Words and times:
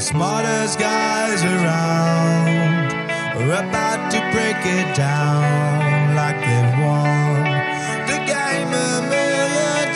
The 0.00 0.06
smartest 0.06 0.78
guys 0.78 1.44
around 1.44 2.92
are 3.36 3.52
about 3.52 4.10
to 4.12 4.18
break 4.32 4.56
it 4.64 4.96
down 4.96 6.14
like 6.16 6.40
they've 6.40 6.78
won 6.80 7.44
the 8.08 8.16
game 8.24 8.72
a 8.72 9.02
million 9.10 9.94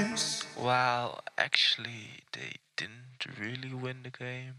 times. 0.00 0.46
Well, 0.58 1.20
actually, 1.36 2.24
they 2.32 2.52
didn't 2.74 3.26
really 3.38 3.74
win 3.74 4.02
the 4.04 4.08
game 4.08 4.54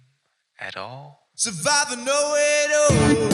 at 0.60 0.78
all. 0.78 1.30
Survivor 1.34 1.96
know 1.96 2.36
it 2.38 2.70
knows. 2.70 3.34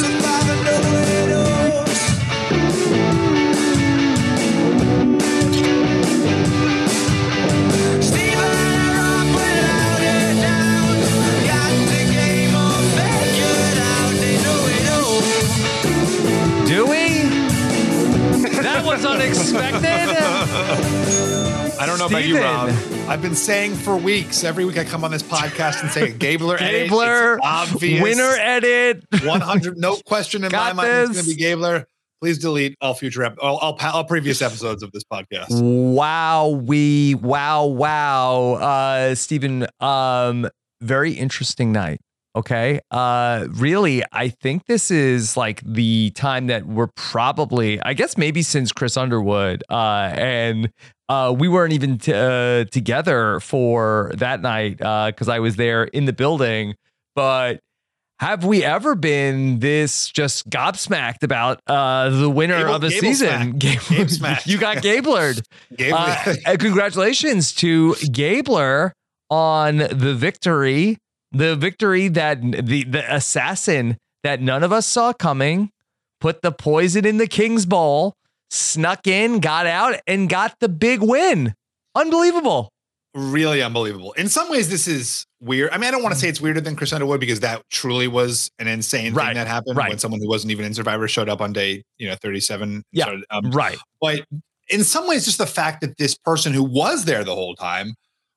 Survivor 0.00 1.05
about 22.16 22.28
you, 22.28 22.40
Rob. 22.40 22.68
I've 23.08 23.22
been 23.22 23.34
saying 23.34 23.74
for 23.74 23.96
weeks, 23.96 24.42
every 24.44 24.64
week 24.64 24.78
I 24.78 24.84
come 24.84 25.04
on 25.04 25.10
this 25.10 25.22
podcast 25.22 25.82
and 25.82 25.90
say 25.90 26.12
Gabler 26.12 26.56
edit. 26.56 26.88
Gabler, 26.90 27.34
It's 27.36 27.46
obvious. 27.46 28.02
winner 28.02 28.34
edit. 28.38 29.04
100, 29.22 29.76
no 29.76 29.96
question 30.06 30.44
in 30.44 30.52
my 30.52 30.72
mind 30.72 30.88
it's 30.88 31.12
going 31.12 31.24
to 31.24 31.30
be 31.30 31.36
Gabler. 31.36 31.86
Please 32.22 32.38
delete 32.38 32.76
all 32.80 32.94
future, 32.94 33.24
ep- 33.24 33.36
all, 33.42 33.58
all, 33.58 33.78
all 33.92 34.04
previous 34.04 34.40
episodes 34.40 34.82
of 34.82 34.90
this 34.92 35.04
podcast. 35.04 35.48
Wow, 35.60 36.48
we 36.48 37.14
wow, 37.16 37.66
wow. 37.66 38.54
Uh 38.54 39.14
Stephen, 39.14 39.66
um, 39.80 40.48
very 40.80 41.12
interesting 41.12 41.72
night. 41.72 42.00
Okay. 42.36 42.80
Uh 42.90 43.46
really, 43.52 44.02
I 44.12 44.28
think 44.28 44.66
this 44.66 44.90
is 44.90 45.36
like 45.36 45.62
the 45.64 46.10
time 46.14 46.48
that 46.48 46.66
we're 46.66 46.88
probably, 46.94 47.80
I 47.80 47.94
guess 47.94 48.16
maybe 48.18 48.42
since 48.42 48.72
Chris 48.72 48.96
Underwood, 48.96 49.64
uh, 49.70 50.10
and 50.14 50.70
uh 51.08 51.34
we 51.36 51.48
weren't 51.48 51.72
even 51.72 51.98
t- 51.98 52.12
uh, 52.12 52.64
together 52.66 53.40
for 53.40 54.12
that 54.16 54.42
night 54.42 54.82
uh 54.82 55.06
because 55.06 55.28
I 55.28 55.38
was 55.38 55.56
there 55.56 55.84
in 55.84 56.04
the 56.04 56.12
building, 56.12 56.74
but 57.14 57.60
have 58.18 58.44
we 58.44 58.64
ever 58.64 58.94
been 58.94 59.58
this 59.60 60.08
just 60.08 60.48
gobsmacked 60.48 61.22
about 61.22 61.60
uh, 61.66 62.08
the 62.08 62.30
winner 62.30 62.58
Gable- 62.58 62.74
of 62.76 62.80
the 62.80 62.88
Gable 62.88 63.00
season? 63.02 63.52
Gabe- 63.58 63.78
you 64.46 64.56
got 64.58 64.78
Gablered. 64.78 65.42
Gabler. 65.76 66.34
Uh, 66.46 66.56
congratulations 66.58 67.52
to 67.56 67.94
Gabler 68.10 68.94
on 69.28 69.76
the 69.76 70.14
victory. 70.14 70.96
The 71.32 71.56
victory 71.56 72.08
that 72.08 72.40
the, 72.40 72.84
the 72.84 73.14
assassin 73.14 73.96
that 74.22 74.40
none 74.40 74.62
of 74.62 74.72
us 74.72 74.86
saw 74.86 75.12
coming 75.12 75.70
put 76.20 76.42
the 76.42 76.52
poison 76.52 77.04
in 77.04 77.18
the 77.18 77.26
King's 77.26 77.66
Bowl, 77.66 78.14
snuck 78.50 79.06
in, 79.06 79.40
got 79.40 79.66
out, 79.66 79.96
and 80.06 80.28
got 80.28 80.54
the 80.60 80.68
big 80.68 81.02
win. 81.02 81.54
Unbelievable. 81.94 82.70
really 83.14 83.62
unbelievable. 83.62 84.12
In 84.12 84.28
some 84.28 84.50
ways, 84.50 84.68
this 84.68 84.86
is 84.88 85.26
weird. 85.40 85.70
I 85.72 85.78
mean, 85.78 85.88
I 85.88 85.90
don't 85.90 86.02
want 86.02 86.14
to 86.14 86.20
say 86.20 86.28
it's 86.28 86.40
weirder 86.40 86.60
than 86.60 86.76
Chris 86.76 86.92
Underwood 86.92 87.20
because 87.20 87.40
that 87.40 87.62
truly 87.70 88.08
was 88.08 88.50
an 88.58 88.68
insane 88.68 89.14
Right, 89.14 89.26
thing 89.28 89.34
that 89.36 89.46
happened 89.46 89.76
right. 89.76 89.88
when 89.90 89.98
someone 89.98 90.20
who 90.20 90.28
wasn't 90.28 90.50
even 90.52 90.64
in 90.64 90.74
Survivor 90.74 91.08
showed 91.08 91.28
up 91.28 91.40
on 91.40 91.52
day, 91.52 91.82
you 91.98 92.08
know, 92.08 92.14
37. 92.22 92.82
Yeah, 92.92 93.04
started, 93.04 93.24
um, 93.30 93.50
right. 93.52 93.78
But 94.00 94.24
in 94.68 94.84
some 94.84 95.06
ways, 95.08 95.24
just 95.24 95.38
the 95.38 95.46
fact 95.46 95.80
that 95.82 95.96
this 95.98 96.16
person 96.16 96.52
who 96.52 96.62
was 96.62 97.04
there 97.04 97.24
the 97.24 97.34
whole 97.34 97.54
time, 97.54 97.94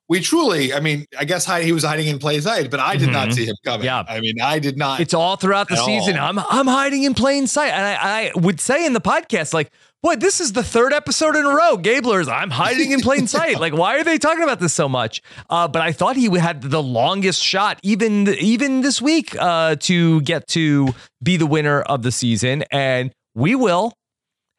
we 0.10 0.20
truly, 0.20 0.74
I 0.74 0.80
mean, 0.80 1.06
I 1.18 1.24
guess 1.24 1.46
he 1.62 1.72
was 1.72 1.84
hiding 1.84 2.08
in 2.08 2.18
plain 2.20 2.42
sight, 2.42 2.70
but 2.72 2.80
I 2.80 2.98
did 2.98 3.12
not 3.12 3.30
Mhm. 3.30 3.34
see 3.36 3.46
him 3.46 3.56
coming. 3.64 3.86
Yeah. 3.86 4.04
I 4.08 4.20
mean, 4.20 4.42
I 4.42 4.58
did 4.60 4.78
not. 4.78 5.00
It's 5.00 5.14
all 5.14 5.36
throughout 5.36 5.70
the 5.70 5.78
season. 5.78 6.18
all. 6.18 6.28
I'm 6.30 6.40
I'm 6.40 6.68
hiding 6.68 7.04
in 7.04 7.14
plain 7.14 7.46
sight, 7.48 7.72
and 7.72 7.86
I, 7.86 7.94
I 8.02 8.32
would 8.36 8.60
say 8.60 8.86
in 8.86 8.94
the 8.94 9.02
podcast, 9.02 9.54
like, 9.54 9.72
boy, 10.02 10.16
this 10.16 10.40
is 10.40 10.54
the 10.54 10.64
third 10.64 10.94
episode 10.94 11.36
in 11.36 11.46
a 11.46 11.50
row. 11.50 11.78
Gabler's 11.78 12.28
I'm 12.28 12.50
hiding 12.50 12.92
in 12.92 13.02
plain 13.02 13.28
sight. 13.36 13.60
Like, 13.60 13.74
why 13.74 14.00
are 14.00 14.04
they 14.04 14.18
talking 14.18 14.42
about 14.44 14.60
this 14.60 14.74
so 14.74 14.90
much? 14.90 15.22
Uh, 15.50 15.68
but 15.68 15.82
I 15.84 15.92
thought 15.92 16.16
he 16.16 16.28
had 16.40 16.64
the 16.64 16.82
longest 16.82 17.44
shot, 17.44 17.80
even 17.84 18.28
even 18.40 18.82
this 18.82 19.00
week, 19.02 19.36
uh, 19.40 19.76
to 19.82 20.22
get 20.22 20.48
to 20.50 20.94
be 21.22 21.38
the 21.38 21.46
winner 21.46 21.82
of 21.82 22.02
the 22.02 22.12
season, 22.12 22.64
and 22.72 23.12
we 23.36 23.54
will 23.54 23.94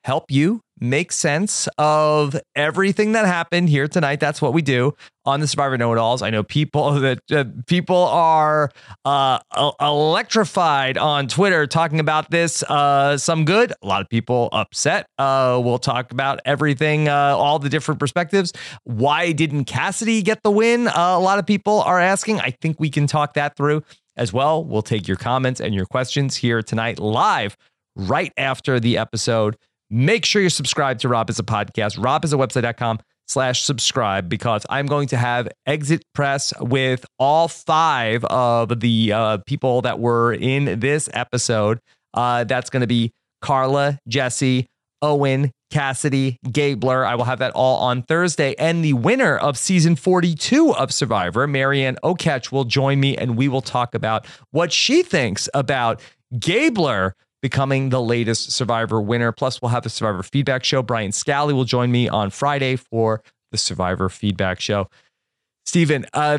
help 0.04 0.30
you 0.30 0.60
make 0.80 1.12
sense 1.12 1.68
of 1.78 2.34
everything 2.56 3.12
that 3.12 3.26
happened 3.26 3.68
here 3.68 3.86
tonight. 3.86 4.18
That's 4.18 4.40
what 4.40 4.54
we 4.54 4.62
do 4.62 4.94
on 5.26 5.40
the 5.40 5.46
Survivor 5.46 5.76
Know 5.76 5.92
It 5.92 5.98
Alls. 5.98 6.22
I 6.22 6.30
know 6.30 6.42
people 6.42 6.92
that 7.00 7.20
uh, 7.30 7.44
people 7.66 7.96
are 7.96 8.70
uh, 9.04 9.38
electrified 9.80 10.96
on 10.96 11.28
Twitter 11.28 11.66
talking 11.66 12.00
about 12.00 12.30
this. 12.30 12.62
Uh, 12.62 13.18
some 13.18 13.44
good, 13.44 13.72
a 13.82 13.86
lot 13.86 14.00
of 14.00 14.08
people 14.08 14.48
upset. 14.52 15.06
Uh, 15.18 15.60
we'll 15.62 15.78
talk 15.78 16.12
about 16.12 16.40
everything, 16.44 17.08
uh, 17.08 17.36
all 17.36 17.58
the 17.58 17.68
different 17.68 18.00
perspectives. 18.00 18.52
Why 18.84 19.32
didn't 19.32 19.66
Cassidy 19.66 20.22
get 20.22 20.42
the 20.42 20.50
win? 20.50 20.88
Uh, 20.88 20.92
a 20.96 21.20
lot 21.20 21.38
of 21.38 21.46
people 21.46 21.82
are 21.82 22.00
asking. 22.00 22.40
I 22.40 22.50
think 22.60 22.80
we 22.80 22.88
can 22.90 23.06
talk 23.06 23.34
that 23.34 23.56
through 23.56 23.82
as 24.16 24.32
well. 24.32 24.64
We'll 24.64 24.82
take 24.82 25.06
your 25.06 25.16
comments 25.16 25.60
and 25.60 25.74
your 25.74 25.86
questions 25.86 26.36
here 26.36 26.62
tonight 26.62 26.98
live 26.98 27.56
right 27.96 28.32
after 28.36 28.80
the 28.80 28.98
episode. 28.98 29.56
Make 29.90 30.24
sure 30.24 30.40
you're 30.40 30.50
subscribed 30.50 31.00
to 31.00 31.08
Rob 31.08 31.28
Has 31.28 31.38
a 31.40 31.42
Podcast, 31.42 31.98
robhasawebsite.com 31.98 33.00
slash 33.26 33.62
subscribe 33.62 34.28
because 34.28 34.64
I'm 34.70 34.86
going 34.86 35.08
to 35.08 35.16
have 35.16 35.48
exit 35.66 36.02
press 36.14 36.52
with 36.60 37.04
all 37.18 37.48
five 37.48 38.24
of 38.24 38.80
the 38.80 39.12
uh, 39.12 39.38
people 39.46 39.82
that 39.82 39.98
were 39.98 40.32
in 40.32 40.80
this 40.80 41.08
episode. 41.12 41.80
Uh, 42.14 42.44
that's 42.44 42.70
going 42.70 42.82
to 42.82 42.86
be 42.86 43.12
Karla, 43.40 43.98
Jesse, 44.08 44.66
Owen, 45.02 45.50
Cassidy, 45.70 46.38
Gabler. 46.50 47.04
I 47.04 47.14
will 47.14 47.24
have 47.24 47.38
that 47.38 47.52
all 47.52 47.78
on 47.78 48.02
Thursday. 48.02 48.54
And 48.58 48.84
the 48.84 48.92
winner 48.92 49.36
of 49.36 49.56
season 49.56 49.96
42 49.96 50.74
of 50.74 50.92
Survivor, 50.92 51.46
Maryanne 51.46 51.96
Oketch, 52.04 52.52
will 52.52 52.64
join 52.64 53.00
me 53.00 53.16
and 53.16 53.36
we 53.36 53.48
will 53.48 53.62
talk 53.62 53.94
about 53.94 54.26
what 54.50 54.72
she 54.72 55.02
thinks 55.02 55.48
about 55.54 56.00
Gabler 56.38 57.14
becoming 57.42 57.88
the 57.88 58.00
latest 58.00 58.52
Survivor 58.52 59.00
winner. 59.00 59.32
Plus, 59.32 59.60
we'll 59.60 59.70
have 59.70 59.86
a 59.86 59.90
Survivor 59.90 60.22
feedback 60.22 60.64
show. 60.64 60.82
Brian 60.82 61.12
Scally 61.12 61.54
will 61.54 61.64
join 61.64 61.90
me 61.90 62.08
on 62.08 62.30
Friday 62.30 62.76
for 62.76 63.22
the 63.50 63.58
Survivor 63.58 64.08
feedback 64.08 64.60
show. 64.60 64.88
Stephen, 65.66 66.06
uh, 66.14 66.38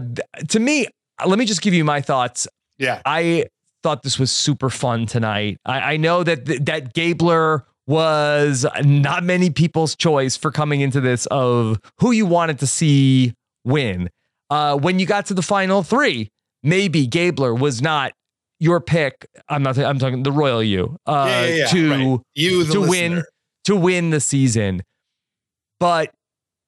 to 0.50 0.60
me, 0.60 0.88
let 1.26 1.40
me 1.40 1.46
just 1.46 1.62
give 1.62 1.74
you 1.74 1.84
my 1.84 2.02
thoughts. 2.02 2.48
Yeah. 2.78 3.02
I 3.06 3.46
thought 3.84 4.04
this 4.04 4.20
was 4.20 4.32
super 4.32 4.70
fun 4.70 5.06
tonight. 5.06 5.58
I, 5.66 5.94
I 5.94 5.98
know 5.98 6.24
that 6.24 6.66
that 6.66 6.94
Gabler 6.94 7.66
was 7.88 8.66
not 8.84 9.24
many 9.24 9.50
people's 9.50 9.96
choice 9.96 10.38
for 10.38 10.52
coming 10.52 10.82
into 10.82 11.02
this 11.02 11.26
of 11.28 11.80
who 12.00 12.12
you 12.12 12.26
wanted 12.26 12.60
to 12.60 12.68
see 12.68 13.34
win. 13.66 14.10
Uh, 14.50 14.78
when 14.78 15.00
you 15.00 15.06
got 15.06 15.26
to 15.28 15.34
the 15.34 15.42
final 15.42 15.84
three, 15.84 16.30
maybe 16.64 17.08
Gabler 17.08 17.54
was 17.54 17.82
not 17.82 18.14
your 18.62 18.80
pick. 18.80 19.28
I'm 19.50 19.64
not. 19.64 19.78
I'm 19.78 20.00
talking 20.00 20.24
the 20.24 20.32
royal 20.32 20.64
you. 20.64 20.96
Uh, 21.06 21.26
Yeah, 21.28 21.46
yeah, 21.46 21.56
yeah, 21.56 21.68
to 21.68 21.90
right. 21.90 22.20
You, 22.36 22.64
the 22.64 22.74
to 22.74 22.82
win 22.82 23.24
to 23.66 23.76
win 23.76 24.12
the 24.12 24.22
season. 24.22 24.84
But 25.80 26.12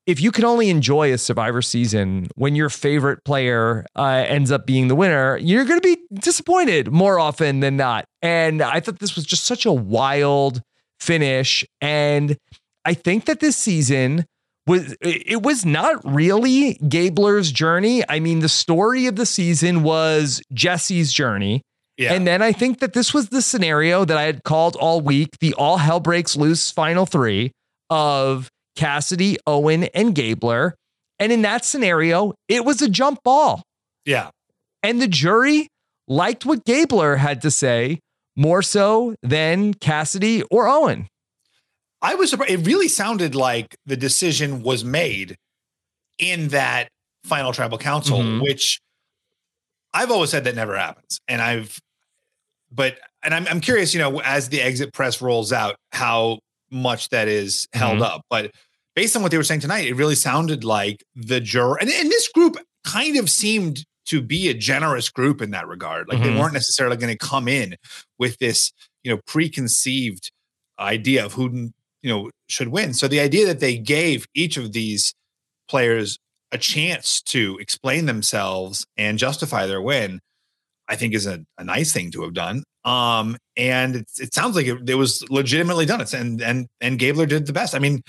if 0.05 0.19
you 0.19 0.31
can 0.31 0.43
only 0.43 0.69
enjoy 0.69 1.13
a 1.13 1.17
Survivor 1.17 1.61
season 1.61 2.27
when 2.35 2.55
your 2.55 2.69
favorite 2.69 3.23
player 3.23 3.85
uh, 3.95 4.25
ends 4.27 4.51
up 4.51 4.65
being 4.65 4.87
the 4.87 4.95
winner, 4.95 5.37
you're 5.37 5.65
going 5.65 5.79
to 5.79 5.95
be 5.95 6.01
disappointed 6.19 6.91
more 6.91 7.19
often 7.19 7.61
than 7.61 7.77
not. 7.77 8.05
And 8.21 8.61
I 8.61 8.79
thought 8.79 8.99
this 8.99 9.15
was 9.15 9.23
just 9.25 9.45
such 9.45 9.65
a 9.65 9.71
wild 9.71 10.61
finish. 10.99 11.63
And 11.79 12.37
I 12.83 12.95
think 12.95 13.25
that 13.25 13.39
this 13.39 13.55
season 13.55 14.25
was 14.65 14.95
it 15.01 15.43
was 15.43 15.63
not 15.63 16.01
really 16.03 16.75
Gabler's 16.75 17.51
journey. 17.51 18.03
I 18.09 18.19
mean, 18.19 18.39
the 18.39 18.49
story 18.49 19.05
of 19.05 19.15
the 19.15 19.25
season 19.25 19.83
was 19.83 20.41
Jesse's 20.53 21.13
journey. 21.13 21.61
Yeah. 21.97 22.13
And 22.13 22.25
then 22.25 22.41
I 22.41 22.51
think 22.51 22.79
that 22.79 22.93
this 22.93 23.13
was 23.13 23.29
the 23.29 23.41
scenario 23.41 24.03
that 24.05 24.17
I 24.17 24.23
had 24.23 24.43
called 24.43 24.75
all 24.75 24.99
week, 25.01 25.29
the 25.39 25.53
all 25.53 25.77
hell 25.77 25.99
breaks 25.99 26.35
loose 26.35 26.71
final 26.71 27.05
three 27.05 27.51
of 27.89 28.49
Cassidy, 28.75 29.37
Owen, 29.45 29.83
and 29.93 30.15
Gabler. 30.15 30.73
And 31.19 31.31
in 31.31 31.43
that 31.43 31.63
scenario, 31.65 32.33
it 32.47 32.65
was 32.65 32.81
a 32.81 32.89
jump 32.89 33.19
ball. 33.23 33.61
Yeah. 34.05 34.29
And 34.81 35.01
the 35.01 35.07
jury 35.07 35.67
liked 36.07 36.45
what 36.45 36.65
Gabler 36.65 37.17
had 37.17 37.41
to 37.43 37.51
say 37.51 37.99
more 38.35 38.63
so 38.63 39.15
than 39.21 39.75
Cassidy 39.75 40.41
or 40.49 40.67
Owen. 40.67 41.07
I 42.01 42.15
was 42.15 42.31
surprised. 42.31 42.51
It 42.51 42.65
really 42.65 42.87
sounded 42.87 43.35
like 43.35 43.75
the 43.85 43.95
decision 43.95 44.63
was 44.63 44.83
made 44.83 45.35
in 46.17 46.49
that 46.49 46.89
final 47.23 47.53
tribal 47.53 47.77
council, 47.77 48.17
Mhm. 48.19 48.41
which 48.41 48.79
I've 49.93 50.11
always 50.11 50.29
said 50.31 50.43
that 50.45 50.55
never 50.55 50.77
happens. 50.77 51.19
And 51.27 51.41
I've, 51.41 51.79
but, 52.71 52.97
and 53.23 53.33
I'm, 53.33 53.47
I'm 53.47 53.61
curious, 53.61 53.93
you 53.93 53.99
know, 53.99 54.19
as 54.21 54.49
the 54.49 54.61
exit 54.61 54.93
press 54.93 55.21
rolls 55.21 55.53
out, 55.53 55.75
how 55.91 56.39
much 56.71 57.09
that 57.09 57.27
is 57.27 57.67
held 57.73 57.99
Mhm. 57.99 58.03
up. 58.05 58.21
But 58.29 58.51
based 58.95 59.15
on 59.15 59.21
what 59.21 59.31
they 59.31 59.37
were 59.37 59.43
saying 59.43 59.59
tonight, 59.61 59.87
it 59.87 59.95
really 59.95 60.15
sounded 60.15 60.63
like 60.63 61.03
the 61.15 61.39
juror, 61.39 61.77
and, 61.79 61.89
and 61.89 62.09
this 62.09 62.27
group 62.29 62.57
kind 62.83 63.17
of 63.17 63.29
seemed 63.29 63.85
to 64.05 64.21
be 64.21 64.49
a 64.49 64.53
generous 64.53 65.09
group 65.09 65.41
in 65.41 65.51
that 65.51 65.67
regard. 65.67 66.07
Like 66.09 66.19
Mhm. 66.19 66.23
they 66.23 66.39
weren't 66.39 66.53
necessarily 66.53 66.97
going 66.97 67.15
to 67.15 67.25
come 67.25 67.47
in 67.47 67.75
with 68.19 68.37
this, 68.39 68.71
you 69.03 69.11
know, 69.11 69.21
preconceived 69.27 70.31
idea 70.79 71.23
of 71.25 71.33
who 71.33 71.71
you 72.01 72.09
know 72.09 72.29
should 72.49 72.67
win. 72.69 72.93
So 72.93 73.07
the 73.07 73.19
idea 73.21 73.45
that 73.47 73.59
they 73.61 73.77
gave 73.77 74.25
each 74.33 74.57
of 74.57 74.73
these 74.73 75.13
players 75.69 76.17
a 76.53 76.57
chance 76.57 77.21
to 77.23 77.57
explain 77.59 78.05
themselves 78.05 78.85
and 78.95 79.17
justify 79.17 79.65
their 79.65 79.81
win, 79.81 80.21
I 80.87 80.95
think 80.95 81.13
is 81.13 81.25
a, 81.25 81.43
a 81.57 81.63
nice 81.63 81.91
thing 81.91 82.11
to 82.11 82.21
have 82.21 82.33
done. 82.33 82.63
Um, 82.85 83.37
and 83.57 83.95
it, 83.97 84.05
it 84.19 84.33
sounds 84.33 84.55
like 84.55 84.67
it, 84.67 84.89
it 84.89 84.95
was 84.95 85.25
legitimately 85.29 85.85
done. 85.85 85.99
It's 85.99 86.13
and 86.13 86.41
and 86.41 86.67
and 86.79 86.99
Gabler 86.99 87.25
did 87.25 87.47
the 87.47 87.53
best. 87.53 87.75
I 87.75 87.79
mean, 87.79 88.01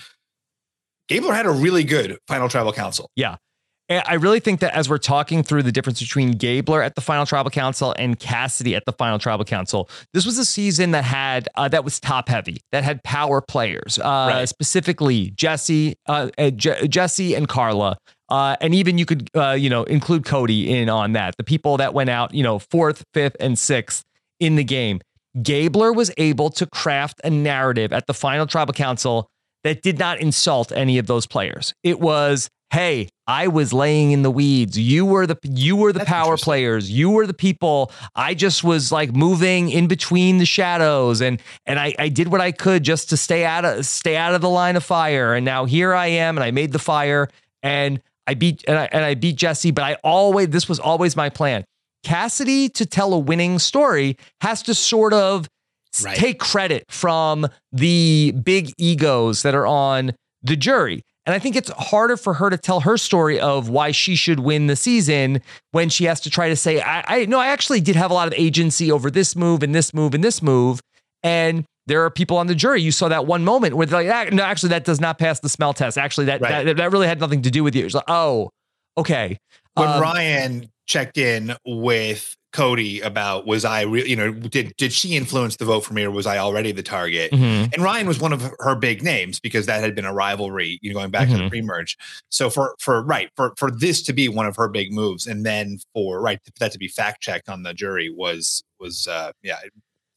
Gabler 1.07 1.33
had 1.33 1.45
a 1.45 1.51
really 1.51 1.83
good 1.83 2.17
final 2.27 2.47
tribal 2.47 2.71
council. 2.71 3.09
Yeah. 3.15 3.37
I 3.87 4.15
really 4.15 4.39
think 4.39 4.61
that 4.61 4.73
as 4.73 4.89
we're 4.89 4.97
talking 4.97 5.43
through 5.43 5.61
the 5.61 5.71
difference 5.71 5.99
between 5.99 6.31
Gabler 6.31 6.81
at 6.81 6.95
the 6.95 7.01
final 7.01 7.25
tribal 7.25 7.51
council 7.51 7.93
and 7.99 8.17
Cassidy 8.19 8.75
at 8.75 8.83
the 8.85 8.91
final 8.91 9.19
tribal 9.19 9.45
council, 9.45 9.89
this 10.11 10.25
was 10.25 10.39
a 10.39 10.45
season 10.45 10.91
that 10.91 11.03
had 11.03 11.47
uh, 11.55 11.67
that 11.67 11.83
was 11.83 11.99
top 11.99 12.27
heavy, 12.27 12.61
that 12.71 12.83
had 12.83 13.03
power 13.03 13.41
players, 13.41 13.99
uh, 13.99 14.45
specifically 14.47 15.31
Jesse, 15.31 15.95
uh, 16.07 16.29
uh, 16.37 16.49
Je- 16.49 16.87
Jesse 16.87 17.35
and 17.35 17.47
Karla, 17.47 17.97
uh, 18.29 18.55
and 18.59 18.73
even 18.73 18.97
you 18.97 19.05
could 19.05 19.29
uh, 19.35 19.51
you 19.51 19.69
know 19.69 19.83
include 19.83 20.25
Cody 20.25 20.75
in 20.79 20.89
on 20.89 21.13
that. 21.13 21.37
The 21.37 21.43
people 21.43 21.77
that 21.77 21.93
went 21.93 22.09
out, 22.09 22.33
you 22.33 22.41
know, 22.43 22.57
fourth, 22.57 23.03
fifth, 23.13 23.35
and 23.39 23.57
sixth 23.57 24.03
in 24.39 24.55
the 24.55 24.63
game. 24.63 24.99
Gabler 25.41 25.91
was 25.91 26.11
able 26.17 26.49
to 26.51 26.65
craft 26.65 27.19
a 27.23 27.29
narrative 27.29 27.91
at 27.91 28.07
the 28.07 28.13
final 28.13 28.47
tribal 28.47 28.73
council 28.73 29.27
that 29.63 29.81
did 29.81 29.99
not 29.99 30.19
insult 30.19 30.71
any 30.71 30.97
of 30.97 31.07
those 31.07 31.27
players. 31.27 31.73
It 31.83 31.99
was, 31.99 32.49
hey, 32.71 33.09
I 33.27 33.47
was 33.47 33.73
laying 33.73 34.11
in 34.11 34.21
the 34.21 34.31
weeds. 34.31 34.77
You 34.77 35.05
were 35.05 35.25
the 35.25 35.37
you 35.43 35.75
were 35.75 35.93
the 35.93 36.05
power 36.05 36.37
players. 36.37 36.91
You 36.91 37.09
were 37.09 37.25
the 37.25 37.33
people. 37.33 37.91
I 38.15 38.33
just 38.33 38.63
was 38.63 38.91
like 38.91 39.15
moving 39.15 39.69
in 39.69 39.87
between 39.87 40.37
the 40.37 40.45
shadows 40.45 41.21
and 41.21 41.41
and 41.65 41.79
I, 41.79 41.93
I 41.97 42.09
did 42.09 42.27
what 42.31 42.41
I 42.41 42.51
could 42.51 42.83
just 42.83 43.09
to 43.09 43.17
stay 43.17 43.45
out 43.45 43.65
of 43.65 43.85
stay 43.85 44.15
out 44.17 44.35
of 44.35 44.41
the 44.41 44.49
line 44.49 44.75
of 44.75 44.83
fire. 44.83 45.33
And 45.33 45.45
now 45.45 45.65
here 45.65 45.93
I 45.93 46.07
am 46.07 46.37
and 46.37 46.43
I 46.43 46.51
made 46.51 46.71
the 46.71 46.79
fire 46.79 47.29
and 47.63 48.01
I 48.27 48.33
beat 48.33 48.63
and 48.67 48.77
I, 48.77 48.89
and 48.91 49.03
I 49.03 49.15
beat 49.15 49.37
Jesse, 49.37 49.71
but 49.71 49.83
I 49.83 49.95
always 50.03 50.49
this 50.49 50.67
was 50.69 50.79
always 50.79 51.15
my 51.15 51.29
plan. 51.29 51.63
Cassidy 52.03 52.69
to 52.69 52.85
tell 52.85 53.13
a 53.13 53.19
winning 53.19 53.57
story 53.57 54.17
has 54.41 54.61
to 54.63 54.75
sort 54.75 55.13
of 55.13 55.47
s- 55.93 56.05
take 56.15 56.39
credit 56.39 56.85
from 56.89 57.47
the 57.71 58.33
big 58.43 58.71
egos 58.77 59.41
that 59.41 59.55
are 59.55 59.65
on 59.65 60.13
the 60.43 60.55
jury. 60.55 61.01
And 61.25 61.33
I 61.33 61.39
think 61.39 61.55
it's 61.55 61.71
harder 61.71 62.17
for 62.17 62.35
her 62.35 62.49
to 62.49 62.57
tell 62.57 62.81
her 62.81 62.97
story 62.97 63.39
of 63.39 63.67
why 63.69 63.91
she 63.91 64.15
should 64.15 64.41
win 64.41 64.67
the 64.67 64.75
season 64.75 65.41
when 65.71 65.89
she 65.89 66.05
has 66.05 66.21
to 66.21 66.29
try 66.29 66.49
to 66.49 66.55
say, 66.55 66.81
I, 66.81 67.03
I 67.07 67.25
no, 67.25 67.39
I 67.39 67.47
actually 67.47 67.81
did 67.81 67.95
have 67.95 68.11
a 68.11 68.13
lot 68.13 68.27
of 68.27 68.33
agency 68.37 68.91
over 68.91 69.09
this 69.09 69.35
move 69.35 69.63
and 69.63 69.73
this 69.73 69.93
move 69.93 70.13
and 70.13 70.23
this 70.23 70.41
move. 70.41 70.81
And 71.23 71.65
there 71.87 72.03
are 72.03 72.09
people 72.09 72.37
on 72.37 72.47
the 72.47 72.55
jury. 72.55 72.81
You 72.81 72.91
saw 72.91 73.07
that 73.09 73.25
one 73.25 73.43
moment 73.43 73.75
where 73.75 73.87
they're 73.87 74.03
like, 74.03 74.31
"Ah, 74.31 74.35
no, 74.35 74.43
actually, 74.43 74.69
that 74.69 74.85
does 74.85 75.01
not 75.01 75.17
pass 75.17 75.39
the 75.39 75.49
smell 75.49 75.73
test. 75.73 75.97
Actually, 75.97 76.25
that 76.25 76.41
that, 76.41 76.77
that 76.77 76.91
really 76.91 77.07
had 77.07 77.19
nothing 77.19 77.41
to 77.43 77.51
do 77.51 77.63
with 77.63 77.75
you. 77.75 77.85
It's 77.85 77.95
like, 77.95 78.05
oh, 78.07 78.51
okay. 78.97 79.37
when 79.73 79.87
Um, 79.87 80.01
Ryan 80.01 80.71
checked 80.87 81.17
in 81.17 81.55
with 81.65 82.35
Cody 82.55 83.01
about 83.01 83.45
was 83.45 83.65
I 83.65 83.81
re- 83.81 84.07
you 84.07 84.15
know 84.15 84.31
did 84.31 84.73
did 84.77 84.93
she 84.93 85.17
influence 85.17 85.57
the 85.57 85.65
vote 85.65 85.81
for 85.81 85.93
me 85.93 86.03
or 86.03 86.11
was 86.11 86.25
I 86.25 86.37
already 86.37 86.71
the 86.71 86.81
target? 86.81 87.31
Mhm. 87.33 87.73
And 87.73 87.83
Ryan 87.83 88.07
was 88.07 88.19
one 88.21 88.31
of 88.31 88.41
her 88.59 88.75
big 88.75 89.03
names 89.03 89.41
because 89.41 89.65
that 89.65 89.81
had 89.83 89.93
been 89.93 90.05
a 90.05 90.13
rivalry, 90.13 90.79
you 90.81 90.91
know, 90.93 90.99
going 90.99 91.11
back 91.11 91.27
to 91.27 91.35
the 91.35 91.43
Mhm. 91.43 91.49
pre-merge. 91.49 91.97
So 92.29 92.49
for 92.49 92.75
for 92.79 93.03
right 93.03 93.29
for 93.35 93.53
for 93.57 93.69
this 93.71 94.01
to 94.03 94.13
be 94.13 94.29
one 94.29 94.45
of 94.45 94.55
her 94.55 94.69
big 94.69 94.93
moves, 94.93 95.27
and 95.27 95.45
then 95.45 95.79
for 95.93 96.21
right 96.21 96.39
for 96.45 96.51
that 96.61 96.71
to 96.71 96.77
be 96.79 96.87
fact 96.87 97.21
checked 97.21 97.49
on 97.49 97.63
the 97.63 97.73
jury 97.73 98.09
was 98.09 98.63
was 98.79 99.05
uh 99.07 99.31
yeah 99.43 99.57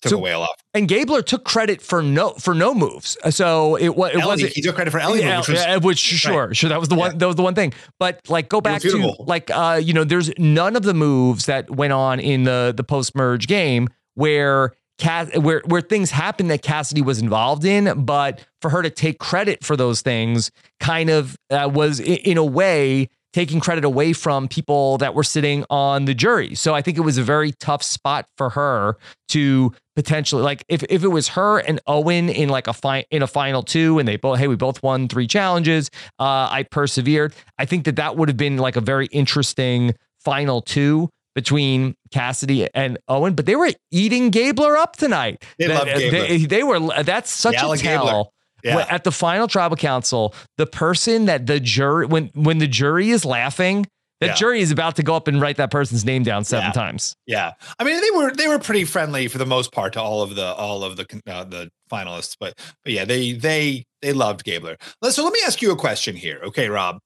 took 0.02 0.10
So- 0.10 0.16
away 0.18 0.32
a 0.32 0.38
lot. 0.38 0.50
And 0.74 0.86
Gabler 0.86 1.22
took 1.22 1.44
credit 1.44 1.82
for 1.82 2.02
no 2.02 2.30
for 2.38 2.54
no 2.54 2.72
moves. 2.74 3.16
So 3.30 3.76
it 3.76 3.96
was 3.96 4.12
it 4.14 4.24
wasn't 4.24 4.52
he 4.52 4.62
took 4.62 4.74
credit 4.76 4.90
for 4.92 5.00
Elie, 5.00 5.20
Yeah, 5.20 5.38
which 5.38 5.48
was- 5.48 5.58
yeah, 5.60 5.76
which 5.78 5.98
sure, 5.98 6.54
sure 6.54 6.68
that 6.70 6.78
was 6.78 6.88
the 6.88 6.94
one 6.94 7.18
that 7.18 7.26
was 7.26 7.36
the 7.36 7.42
one 7.42 7.54
thing. 7.54 7.72
But 7.98 8.20
like 8.28 8.48
go 8.48 8.60
back 8.60 8.80
to 8.82 9.14
like 9.18 9.50
uh 9.50 9.80
you 9.82 9.92
know 9.92 10.04
there's 10.04 10.30
none 10.38 10.76
of 10.76 10.82
the 10.82 10.94
moves 10.94 11.46
that 11.46 11.70
went 11.70 11.92
on 11.92 12.20
in 12.20 12.44
the 12.44 12.72
the 12.76 12.84
post 12.84 13.14
merge 13.16 13.46
game 13.48 13.88
where 14.14 14.72
Cass 14.98 15.28
where 15.36 15.62
where 15.66 15.80
things 15.80 16.10
happened 16.10 16.50
that 16.50 16.62
Cassidy 16.62 17.02
was 17.02 17.20
involved 17.20 17.64
in, 17.64 18.04
but 18.04 18.44
for 18.60 18.68
her 18.70 18.82
to 18.82 18.90
take 18.90 19.18
credit 19.20 19.64
for 19.64 19.76
those 19.76 20.00
things 20.00 20.50
kind 20.80 21.08
of 21.08 21.36
uh, 21.50 21.70
was 21.72 22.00
i- 22.00 22.04
in 22.04 22.36
a 22.36 22.44
way 22.44 23.08
taking 23.32 23.60
credit 23.60 23.84
away 23.84 24.12
from 24.12 24.48
people 24.48 24.98
that 24.98 25.14
were 25.14 25.24
sitting 25.24 25.64
on 25.70 26.06
the 26.06 26.14
jury. 26.14 26.54
So 26.54 26.74
I 26.74 26.82
think 26.82 26.96
it 26.96 27.02
was 27.02 27.18
a 27.18 27.22
very 27.22 27.52
tough 27.52 27.82
spot 27.82 28.26
for 28.36 28.50
her 28.50 28.96
to 29.28 29.72
potentially 29.94 30.42
like 30.42 30.64
if, 30.68 30.82
if 30.88 31.02
it 31.02 31.08
was 31.08 31.28
her 31.28 31.58
and 31.58 31.80
Owen 31.86 32.28
in 32.28 32.48
like 32.48 32.68
a 32.68 32.72
fi- 32.72 33.04
in 33.10 33.22
a 33.22 33.26
final 33.26 33.62
two 33.62 33.98
and 33.98 34.06
they 34.06 34.16
both 34.16 34.38
hey 34.38 34.46
we 34.46 34.54
both 34.54 34.80
won 34.80 35.08
three 35.08 35.26
challenges 35.26 35.90
uh 36.20 36.48
I 36.50 36.64
persevered 36.70 37.34
I 37.58 37.64
think 37.64 37.84
that 37.84 37.96
that 37.96 38.16
would 38.16 38.28
have 38.28 38.36
been 38.36 38.58
like 38.58 38.76
a 38.76 38.80
very 38.80 39.06
interesting 39.06 39.94
final 40.20 40.62
two 40.62 41.08
between 41.34 41.94
Cassidy 42.10 42.66
and 42.74 42.98
Owen, 43.06 43.34
but 43.34 43.46
they 43.46 43.54
were 43.54 43.70
eating 43.92 44.30
Gabler 44.30 44.76
up 44.76 44.96
tonight. 44.96 45.44
They 45.56 45.68
Gabler. 45.68 46.10
They, 46.10 46.46
they 46.46 46.62
were. 46.64 46.80
That's 47.04 47.30
such 47.30 47.56
I 47.56 47.64
a 47.64 47.68
like 47.68 47.80
Gabler. 47.80 48.24
Yeah. 48.64 48.86
At 48.90 49.04
the 49.04 49.12
final 49.12 49.46
tribal 49.48 49.76
council, 49.76 50.34
the 50.56 50.66
person 50.66 51.26
that 51.26 51.46
the 51.46 51.60
jury 51.60 52.06
when 52.06 52.30
when 52.34 52.58
the 52.58 52.66
jury 52.66 53.10
is 53.10 53.24
laughing, 53.24 53.86
that 54.20 54.26
Yeah. 54.26 54.34
jury 54.34 54.60
is 54.60 54.70
about 54.72 54.96
to 54.96 55.02
go 55.04 55.14
up 55.14 55.28
and 55.28 55.40
write 55.40 55.58
that 55.58 55.70
person's 55.70 56.04
name 56.04 56.24
down 56.24 56.42
seven 56.44 56.66
Yeah. 56.66 56.72
times. 56.72 57.14
Yeah, 57.26 57.52
I 57.78 57.84
mean 57.84 58.00
they 58.00 58.10
were 58.16 58.32
they 58.34 58.48
were 58.48 58.58
pretty 58.58 58.84
friendly 58.84 59.28
for 59.28 59.38
the 59.38 59.46
most 59.46 59.70
part 59.72 59.92
to 59.92 60.02
all 60.02 60.22
of 60.22 60.34
the 60.34 60.54
all 60.54 60.82
of 60.82 60.96
the 60.96 61.06
uh, 61.26 61.44
the 61.44 61.68
finalists, 61.90 62.34
but 62.40 62.54
but 62.84 62.92
yeah, 62.92 63.04
they 63.04 63.32
they 63.32 63.84
they 64.02 64.12
loved 64.12 64.44
Gabler. 64.44 64.76
So 65.08 65.22
let 65.24 65.32
me 65.32 65.40
ask 65.46 65.62
you 65.62 65.70
a 65.70 65.76
question 65.76 66.16
here, 66.16 66.40
okay, 66.44 66.68
Rob? 66.68 66.98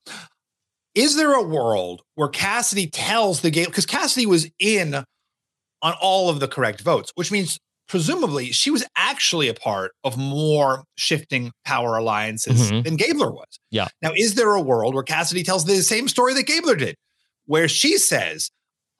Is 0.94 1.16
there 1.16 1.32
a 1.32 1.42
world 1.42 2.02
where 2.16 2.28
Cassidy 2.28 2.86
tells 2.86 3.40
the 3.40 3.50
game 3.50 3.66
because 3.66 3.86
Cassidy 3.86 4.26
was 4.26 4.46
in 4.58 4.94
on 5.82 5.94
all 6.00 6.28
of 6.28 6.38
the 6.40 6.46
correct 6.48 6.80
votes, 6.82 7.10
which 7.14 7.30
means 7.32 7.58
presumably 7.88 8.52
she 8.52 8.70
was 8.70 8.84
actually 8.96 9.48
a 9.48 9.54
part 9.54 9.92
of 10.04 10.16
more 10.16 10.84
shifting 10.96 11.52
power 11.64 11.96
alliances 11.96 12.70
Mhm. 12.70 12.84
than 12.84 12.96
Gabler 12.96 13.30
was. 13.30 13.58
Yeah. 13.70 13.88
Now, 14.00 14.12
is 14.16 14.34
there 14.34 14.54
a 14.54 14.60
world 14.60 14.94
where 14.94 15.02
Cassidy 15.02 15.42
tells 15.42 15.64
the 15.64 15.82
same 15.82 16.08
story 16.08 16.34
that 16.34 16.44
Gabler 16.46 16.76
did, 16.76 16.96
where 17.46 17.68
she 17.68 17.98
says, 17.98 18.50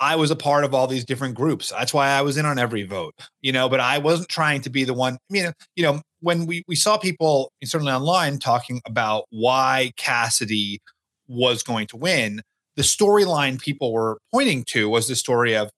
I 0.01 0.17
was 0.17 0.31
a 0.33 0.37
part 0.37 0.65
of 0.65 0.75
all 0.75 0.89
these 0.89 1.05
different 1.05 1.37
groups. 1.37 1.71
That's 1.71 1.95
why 1.95 2.09
I 2.09 2.23
was 2.23 2.37
in 2.37 2.45
on 2.45 2.59
every 2.59 2.83
vote, 2.83 3.15
you 3.41 3.53
know, 3.53 3.69
but 3.69 3.79
I 3.79 3.99
wasn't 3.99 4.29
trying 4.29 4.61
to 4.63 4.71
be 4.71 4.83
the 4.85 4.95
one. 4.95 5.15
I 5.15 5.19
mean, 5.31 5.53
you 5.77 5.85
know, 5.85 6.03
when 6.21 6.47
we, 6.47 6.65
we 6.67 6.75
saw 6.75 6.97
people 6.99 7.53
certainly 7.63 7.93
online 7.93 8.39
talking 8.41 8.81
about 8.85 9.27
why 9.31 9.93
Cassidy 9.97 10.81
was 11.29 11.63
going 11.63 11.87
to 11.89 11.97
win, 11.97 12.43
the 12.75 12.83
storyline 12.83 13.61
people 13.61 13.93
were 13.93 14.19
pointing 14.33 14.65
to 14.65 14.89
was 14.89 15.07
the 15.07 15.15
story 15.15 15.55
of 15.55 15.71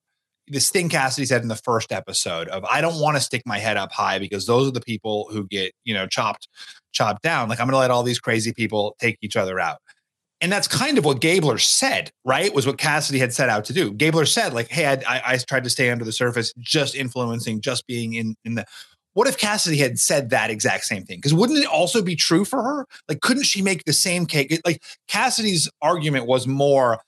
this 0.48 0.70
thing 0.70 0.88
Cassidy 0.88 1.26
said 1.26 1.42
in 1.42 1.48
the 1.48 1.56
first 1.56 1.92
episode 1.92 2.48
of 2.48 2.64
I 2.64 2.80
don't 2.80 3.00
want 3.00 3.16
to 3.16 3.22
stick 3.22 3.42
my 3.46 3.58
head 3.58 3.76
up 3.76 3.92
high 3.92 4.18
because 4.18 4.46
those 4.46 4.68
are 4.68 4.72
the 4.72 4.80
people 4.80 5.28
who 5.30 5.46
get, 5.46 5.72
you 5.84 5.94
know, 5.94 6.06
chopped, 6.06 6.48
chopped 6.92 7.22
down. 7.22 7.48
Like 7.48 7.60
I'm 7.60 7.66
gonna 7.66 7.78
let 7.78 7.90
all 7.90 8.02
these 8.02 8.18
crazy 8.18 8.52
people 8.52 8.96
take 8.98 9.16
each 9.22 9.36
other 9.36 9.58
out. 9.58 9.78
And 10.40 10.52
that's 10.52 10.68
kind 10.68 10.98
of 10.98 11.06
what 11.06 11.20
Gabler 11.20 11.56
said, 11.56 12.10
right? 12.24 12.52
Was 12.52 12.66
what 12.66 12.76
Cassidy 12.76 13.18
had 13.18 13.32
set 13.32 13.48
out 13.48 13.64
to 13.66 13.72
do. 13.72 13.92
Gabler 13.92 14.26
said, 14.26 14.52
like, 14.52 14.68
hey, 14.68 14.86
I, 14.86 14.92
I, 15.08 15.22
I 15.24 15.36
tried 15.38 15.64
to 15.64 15.70
stay 15.70 15.90
under 15.90 16.04
the 16.04 16.12
surface, 16.12 16.52
just 16.58 16.94
influencing, 16.94 17.62
just 17.62 17.86
being 17.86 18.12
in, 18.12 18.36
in 18.44 18.56
the. 18.56 18.66
What 19.14 19.28
if 19.28 19.38
Cassidy 19.38 19.78
had 19.78 19.98
said 19.98 20.30
that 20.30 20.50
exact 20.50 20.84
same 20.84 21.04
thing? 21.04 21.18
Because 21.18 21.32
wouldn't 21.32 21.60
it 21.60 21.66
also 21.66 22.02
be 22.02 22.16
true 22.16 22.44
for 22.44 22.62
her? 22.62 22.84
Like, 23.08 23.20
couldn't 23.20 23.44
she 23.44 23.62
make 23.62 23.84
the 23.84 23.92
same 23.92 24.26
cake? 24.26 24.60
Like, 24.66 24.82
Cassidy's 25.08 25.70
argument 25.80 26.26
was 26.26 26.46
more, 26.46 26.98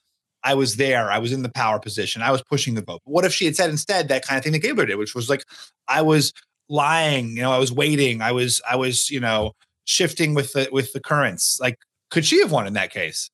I 0.47 0.55
was 0.55 0.77
there, 0.77 1.11
I 1.11 1.19
was 1.19 1.33
in 1.33 1.43
the 1.43 1.49
power 1.51 1.81
position, 1.81 2.23
I 2.23 2.31
was 2.31 2.43
pushing 2.43 2.75
the 2.75 2.83
vote. 2.83 3.01
What 3.05 3.25
if 3.25 3.33
she 3.33 3.45
had 3.47 3.57
said 3.57 3.69
instead 3.69 4.07
that 4.09 4.25
kind 4.25 4.39
of 4.39 4.45
thing 4.45 4.53
that 4.53 4.61
Gabler 4.61 4.87
did, 4.87 4.97
which 4.97 5.15
was 5.15 5.29
like, 5.29 5.45
I 5.89 6.03
was 6.03 6.33
lying, 6.69 7.31
you 7.31 7.43
know, 7.43 7.53
I 7.53 7.59
was 7.59 7.73
waiting, 7.73 8.23
I 8.23 8.31
was, 8.31 8.63
I 8.69 8.77
was, 8.77 9.11
you 9.11 9.19
know, 9.19 9.53
shifting 9.87 10.35
with 10.35 10.53
the 10.53 10.69
with 10.71 10.93
the 10.93 11.01
currents. 11.01 11.59
Like, 11.61 11.79
could 12.11 12.25
she 12.25 12.41
have 12.41 12.53
won 12.53 12.67
in 12.67 12.75
that 12.75 12.93
case? 12.93 13.29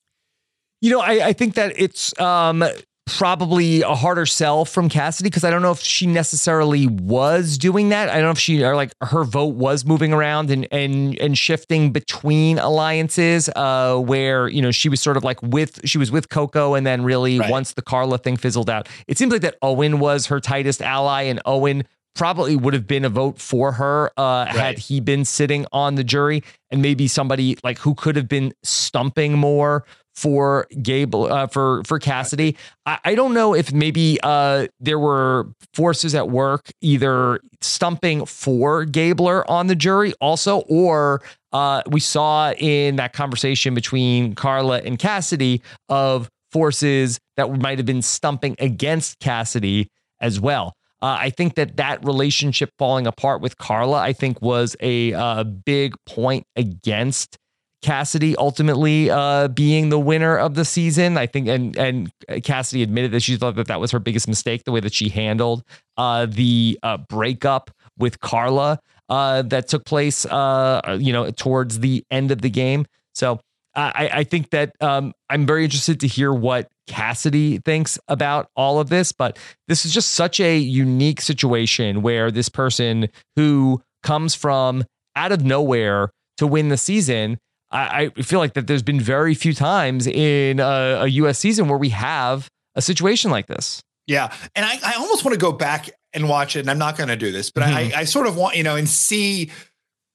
You 0.80 0.90
know, 0.90 1.00
I, 1.00 1.28
I 1.28 1.32
think 1.32 1.54
that 1.54 1.74
it's 1.76 2.18
um, 2.18 2.64
probably 3.06 3.82
a 3.82 3.94
harder 3.94 4.26
sell 4.26 4.64
from 4.64 4.88
Cassidy 4.88 5.28
because 5.28 5.44
I 5.44 5.50
don't 5.50 5.62
know 5.62 5.72
if 5.72 5.80
she 5.80 6.06
necessarily 6.06 6.86
was 6.86 7.58
doing 7.58 7.88
that. 7.88 8.08
I 8.08 8.14
don't 8.14 8.24
know 8.24 8.30
if 8.30 8.38
she 8.38 8.62
or 8.62 8.76
like 8.76 8.92
her 9.02 9.24
vote 9.24 9.54
was 9.54 9.84
moving 9.84 10.12
around 10.12 10.50
and 10.50 10.68
and 10.70 11.18
and 11.18 11.36
shifting 11.36 11.90
between 11.90 12.58
alliances. 12.58 13.48
Uh, 13.54 13.98
where 13.98 14.48
you 14.48 14.62
know 14.62 14.70
she 14.70 14.88
was 14.88 15.00
sort 15.00 15.16
of 15.16 15.24
like 15.24 15.42
with 15.42 15.80
she 15.86 15.98
was 15.98 16.10
with 16.10 16.28
Coco, 16.28 16.74
and 16.74 16.86
then 16.86 17.02
really 17.02 17.40
once 17.40 17.74
the 17.74 17.82
Karla 17.82 18.18
thing 18.18 18.36
fizzled 18.36 18.70
out, 18.70 18.88
it 19.06 19.18
seems 19.18 19.32
like 19.32 19.42
that 19.42 19.56
Owen 19.62 19.98
was 19.98 20.26
her 20.26 20.40
tightest 20.40 20.80
ally, 20.80 21.22
and 21.22 21.40
Owen 21.44 21.84
probably 22.14 22.56
would 22.56 22.74
have 22.74 22.86
been 22.86 23.04
a 23.04 23.08
vote 23.08 23.38
for 23.38 23.72
her 23.72 24.10
uh, 24.16 24.44
had 24.46 24.78
he 24.78 25.00
been 25.00 25.24
sitting 25.24 25.66
on 25.72 25.94
the 25.94 26.04
jury, 26.04 26.42
and 26.70 26.82
maybe 26.82 27.08
somebody 27.08 27.56
like 27.64 27.78
who 27.78 27.94
could 27.94 28.16
have 28.16 28.28
been 28.28 28.52
stumping 28.62 29.32
more 29.32 29.84
for 30.14 30.66
Gable 30.82 31.32
uh, 31.32 31.46
for 31.46 31.82
for 31.84 31.98
Cassidy. 31.98 32.56
I, 32.86 32.98
I 33.04 33.14
don't 33.14 33.34
know 33.34 33.54
if 33.54 33.72
maybe 33.72 34.18
uh, 34.22 34.66
there 34.80 34.98
were 34.98 35.48
forces 35.74 36.14
at 36.14 36.28
work 36.28 36.70
either 36.80 37.40
stumping 37.60 38.26
for 38.26 38.84
Gabler 38.84 39.48
on 39.50 39.66
the 39.66 39.74
jury 39.74 40.12
also, 40.20 40.60
or 40.68 41.22
uh, 41.52 41.82
we 41.88 42.00
saw 42.00 42.52
in 42.52 42.96
that 42.96 43.12
conversation 43.12 43.74
between 43.74 44.34
Karla 44.34 44.80
and 44.80 44.98
Cassidy 44.98 45.62
of 45.88 46.28
forces 46.50 47.18
that 47.36 47.50
might 47.60 47.78
have 47.78 47.86
been 47.86 48.02
stumping 48.02 48.56
against 48.58 49.18
Cassidy 49.20 49.88
as 50.20 50.38
well. 50.38 50.74
Uh, 51.00 51.16
I 51.18 51.30
think 51.30 51.56
that 51.56 51.78
that 51.78 52.04
relationship 52.04 52.70
falling 52.78 53.08
apart 53.08 53.40
with 53.40 53.58
Karla, 53.58 53.98
I 53.98 54.12
think, 54.12 54.40
was 54.40 54.76
a 54.80 55.12
uh, 55.12 55.42
big 55.42 55.94
point 56.06 56.46
against 56.54 57.38
Cassidy 57.82 58.36
ultimately 58.36 59.10
uh, 59.10 59.48
being 59.48 59.88
the 59.88 59.98
winner 59.98 60.36
of 60.36 60.54
the 60.54 60.64
season. 60.64 61.18
I 61.18 61.26
think, 61.26 61.48
and 61.48 61.76
and 61.76 62.12
Cassidy 62.44 62.82
admitted 62.82 63.10
that 63.12 63.20
she 63.20 63.36
thought 63.36 63.56
that 63.56 63.68
that 63.68 63.80
was 63.80 63.90
her 63.90 63.98
biggest 63.98 64.28
mistake, 64.28 64.64
the 64.64 64.72
way 64.72 64.80
that 64.80 64.94
she 64.94 65.08
handled 65.08 65.64
uh, 65.96 66.26
the 66.26 66.78
uh, 66.82 66.98
breakup 67.08 67.70
with 67.98 68.20
Karla 68.20 68.78
uh, 69.08 69.42
that 69.42 69.68
took 69.68 69.84
place, 69.84 70.24
uh, 70.26 70.96
you 70.98 71.12
know, 71.12 71.30
towards 71.30 71.80
the 71.80 72.04
end 72.10 72.30
of 72.30 72.40
the 72.40 72.50
game. 72.50 72.86
So 73.14 73.40
I, 73.74 74.10
I 74.12 74.24
think 74.24 74.50
that 74.50 74.74
um, 74.80 75.12
I'm 75.28 75.46
very 75.46 75.64
interested 75.64 76.00
to 76.00 76.06
hear 76.06 76.32
what 76.32 76.68
Cassidy 76.86 77.58
thinks 77.58 77.98
about 78.08 78.48
all 78.56 78.80
of 78.80 78.88
this. 78.90 79.12
But 79.12 79.38
this 79.68 79.84
is 79.84 79.92
just 79.92 80.10
such 80.10 80.40
a 80.40 80.58
unique 80.58 81.20
situation 81.20 82.02
where 82.02 82.30
this 82.30 82.48
person 82.48 83.08
who 83.36 83.82
comes 84.02 84.34
from 84.34 84.84
out 85.16 85.32
of 85.32 85.44
nowhere 85.44 86.10
to 86.38 86.46
win 86.46 86.68
the 86.68 86.76
season. 86.76 87.38
I, 87.72 88.10
I 88.16 88.22
feel 88.22 88.38
like 88.38 88.54
that 88.54 88.66
there's 88.66 88.82
been 88.82 89.00
very 89.00 89.34
few 89.34 89.54
times 89.54 90.06
in 90.06 90.60
a, 90.60 90.98
a 91.02 91.06
U.S. 91.08 91.38
season 91.38 91.68
where 91.68 91.78
we 91.78 91.88
have 91.90 92.48
a 92.74 92.82
situation 92.82 93.30
like 93.30 93.46
this. 93.46 93.82
Yeah. 94.06 94.32
And 94.54 94.64
I, 94.66 94.78
I 94.84 94.94
almost 94.98 95.24
want 95.24 95.32
to 95.34 95.38
go 95.40 95.52
back 95.52 95.90
and 96.12 96.28
watch 96.28 96.56
it. 96.56 96.60
And 96.60 96.70
I'm 96.70 96.78
not 96.78 96.96
going 96.96 97.08
to 97.08 97.16
do 97.16 97.32
this, 97.32 97.50
but 97.50 97.62
Mhm. 97.64 97.94
I, 97.94 98.00
I 98.00 98.04
sort 98.04 98.26
of 98.26 98.36
want, 98.36 98.56
you 98.56 98.62
know, 98.62 98.76
and 98.76 98.88
see, 98.88 99.50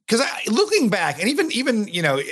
because 0.05 0.21
I 0.21 0.41
looking 0.47 0.89
back 0.89 1.19
and 1.19 1.29
even, 1.29 1.51
even, 1.51 1.87
you 1.87 2.01
know, 2.01 2.17
eh, 2.17 2.23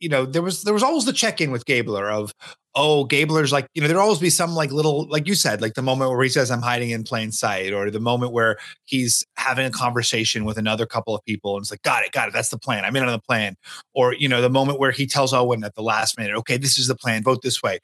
you 0.00 0.08
know, 0.08 0.24
there 0.24 0.42
was, 0.42 0.62
there 0.62 0.74
was 0.74 0.82
always 0.82 1.04
the 1.04 1.12
check 1.12 1.40
in 1.40 1.50
with 1.50 1.66
Gabler 1.66 2.08
of, 2.10 2.32
oh, 2.78 3.04
Gabler's 3.04 3.50
like, 3.50 3.66
you 3.74 3.82
know, 3.82 3.88
there'd 3.88 3.98
always 3.98 4.20
be 4.20 4.30
some 4.30 4.54
like 4.54 4.70
little, 4.70 5.08
like 5.08 5.26
you 5.26 5.34
said, 5.34 5.60
like 5.60 5.74
the 5.74 5.82
moment 5.82 6.12
where 6.12 6.22
he 6.22 6.28
says, 6.28 6.48
I'm 6.48 6.62
hiding 6.62 6.90
in 6.90 7.02
plain 7.02 7.32
sight, 7.32 7.72
or 7.72 7.90
the 7.90 7.98
moment 7.98 8.32
where 8.32 8.56
he's 8.84 9.24
having 9.36 9.66
a 9.66 9.70
conversation 9.70 10.44
with 10.44 10.58
another 10.58 10.86
couple 10.86 11.12
of 11.12 11.24
people 11.24 11.56
and 11.56 11.64
it's 11.64 11.72
like, 11.72 11.82
got 11.82 12.04
it, 12.04 12.12
got 12.12 12.28
it. 12.28 12.34
That's 12.34 12.50
the 12.50 12.58
plan. 12.58 12.84
I'm 12.84 12.94
in 12.94 13.02
on 13.02 13.10
the 13.10 13.18
plan. 13.18 13.56
Or, 13.94 14.14
you 14.14 14.28
know, 14.28 14.40
the 14.40 14.48
moment 14.48 14.78
where 14.78 14.92
he 14.92 15.08
tells 15.08 15.34
Owen 15.34 15.64
at 15.64 15.74
the 15.74 15.82
last 15.82 16.16
minute, 16.16 16.36
okay, 16.36 16.56
this 16.56 16.78
is 16.78 16.86
the 16.86 16.94
plan, 16.94 17.24
vote 17.24 17.42
this 17.42 17.60
way. 17.64 17.80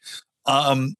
Um, 0.46 0.94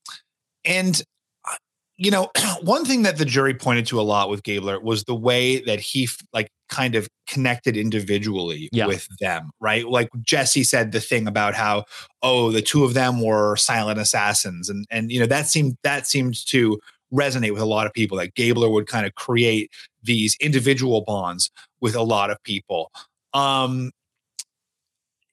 and 0.65 1.01
uh, 1.49 1.55
you 1.97 2.11
know, 2.11 2.31
one 2.63 2.85
thing 2.85 3.03
that 3.03 3.17
the 3.17 3.25
jury 3.25 3.55
pointed 3.55 3.87
to 3.87 4.01
a 4.01 4.03
lot 4.03 4.29
with 4.29 4.43
Gabler 4.43 4.81
was 4.81 5.05
the 5.05 5.15
way 5.15 5.61
that 5.61 5.79
he 5.79 6.09
like 6.33 6.49
kind 6.69 6.95
of 6.95 7.09
connected 7.29 7.77
individually 7.77 8.69
Yeah. 8.73 8.87
with 8.87 9.07
them, 9.21 9.51
right? 9.61 9.87
Like 9.89 10.09
Jesse 10.23 10.65
said 10.65 10.93
the 10.93 11.01
thing 11.01 11.27
about 11.29 11.55
how 11.55 11.85
oh, 12.23 12.51
the 12.51 12.63
two 12.63 12.85
of 12.85 12.95
them 12.95 13.21
were 13.21 13.57
silent 13.57 13.99
assassins, 13.99 14.69
and 14.69 14.87
and 14.91 15.11
you 15.13 15.21
know 15.21 15.27
that 15.27 15.47
seemed 15.47 15.77
that 15.83 16.07
seemed 16.07 16.35
to 16.47 16.79
resonate 17.13 17.53
with 17.53 17.63
a 17.63 17.67
lot 17.67 17.87
of 17.87 17.93
people. 17.93 18.17
That 18.19 18.35
Gabler 18.35 18.69
would 18.69 18.87
kind 18.87 19.07
of 19.07 19.15
create 19.15 19.71
these 20.03 20.37
individual 20.41 21.03
bonds 21.03 21.51
with 21.81 21.95
a 21.95 22.03
lot 22.03 22.31
of 22.31 22.43
people. 22.43 22.91
Um, 23.33 23.91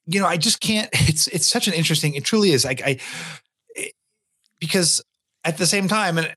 you 0.05 0.19
know, 0.19 0.27
I 0.27 0.37
just 0.37 0.59
can't. 0.59 0.89
It's 1.07 1.27
it's 1.27 1.47
such 1.47 1.67
an 1.67 1.73
interesting. 1.73 2.13
It 2.15 2.23
truly 2.25 2.51
is. 2.51 2.65
Like 2.65 2.81
I, 2.81 2.97
it- 3.75 3.93
because 4.59 5.01
at 5.43 5.57
the 5.57 5.65
same 5.65 5.87
time, 5.87 6.17
and 6.17 6.35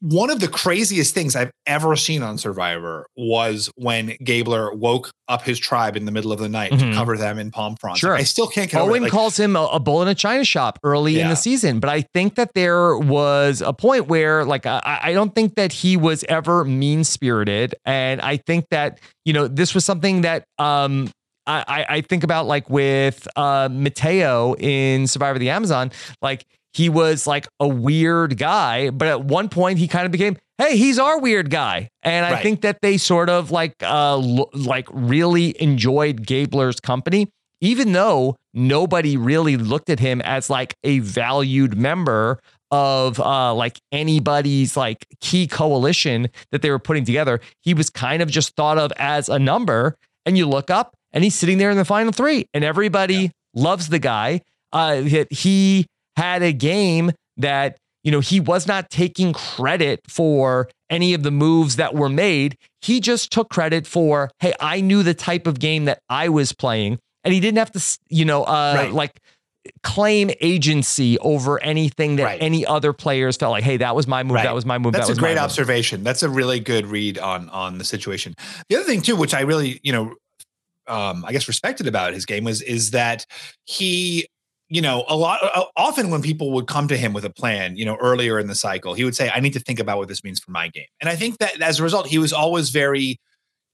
one 0.00 0.30
of 0.30 0.40
the 0.40 0.48
craziest 0.48 1.12
things 1.14 1.36
I've 1.36 1.50
ever 1.66 1.94
seen 1.94 2.22
on 2.22 2.38
Survivor 2.38 3.06
was 3.16 3.70
when 3.76 4.16
Gabler 4.24 4.72
woke 4.74 5.10
up 5.28 5.42
his 5.42 5.58
tribe 5.58 5.96
in 5.96 6.06
the 6.06 6.10
middle 6.10 6.32
of 6.32 6.38
the 6.38 6.48
night 6.48 6.72
Mhm. 6.72 6.78
to 6.80 6.92
cover 6.94 7.16
them 7.18 7.38
in 7.38 7.50
palm 7.50 7.76
fronds. 7.76 8.00
Sure. 8.00 8.14
I 8.14 8.22
still 8.22 8.46
can't 8.46 8.70
get 8.70 8.80
over 8.80 8.90
Owen 8.92 9.02
it. 9.02 9.04
Like, 9.04 9.12
calls 9.12 9.38
him 9.38 9.56
a, 9.56 9.64
a 9.66 9.78
bull 9.78 10.00
in 10.02 10.08
a 10.08 10.14
china 10.14 10.44
shop 10.44 10.78
early 10.82 11.20
in 11.20 11.28
the 11.28 11.34
season, 11.36 11.80
but 11.80 11.90
I 11.90 12.02
think 12.14 12.36
that 12.36 12.50
there 12.54 12.96
was 12.96 13.60
a 13.60 13.72
point 13.72 14.08
where, 14.08 14.44
like, 14.44 14.64
I, 14.66 14.80
I 15.02 15.12
don't 15.12 15.34
think 15.34 15.54
that 15.56 15.72
he 15.72 15.96
was 15.96 16.24
ever 16.28 16.64
mean 16.64 17.04
spirited, 17.04 17.74
and 17.84 18.20
I 18.22 18.38
think 18.38 18.66
that 18.70 18.98
you 19.24 19.32
know 19.34 19.46
this 19.48 19.74
was 19.74 19.84
something 19.84 20.22
that 20.22 20.44
um. 20.58 21.10
I, 21.46 21.64
I- 21.66 21.86
I 21.96 22.00
think 22.02 22.22
about 22.22 22.46
like 22.46 22.68
with 22.68 23.26
uh, 23.34 23.68
Mateo 23.72 24.54
in 24.56 25.06
Survivor 25.06 25.38
the 25.38 25.48
Amazon, 25.50 25.90
like 26.22 26.44
he 26.72 26.88
was 26.88 27.26
like 27.26 27.46
a 27.58 27.66
weird 27.68 28.36
guy, 28.38 28.90
but 28.90 29.08
at 29.08 29.24
one 29.24 29.48
point 29.48 29.78
he 29.78 29.88
kind 29.88 30.06
of 30.06 30.12
became, 30.12 30.36
hey, 30.58 30.76
he's 30.76 30.98
our 30.98 31.18
weird 31.20 31.50
guy, 31.50 31.88
and 32.02 32.24
I 32.26 32.32
Right. 32.32 32.42
think 32.42 32.60
that 32.62 32.78
they 32.82 32.96
sort 32.96 33.28
of 33.28 33.50
like 33.50 33.74
uh 33.82 34.16
lo- 34.16 34.50
like 34.52 34.86
really 34.92 35.60
enjoyed 35.62 36.26
Gabler's 36.26 36.80
company 36.80 37.28
even 37.62 37.92
though 37.92 38.34
nobody 38.54 39.18
really 39.18 39.58
looked 39.58 39.90
at 39.90 40.00
him 40.00 40.22
as 40.22 40.48
like 40.48 40.74
a 40.82 40.98
valued 41.00 41.76
member 41.76 42.40
of 42.70 43.20
uh, 43.20 43.52
like 43.52 43.78
anybody's 43.92 44.78
like 44.78 45.04
key 45.20 45.46
coalition 45.46 46.26
that 46.52 46.62
they 46.62 46.70
were 46.70 46.78
putting 46.78 47.04
together. 47.04 47.38
He 47.60 47.74
was 47.74 47.90
kind 47.90 48.22
of 48.22 48.30
just 48.30 48.56
thought 48.56 48.78
of 48.78 48.92
as 48.96 49.28
a 49.28 49.38
number. 49.38 49.94
And 50.24 50.38
you 50.38 50.46
look 50.48 50.70
up 50.70 50.94
and 51.12 51.22
he's 51.22 51.34
sitting 51.34 51.58
there 51.58 51.70
in 51.70 51.76
the 51.76 51.84
final 51.84 52.12
three, 52.12 52.46
and 52.54 52.64
everybody 52.64 53.30
loves 53.54 53.88
the 53.88 53.98
guy. 53.98 54.40
Uh, 54.72 55.00
that 55.02 55.30
he 55.30 55.84
had 56.20 56.42
a 56.42 56.52
game 56.52 57.10
that 57.38 57.76
you 58.04 58.10
know 58.12 58.20
he 58.20 58.40
was 58.40 58.66
not 58.66 58.90
taking 58.90 59.32
credit 59.32 60.00
for 60.08 60.68
any 60.90 61.14
of 61.14 61.22
the 61.22 61.30
moves 61.30 61.76
that 61.76 61.94
were 61.94 62.08
made. 62.08 62.56
He 62.82 63.00
just 63.00 63.30
took 63.30 63.48
credit 63.50 63.86
for, 63.86 64.30
hey, 64.40 64.52
I 64.60 64.80
knew 64.80 65.02
the 65.02 65.14
type 65.14 65.46
of 65.46 65.58
game 65.58 65.84
that 65.86 65.98
I 66.08 66.28
was 66.28 66.52
playing, 66.52 66.98
and 67.24 67.32
he 67.34 67.40
didn't 67.40 67.58
have 67.58 67.70
to, 67.72 67.98
you 68.08 68.24
know, 68.24 68.42
uh, 68.44 68.74
Right. 68.76 68.92
like 68.92 69.12
claim 69.82 70.30
agency 70.40 71.18
over 71.18 71.62
anything 71.62 72.16
that 72.16 72.24
Right. 72.24 72.42
any 72.42 72.64
other 72.66 72.92
players 72.94 73.36
felt 73.36 73.52
like, 73.52 73.62
hey, 73.62 73.76
that 73.76 73.94
was 73.94 74.06
my 74.06 74.22
move, 74.22 74.36
Right. 74.36 74.44
that 74.44 74.54
was 74.54 74.64
my 74.64 74.78
move, 74.78 74.92
That's 74.94 75.06
that 75.06 75.10
was 75.12 75.18
a 75.18 75.20
great 75.20 75.34
my 75.36 75.42
move. 75.42 75.50
observation. 75.50 76.02
That's 76.02 76.22
a 76.22 76.30
really 76.30 76.60
good 76.60 76.86
read 76.86 77.18
on 77.18 77.48
on 77.50 77.78
the 77.78 77.84
situation. 77.84 78.34
The 78.68 78.76
other 78.76 78.84
thing 78.86 79.02
too, 79.02 79.16
which 79.16 79.34
I 79.34 79.40
really, 79.42 79.78
you 79.82 79.92
know, 79.92 80.14
um, 80.88 81.24
I 81.26 81.32
guess 81.32 81.46
respected 81.46 81.86
about 81.86 82.14
his 82.14 82.24
game 82.26 82.44
was 82.44 82.62
is 82.62 82.90
that 82.92 83.26
he, 83.66 84.26
you 84.70 84.80
know, 84.80 85.04
a 85.08 85.16
lot 85.16 85.40
uh, 85.42 85.64
often 85.76 86.10
when 86.10 86.22
people 86.22 86.52
would 86.52 86.66
come 86.68 86.88
to 86.88 86.96
him 86.96 87.12
with 87.12 87.24
a 87.24 87.30
plan, 87.30 87.76
you 87.76 87.84
know, 87.84 87.96
earlier 87.96 88.38
in 88.38 88.46
the 88.46 88.54
cycle, 88.54 88.94
he 88.94 89.04
would 89.04 89.16
say, 89.16 89.28
"I 89.34 89.40
need 89.40 89.52
to 89.54 89.60
think 89.60 89.80
about 89.80 89.98
what 89.98 90.08
this 90.08 90.22
means 90.24 90.40
for 90.40 90.52
my 90.52 90.68
game." 90.68 90.86
And 91.00 91.10
I 91.10 91.16
think 91.16 91.38
that 91.38 91.60
as 91.60 91.80
a 91.80 91.82
result, 91.82 92.06
he 92.06 92.18
was 92.18 92.32
always 92.32 92.70
very 92.70 93.18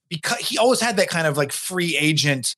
because 0.08 0.38
he 0.38 0.58
always 0.58 0.80
had 0.80 0.96
that 0.96 1.08
kind 1.08 1.26
of 1.26 1.36
like 1.36 1.52
free 1.52 1.96
agent 1.96 2.56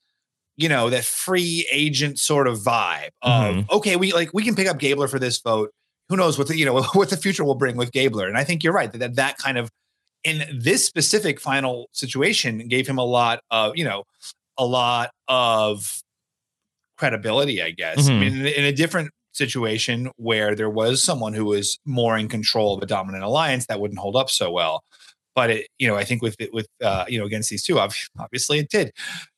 you 0.56 0.68
know 0.68 0.90
that 0.90 1.04
free 1.04 1.66
agent 1.70 2.18
sort 2.18 2.46
of 2.48 2.58
vibe 2.58 3.10
of 3.22 3.54
Mhm. 3.54 3.70
okay 3.70 3.96
we 3.96 4.12
like 4.12 4.30
we 4.34 4.42
can 4.42 4.54
pick 4.54 4.66
up 4.68 4.78
gabler 4.78 5.08
for 5.08 5.18
this 5.18 5.38
vote 5.40 5.70
who 6.08 6.16
knows 6.16 6.36
what 6.36 6.48
the 6.48 6.56
you 6.58 6.64
know 6.66 6.82
what 6.94 7.10
the 7.10 7.16
future 7.16 7.44
will 7.44 7.54
bring 7.54 7.76
with 7.76 7.92
gabler 7.92 8.26
and 8.28 8.36
i 8.36 8.44
think 8.44 8.62
you're 8.64 8.72
right 8.72 8.92
that 8.92 8.98
that, 8.98 9.14
that 9.16 9.38
kind 9.38 9.56
of 9.56 9.70
in 10.24 10.44
this 10.52 10.84
specific 10.84 11.40
final 11.40 11.88
situation 11.92 12.66
gave 12.68 12.86
him 12.88 12.98
a 12.98 13.04
lot 13.04 13.40
of 13.50 13.76
you 13.76 13.84
know 13.84 14.04
a 14.58 14.66
lot 14.66 15.10
of 15.28 16.02
credibility 16.98 17.62
i 17.62 17.70
guess 17.70 18.08
i 18.08 18.10
Mhm. 18.10 18.20
mean 18.20 18.36
in, 18.40 18.46
in 18.46 18.64
a 18.64 18.72
different 18.72 19.10
situation 19.32 20.10
where 20.16 20.54
there 20.54 20.70
was 20.70 21.04
someone 21.04 21.32
who 21.32 21.44
was 21.44 21.78
more 21.86 22.18
in 22.18 22.28
control 22.28 22.76
of 22.76 22.82
a 22.82 22.86
dominant 22.86 23.22
alliance 23.24 23.66
that 23.66 23.80
wouldn't 23.80 24.00
hold 24.00 24.16
up 24.16 24.28
so 24.30 24.50
well 24.50 24.82
but 25.34 25.50
it 25.50 25.68
you 25.78 25.86
know 25.86 25.96
i 25.96 26.04
think 26.04 26.22
with 26.22 26.34
it 26.40 26.52
with 26.52 26.66
uh 26.82 27.04
you 27.08 27.18
know 27.18 27.24
against 27.26 27.48
these 27.50 27.62
two 27.62 27.78
obviously 28.18 28.58
it 28.58 28.68
did 28.68 28.90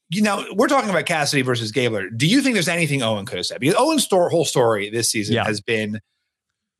you 0.08 0.22
know 0.22 0.44
we're 0.54 0.68
talking 0.68 0.88
about 0.90 1.04
cassidy 1.06 1.42
versus 1.42 1.70
gabler 1.70 2.08
do 2.10 2.26
you 2.26 2.40
think 2.40 2.54
there's 2.54 2.68
anything 2.68 3.02
owen 3.02 3.26
could 3.26 3.36
have 3.36 3.46
said 3.46 3.60
because 3.60 3.76
owen's 3.78 4.06
whole 4.10 4.44
story 4.46 4.88
this 4.90 5.10
season 5.10 5.34
Yeah. 5.34 5.44
has 5.44 5.60
been 5.60 6.00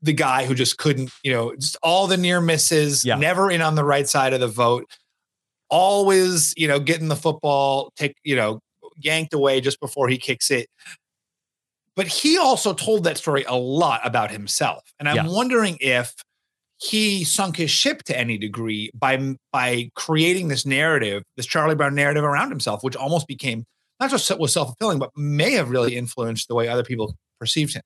the 0.03 0.15
guy 0.15 0.47
who 0.47 0.55
just 0.55 0.79
couldn't 0.79 1.11
you 1.23 1.33
know 1.33 1.55
just 1.57 1.77
all 1.83 2.07
the 2.07 2.17
near 2.17 2.41
misses 2.41 3.05
Yeah. 3.05 3.17
never 3.17 3.51
in 3.51 3.61
on 3.61 3.75
the 3.75 3.85
right 3.85 4.09
side 4.09 4.33
of 4.33 4.41
the 4.41 4.49
vote 4.49 4.87
always 5.69 6.55
you 6.57 6.67
know 6.67 6.81
getting 6.81 7.09
the 7.09 7.17
football 7.17 7.93
take 7.97 8.15
you 8.25 8.35
know 8.37 8.61
yanked 9.05 9.33
away 9.35 9.61
just 9.61 9.81
before 9.81 10.09
he 10.09 10.19
kicks 10.19 10.51
it 10.51 10.69
but 11.97 12.07
he 12.07 12.39
also 12.39 12.73
told 12.73 13.05
that 13.05 13.19
story 13.19 13.45
a 13.45 13.55
lot 13.55 14.01
about 14.05 14.31
himself 14.31 14.83
and 14.99 15.09
i'm 15.09 15.17
Yeah. 15.17 15.27
wondering 15.29 15.77
if 15.81 16.15
he 16.79 17.25
sunk 17.25 17.57
his 17.57 17.71
ship 17.71 18.03
to 18.05 18.17
any 18.19 18.39
degree 18.39 18.91
by 18.95 19.35
by 19.53 19.91
creating 19.95 20.49
this 20.49 20.65
narrative 20.65 21.23
this 21.37 21.47
charlie 21.47 21.75
brown 21.75 21.95
narrative 21.95 22.25
around 22.25 22.51
himself 22.51 22.83
which 22.83 22.97
almost 22.97 23.27
became 23.27 23.65
not 24.01 24.11
just 24.11 24.31
was 24.39 24.53
self-fulfilling 24.53 24.99
but 24.99 25.11
may 25.17 25.53
have 25.53 25.69
really 25.71 25.95
influenced 25.97 26.49
the 26.49 26.55
way 26.55 26.69
other 26.69 26.85
people 26.85 27.15
perceived 27.39 27.75
him 27.75 27.83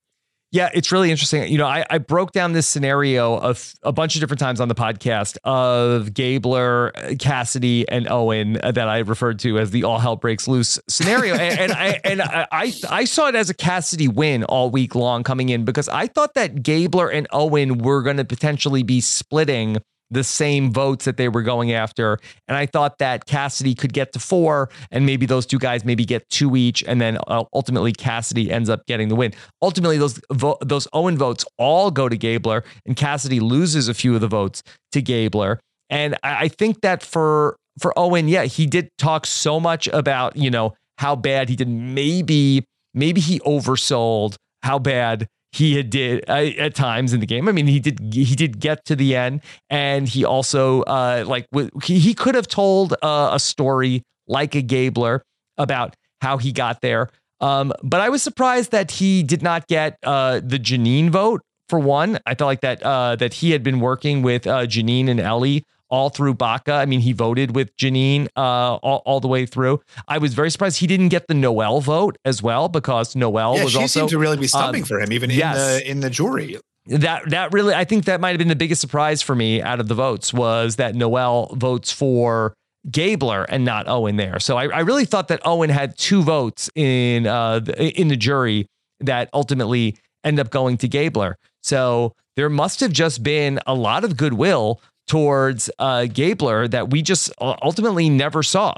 Yeah, 0.51 0.69
it's 0.73 0.91
really 0.91 1.11
interesting. 1.11 1.51
You 1.51 1.57
know, 1.57 1.65
I, 1.65 1.85
I 1.89 1.97
broke 1.97 2.31
down 2.31 2.53
this 2.53 2.67
scenario 2.67 3.37
of 3.37 3.73
a 3.83 3.91
bunch 3.91 4.15
of 4.15 4.21
different 4.21 4.39
times 4.39 4.61
on 4.61 4.69
the 4.69 4.75
podcast 4.75 5.37
of 5.43 6.13
Gabler, 6.13 6.91
Cassidy, 7.19 7.85
and 7.89 8.09
Owen 8.09 8.57
uh, 8.63 8.71
that 8.71 8.87
I 8.87 8.99
referred 8.99 9.39
to 9.39 9.59
as 9.59 9.71
the 9.71 9.83
all 9.83 9.99
hell 9.99 10.15
breaks 10.15 10.47
loose 10.47 10.79
scenario. 10.87 11.35
and, 11.35 11.59
and 11.59 11.71
I 11.73 11.99
and 12.05 12.21
I, 12.21 12.47
I 12.51 12.73
I 12.89 13.05
saw 13.05 13.27
it 13.27 13.35
as 13.35 13.49
a 13.49 13.53
Cassidy 13.53 14.07
win 14.07 14.45
all 14.45 14.69
week 14.69 14.95
long 14.95 15.23
coming 15.23 15.49
in 15.49 15.65
because 15.65 15.89
I 15.89 16.07
thought 16.07 16.35
that 16.35 16.63
Gabler 16.63 17.09
and 17.09 17.27
Owen 17.31 17.79
were 17.79 18.01
going 18.01 18.17
to 18.17 18.25
potentially 18.25 18.83
be 18.83 19.01
splitting 19.01 19.77
the 20.15 20.23
same 20.23 20.71
votes 20.71 21.05
that 21.05 21.17
they 21.17 21.29
were 21.29 21.43
going 21.43 21.73
after. 21.73 22.17
And 22.47 22.57
I 22.57 22.65
thought 22.65 22.97
that 22.99 23.25
Cassidy 23.25 23.75
could 23.75 23.93
get 23.93 24.13
to 24.13 24.19
four, 24.19 24.69
and 24.89 25.05
maybe 25.05 25.25
those 25.25 25.45
two 25.45 25.59
guys 25.59 25.85
maybe 25.85 26.05
get 26.05 26.27
two 26.29 26.55
each, 26.55 26.83
and 26.83 26.99
then 26.99 27.17
ultimately 27.53 27.91
Cassidy 27.91 28.49
ends 28.49 28.69
up 28.69 28.85
getting 28.87 29.09
the 29.09 29.15
win. 29.15 29.33
Ultimately, 29.61 29.97
those 29.97 30.19
vo- 30.31 30.57
those 30.61 30.87
Owen 30.93 31.17
votes 31.17 31.45
all 31.57 31.91
go 31.91 32.09
to 32.09 32.17
Gabler, 32.17 32.63
and 32.85 32.95
Cassidy 32.95 33.39
loses 33.39 33.87
a 33.87 33.93
few 33.93 34.15
of 34.15 34.21
the 34.21 34.27
votes 34.27 34.63
to 34.93 35.01
Gabler. 35.01 35.59
And 35.89 36.15
I, 36.23 36.45
I 36.45 36.47
think 36.47 36.81
that 36.81 37.03
for 37.03 37.57
for 37.79 37.93
Owen, 37.99 38.27
yeah, 38.27 38.45
he 38.45 38.65
did 38.65 38.89
talk 38.97 39.25
so 39.25 39.59
much 39.59 39.87
about 39.89 40.35
you 40.37 40.49
know 40.49 40.73
how 40.97 41.15
bad 41.15 41.49
he 41.49 41.55
did. 41.55 41.67
Maybe 41.67 42.63
maybe 42.93 43.19
he 43.21 43.39
oversold 43.41 44.37
how 44.63 44.79
bad 44.79 45.27
he 45.55 45.77
had 45.77 45.89
did 45.89 46.23
uh, 46.29 46.33
at 46.57 46.75
times 46.75 47.13
in 47.13 47.21
the 47.21 47.25
game. 47.25 47.47
I 47.47 47.53
mean, 47.53 47.67
he 47.67 47.79
did 47.79 48.13
he 48.13 48.35
did 48.35 48.59
get 48.59 48.83
to 48.85 48.95
the 48.95 49.15
end, 49.15 49.41
and 49.69 50.07
he 50.07 50.25
also 50.25 50.81
uh, 50.81 51.23
like 51.25 51.49
w- 51.51 51.69
he, 51.83 52.13
could 52.13 52.35
have 52.35 52.47
told 52.47 52.93
uh, 53.01 53.29
a 53.31 53.39
story 53.39 54.03
like 54.27 54.53
a 54.55 54.61
Gabler 54.61 55.23
about 55.57 55.95
how 56.21 56.37
he 56.37 56.51
got 56.51 56.81
there. 56.81 57.09
Um, 57.39 57.71
but 57.83 58.01
I 58.01 58.09
was 58.09 58.21
surprised 58.21 58.71
that 58.71 58.91
he 58.91 59.23
did 59.23 59.41
not 59.41 59.67
get 59.67 59.97
uh, 60.03 60.41
the 60.43 60.59
Jeanine 60.59 61.09
vote 61.09 61.41
for 61.69 61.79
one. 61.79 62.19
I 62.25 62.35
felt 62.35 62.47
like 62.47 62.61
that 62.61 62.83
uh, 62.83 63.15
that 63.15 63.35
he 63.35 63.51
had 63.51 63.63
been 63.63 63.79
working 63.79 64.23
with 64.23 64.45
uh, 64.45 64.65
Jeanine 64.65 65.09
and 65.09 65.21
Elie 65.21 65.63
all 65.89 66.09
through 66.09 66.33
Baka. 66.33 66.73
I 66.73 66.85
mean, 66.85 66.99
he 66.99 67.13
voted 67.13 67.55
with 67.55 67.75
Jeanine 67.77 68.27
uh, 68.35 68.75
all, 68.75 69.01
all 69.05 69.19
the 69.19 69.27
way 69.27 69.45
through. 69.45 69.81
I 70.07 70.17
was 70.17 70.33
very 70.33 70.49
surprised 70.49 70.79
he 70.79 70.87
didn't 70.87 71.09
get 71.09 71.27
the 71.27 71.33
Noelle 71.33 71.81
vote 71.81 72.17
as 72.25 72.41
well 72.41 72.69
because 72.69 73.15
Noelle 73.15 73.57
yeah 73.57 73.63
was 73.63 73.73
she 73.73 73.79
also 73.79 73.99
seemed 73.99 74.09
to 74.09 74.17
really 74.17 74.37
be 74.37 74.47
stumping 74.47 74.83
um, 74.83 74.87
for 74.87 74.99
him 74.99 75.11
even 75.11 75.29
yes. 75.29 75.57
in 75.57 75.61
the 75.61 75.91
in 75.91 75.99
the 76.01 76.09
jury 76.09 76.57
that 76.87 77.29
that 77.29 77.51
really 77.53 77.73
I 77.73 77.83
think 77.83 78.05
that 78.05 78.21
might 78.21 78.29
have 78.29 78.37
been 78.37 78.47
the 78.47 78.55
biggest 78.55 78.81
surprise 78.81 79.21
for 79.21 79.35
me 79.35 79.61
out 79.61 79.79
of 79.79 79.87
the 79.87 79.95
votes 79.95 80.33
was 80.33 80.75
that 80.75 80.95
Noelle 80.95 81.55
votes 81.55 81.91
for 81.91 82.53
Gabler 82.91 83.45
and 83.49 83.65
not 83.65 83.87
Owen 83.87 84.17
there. 84.17 84.39
So 84.39 84.57
I, 84.57 84.67
I 84.67 84.79
really 84.81 85.05
thought 85.05 85.27
that 85.29 85.41
Owen 85.45 85.71
had 85.71 85.97
two 85.97 86.21
votes 86.21 86.69
in 86.75 87.25
uh 87.25 87.59
the, 87.59 87.89
in 87.99 88.07
the 88.07 88.17
jury 88.17 88.67
that 88.99 89.29
ultimately 89.33 89.97
end 90.23 90.39
up 90.39 90.49
going 90.49 90.77
to 90.77 90.87
Gabler. 90.87 91.37
So 91.63 92.13
there 92.35 92.49
must 92.49 92.79
have 92.81 92.91
just 92.91 93.23
been 93.23 93.59
a 93.65 93.73
lot 93.73 94.03
of 94.03 94.17
goodwill 94.17 94.81
towards 95.07 95.69
uh 95.79 96.05
Gabler 96.05 96.67
that 96.67 96.89
we 96.89 97.01
just 97.01 97.31
ultimately 97.39 98.09
never 98.09 98.43
saw. 98.43 98.75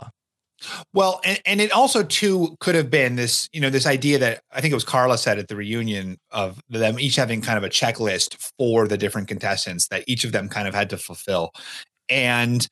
Well, 0.94 1.22
and, 1.24 1.40
and 1.46 1.62
it 1.62 1.72
also 1.72 2.04
too 2.04 2.56
could 2.60 2.76
have 2.76 2.90
been 2.90 3.16
this, 3.16 3.48
you 3.54 3.62
know, 3.62 3.70
this 3.70 3.86
idea 3.86 4.18
that 4.20 4.42
I 4.52 4.62
think 4.62 4.72
it 4.72 4.76
was 4.76 4.84
Karla 4.84 5.18
said 5.18 5.38
at 5.38 5.48
the 5.48 5.56
reunion 5.56 6.18
of 6.32 6.60
them 6.70 7.00
each 7.00 7.16
having 7.16 7.42
kind 7.42 7.58
of 7.58 7.63
a 7.63 7.70
checklist 7.70 8.36
for 8.58 8.88
the 8.88 8.98
different 8.98 9.28
contestants 9.28 9.88
that 9.90 10.04
each 10.08 10.24
of 10.24 10.32
them 10.32 10.50
kind 10.50 10.68
of 10.68 10.74
had 10.74 10.90
to 10.90 10.98
fulfill. 10.98 11.52
And, 12.10 12.68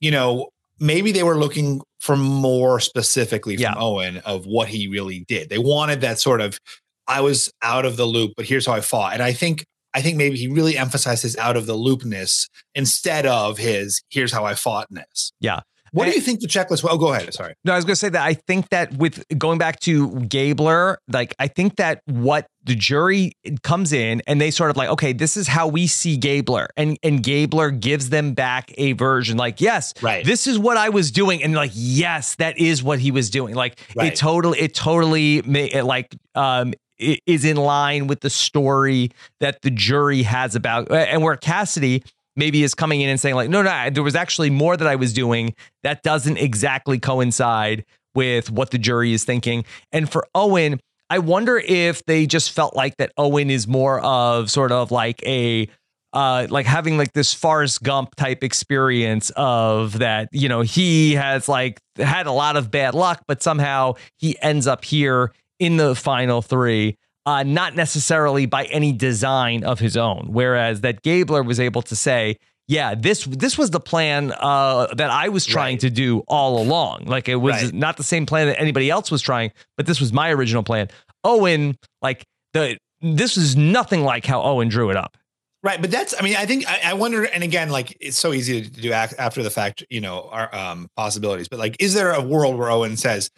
you 0.00 0.10
know, 0.10 0.48
maybe 0.80 1.12
they 1.12 1.22
were 1.22 1.36
looking 1.36 1.82
for 2.00 2.16
more 2.16 2.80
specifically 2.80 3.56
from 3.56 3.74
Owen 3.76 4.18
of 4.18 4.46
what 4.46 4.68
he 4.68 4.88
really 4.88 5.24
did. 5.28 5.50
They 5.50 5.58
wanted 5.58 6.00
that 6.00 6.18
sort 6.18 6.40
of 6.40 6.58
I 7.06 7.20
was 7.22 7.50
out 7.62 7.84
of 7.84 7.96
the 7.96 8.04
loop, 8.04 8.34
but 8.36 8.46
here's 8.46 8.66
how 8.66 8.72
I 8.72 8.80
fought. 8.80 9.14
And 9.14 9.22
I 9.22 9.32
think 9.32 9.64
I 9.94 10.02
think 10.02 10.16
maybe 10.16 10.36
he 10.36 10.48
really 10.48 10.76
emphasizes 10.76 11.36
out 11.36 11.56
of 11.56 11.66
the 11.66 11.74
loopness 11.74 12.48
instead 12.74 13.26
of 13.26 13.58
his 13.58 14.02
here's 14.10 14.32
how 14.32 14.44
I 14.44 14.54
foughtness. 14.54 15.32
Yeah. 15.40 15.60
What 15.92 16.04
do 16.04 16.10
you 16.10 16.20
think 16.20 16.40
the 16.40 16.46
checklist? 16.46 16.86
Oh, 16.86 16.98
go 16.98 17.14
ahead. 17.14 17.32
Sorry. 17.32 17.54
No, 17.64 17.72
I 17.72 17.76
was 17.76 17.86
going 17.86 17.92
to 17.92 17.96
say 17.96 18.10
that 18.10 18.22
I 18.22 18.34
think 18.34 18.68
that 18.68 18.92
with 18.98 19.24
going 19.38 19.56
back 19.58 19.80
to 19.80 20.20
Gabler, 20.20 20.98
like 21.10 21.34
I 21.38 21.48
think 21.48 21.76
that 21.76 22.02
what 22.04 22.46
the 22.62 22.74
jury 22.74 23.32
comes 23.62 23.94
in 23.94 24.20
and 24.26 24.38
they 24.38 24.50
sort 24.50 24.68
of 24.70 24.76
like, 24.76 24.90
okay, 24.90 25.14
this 25.14 25.34
is 25.34 25.48
how 25.48 25.66
we 25.66 25.86
see 25.86 26.18
Gabler, 26.18 26.68
and 26.76 26.98
and 27.02 27.22
Gabler 27.22 27.70
gives 27.70 28.10
them 28.10 28.34
back 28.34 28.70
a 28.76 28.92
version, 28.92 29.38
like, 29.38 29.62
yes, 29.62 29.94
right, 30.02 30.22
this 30.26 30.46
is 30.46 30.58
what 30.58 30.76
I 30.76 30.90
was 30.90 31.10
doing, 31.10 31.42
and 31.42 31.54
like, 31.54 31.70
yes, 31.72 32.34
that 32.34 32.58
is 32.58 32.82
what 32.82 32.98
he 32.98 33.10
was 33.10 33.30
doing. 33.30 33.54
Like 33.54 33.80
Right. 33.96 34.12
it 34.12 34.16
totally, 34.16 34.60
it 34.60 34.74
totally, 34.74 35.38
it 35.38 35.84
like 35.84 36.14
um 36.34 36.74
is 36.98 37.44
in 37.44 37.56
line 37.56 38.06
with 38.06 38.20
the 38.20 38.30
story 38.30 39.10
that 39.40 39.62
the 39.62 39.70
jury 39.70 40.22
has 40.22 40.54
about, 40.54 40.90
and 40.90 41.22
where 41.22 41.36
Cassidy 41.36 42.02
maybe 42.38 42.62
is 42.62 42.74
coming 42.74 43.00
in 43.00 43.10
and 43.10 43.20
saying 43.20 43.34
like 43.34 43.50
no 43.50 43.60
no 43.60 43.90
there 43.90 44.02
was 44.02 44.14
actually 44.14 44.48
more 44.48 44.76
that 44.76 44.86
i 44.86 44.94
was 44.94 45.12
doing 45.12 45.52
that 45.82 46.02
doesn't 46.04 46.38
exactly 46.38 46.98
coincide 46.98 47.84
with 48.14 48.50
what 48.50 48.70
the 48.70 48.78
jury 48.78 49.12
is 49.12 49.24
thinking. 49.24 49.64
And 49.92 50.10
for 50.10 50.26
owen 50.34 50.80
i 51.10 51.18
wonder 51.18 51.58
if 51.58 52.04
they 52.06 52.26
just 52.26 52.52
felt 52.52 52.74
like 52.74 52.96
that 52.96 53.12
owen 53.16 53.50
is 53.50 53.66
more 53.66 54.00
of 54.00 54.50
sort 54.50 54.72
of 54.72 54.90
like 54.90 55.22
a 55.26 55.68
uh 56.14 56.46
like 56.48 56.64
having 56.64 56.96
like 56.96 57.12
this 57.12 57.34
Forrest 57.34 57.82
Gump 57.82 58.14
type 58.14 58.42
experience 58.42 59.30
of 59.36 59.98
that 59.98 60.28
you 60.32 60.48
know 60.48 60.62
he 60.62 61.14
has 61.14 61.48
like 61.48 61.80
had 61.96 62.26
a 62.26 62.32
lot 62.32 62.56
of 62.56 62.70
bad 62.70 62.94
luck 62.94 63.22
but 63.26 63.42
somehow 63.42 63.94
he 64.16 64.36
ends 64.40 64.66
up 64.66 64.84
here 64.84 65.32
in 65.58 65.76
the 65.76 65.94
final 65.94 66.42
3 66.42 66.96
uh, 67.26 67.42
not 67.42 67.76
necessarily 67.76 68.46
by 68.46 68.64
any 68.64 68.90
design 68.90 69.62
of 69.62 69.78
his 69.78 69.98
own. 69.98 70.28
Whereas 70.30 70.80
that 70.80 71.02
Gabler 71.02 71.42
was 71.42 71.60
able 71.60 71.82
to 71.82 71.94
say, 71.94 72.38
yeah, 72.68 72.94
this 72.94 73.24
this 73.24 73.58
was 73.58 73.70
the 73.70 73.80
plan 73.80 74.32
uh, 74.38 74.86
that 74.94 75.10
I 75.10 75.28
was 75.28 75.44
trying 75.44 75.76
to 75.78 75.90
do 75.90 76.20
all 76.26 76.62
along. 76.62 77.04
Like 77.04 77.28
it 77.28 77.36
was 77.36 77.64
Right. 77.64 77.74
not 77.74 77.98
the 77.98 78.02
same 78.02 78.24
plan 78.24 78.46
that 78.46 78.58
anybody 78.58 78.88
else 78.88 79.10
was 79.10 79.20
trying, 79.20 79.52
but 79.76 79.84
this 79.84 80.00
was 80.00 80.10
my 80.10 80.30
original 80.30 80.62
plan. 80.62 80.88
Owen, 81.22 81.76
like 82.00 82.24
the 82.54 82.78
this 83.02 83.36
is 83.36 83.56
nothing 83.56 84.04
like 84.04 84.24
how 84.24 84.42
Owen 84.42 84.68
drew 84.68 84.88
it 84.90 84.96
up. 84.96 85.18
Right, 85.62 85.80
but 85.82 85.90
that's 85.90 86.14
I 86.18 86.22
mean 86.22 86.36
I 86.36 86.46
think 86.46 86.66
I, 86.66 86.80
I 86.90 86.94
wonder 86.94 87.24
and 87.24 87.42
again 87.42 87.68
like 87.68 87.94
it's 88.00 88.16
so 88.16 88.32
easy 88.32 88.62
to 88.62 88.70
do 88.70 88.92
after 88.92 89.42
the 89.42 89.50
fact 89.50 89.84
you 89.90 90.00
know 90.00 90.28
our 90.32 90.54
um 90.54 90.88
possibilities 90.96 91.48
but 91.48 91.58
like 91.58 91.76
is 91.78 91.92
there 91.92 92.12
a 92.12 92.22
world 92.22 92.56
where 92.56 92.70
Owen 92.70 92.96
says 92.96 93.30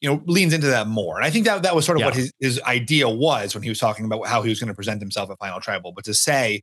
you 0.00 0.08
know 0.10 0.22
leans 0.26 0.52
into 0.52 0.66
that 0.66 0.86
more 0.86 1.16
and 1.16 1.24
I 1.24 1.30
think 1.30 1.46
that 1.46 1.62
that 1.62 1.74
was 1.74 1.84
sort 1.86 1.98
of 1.98 2.04
what 2.04 2.14
his 2.14 2.32
his 2.40 2.60
idea 2.62 3.08
was 3.08 3.54
when 3.54 3.62
he 3.62 3.68
was 3.68 3.78
talking 3.78 4.04
about 4.04 4.26
how 4.26 4.42
he 4.42 4.48
was 4.50 4.60
going 4.60 4.68
to 4.68 4.74
present 4.74 5.00
himself 5.00 5.30
at 5.30 5.38
final 5.38 5.60
tribal 5.60 5.92
but 5.92 6.04
to 6.04 6.14
say 6.14 6.62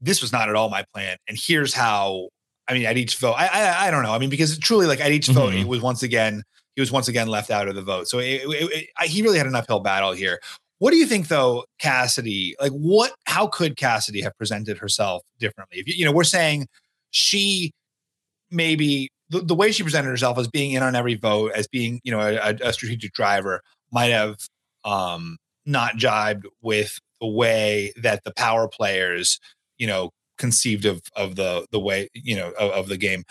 this 0.00 0.20
was 0.20 0.32
not 0.32 0.48
at 0.48 0.54
all 0.56 0.68
my 0.68 0.84
plan 0.92 1.16
and 1.28 1.38
here's 1.40 1.72
how 1.74 2.28
I 2.68 2.74
mean 2.74 2.86
at 2.86 2.96
each 2.96 3.16
vote 3.18 3.34
I 3.34 3.46
I, 3.46 3.86
I 3.86 3.90
don't 3.90 4.02
know 4.02 4.12
I 4.12 4.18
mean 4.18 4.30
because 4.30 4.58
truly 4.58 4.86
like 4.86 5.00
at 5.00 5.12
each 5.12 5.28
vote 5.28 5.52
Mhm. 5.52 5.60
it 5.62 5.68
was 5.68 5.80
once 5.80 6.02
again 6.02 6.42
he 6.74 6.80
was 6.82 6.90
once 6.90 7.06
again 7.08 7.28
left 7.28 7.50
out 7.50 7.68
of 7.68 7.74
the 7.76 7.82
vote 7.82 8.08
so 8.08 8.18
it, 8.18 8.42
it, 8.44 8.72
it, 8.72 8.88
I, 8.98 9.06
he 9.06 9.22
really 9.22 9.38
had 9.38 9.46
an 9.46 9.54
uphill 9.54 9.80
battle 9.80 10.12
here 10.12 10.40
what 10.80 10.90
do 10.90 10.96
you 10.96 11.06
think 11.06 11.28
though, 11.28 11.64
Cassidy? 11.78 12.56
Like 12.60 12.72
what 12.72 13.12
how 13.26 13.46
could 13.46 13.76
Cassidy 13.76 14.20
have 14.22 14.36
presented 14.36 14.76
herself 14.76 15.22
differently? 15.38 15.78
If 15.78 15.86
you, 15.88 15.94
you 15.96 16.04
know, 16.04 16.10
we're 16.12 16.24
saying 16.24 16.66
she 17.10 17.72
maybe 18.50 19.08
the, 19.30 19.40
the 19.40 19.54
way 19.54 19.72
she 19.72 19.82
presented 19.82 20.08
herself 20.08 20.38
as 20.38 20.48
being 20.48 20.72
in 20.72 20.82
on 20.82 20.94
every 20.94 21.14
vote, 21.14 21.52
as 21.54 21.66
being, 21.66 22.00
you 22.04 22.12
know, 22.12 22.20
a, 22.20 22.56
a 22.62 22.72
strategic 22.72 23.12
driver 23.12 23.62
might 23.92 24.10
have 24.10 24.36
um 24.84 25.38
not 25.66 25.96
jibed 25.96 26.46
with 26.62 26.98
the 27.20 27.26
way 27.26 27.92
that 27.96 28.24
the 28.24 28.32
power 28.32 28.68
players, 28.68 29.40
you 29.78 29.86
know, 29.86 30.10
conceived 30.38 30.84
of 30.84 31.02
of 31.16 31.36
the 31.36 31.66
the 31.70 31.80
way, 31.80 32.08
you 32.12 32.36
know, 32.36 32.50
of, 32.58 32.70
of 32.70 32.88
the 32.88 32.96
game. 32.96 33.24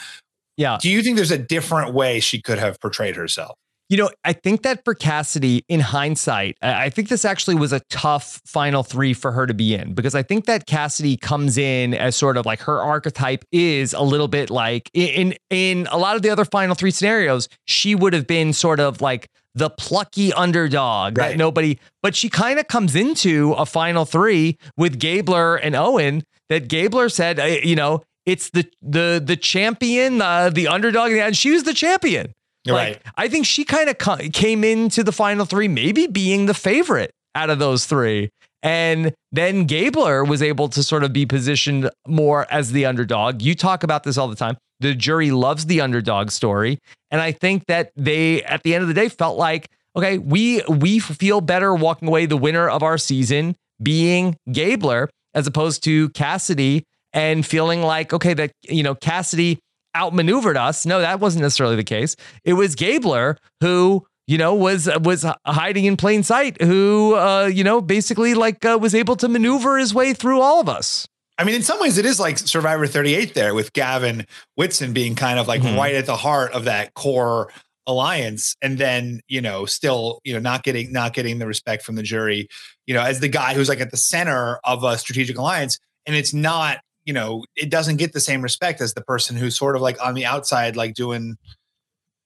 Yeah. 0.58 0.77
Do 0.79 0.89
you 0.89 1.01
think 1.01 1.15
there's 1.15 1.32
a 1.32 1.38
different 1.38 1.93
way 1.93 2.19
she 2.19 2.41
could 2.41 2.60
have 2.60 2.79
portrayed 2.79 3.15
herself? 3.15 3.58
You 3.93 3.97
know, 3.97 4.10
I 4.25 4.34
think 4.34 4.63
that 4.63 4.84
for 4.84 4.95
Cassidy, 4.95 5.63
in 5.69 5.79
hindsight, 5.79 6.58
I 6.63 6.89
think 6.89 7.10
this 7.10 7.23
actually 7.23 7.53
was 7.53 7.71
a 7.71 7.79
tough 7.91 8.41
final 8.43 8.82
three 8.82 9.13
for 9.13 9.32
her 9.32 9.45
to 9.45 9.53
be 9.53 9.75
in 9.75 9.93
because 9.93 10.15
I 10.15 10.23
think 10.23 10.45
that 10.45 10.65
Cassidy 10.65 11.15
comes 11.15 11.60
in 11.60 11.93
as 11.93 12.15
sort 12.15 12.38
of 12.38 12.43
like 12.43 12.62
her 12.62 12.82
archetype 12.82 13.45
is 13.51 13.93
a 13.93 14.01
little 14.01 14.27
bit 14.27 14.49
like 14.49 14.89
in 14.95 15.36
in 15.51 15.88
a 15.91 15.99
lot 15.99 16.15
of 16.15 16.23
the 16.23 16.32
other 16.32 16.43
final 16.43 16.73
three 16.73 16.89
scenarios, 16.89 17.47
she 17.67 17.93
would 17.93 18.13
have 18.13 18.25
been 18.25 18.51
sort 18.51 18.79
of 18.79 18.99
like 18.99 19.29
the 19.53 19.69
plucky 19.69 20.34
underdog 20.34 21.13
that 21.13 21.38
nobody, 21.38 21.77
but 22.01 22.15
she 22.15 22.29
kind 22.29 22.58
of 22.58 22.67
comes 22.67 22.95
into 22.95 23.53
a 23.53 23.65
final 23.67 24.06
three 24.06 24.58
with 24.75 24.99
Gabler 24.99 25.56
and 25.58 25.75
Owen 25.75 26.23
that 26.49 26.67
Gabler 26.67 27.10
said, 27.10 27.63
you 27.63 27.75
know, 27.75 28.01
it's 28.25 28.49
the 28.49 28.65
the 28.82 29.21
the 29.23 29.38
champion, 29.38 30.19
uh, 30.19 30.49
the 30.49 30.67
underdog, 30.67 31.12
and 31.12 31.38
she 31.38 31.51
was 31.51 31.62
the 31.62 31.75
champion. 31.75 32.34
Like, 32.71 33.04
I 33.17 33.28
think 33.28 33.45
she 33.45 33.65
kind 33.65 33.89
of 33.89 33.97
came 34.32 34.63
into 34.63 35.04
the 35.04 35.12
final 35.12 35.45
three, 35.45 35.67
maybe 35.67 36.08
being 36.08 36.45
the 36.45 36.54
favorite 36.54 37.12
out 37.36 37.49
of 37.49 37.60
those 37.60 37.86
three. 37.86 38.30
And 38.62 39.13
then 39.34 39.65
Gabler 39.65 40.23
was 40.23 40.41
able 40.41 40.69
to 40.69 40.84
sort 40.84 41.04
of 41.04 41.12
be 41.12 41.26
positioned 41.26 41.89
more 42.08 42.47
as 42.49 42.71
the 42.71 42.86
underdog. 42.86 43.41
You 43.41 43.56
talk 43.56 43.84
about 43.84 44.04
this 44.04 44.17
all 44.17 44.30
the 44.30 44.36
time. 44.36 44.56
The 44.80 44.95
jury 44.95 45.32
loves 45.32 45.65
the 45.65 45.82
underdog 45.82 46.32
story. 46.32 46.80
And 47.12 47.19
I 47.19 47.34
think 47.34 47.65
that 47.67 47.91
they, 47.97 48.41
at 48.43 48.63
the 48.63 48.73
end 48.73 48.82
of 48.82 48.88
the 48.88 48.93
day, 48.93 49.10
felt 49.10 49.38
like, 49.38 49.67
okay, 49.95 50.17
we 50.17 50.62
we 50.69 50.99
feel 50.99 51.41
better 51.41 51.76
walking 51.76 52.08
away 52.08 52.26
the 52.26 52.38
winner 52.38 52.69
of 52.69 52.84
our 52.84 52.97
season 52.97 53.56
being 53.82 54.38
Gabler 54.52 55.10
as 55.34 55.45
opposed 55.45 55.84
to 55.84 56.10
Cassidy 56.10 56.84
and 57.12 57.45
feeling 57.45 57.82
like, 57.82 58.13
okay, 58.13 58.34
that, 58.34 58.52
you 58.63 58.82
know, 58.82 58.95
Cassidy 58.95 59.60
outmaneuvered 59.95 60.58
us. 60.58 60.86
No, 60.86 60.99
that 61.01 61.19
wasn't 61.19 61.43
necessarily 61.43 61.75
the 61.75 61.84
case. 61.84 62.15
It 62.43 62.53
was 62.53 62.75
Gabler 62.75 63.38
who, 63.62 64.06
you 64.27 64.38
know, 64.38 64.56
was 64.56 64.89
was 65.01 65.25
hiding 65.45 65.86
in 65.86 65.97
plain 65.97 66.23
sight, 66.23 66.62
who, 66.62 67.15
uh, 67.15 67.45
you 67.45 67.63
know, 67.63 67.82
basically 67.82 68.34
like 68.34 68.63
uh, 68.65 68.77
was 68.79 68.95
able 68.95 69.15
to 69.17 69.27
maneuver 69.27 69.77
his 69.77 69.93
way 69.93 70.13
through 70.13 70.41
all 70.41 70.60
of 70.62 70.69
us. 70.69 71.08
I 71.38 71.43
mean, 71.45 71.56
in 71.56 71.63
some 71.63 71.79
ways, 71.79 71.97
it 71.97 72.06
is 72.06 72.19
like 72.19 72.38
Survivor 72.38 72.86
38 72.86 73.34
there 73.34 73.56
with 73.56 73.73
Gavin 73.73 74.25
Whitson 74.56 74.93
being 74.93 75.15
kind 75.15 75.39
of 75.39 75.47
like 75.47 75.62
Mhm. 75.62 75.77
right 75.77 75.95
at 75.95 76.06
the 76.06 76.15
heart 76.15 76.51
of 76.53 76.65
that 76.65 76.93
core 76.93 77.51
alliance. 77.88 78.56
And 78.62 78.77
then, 78.77 79.19
you 79.27 79.41
know, 79.41 79.65
still, 79.65 80.21
you 80.23 80.34
know, 80.34 80.39
not 80.39 80.63
getting, 80.63 80.91
not 80.93 81.13
getting 81.13 81.39
the 81.39 81.47
respect 81.47 81.84
from 81.84 81.95
the 81.95 82.03
jury, 82.03 82.47
you 82.86 82.93
know, 82.93 83.01
as 83.01 83.19
the 83.19 83.27
guy 83.27 83.53
who's 83.56 83.67
like 83.67 83.82
at 83.82 83.91
the 83.91 83.97
center 83.97 84.60
of 84.63 84.84
a 84.84 84.97
strategic 84.97 85.38
alliance. 85.38 85.79
And 86.06 86.15
it's 86.15 86.34
not, 86.34 86.79
you 87.06 87.13
know, 87.13 87.44
it 87.56 87.70
doesn't 87.70 87.98
get 87.98 88.13
the 88.13 88.20
same 88.20 88.42
respect 88.42 88.82
as 88.82 88.94
the 88.94 89.02
person 89.02 89.36
who's 89.36 89.58
sort 89.58 89.76
of 89.76 89.82
like 89.82 89.98
on 90.04 90.13
the 90.13 90.26
outside, 90.26 90.76
like 90.76 90.94
doing, 90.94 91.36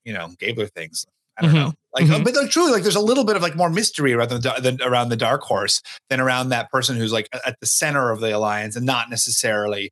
you 0.05 0.13
know, 0.13 0.29
Gabler 0.39 0.67
things. 0.67 1.05
I 1.37 1.43
don't 1.43 1.51
Mhm. 1.51 1.55
know. 1.55 1.73
Like, 1.93 2.09
uh, 2.09 2.19
Mhm. 2.19 2.23
but 2.23 2.35
like, 2.35 2.49
truly, 2.49 2.71
like, 2.71 2.83
there's 2.83 2.95
a 2.95 2.99
little 2.99 3.23
bit 3.23 3.35
of 3.35 3.41
like 3.41 3.55
more 3.55 3.69
mystery 3.69 4.13
around 4.13 4.29
the, 4.29 4.53
than 4.61 4.81
around 4.81 5.09
the 5.09 5.15
dark 5.15 5.41
horse 5.41 5.81
than 6.09 6.19
around 6.19 6.49
that 6.49 6.71
person 6.71 6.95
who's 6.95 7.11
like 7.11 7.27
at 7.45 7.59
the 7.59 7.65
center 7.67 8.11
of 8.11 8.19
the 8.21 8.35
alliance 8.35 8.75
and 8.75 8.85
not 8.85 9.09
necessarily 9.09 9.91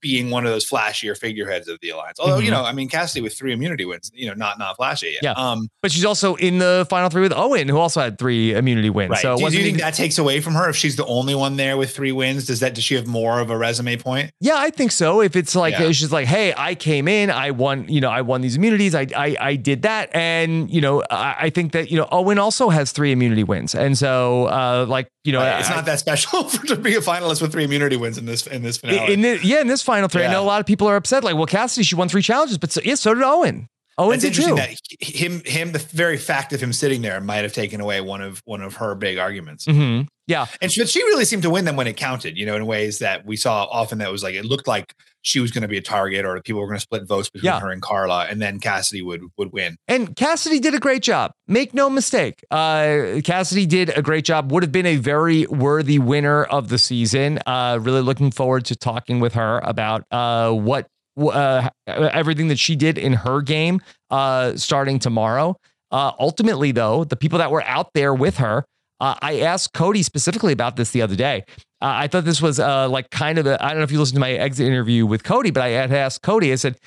being 0.00 0.30
one 0.30 0.46
of 0.46 0.52
those 0.52 0.68
flashier 0.68 1.16
figureheads 1.18 1.68
of 1.68 1.78
the 1.82 1.90
alliance. 1.90 2.18
Although, 2.20 2.38
you 2.38 2.48
Mhm. 2.48 2.54
know, 2.54 2.64
I 2.64 2.72
mean, 2.72 2.88
Cassidy 2.88 3.20
with 3.20 3.36
three 3.36 3.52
immunity 3.52 3.84
wins, 3.84 4.10
you 4.14 4.26
know, 4.28 4.34
not 4.34 4.58
not 4.58 4.76
flashy. 4.76 5.16
Yeah. 5.22 5.32
Um, 5.32 5.68
But 5.82 5.90
she's 5.92 6.04
also 6.04 6.34
in 6.36 6.58
the 6.58 6.86
final 6.88 7.08
three 7.10 7.22
with 7.22 7.32
Owen, 7.34 7.68
who 7.68 7.78
also 7.78 8.00
had 8.00 8.18
three 8.18 8.54
immunity 8.54 8.90
wins. 8.90 9.10
right. 9.10 9.20
So 9.22 9.36
do, 9.36 9.44
you- 9.44 9.50
do 9.50 9.56
you 9.58 9.64
think 9.64 9.78
that 9.78 9.94
takes 9.94 10.18
away 10.18 10.40
from 10.40 10.54
her 10.54 10.68
if 10.68 10.76
she's 10.76 10.96
the 10.96 11.06
only 11.06 11.34
one 11.34 11.56
there 11.56 11.76
with 11.76 11.94
three 11.94 12.12
wins? 12.12 12.46
Does 12.46 12.60
that 12.60 12.74
does 12.74 12.84
she 12.84 12.94
have 12.94 13.06
more 13.06 13.40
of 13.40 13.50
a 13.50 13.56
resume 13.56 13.96
point? 13.96 14.30
Yeah, 14.40 14.54
I 14.56 14.70
think 14.70 14.92
so. 14.92 15.20
If 15.20 15.34
it's 15.36 15.54
like 15.56 15.72
Yeah. 15.78 15.90
she's 15.92 16.12
like, 16.12 16.26
"Hey, 16.26 16.54
I 16.56 16.74
came 16.74 17.08
in, 17.08 17.30
I 17.30 17.50
won, 17.50 17.86
you 17.88 18.00
know, 18.00 18.10
I 18.10 18.20
won 18.22 18.40
these 18.40 18.56
immunities, 18.56 18.94
I 18.94 19.06
I, 19.16 19.36
I 19.40 19.56
did 19.56 19.82
that," 19.82 20.10
and 20.14 20.70
you 20.70 20.80
know, 20.80 21.02
I, 21.10 21.34
I 21.42 21.50
think 21.50 21.72
that 21.72 21.90
you 21.90 21.96
know 21.98 22.08
Owen 22.12 22.38
also 22.38 22.68
has 22.68 22.92
three 22.92 23.10
immunity 23.12 23.44
wins, 23.44 23.74
and 23.74 23.98
so 23.98 24.46
uh, 24.46 24.86
like 24.88 25.08
you 25.24 25.32
know, 25.32 25.38
Right, 25.40 25.60
it's 25.60 25.70
I- 25.70 25.74
not 25.76 25.84
that 25.86 25.98
special 26.00 26.44
for 26.48 26.66
to 26.66 26.76
be 26.76 26.94
a 26.94 27.00
finalist 27.00 27.40
with 27.42 27.52
three 27.52 27.64
immunity 27.64 27.96
wins 27.96 28.18
in 28.18 28.26
this 28.26 28.46
in 28.46 28.62
this 28.62 28.76
finale. 28.78 29.12
in, 29.12 29.20
the, 29.22 29.38
yeah, 29.42 29.60
in 29.60 29.68
this 29.72 29.82
final 29.82 30.08
three, 30.08 30.24
I 30.24 30.30
know 30.30 30.42
a 30.42 30.44
lot 30.44 30.60
of 30.60 30.66
people 30.66 30.86
are 30.88 30.96
upset. 30.96 31.24
Like, 31.24 31.34
well, 31.36 31.46
Cassidy, 31.46 31.84
she 31.84 31.94
won 31.94 32.08
three 32.08 32.22
challenges, 32.22 32.58
but 32.58 32.70
so, 32.72 32.80
yeah, 32.84 32.94
so 32.94 33.14
did 33.14 33.22
Owen. 33.22 33.68
Owen 33.98 34.14
It's 34.14 34.22
did 34.22 34.28
interesting 34.38 34.56
too. 34.56 34.62
that 35.00 35.06
him 35.06 35.42
him 35.44 35.72
the 35.72 35.78
very 35.78 36.16
fact 36.16 36.52
of 36.54 36.60
him 36.62 36.72
sitting 36.72 37.02
there 37.02 37.20
might 37.20 37.42
have 37.42 37.52
taken 37.52 37.80
away 37.80 38.00
one 38.00 38.22
of 38.22 38.40
one 38.46 38.62
of 38.62 38.74
her 38.76 38.94
big 38.94 39.18
arguments. 39.18 39.66
Mhm. 39.66 40.06
Yeah, 40.28 40.46
And 40.62 40.72
she, 40.72 40.80
but 40.80 40.88
she 40.88 41.02
really 41.02 41.24
seemed 41.26 41.42
to 41.42 41.50
win 41.50 41.64
them 41.66 41.76
when 41.76 41.86
it 41.88 41.96
counted, 41.96 42.38
you 42.38 42.46
know, 42.46 42.54
in 42.56 42.64
ways 42.64 43.00
that 43.00 43.26
we 43.26 43.36
saw 43.36 43.64
often 43.64 43.98
that 43.98 44.10
was 44.10 44.22
like 44.22 44.34
it 44.34 44.44
looked 44.46 44.66
like 44.68 44.94
she 45.22 45.40
was 45.40 45.50
going 45.50 45.62
to 45.62 45.68
be 45.68 45.78
a 45.78 45.82
target 45.82 46.24
or 46.24 46.40
people 46.42 46.60
were 46.60 46.66
going 46.66 46.76
to 46.76 46.82
split 46.82 47.06
votes 47.06 47.30
between 47.30 47.52
Yeah. 47.52 47.60
her 47.60 47.70
and 47.70 47.80
Karla, 47.80 48.26
and 48.28 48.42
then 48.42 48.58
Cassidy 48.60 49.02
would 49.02 49.22
would 49.38 49.52
win. 49.52 49.76
And 49.88 50.14
Cassidy 50.16 50.58
did 50.60 50.74
a 50.74 50.80
great 50.80 51.02
job. 51.02 51.32
Make 51.48 51.72
no 51.74 51.88
mistake. 51.88 52.44
Uh, 52.50 53.20
Cassidy 53.24 53.66
did 53.66 53.96
a 53.96 54.02
great 54.02 54.24
job. 54.24 54.52
Would 54.52 54.62
have 54.62 54.72
been 54.72 54.86
a 54.86 54.96
very 54.96 55.46
worthy 55.46 55.98
winner 55.98 56.44
of 56.44 56.68
the 56.68 56.78
season. 56.78 57.38
Uh, 57.46 57.78
really 57.80 58.02
looking 58.02 58.30
forward 58.30 58.64
to 58.66 58.76
talking 58.76 59.20
with 59.20 59.34
her 59.34 59.60
about 59.64 60.04
uh, 60.10 60.50
what 60.50 60.86
uh, 61.20 61.68
everything 61.88 62.48
that 62.48 62.58
she 62.58 62.74
did 62.76 62.98
in 62.98 63.12
her 63.12 63.40
game 63.42 63.80
uh, 64.10 64.56
starting 64.56 64.98
tomorrow. 64.98 65.56
Uh, 65.90 66.10
ultimately, 66.18 66.72
though, 66.72 67.04
the 67.04 67.16
people 67.16 67.38
that 67.38 67.50
were 67.50 67.62
out 67.64 67.90
there 67.94 68.14
with 68.14 68.38
her, 68.38 68.64
uh, 68.98 69.14
I 69.20 69.40
asked 69.40 69.74
Cody 69.74 70.02
specifically 70.02 70.52
about 70.54 70.76
this 70.76 70.90
the 70.92 71.02
other 71.02 71.16
day. 71.16 71.44
Uh, 71.82 72.04
I 72.04 72.06
thought 72.06 72.24
this 72.24 72.40
was 72.40 72.60
uh, 72.60 72.88
like 72.88 73.10
kind 73.10 73.38
of 73.38 73.46
a, 73.46 73.62
I 73.62 73.70
don't 73.70 73.78
know 73.78 73.82
if 73.84 73.90
you 73.90 73.98
listened 73.98 74.16
to 74.16 74.20
my 74.20 74.30
exit 74.32 74.66
interview 74.68 75.04
with 75.04 75.24
Cody, 75.24 75.50
but 75.50 75.64
I 75.64 75.70
had 75.70 75.90
asked 75.92 76.22
Cody, 76.22 76.52
I 76.52 76.54
said, 76.54 76.78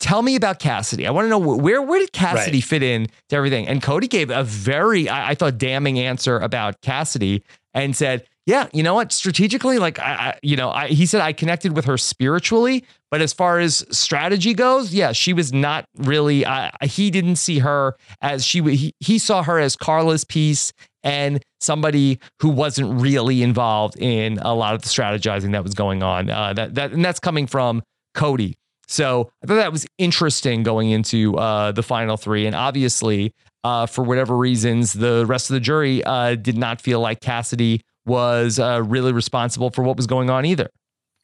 tell 0.00 0.22
me 0.22 0.34
about 0.34 0.58
Cassidy. 0.60 1.06
I 1.06 1.10
want 1.10 1.26
to 1.26 1.28
know 1.28 1.38
where 1.38 1.82
where 1.82 1.98
did 1.98 2.12
Cassidy 2.12 2.58
Right. 2.58 2.64
fit 2.64 2.82
in 2.82 3.08
to 3.28 3.36
everything? 3.36 3.68
And 3.68 3.82
Cody 3.82 4.08
gave 4.08 4.30
a 4.30 4.44
very, 4.44 5.08
I, 5.08 5.30
I 5.30 5.34
thought, 5.34 5.58
damning 5.58 5.98
answer 5.98 6.38
about 6.38 6.80
Cassidy 6.80 7.42
and 7.74 7.94
said, 7.94 8.24
"Yeah, 8.46 8.68
you 8.72 8.82
know 8.82 8.94
what? 8.94 9.12
Strategically, 9.12 9.78
like 9.78 9.98
I, 9.98 10.12
I 10.12 10.38
you 10.42 10.56
know, 10.56 10.70
I, 10.70 10.88
he 10.88 11.04
said 11.04 11.20
I 11.20 11.32
connected 11.32 11.76
with 11.76 11.84
her 11.84 11.98
spiritually, 11.98 12.84
but 13.10 13.20
as 13.20 13.32
far 13.32 13.58
as 13.58 13.84
strategy 13.90 14.54
goes, 14.54 14.94
yeah, 14.94 15.12
she 15.12 15.32
was 15.34 15.52
not 15.52 15.84
really. 15.96 16.46
I 16.46 16.70
he 16.82 17.10
didn't 17.10 17.36
see 17.36 17.58
her 17.58 17.96
as 18.22 18.44
she. 18.46 18.62
He, 18.74 18.94
he 19.00 19.18
saw 19.18 19.42
her 19.42 19.58
as 19.58 19.76
Karla's 19.76 20.24
piece." 20.24 20.72
And 21.04 21.42
somebody 21.60 22.18
who 22.40 22.48
wasn't 22.48 23.00
really 23.00 23.42
involved 23.42 23.96
in 23.98 24.38
a 24.38 24.54
lot 24.54 24.74
of 24.74 24.82
the 24.82 24.88
strategizing 24.88 25.52
that 25.52 25.62
was 25.62 25.74
going 25.74 26.02
on. 26.02 26.28
Uh, 26.30 26.52
that 26.54 26.74
that 26.74 26.92
and 26.92 27.04
that's 27.04 27.20
coming 27.20 27.46
from 27.46 27.82
Cody. 28.14 28.56
So 28.88 29.30
I 29.42 29.46
thought 29.46 29.56
that 29.56 29.70
was 29.72 29.86
interesting 29.98 30.62
going 30.62 30.90
into 30.90 31.36
uh, 31.36 31.72
the 31.72 31.82
final 31.82 32.16
three. 32.16 32.46
And 32.46 32.56
obviously, 32.56 33.32
uh, 33.64 33.86
for 33.86 34.02
whatever 34.02 34.36
reasons, 34.36 34.92
the 34.94 35.26
rest 35.26 35.50
of 35.50 35.54
the 35.54 35.60
jury 35.60 36.02
uh, 36.04 36.34
did 36.36 36.56
not 36.56 36.80
feel 36.80 37.00
like 37.00 37.20
Cassidy 37.20 37.82
was 38.06 38.58
uh, 38.58 38.82
really 38.84 39.12
responsible 39.12 39.68
for 39.70 39.82
what 39.82 39.96
was 39.96 40.06
going 40.06 40.30
on 40.30 40.46
either. 40.46 40.70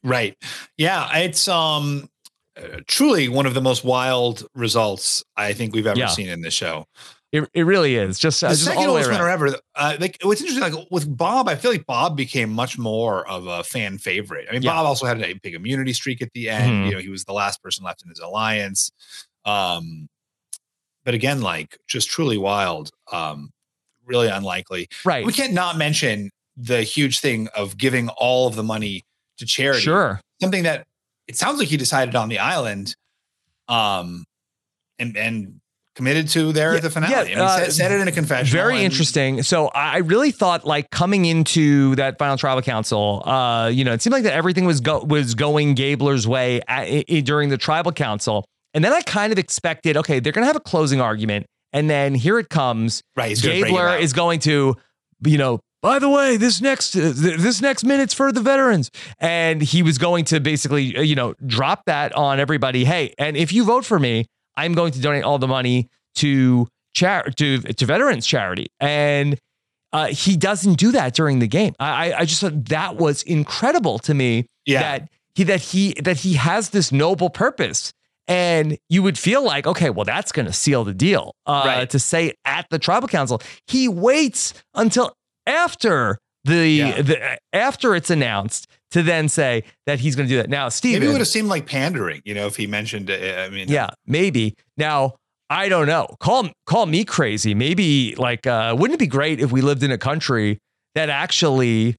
Right. 0.02 0.36
Yeah, 0.76 1.08
it's 1.16 1.48
um 1.48 2.08
uh, 2.56 2.80
truly 2.86 3.28
one 3.28 3.46
of 3.46 3.54
the 3.54 3.62
most 3.62 3.82
wild 3.84 4.46
results 4.54 5.24
I 5.36 5.54
think 5.54 5.74
we've 5.74 5.86
ever 5.86 5.98
Yeah. 5.98 6.08
seen 6.08 6.28
in 6.28 6.42
this 6.42 6.52
show. 6.54 6.86
It, 7.34 7.50
it 7.52 7.62
really 7.64 7.96
is. 7.96 8.20
Just, 8.20 8.44
uh, 8.44 8.50
the 8.50 8.54
just 8.54 8.68
all 8.68 8.74
second 8.74 8.90
oldest 8.90 9.10
winner 9.10 9.28
ever. 9.28 9.56
Uh, 9.74 9.96
like 9.98 10.18
what's 10.22 10.40
interesting, 10.40 10.72
like 10.72 10.88
with 10.92 11.16
Bob, 11.16 11.48
I 11.48 11.56
feel 11.56 11.72
like 11.72 11.84
Bob 11.84 12.16
became 12.16 12.48
much 12.52 12.78
more 12.78 13.28
of 13.28 13.48
a 13.48 13.64
fan 13.64 13.98
favorite. 13.98 14.46
I 14.48 14.52
mean, 14.52 14.62
Yeah. 14.62 14.70
Bob 14.70 14.86
also 14.86 15.04
had 15.04 15.20
a 15.20 15.32
big 15.42 15.54
immunity 15.54 15.92
streak 15.94 16.22
at 16.22 16.30
the 16.32 16.48
end. 16.48 16.70
Mhm. 16.70 16.86
You 16.86 16.92
know, 16.92 17.00
he 17.00 17.08
was 17.08 17.24
the 17.24 17.32
last 17.32 17.60
person 17.60 17.84
left 17.84 18.04
in 18.04 18.08
his 18.08 18.20
alliance. 18.20 18.92
Um, 19.44 20.06
but 21.04 21.14
again, 21.14 21.40
like 21.42 21.76
just 21.88 22.08
truly 22.08 22.38
wild. 22.38 22.90
Um, 23.10 23.50
really 24.06 24.28
unlikely. 24.28 24.86
Right. 25.04 25.26
We 25.26 25.32
can't 25.32 25.54
not 25.54 25.76
mention 25.76 26.30
the 26.56 26.82
huge 26.84 27.18
thing 27.18 27.48
of 27.56 27.76
giving 27.76 28.10
all 28.10 28.46
of 28.46 28.54
the 28.54 28.62
money 28.62 29.02
to 29.38 29.44
charity. 29.44 29.80
Sure. 29.80 30.20
Something 30.40 30.62
that 30.62 30.86
it 31.26 31.36
sounds 31.36 31.58
like 31.58 31.66
he 31.66 31.76
decided 31.76 32.14
on 32.14 32.28
the 32.28 32.38
island. 32.38 32.94
Um, 33.66 34.24
and 35.00 35.16
and 35.16 35.60
committed 35.94 36.28
to 36.28 36.52
there 36.52 36.74
at 36.74 36.82
the 36.82 36.90
finale. 36.90 37.12
yeah, 37.12 37.20
I 37.20 37.24
mean, 37.24 37.38
uh, 37.38 37.56
said, 37.58 37.72
said 37.72 37.92
it 37.92 38.00
in 38.00 38.08
a 38.08 38.12
confession. 38.12 38.52
Very 38.52 38.84
interesting. 38.84 39.42
So 39.42 39.68
I 39.68 39.98
really 39.98 40.32
thought 40.32 40.64
like 40.66 40.90
coming 40.90 41.24
into 41.24 41.94
that 41.96 42.18
final 42.18 42.36
tribal 42.36 42.62
council, 42.62 43.22
uh, 43.26 43.68
you 43.68 43.84
know, 43.84 43.92
it 43.92 44.02
seemed 44.02 44.12
like 44.12 44.24
that 44.24 44.32
everything 44.34 44.64
was 44.64 44.80
go- 44.80 45.04
was 45.04 45.34
going 45.34 45.76
Gabler's 45.76 46.26
way 46.26 46.60
at, 46.66 47.06
during 47.24 47.48
the 47.48 47.58
tribal 47.58 47.92
council, 47.92 48.44
and 48.72 48.84
then 48.84 48.92
I 48.92 49.02
kind 49.02 49.32
of 49.32 49.38
expected, 49.38 49.96
okay, 49.98 50.20
they're 50.20 50.32
gonna 50.32 50.46
have 50.46 50.56
a 50.56 50.60
closing 50.60 51.00
argument, 51.00 51.46
and 51.72 51.88
then 51.88 52.14
here 52.14 52.38
it 52.38 52.48
comes. 52.48 53.02
Right, 53.16 53.28
he's 53.28 53.42
gonna 53.42 53.60
break 53.60 53.72
it 53.72 53.76
Gabler 53.76 53.96
is 53.96 54.12
going 54.12 54.40
to, 54.40 54.76
you 55.24 55.38
know. 55.38 55.60
By 55.80 55.98
the 55.98 56.08
way, 56.08 56.38
this 56.38 56.62
next 56.62 56.96
uh, 56.96 57.12
this 57.14 57.60
next 57.60 57.84
minute's 57.84 58.14
for 58.14 58.32
the 58.32 58.40
veterans, 58.40 58.90
and 59.18 59.60
he 59.60 59.82
was 59.82 59.98
going 59.98 60.24
to 60.26 60.40
basically, 60.40 60.96
uh, 60.96 61.02
you 61.02 61.14
know, 61.14 61.34
drop 61.44 61.84
that 61.84 62.14
on 62.14 62.40
everybody. 62.40 62.86
Hey, 62.86 63.12
and 63.18 63.36
if 63.36 63.52
you 63.52 63.64
vote 63.64 63.84
for 63.84 63.98
me, 64.00 64.24
I'm 64.56 64.72
going 64.74 64.92
to 64.92 65.00
donate 65.00 65.24
all 65.24 65.38
the 65.38 65.48
money 65.48 65.88
to 66.16 66.68
char- 66.94 67.24
to 67.36 67.58
to 67.58 67.86
veterans 67.86 68.26
charity, 68.26 68.68
and 68.80 69.38
uh, 69.92 70.06
he 70.08 70.36
doesn't 70.36 70.74
do 70.74 70.92
that 70.92 71.14
during 71.14 71.38
the 71.38 71.48
game. 71.48 71.74
I 71.78 72.12
I- 72.12 72.24
just 72.24 72.40
thought 72.40 72.64
that 72.66 72.96
was 72.96 73.22
incredible 73.22 73.98
to 74.00 74.14
me. 74.14 74.46
Yeah. 74.66 74.80
that 74.80 75.08
he 75.34 75.44
that 75.44 75.60
he 75.60 75.92
that 76.02 76.16
he 76.18 76.34
has 76.34 76.70
this 76.70 76.90
noble 76.92 77.30
purpose. 77.30 77.92
And 78.26 78.78
you 78.88 79.02
would 79.02 79.18
feel 79.18 79.44
like, 79.44 79.66
okay, 79.66 79.90
well, 79.90 80.06
that's 80.06 80.32
going 80.32 80.46
to 80.46 80.52
seal 80.54 80.82
the 80.82 80.94
deal. 80.94 81.34
Uh, 81.44 81.62
Right. 81.66 81.90
To 81.90 81.98
say 81.98 82.28
it 82.28 82.36
at 82.46 82.64
the 82.70 82.78
tribal 82.78 83.06
council, 83.06 83.42
he 83.66 83.86
waits 83.86 84.54
until 84.74 85.12
after 85.46 86.16
the, 86.44 86.66
Yeah. 86.66 87.02
the 87.02 87.38
after 87.52 87.94
it's 87.94 88.08
announced 88.08 88.66
to 88.94 89.02
then 89.02 89.28
say 89.28 89.64
that 89.86 89.98
he's 89.98 90.14
going 90.14 90.28
to 90.28 90.32
do 90.32 90.36
that. 90.36 90.48
Now, 90.48 90.68
Steve, 90.68 90.94
Maybe 90.94 91.06
it 91.06 91.10
would 91.10 91.18
have 91.20 91.26
seemed 91.26 91.48
like 91.48 91.66
pandering, 91.66 92.22
you 92.24 92.32
know, 92.32 92.46
if 92.46 92.54
he 92.54 92.68
mentioned. 92.68 93.10
I 93.10 93.48
mean, 93.48 93.66
yeah, 93.68 93.90
maybe. 94.06 94.54
Now, 94.76 95.16
I 95.50 95.68
don't 95.68 95.88
know. 95.88 96.06
Call 96.20 96.48
call 96.64 96.86
me 96.86 97.04
crazy. 97.04 97.54
Maybe 97.54 98.14
like 98.16 98.46
uh 98.46 98.74
wouldn't 98.78 98.94
it 98.94 99.00
be 99.00 99.08
great 99.08 99.40
if 99.40 99.50
we 99.50 99.62
lived 99.62 99.82
in 99.82 99.90
a 99.90 99.98
country 99.98 100.58
that 100.94 101.10
actually 101.10 101.96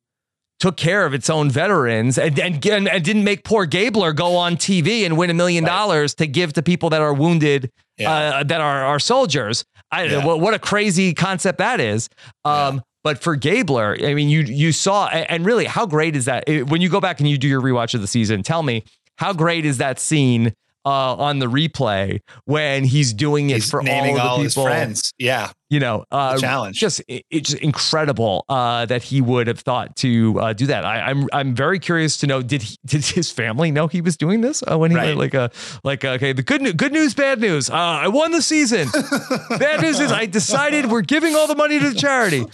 took 0.62 0.78
care 0.78 1.06
of 1.06 1.14
its 1.14 1.30
own 1.30 1.50
veterans 1.50 2.18
and 2.18 2.40
and, 2.40 2.66
and, 2.66 2.88
and 2.88 3.04
didn't 3.04 3.26
make 3.26 3.44
poor 3.44 3.66
Gabler 3.66 4.14
go 4.14 4.38
on 4.38 4.56
TV 4.56 5.06
and 5.06 5.18
win 5.18 5.30
a 5.30 5.34
million 5.34 5.66
dollars 5.66 6.16
to 6.16 6.28
give 6.28 6.54
to 6.54 6.64
people 6.64 6.90
that 6.92 7.02
are 7.02 7.14
wounded 7.14 7.70
uh, 8.06 8.44
that 8.46 8.62
are 8.62 8.86
our 8.86 9.00
soldiers. 9.00 9.66
I 9.92 10.06
Yeah. 10.06 10.26
what, 10.26 10.40
what 10.40 10.54
a 10.54 10.60
crazy 10.60 11.14
concept 11.14 11.58
that 11.58 11.82
is. 11.82 12.08
Um 12.46 12.82
But 13.06 13.20
for 13.22 13.36
Gabler, 13.36 13.96
I 14.04 14.16
mean, 14.16 14.30
you 14.30 14.40
you 14.42 14.72
saw, 14.72 15.08
and 15.10 15.46
really, 15.46 15.66
how 15.66 15.86
great 15.86 16.16
is 16.16 16.26
that? 16.26 16.44
When 16.68 16.82
you 16.82 16.90
go 16.90 17.00
back 17.00 17.20
and 17.20 17.30
you 17.30 17.38
do 17.38 17.48
your 17.48 17.62
rewatch 17.62 17.94
of 17.94 18.02
the 18.02 18.08
season, 18.08 18.42
tell 18.42 18.64
me 18.64 18.84
how 19.18 19.32
great 19.32 19.64
is 19.64 19.78
that 19.78 20.00
scene 20.00 20.54
uh, 20.86 21.16
on 21.16 21.38
the 21.38 21.46
replay 21.46 22.20
when 22.46 22.84
he's 22.84 23.14
doing 23.14 23.52
it 23.52 23.56
He's 23.58 23.70
for 23.70 23.88
all 23.88 24.20
all 24.20 24.38
the 24.40 24.44
his 24.46 24.54
people. 24.56 24.66
friends. 24.66 25.14
Yeah. 25.20 25.52
You 25.76 25.82
know, 25.82 26.06
uh, 26.10 26.38
challenge. 26.38 26.80
Just 26.80 27.02
it- 27.10 27.26
it's 27.30 27.50
just 27.50 27.62
incredible 27.62 28.46
uh, 28.48 28.86
that 28.86 29.04
he 29.04 29.20
would 29.20 29.48
have 29.48 29.60
thought 29.60 29.98
to 29.98 30.40
uh, 30.40 30.54
do 30.54 30.68
that. 30.68 30.86
I, 30.86 31.02
I'm 31.10 31.28
I'm 31.34 31.54
very 31.54 31.80
curious 31.80 32.16
to 32.20 32.28
know 32.28 32.42
did 32.42 32.62
he, 32.62 32.78
did 32.86 33.04
his 33.04 33.30
family 33.30 33.72
know 33.72 33.88
he 33.88 34.00
was 34.00 34.16
doing 34.16 34.40
this 34.40 34.64
uh, 34.64 34.78
when 34.78 34.92
he 34.92 34.96
Right. 34.98 35.18
like 35.18 35.34
a 35.34 35.52
like 35.84 36.06
okay 36.06 36.32
the 36.32 36.44
good 36.44 36.62
news 36.62 36.74
good 36.74 36.94
news 36.94 37.14
bad 37.14 37.42
news 37.42 37.70
uh, 37.70 37.74
I 37.76 38.08
won 38.08 38.32
the 38.32 38.42
season 38.42 38.88
bad 39.60 39.82
news 39.82 40.00
is 40.00 40.12
I 40.14 40.26
decided 40.28 40.86
we're 40.90 41.02
giving 41.02 41.36
all 41.36 41.48
the 41.48 41.56
money 41.56 41.78
to 41.80 41.90
the 41.90 41.96
charity 42.00 42.46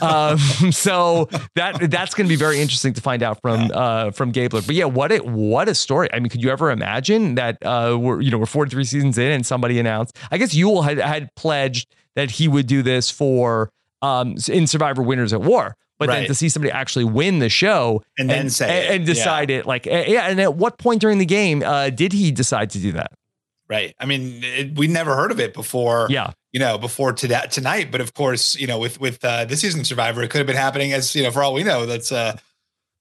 um, 0.00 0.38
so 0.72 1.28
that 1.56 1.90
that's 1.90 2.14
going 2.14 2.26
to 2.26 2.32
be 2.32 2.36
very 2.36 2.60
interesting 2.60 2.92
to 2.94 3.00
find 3.00 3.22
out 3.24 3.40
from 3.42 3.70
uh, 3.74 4.10
from 4.12 4.30
Gabler 4.30 4.62
but 4.62 4.74
yeah 4.76 4.84
what 4.84 5.10
it 5.10 5.24
what 5.26 5.68
a 5.68 5.74
story 5.74 6.08
I 6.12 6.20
mean 6.20 6.28
could 6.28 6.42
you 6.42 6.50
ever 6.50 6.70
imagine 6.70 7.34
that 7.34 7.58
uh, 7.64 7.96
we're 8.00 8.20
you 8.20 8.30
know 8.30 8.38
we're 8.38 8.46
43 8.46 8.84
seasons 8.84 9.18
in 9.18 9.32
and 9.32 9.44
somebody 9.44 9.78
announced 9.80 10.16
I 10.30 10.38
guess 10.38 10.54
Yule 10.54 10.82
had 10.82 10.98
had 10.98 11.34
pledged 11.34 11.88
that 12.18 12.32
he 12.32 12.48
would 12.48 12.66
do 12.66 12.82
this 12.82 13.10
for 13.10 13.70
um 14.02 14.34
in 14.48 14.66
Survivor 14.66 15.02
Winners 15.02 15.32
at 15.32 15.40
War. 15.40 15.76
But 15.98 16.08
then 16.08 16.26
to 16.26 16.34
see 16.34 16.48
somebody 16.48 16.72
actually 16.72 17.04
win 17.04 17.40
the 17.40 17.48
show 17.48 18.02
And 18.18 18.30
then 18.30 18.50
say 18.50 18.86
and, 18.86 18.96
and 18.96 19.06
decide 19.06 19.50
it 19.50 19.66
like 19.66 19.86
yeah. 19.86 20.28
And 20.28 20.40
at 20.40 20.54
what 20.54 20.78
point 20.78 21.00
during 21.00 21.18
the 21.18 21.26
game 21.26 21.62
uh, 21.64 21.90
did 21.90 22.12
he 22.12 22.30
decide 22.30 22.70
to 22.70 22.78
do 22.78 22.92
that? 22.92 23.12
Right. 23.68 23.94
I 23.98 24.06
mean, 24.06 24.40
it, 24.42 24.78
we 24.78 24.86
never 24.86 25.14
heard 25.14 25.30
of 25.30 25.40
it 25.40 25.54
before. 25.54 26.06
Yeah. 26.08 26.32
You 26.52 26.60
know, 26.60 26.78
before 26.78 27.12
today 27.12 27.42
tonight. 27.50 27.90
But 27.90 28.00
of 28.00 28.14
course, 28.14 28.54
you 28.54 28.66
know, 28.66 28.78
with 28.78 29.00
with 29.00 29.24
uh, 29.24 29.44
this 29.44 29.60
season 29.60 29.84
Survivor, 29.84 30.22
it 30.22 30.30
could 30.30 30.38
have 30.38 30.46
been 30.46 30.56
happening 30.56 30.92
as 30.92 31.14
you 31.14 31.22
know, 31.22 31.30
for 31.30 31.42
all 31.42 31.52
we 31.52 31.64
know, 31.64 31.84
that's 31.86 32.10
uh 32.12 32.36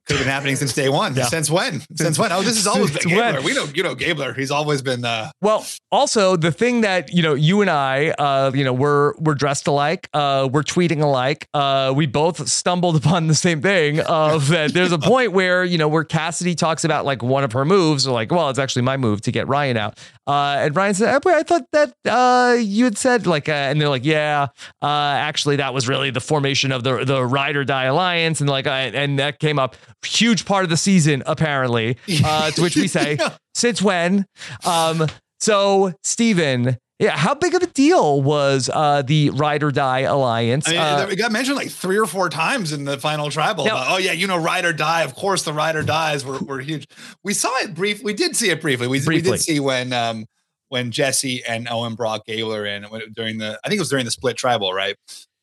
could 0.08 0.16
have 0.18 0.26
been 0.26 0.32
happening 0.32 0.56
since 0.56 0.74
day 0.74 0.90
one. 0.90 1.16
Yeah. 1.16 1.26
Since 1.26 1.50
when? 1.50 1.82
Since 1.96 2.18
when? 2.18 2.32
Oh, 2.32 2.42
this 2.42 2.56
has 2.56 2.66
always 2.74 2.92
been 2.92 3.10
Gabler. 3.10 3.34
when? 3.36 3.44
We 3.44 3.54
know, 3.54 3.66
you 3.76 3.84
know, 3.84 3.94
Gabler. 3.94 4.34
He's 4.34 4.52
always 4.52 4.82
been. 4.82 5.04
uh 5.04 5.32
Well, 5.42 5.66
also 5.92 6.36
the 6.38 6.52
thing 6.52 6.82
that 6.82 7.12
you 7.14 7.22
know, 7.22 7.34
you 7.34 7.62
and 7.62 7.70
I, 7.70 8.10
uh, 8.12 8.52
you 8.54 8.64
know, 8.64 8.74
we're 8.74 9.14
we're 9.18 9.36
dressed 9.36 9.68
alike, 9.68 10.10
uh, 10.14 10.48
we're 10.52 10.64
tweeting 10.64 11.02
alike. 11.02 11.48
Uh, 11.54 11.94
we 11.96 12.06
both 12.06 12.48
stumbled 12.48 12.96
upon 12.96 13.28
the 13.28 13.36
same 13.36 13.62
thing 13.62 14.00
of 14.00 14.48
that. 14.50 14.74
There's 14.74 14.92
a 14.94 15.00
point 15.00 15.34
where 15.34 15.64
you 15.66 15.78
know 15.78 15.88
where 15.88 16.04
Cassidy 16.04 16.56
talks 16.56 16.84
about 16.84 17.06
like 17.06 17.22
one 17.22 17.44
of 17.44 17.52
her 17.52 17.66
moves, 17.66 18.08
or 18.08 18.14
like, 18.14 18.32
well, 18.32 18.50
it's 18.50 18.60
actually 18.60 18.84
my 18.84 18.98
move 18.98 19.22
to 19.22 19.32
get 19.32 19.48
Ryan 19.48 19.78
out. 19.78 20.00
Uh, 20.28 20.58
and 20.60 20.76
Ryan 20.76 20.94
said, 20.94 21.16
"Eh, 21.26 21.30
I 21.30 21.44
thought 21.44 21.66
that 21.72 21.94
uh, 22.06 22.58
you 22.60 22.84
had 22.84 22.98
said 22.98 23.26
like, 23.26 23.48
uh, 23.48 23.54
and 23.54 23.80
they're 23.80 23.90
like, 23.90 24.06
yeah, 24.06 24.48
uh, 24.82 24.86
actually, 24.86 25.56
that 25.56 25.74
was 25.74 25.88
really 25.88 26.12
the 26.12 26.20
formation 26.20 26.72
of 26.72 26.84
the 26.84 27.06
the 27.06 27.24
ride 27.26 27.56
or 27.56 27.64
die 27.64 27.86
alliance, 27.86 28.42
and 28.42 28.50
like, 28.50 28.68
uh, 28.68 28.72
and 28.72 29.20
that 29.20 29.40
came 29.40 29.58
up 29.58 29.76
huge 30.06 30.46
part 30.46 30.64
of 30.64 30.70
the 30.70 30.78
season 30.78 31.24
apparently. 31.26 31.98
Uh, 32.24 32.52
to 32.52 32.62
which 32.62 32.76
we 32.76 32.88
say, 32.88 33.18
since 33.56 33.82
when? 33.82 34.26
Um, 34.66 35.08
so 35.40 35.94
Steven, 36.04 36.78
yeah, 37.00 37.16
how 37.16 37.36
big 37.36 37.54
of 37.54 37.62
a 37.62 37.68
deal 37.68 38.22
was 38.22 38.70
uh, 38.74 39.04
the 39.04 39.30
ride 39.32 39.62
or 39.64 39.72
die 39.72 40.00
alliance? 40.00 40.68
I 40.68 40.72
mean, 40.72 40.80
Uh, 40.80 41.08
it 41.12 41.16
got 41.18 41.32
mentioned 41.32 41.56
like 41.58 41.70
three 41.70 41.98
or 41.98 42.08
four 42.08 42.30
times 42.30 42.72
in 42.74 42.86
the 42.86 42.98
final 42.98 43.30
tribal. 43.30 43.66
Now- 43.66 43.74
about, 43.78 43.92
oh 43.92 43.98
yeah, 43.98 44.14
you 44.14 44.26
know, 44.28 44.38
ride 44.38 44.66
or 44.66 44.74
die. 44.74 45.04
Of 45.04 45.14
course, 45.16 45.44
the 45.44 45.54
ride 45.54 45.76
or 45.76 45.84
dies 45.84 46.26
were, 46.26 46.40
were 46.40 46.60
huge. 46.60 46.88
We 47.24 47.34
saw 47.34 47.56
it 47.58 47.76
brief. 47.76 48.04
We 48.04 48.14
did 48.14 48.36
see 48.36 48.50
it 48.50 48.62
briefly. 48.62 48.88
We, 48.88 49.02
we 49.06 49.22
did 49.22 49.40
see 49.40 49.60
when 49.60 49.94
um 49.94 50.26
when 50.70 50.92
Jesse 50.92 51.44
and 51.48 51.68
Owen 51.70 51.96
brought 51.96 52.26
Gabler 52.26 52.66
in 52.66 52.86
during 53.16 53.38
the. 53.38 53.60
I 53.64 53.70
think 53.70 53.78
it 53.78 53.82
was 53.82 53.90
during 53.90 54.06
the 54.06 54.12
split 54.12 54.36
tribal, 54.38 54.74
right? 54.74 54.96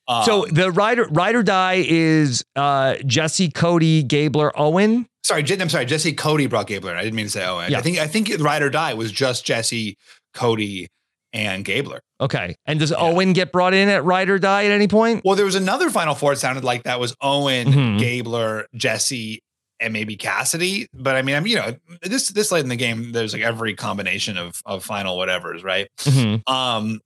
Um, 0.07 0.25
so 0.25 0.47
the 0.51 0.71
rider 0.71 1.07
ride 1.11 1.35
or 1.35 1.43
die 1.43 1.85
is 1.87 2.45
uh, 2.57 2.97
Jesse, 3.07 3.49
Cody, 3.51 4.03
Gabler, 4.03 4.53
Owen. 4.55 5.07
sorry, 5.23 5.43
I'm 5.49 5.71
sorry. 5.71 5.87
Jesse 5.87 6.13
Cody 6.13 6.47
brought 6.47 6.67
Gabler. 6.67 6.95
I 6.95 7.03
didn't 7.03 7.15
mean 7.15 7.25
to 7.25 7.31
say 7.31 7.45
Owen. 7.47 7.71
Yeah. 7.71 7.79
I 7.79 7.81
think 7.81 7.99
I 7.99 8.07
think 8.07 8.31
ride 8.41 8.63
or 8.63 8.69
die 8.69 8.93
was 8.93 9.11
just 9.13 9.47
Jesse, 9.47 9.97
Cody, 10.35 10.89
and 11.35 11.65
Gabler. 11.65 12.01
Okay, 12.21 12.55
and 12.65 12.79
does 12.81 12.93
Owen 12.93 13.35
get 13.35 13.53
brought 13.53 13.75
in 13.75 13.91
at 13.91 14.05
ride 14.05 14.31
or 14.31 14.39
die 14.39 14.65
at 14.65 14.71
any 14.71 14.89
point? 14.89 15.21
Well, 15.25 15.37
there 15.37 15.45
was 15.45 15.57
another 15.57 15.91
final 15.91 16.15
four. 16.15 16.33
It 16.33 16.39
sounded 16.39 16.65
like 16.65 16.85
that 16.85 16.99
was 17.01 17.15
Owen, 17.21 17.67
Mhm. 17.67 17.99
Gabler, 17.99 18.67
Jesse, 18.75 19.43
and 19.81 19.93
maybe 19.93 20.17
Cassidy. 20.17 20.87
But 20.95 21.17
I 21.17 21.23
mean, 21.23 21.35
I'm 21.35 21.47
you 21.47 21.57
know 21.57 21.75
this 22.03 22.29
this 22.29 22.51
late 22.53 22.61
in 22.63 22.69
the 22.71 22.77
game, 22.77 23.13
there's 23.13 23.35
like 23.35 23.43
every 23.43 23.75
combination 23.75 24.39
of 24.39 24.63
of 24.65 24.85
final 24.85 25.19
whatevers, 25.19 25.63
right? 25.65 25.89
Mhm. 26.05 26.49
Um, 26.49 27.01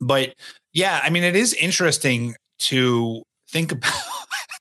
but 0.00 0.34
yeah, 0.72 1.00
I 1.02 1.10
mean, 1.10 1.22
it 1.24 1.36
is 1.36 1.54
interesting 1.54 2.34
to 2.60 3.22
think 3.48 3.72
about 3.72 3.92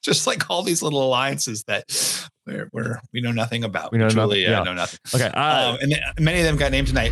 just 0.03 0.27
like 0.27 0.49
all 0.49 0.62
these 0.63 0.82
little 0.82 1.03
alliances 1.03 1.63
that 1.67 1.84
we're, 2.45 2.69
we're 2.71 2.99
we 3.13 3.21
know 3.21 3.32
nothing 3.32 3.63
about. 3.63 3.91
We 3.91 3.97
know 3.97 4.10
truly 4.10 4.43
nothing, 4.45 4.51
yeah. 4.53 4.63
know 4.63 4.73
nothing. 4.73 4.99
Okay, 5.15 5.27
uh, 5.27 5.71
um, 5.73 5.77
and 5.82 5.99
many 6.19 6.39
of 6.39 6.45
them 6.45 6.55
got 6.55 6.71
named 6.71 6.88
tonight. 6.88 7.12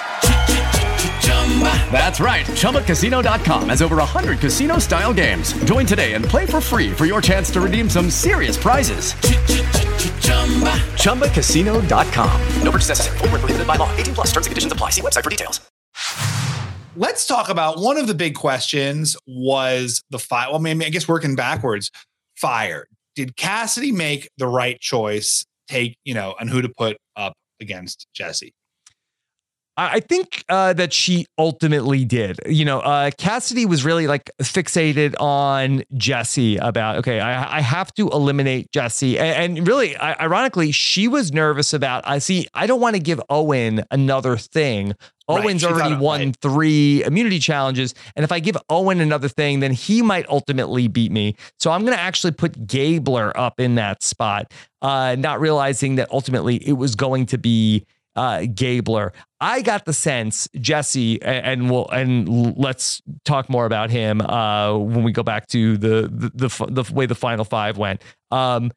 That's 1.91 2.19
right. 2.19 2.45
ChumbaCasino.com 2.45 3.69
has 3.69 3.81
over 3.81 3.97
100 3.97 4.39
casino 4.39 4.79
style 4.79 5.13
games. 5.13 5.51
Join 5.65 5.85
today 5.85 6.13
and 6.13 6.23
play 6.23 6.45
for 6.45 6.61
free 6.61 6.91
for 6.91 7.05
your 7.05 7.21
chance 7.21 7.51
to 7.51 7.61
redeem 7.61 7.89
some 7.89 8.09
serious 8.09 8.55
prizes. 8.57 9.13
ChumbaCasino.com. 11.03 12.41
No 12.63 12.71
purchase 12.71 12.89
necessary. 12.89 13.17
Void 13.17 13.31
where 13.31 13.39
prohibited 13.39 13.67
by 13.67 13.75
law. 13.75 13.93
18 13.97 14.15
plus. 14.15 14.27
Terms 14.27 14.47
and 14.47 14.51
conditions 14.51 14.71
apply. 14.71 14.91
See 14.91 15.01
website 15.01 15.23
for 15.23 15.29
details. 15.29 15.59
Let's 16.95 17.25
talk 17.25 17.49
about 17.49 17.79
one 17.79 17.97
of 17.97 18.07
the 18.07 18.13
big 18.13 18.35
questions 18.35 19.15
was 19.25 20.03
the 20.09 20.19
fire. 20.19 20.49
Well, 20.49 20.59
I 20.59 20.61
mean, 20.61 20.83
I 20.83 20.89
guess 20.89 21.07
working 21.07 21.35
backwards, 21.35 21.89
fire. 22.35 22.85
Did 23.15 23.37
Cassidy 23.37 23.91
make 23.91 24.29
the 24.37 24.47
right 24.47 24.79
choice? 24.79 25.45
Take, 25.67 25.95
you 26.03 26.13
know, 26.13 26.35
and 26.37 26.49
who 26.49 26.61
to 26.61 26.69
put 26.69 26.97
up 27.15 27.33
against 27.61 28.07
Jesse? 28.13 28.53
I 29.77 30.01
think 30.01 30.43
uh, 30.49 30.73
that 30.73 30.91
she 30.91 31.25
ultimately 31.37 32.03
did. 32.03 32.39
You 32.45 32.65
know, 32.65 32.81
uh, 32.81 33.11
Cassidy 33.17 33.65
was 33.65 33.85
really 33.85 34.05
like 34.05 34.29
fixated 34.41 35.15
on 35.19 35.83
Jesse 35.95 36.57
about, 36.57 36.97
okay, 36.97 37.19
I, 37.21 37.57
I 37.57 37.61
have 37.61 37.93
to 37.93 38.09
eliminate 38.09 38.71
Jesse. 38.71 39.17
And, 39.17 39.57
and 39.57 39.67
really, 39.67 39.95
I, 39.95 40.25
ironically, 40.25 40.71
she 40.71 41.07
was 41.07 41.31
nervous 41.31 41.73
about, 41.73 42.03
I 42.05 42.19
see, 42.19 42.47
I 42.53 42.67
don't 42.67 42.81
want 42.81 42.95
to 42.95 43.01
give 43.01 43.21
Owen 43.29 43.83
another 43.91 44.35
thing. 44.35 44.93
Right, 45.29 45.45
Owen's 45.45 45.61
she 45.61 45.67
already 45.67 45.95
won 45.95 46.19
right. 46.19 46.37
three 46.41 47.03
immunity 47.05 47.39
challenges. 47.39 47.95
And 48.17 48.25
if 48.25 48.31
I 48.33 48.41
give 48.41 48.57
Owen 48.69 48.99
another 48.99 49.29
thing, 49.29 49.61
then 49.61 49.71
he 49.71 50.01
might 50.01 50.27
ultimately 50.27 50.89
beat 50.89 51.13
me. 51.13 51.37
So 51.59 51.71
I'm 51.71 51.81
going 51.81 51.95
to 51.95 52.01
actually 52.01 52.33
put 52.33 52.67
Gabler 52.67 53.35
up 53.37 53.59
in 53.59 53.75
that 53.75 54.03
spot, 54.03 54.51
uh, 54.81 55.15
not 55.17 55.39
realizing 55.39 55.95
that 55.95 56.11
ultimately 56.11 56.57
it 56.57 56.73
was 56.73 56.95
going 56.95 57.25
to 57.27 57.37
be 57.37 57.85
uh, 58.15 58.45
Gabler. 58.53 59.13
I 59.39 59.61
got 59.61 59.85
the 59.85 59.93
sense 59.93 60.47
Jesse, 60.59 61.21
and 61.21 61.69
we'll 61.69 61.87
and 61.89 62.57
let's 62.57 63.01
talk 63.25 63.49
more 63.49 63.65
about 63.65 63.89
him 63.89 64.21
uh, 64.21 64.77
when 64.77 65.03
we 65.03 65.11
go 65.11 65.23
back 65.23 65.47
to 65.47 65.77
the 65.77 66.09
the 66.11 66.47
the, 66.47 66.83
the 66.83 66.93
way 66.93 67.05
the 67.05 67.15
final 67.15 67.45
five 67.45 67.77
went. 67.77 68.01
Um, 68.29 68.71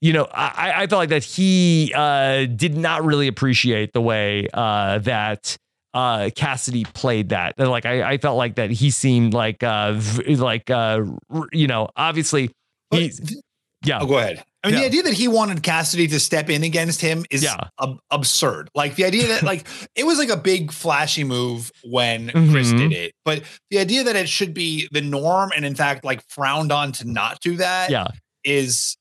you 0.00 0.12
know, 0.12 0.28
I, 0.34 0.82
I 0.82 0.86
felt 0.86 1.00
like 1.00 1.08
that 1.08 1.24
he 1.24 1.92
uh, 1.94 2.44
did 2.44 2.76
not 2.76 3.04
really 3.04 3.26
appreciate 3.26 3.94
the 3.94 4.02
way 4.02 4.48
uh, 4.52 4.98
that 4.98 5.56
uh, 5.94 6.28
Cassidy 6.34 6.84
played 6.84 7.30
that. 7.30 7.58
Like 7.58 7.86
I, 7.86 8.02
I 8.02 8.18
felt 8.18 8.36
like 8.36 8.56
that 8.56 8.70
he 8.70 8.90
seemed 8.90 9.32
like 9.32 9.62
uh, 9.62 9.98
like 10.28 10.68
uh, 10.68 11.04
you 11.52 11.66
know, 11.66 11.88
obviously 11.96 12.50
he's 12.90 13.40
yeah. 13.84 14.00
Oh, 14.02 14.06
go 14.06 14.18
ahead. 14.18 14.44
I 14.64 14.68
mean, 14.68 14.74
Yeah. 14.76 14.80
the 14.80 14.86
idea 14.86 15.02
that 15.04 15.12
he 15.12 15.28
wanted 15.28 15.62
Cassidy 15.62 16.08
to 16.08 16.18
step 16.18 16.48
in 16.50 16.64
against 16.64 17.00
him 17.00 17.24
is 17.30 17.42
Yeah. 17.44 17.56
ab- 17.80 17.98
absurd. 18.10 18.70
Like 18.74 18.96
the 18.96 19.04
idea 19.04 19.28
that 19.28 19.42
like 19.50 19.66
it 19.94 20.04
was 20.06 20.18
like 20.18 20.30
a 20.30 20.36
big 20.36 20.72
flashy 20.72 21.22
move 21.22 21.70
when 21.84 22.30
Chris 22.30 22.72
Mhm. 22.72 22.78
did 22.78 22.92
it, 22.92 23.12
but 23.24 23.42
the 23.70 23.78
idea 23.78 24.02
that 24.04 24.16
it 24.16 24.28
should 24.28 24.54
be 24.54 24.88
the 24.90 25.00
norm 25.02 25.52
and 25.54 25.64
in 25.64 25.74
fact 25.74 26.04
like 26.04 26.22
frowned 26.28 26.72
on 26.72 26.92
to 26.92 27.04
not 27.04 27.38
do 27.40 27.56
that 27.58 27.90
Yeah. 27.90 28.06
is 28.44 28.96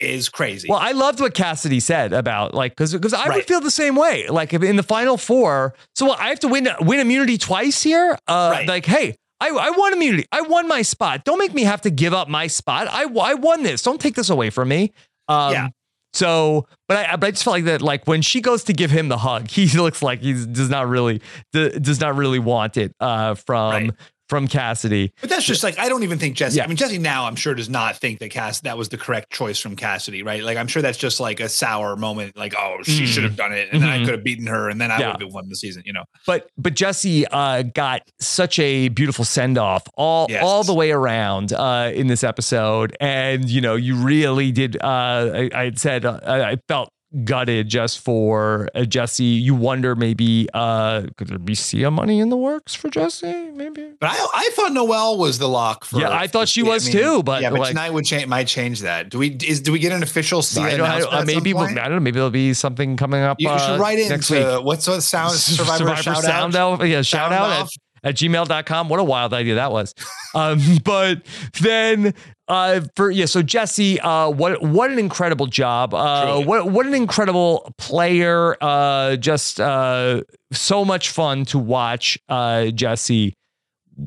is 0.00 0.28
crazy. 0.28 0.68
Well, 0.70 0.78
I 0.78 0.92
loved 0.92 1.18
what 1.20 1.34
Cassidy 1.34 1.80
said 1.80 2.12
about 2.12 2.54
like 2.54 2.70
because 2.76 2.92
because 2.92 3.12
I 3.12 3.28
would 3.34 3.44
feel 3.46 3.60
the 3.60 3.68
same 3.70 3.96
way. 3.96 4.28
Like 4.28 4.54
if 4.54 4.62
in 4.62 4.76
the 4.76 4.84
final 4.84 5.16
four, 5.16 5.74
so 5.96 6.12
I 6.12 6.28
have 6.28 6.38
to 6.40 6.48
win 6.48 6.68
win 6.80 7.00
immunity 7.00 7.36
twice 7.36 7.82
here. 7.82 8.16
Uh, 8.28 8.50
Right. 8.52 8.68
Like, 8.68 8.86
hey, 8.86 9.16
I, 9.40 9.48
I 9.48 9.70
won 9.70 9.92
immunity. 9.92 10.24
I 10.30 10.42
won 10.42 10.68
my 10.68 10.82
spot. 10.82 11.24
Don't 11.24 11.38
make 11.38 11.52
me 11.52 11.64
have 11.64 11.80
to 11.82 11.90
give 11.90 12.14
up 12.14 12.28
my 12.28 12.46
spot. 12.46 12.86
I 12.88 13.06
I 13.20 13.34
won 13.34 13.64
this. 13.64 13.82
Don't 13.82 14.00
take 14.00 14.14
this 14.14 14.30
away 14.30 14.50
from 14.50 14.68
me. 14.68 14.92
Um, 15.28 15.52
Yeah. 15.52 15.68
So, 16.14 16.66
but 16.88 16.96
I, 16.96 17.16
but 17.16 17.26
I 17.26 17.30
just 17.32 17.44
felt 17.44 17.54
like 17.54 17.64
that. 17.64 17.82
Like 17.82 18.06
when 18.06 18.22
she 18.22 18.40
goes 18.40 18.64
to 18.64 18.72
give 18.72 18.90
him 18.90 19.08
the 19.08 19.18
hug, 19.18 19.48
he 19.50 19.66
looks 19.78 20.02
like 20.02 20.20
he 20.20 20.32
does 20.32 20.70
not 20.70 20.88
really 20.88 21.20
does 21.52 22.00
not 22.00 22.16
really 22.16 22.38
want 22.38 22.76
it 22.76 22.92
uh, 23.00 23.34
from 23.34 23.72
Right. 23.72 23.90
From 24.28 24.46
Cassidy. 24.48 25.12
But 25.20 25.30
that's 25.30 25.44
just 25.44 25.62
like 25.62 25.78
I 25.78 25.88
don't 25.88 26.02
even 26.02 26.18
think 26.18 26.36
Jesse. 26.36 26.58
Yeah. 26.58 26.64
I 26.64 26.66
mean, 26.66 26.76
Jesse 26.76 26.98
now 26.98 27.24
I'm 27.26 27.36
sure 27.36 27.54
does 27.54 27.68
not 27.68 27.96
think 27.96 28.18
that 28.20 28.30
Cass 28.30 28.60
that 28.60 28.76
was 28.76 28.88
the 28.88 28.98
correct 28.98 29.30
choice 29.32 29.58
from 29.58 29.76
Cassidy, 29.76 30.22
right? 30.22 30.42
Like 30.42 30.56
I'm 30.58 30.68
sure 30.68 30.82
that's 30.82 30.98
just 30.98 31.20
like 31.20 31.40
a 31.40 31.48
sour 31.48 31.96
moment, 31.96 32.36
like 32.36 32.54
oh 32.58 32.78
she 32.82 33.02
Mm. 33.04 33.06
should 33.06 33.22
have 33.24 33.36
done 33.36 33.52
it, 33.52 33.68
and 33.72 33.82
then 33.82 33.88
I 33.88 33.98
Mhm. 33.98 34.04
could 34.04 34.14
have 34.14 34.24
beaten 34.24 34.46
her, 34.46 34.68
and 34.68 34.80
then 34.80 34.90
I 34.90 34.98
Yeah. 35.00 35.12
would 35.12 35.22
have 35.22 35.32
won 35.32 35.48
the 35.48 35.56
season, 35.56 35.82
you 35.86 35.92
know. 35.92 36.04
But 36.26 36.50
but 36.58 36.74
Jesse 36.74 37.26
uh, 37.28 37.62
got 37.62 38.02
such 38.20 38.58
a 38.58 38.88
beautiful 38.88 39.24
send 39.24 39.58
off 39.58 39.84
all 39.96 40.26
Yes. 40.28 40.42
all 40.44 40.64
the 40.64 40.74
way 40.74 40.90
around 40.90 41.52
uh, 41.52 41.90
in 41.94 42.06
this 42.08 42.22
episode, 42.24 42.96
and 43.00 43.48
you 43.48 43.60
know 43.60 43.74
you 43.76 43.94
really 43.96 44.52
did. 44.52 44.76
Uh, 44.82 44.86
I, 45.34 45.50
I 45.54 45.72
said 45.74 46.04
uh, 46.04 46.20
I 46.26 46.50
I 46.52 46.56
felt 46.68 46.90
gutted 47.24 47.68
just 47.68 48.00
for 48.00 48.68
uh, 48.74 48.84
Jesse. 48.84 49.24
You 49.24 49.54
wonder 49.54 49.94
maybe 49.94 50.48
uh, 50.52 51.06
could 51.16 51.28
there 51.28 51.38
be 51.38 51.54
Sia 51.54 51.90
money 51.90 52.20
in 52.20 52.28
the 52.28 52.36
works 52.36 52.74
for 52.74 52.88
Jesse? 52.90 53.50
Maybe. 53.50 53.92
But 54.00 54.10
I 54.10 54.26
I 54.34 54.50
thought 54.54 54.72
Noelle 54.72 55.18
was 55.18 55.38
the 55.38 55.48
lock 55.48 55.84
for. 55.84 56.00
Yeah, 56.00 56.10
I 56.10 56.26
thought 56.26 56.48
she 56.48 56.62
was 56.62 56.88
too, 56.88 57.22
but, 57.22 57.42
yeah, 57.42 57.50
but 57.50 57.60
like- 57.60 57.68
tonight 57.70 57.90
would 57.90 58.04
change 58.04 58.26
might 58.26 58.46
change 58.46 58.80
that. 58.80 59.10
Do 59.10 59.18
we 59.18 59.30
is 59.30 59.60
do 59.60 59.72
we 59.72 59.78
get 59.78 59.92
an 59.92 60.02
official 60.02 60.42
Sia 60.42 60.62
I 60.62 60.76
don't, 60.76 60.80
I, 60.88 60.96
announcement 60.98 61.22
uh, 61.22 61.24
maybe? 61.24 61.54
I 61.54 61.66
don't 61.66 61.74
know. 61.74 62.00
Maybe 62.00 62.16
there'll 62.16 62.30
be 62.30 62.54
something 62.54 62.96
coming 62.96 63.22
up. 63.22 63.36
You, 63.40 63.50
you 63.50 63.58
should 63.58 63.70
uh, 63.70 63.78
write 63.78 63.98
next 63.98 64.30
into 64.30 64.56
week. 64.56 64.64
what's 64.64 64.84
the 64.84 65.00
sound 65.00 65.32
Survivor, 65.34 65.96
shout 65.96 66.22
sound 66.22 66.56
out? 66.56 66.80
out. 66.80 66.86
Yeah, 66.88 67.02
shout 67.02 67.30
Sound 67.30 67.34
out 67.34 67.70
at, 68.04 68.10
at 68.10 68.14
gmail.com. 68.16 68.88
What 68.88 69.00
a 69.00 69.04
wild 69.04 69.32
idea 69.34 69.56
that 69.56 69.72
was. 69.72 69.94
Um, 70.34 70.60
but 70.84 71.22
then 71.60 72.14
uh 72.48 72.80
for 72.96 73.10
yeah, 73.10 73.26
so 73.26 73.42
Jesse, 73.42 74.00
uh 74.00 74.30
what 74.30 74.62
what 74.62 74.90
an 74.90 74.98
incredible 74.98 75.46
job. 75.46 75.94
Uh 75.94 76.40
what 76.42 76.70
what 76.70 76.86
an 76.86 76.94
incredible 76.94 77.72
player. 77.78 78.56
Uh 78.60 79.16
just 79.16 79.60
uh 79.60 80.22
so 80.52 80.84
much 80.84 81.10
fun 81.10 81.44
to 81.46 81.58
watch 81.58 82.18
uh 82.28 82.66
Jesse. 82.66 83.34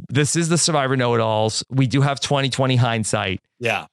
This 0.10 0.36
is 0.36 0.48
the 0.48 0.58
Survivor 0.58 0.96
Know-It-Alls. 0.96 1.66
We 1.70 1.86
do 1.86 2.00
have 2.02 2.22
2020 2.22 2.78
hindsight. 2.78 3.42
Yeah. 3.60 3.88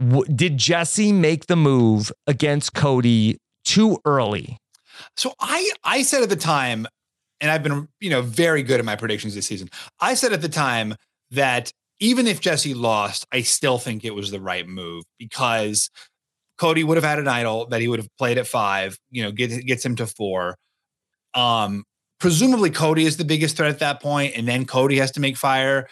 W- 0.00 0.24
did 0.34 0.58
Jesse 0.58 1.12
make 1.12 1.46
the 1.46 1.54
move 1.54 2.10
against 2.26 2.74
Cody 2.74 3.38
too 3.64 3.98
early? 4.04 4.58
So 5.16 5.32
I 5.40 5.70
I 5.84 6.02
said 6.02 6.22
at 6.22 6.28
the 6.28 6.36
time, 6.36 6.86
and 7.40 7.50
I've 7.50 7.62
been 7.62 7.88
you 8.00 8.10
know 8.10 8.22
very 8.22 8.62
good 8.62 8.80
at 8.80 8.84
my 8.84 8.96
predictions 8.96 9.34
this 9.34 9.46
season. 9.46 9.68
I 10.00 10.14
said 10.14 10.32
at 10.32 10.42
the 10.42 10.48
time 10.48 10.96
that 11.30 11.72
even 12.00 12.26
if 12.26 12.40
Jesse 12.40 12.74
lost, 12.74 13.26
I 13.30 13.42
still 13.42 13.78
think 13.78 14.04
it 14.04 14.14
was 14.14 14.30
the 14.30 14.40
right 14.40 14.66
move 14.66 15.04
because 15.18 15.90
Cody 16.58 16.82
would 16.82 16.96
have 16.96 17.04
had 17.04 17.18
an 17.18 17.28
idol 17.28 17.66
that 17.68 17.80
he 17.80 17.88
would 17.88 17.98
have 17.98 18.08
played 18.18 18.38
at 18.38 18.46
five. 18.46 18.98
You 19.10 19.22
know, 19.24 19.32
get, 19.32 19.48
gets 19.66 19.84
him 19.84 19.96
to 19.96 20.06
four. 20.06 20.56
Um, 21.34 21.84
presumably 22.18 22.70
Cody 22.70 23.04
is 23.04 23.18
the 23.18 23.24
biggest 23.24 23.56
threat 23.56 23.70
at 23.70 23.78
that 23.80 24.02
point, 24.02 24.34
and 24.36 24.48
then 24.48 24.64
Cody 24.64 24.96
has 24.98 25.12
to 25.12 25.20
make 25.20 25.36
fire. 25.36 25.88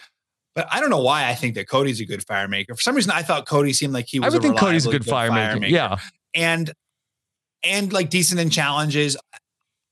But 0.55 0.67
I 0.71 0.79
don't 0.79 0.89
know 0.89 1.01
why 1.01 1.29
I 1.29 1.35
think 1.35 1.55
that 1.55 1.69
Cody's 1.69 2.01
a 2.01 2.05
good 2.05 2.25
fire 2.25 2.47
maker. 2.47 2.75
For 2.75 2.81
some 2.81 2.95
reason, 2.95 3.11
I 3.11 3.21
thought 3.21 3.47
Cody 3.47 3.71
seemed 3.71 3.93
like 3.93 4.07
he 4.07 4.19
was. 4.19 4.33
I 4.33 4.35
would 4.35 4.41
think 4.41 4.57
Cody's 4.57 4.85
a 4.85 4.89
reliably 4.89 5.05
good 5.05 5.09
fire 5.09 5.31
maker. 5.31 5.65
Yeah. 5.67 5.97
and 6.35 6.73
and 7.63 7.93
like 7.93 8.09
decent 8.09 8.39
in 8.39 8.49
challenges. 8.49 9.15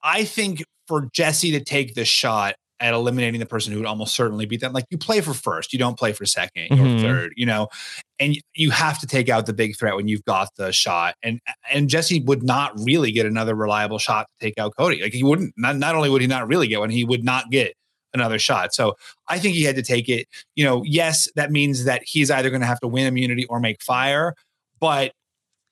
I 0.04 0.24
think 0.24 0.64
for 0.88 1.10
Jesse 1.14 1.52
to 1.52 1.64
take 1.64 1.94
the 1.94 2.06
shot 2.06 2.56
at 2.80 2.94
eliminating 2.94 3.40
the 3.40 3.46
person 3.46 3.74
who 3.74 3.80
would 3.80 3.88
almost 3.88 4.16
certainly 4.16 4.46
beat 4.46 4.62
them, 4.62 4.74
like 4.74 4.86
you 4.90 4.98
play 4.98 5.20
for 5.22 5.34
first, 5.34 5.74
you 5.74 5.80
don't 5.80 5.98
play 5.98 6.14
for 6.14 6.26
2nd 6.26 6.70
Mhm. 6.70 6.98
or 6.98 7.00
third, 7.02 7.34
you 7.36 7.46
know, 7.46 7.68
and 8.20 8.38
you 8.54 8.70
have 8.72 9.00
to 9.00 9.08
take 9.08 9.30
out 9.30 9.46
the 9.46 9.54
big 9.54 9.78
threat 9.78 9.96
when 9.96 10.08
you've 10.08 10.24
got 10.26 10.50
the 10.58 10.72
shot. 10.72 11.16
And 11.24 11.40
and 11.72 11.90
Jesse 11.90 12.22
would 12.22 12.44
not 12.44 12.74
really 12.80 13.12
get 13.12 13.26
another 13.26 13.56
reliable 13.56 13.98
shot 14.00 14.28
to 14.30 14.46
take 14.46 14.58
out 14.58 14.74
Cody. 14.78 15.02
Like 15.02 15.14
he 15.14 15.24
wouldn't. 15.24 15.54
Not 15.58 15.78
not 15.78 15.96
only 15.96 16.10
would 16.10 16.22
he 16.22 16.28
not 16.28 16.48
really 16.48 16.68
get 16.68 16.80
one, 16.80 16.90
he 16.90 17.04
would 17.04 17.24
not 17.24 17.50
get 17.50 17.74
another 18.14 18.40
shot. 18.40 18.74
So 18.74 18.96
I 19.28 19.38
think 19.40 19.56
he 19.56 19.64
had 19.64 19.76
to 19.76 19.84
take 19.84 20.08
it. 20.10 20.28
You 20.56 20.64
know, 20.66 20.84
yes, 20.86 21.28
that 21.36 21.52
means 21.52 21.84
that 21.86 22.02
he's 22.06 22.32
either 22.32 22.50
going 22.50 22.62
to 22.62 22.68
have 22.68 22.80
to 22.80 22.88
win 22.88 23.06
immunity 23.06 23.46
or 23.46 23.60
make 23.60 23.82
fire, 23.82 24.34
but 24.80 25.12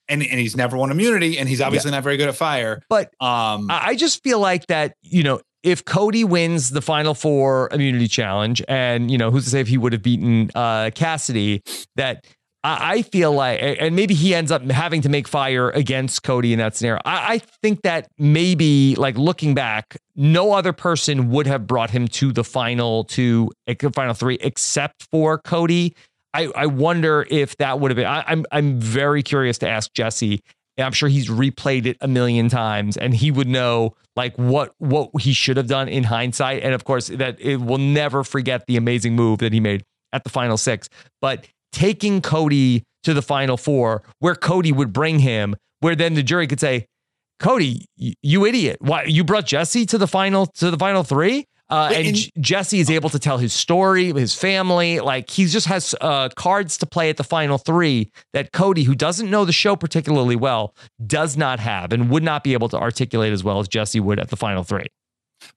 and 0.07 0.21
and 0.21 0.39
he's 0.39 0.55
never 0.55 0.77
won 0.77 0.91
immunity, 0.91 1.39
and 1.39 1.49
he's 1.49 1.61
obviously 1.61 1.89
not 1.91 2.03
very 2.03 2.17
good 2.17 2.27
at 2.29 2.35
fire. 2.35 2.81
But 2.89 3.07
um, 3.19 3.67
I 3.71 3.95
just 3.95 4.21
feel 4.23 4.39
like 4.39 4.67
that, 4.67 4.93
you 5.01 5.23
know, 5.23 5.41
if 5.65 5.83
Cody 5.83 6.23
wins 6.23 6.69
the 6.69 6.81
final 6.81 7.15
four 7.15 7.67
immunity 7.71 8.07
challenge, 8.07 8.61
and 8.67 9.09
you 9.09 9.17
know, 9.17 9.31
who's 9.31 9.45
to 9.45 9.49
say 9.49 9.59
if 9.59 9.67
he 9.67 9.77
would 9.77 9.93
have 9.93 10.03
beaten 10.03 10.51
uh, 10.53 10.91
Cassidy, 10.93 11.63
that 11.95 12.25
I, 12.63 12.93
I 12.93 13.01
feel 13.01 13.33
like, 13.33 13.59
and 13.61 13.95
maybe 13.95 14.13
he 14.13 14.35
ends 14.35 14.51
up 14.51 14.63
having 14.69 15.01
to 15.01 15.09
make 15.09 15.27
fire 15.27 15.71
against 15.71 16.21
Cody 16.21 16.53
in 16.53 16.59
that 16.59 16.75
scenario. 16.75 17.01
I, 17.03 17.33
I 17.33 17.37
think 17.63 17.81
that 17.81 18.07
maybe, 18.19 18.95
like 18.95 19.17
looking 19.17 19.55
back, 19.55 19.97
no 20.15 20.53
other 20.53 20.71
person 20.71 21.29
would 21.31 21.47
have 21.47 21.65
brought 21.65 21.89
him 21.89 22.07
to 22.09 22.31
the 22.31 22.43
final 22.43 23.03
two, 23.03 23.51
final 23.93 24.13
three, 24.13 24.37
except 24.41 25.07
for 25.11 25.39
Cody. 25.39 25.95
I, 26.35 26.51
I 26.55 26.65
wonder 26.67 27.25
if 27.29 27.57
that 27.57 27.79
would 27.79 27.89
have 27.89 27.95
been. 27.95 28.05
I, 28.05 28.23
I'm 28.27 28.45
I'm 28.51 28.79
very 28.79 29.23
curious 29.23 29.57
to 29.59 29.69
ask 29.69 29.91
Jesse 29.93 30.41
I'm 30.77 30.91
sure 30.91 31.09
he's 31.09 31.29
replayed 31.29 31.85
it 31.85 31.97
a 32.01 32.07
million 32.07 32.49
times 32.49 32.97
and 32.97 33.13
he 33.13 33.31
would 33.31 33.47
know 33.47 33.95
like 34.15 34.35
what 34.35 34.73
what 34.79 35.09
he 35.19 35.33
should 35.33 35.57
have 35.57 35.67
done 35.67 35.87
in 35.87 36.03
hindsight. 36.03 36.63
And 36.63 36.73
of 36.73 36.83
course, 36.83 37.07
that 37.07 37.39
it 37.39 37.57
will 37.57 37.77
never 37.77 38.23
forget 38.23 38.65
the 38.67 38.77
amazing 38.77 39.15
move 39.15 39.39
that 39.39 39.53
he 39.53 39.59
made 39.59 39.83
at 40.13 40.23
the 40.23 40.29
final 40.29 40.57
six. 40.57 40.89
But 41.21 41.47
taking 41.71 42.21
Cody 42.21 42.83
to 43.03 43.13
the 43.13 43.21
final 43.21 43.57
four, 43.57 44.03
where 44.19 44.35
Cody 44.35 44.71
would 44.71 44.91
bring 44.91 45.19
him, 45.19 45.55
where 45.79 45.95
then 45.95 46.15
the 46.15 46.23
jury 46.23 46.47
could 46.47 46.59
say, 46.59 46.87
Cody, 47.39 47.85
you, 47.97 48.13
you 48.23 48.45
idiot. 48.45 48.77
Why 48.79 49.03
you 49.03 49.23
brought 49.23 49.45
Jesse 49.45 49.85
to 49.87 49.97
the 49.97 50.07
final 50.07 50.47
to 50.47 50.71
the 50.71 50.77
final 50.77 51.03
three? 51.03 51.45
Uh, 51.69 51.87
Wait, 51.91 52.05
and 52.05 52.15
and- 52.15 52.43
Jesse 52.43 52.79
is 52.79 52.89
able 52.89 53.09
to 53.09 53.19
tell 53.19 53.37
his 53.37 53.53
story, 53.53 54.13
his 54.13 54.35
family. 54.35 54.99
Like 54.99 55.29
he 55.29 55.45
just 55.45 55.67
has 55.67 55.95
uh, 56.01 56.29
cards 56.35 56.77
to 56.79 56.85
play 56.85 57.09
at 57.09 57.17
the 57.17 57.23
final 57.23 57.57
three 57.57 58.11
that 58.33 58.51
Cody, 58.51 58.83
who 58.83 58.93
doesn't 58.95 59.29
know 59.29 59.45
the 59.45 59.51
show 59.53 59.75
particularly 59.75 60.35
well, 60.35 60.75
does 61.05 61.35
not 61.37 61.59
have 61.59 61.91
and 61.91 62.09
would 62.09 62.23
not 62.23 62.43
be 62.43 62.53
able 62.53 62.69
to 62.69 62.77
articulate 62.77 63.33
as 63.33 63.43
well 63.43 63.59
as 63.59 63.67
Jesse 63.67 63.99
would 63.99 64.19
at 64.19 64.29
the 64.29 64.37
final 64.37 64.63
three. 64.63 64.85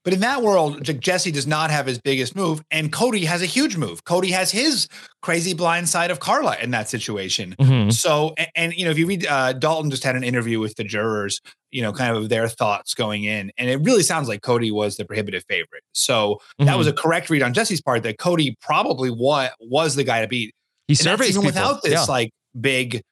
But 0.05 0.13
in 0.13 0.21
that 0.21 0.43
world, 0.43 0.83
Jesse 1.01 1.31
does 1.31 1.47
not 1.47 1.71
have 1.71 1.87
his 1.87 1.99
biggest 1.99 2.35
move, 2.35 2.63
and 2.71 2.93
Cody 2.93 3.25
has 3.25 3.43
a 3.43 3.47
huge 3.47 3.77
move. 3.77 4.05
Cody 4.05 4.31
has 4.33 4.51
his 4.51 4.89
crazy 5.23 5.55
blind 5.55 5.89
side 5.89 6.11
of 6.11 6.21
Karla 6.21 6.57
in 6.61 6.73
that 6.73 6.89
situation. 6.89 7.55
Mhm. 7.61 7.93
So, 7.93 8.35
and, 8.37 8.49
and 8.55 8.75
you 8.75 8.85
know, 8.85 8.91
if 8.91 8.99
you 8.99 9.07
read, 9.07 9.27
uh, 9.27 9.53
Dalton 9.53 9.91
just 9.91 10.05
had 10.05 10.17
an 10.17 10.25
interview 10.25 10.59
with 10.59 10.75
the 10.75 10.85
jurors, 10.85 11.41
you 11.71 11.83
know, 11.83 11.93
kind 11.93 12.17
of 12.17 12.29
their 12.29 12.49
thoughts 12.49 12.95
going 12.95 13.25
in, 13.25 13.51
and 13.59 13.69
it 13.71 13.77
really 13.83 14.03
sounds 14.03 14.29
like 14.29 14.43
Cody 14.43 14.71
was 14.71 14.97
the 14.97 15.05
prohibitive 15.05 15.45
favorite. 15.49 15.83
So 15.93 16.41
that 16.59 16.79
was 16.79 16.87
a 16.87 16.93
correct 16.93 17.31
read 17.31 17.43
on 17.43 17.53
Jesse's 17.53 17.81
part 17.83 18.03
that 18.05 18.19
Cody 18.19 18.57
probably 18.61 19.11
was 19.11 19.51
was 19.61 19.95
the 19.95 20.05
guy 20.05 20.21
to 20.23 20.29
beat. 20.29 20.55
He 20.87 20.95
surveys 20.95 21.31
even 21.31 21.43
people. 21.43 21.49
without 21.49 21.83
this 21.83 21.93
Yeah. 21.93 22.05
like 22.05 22.31
big, 22.61 23.03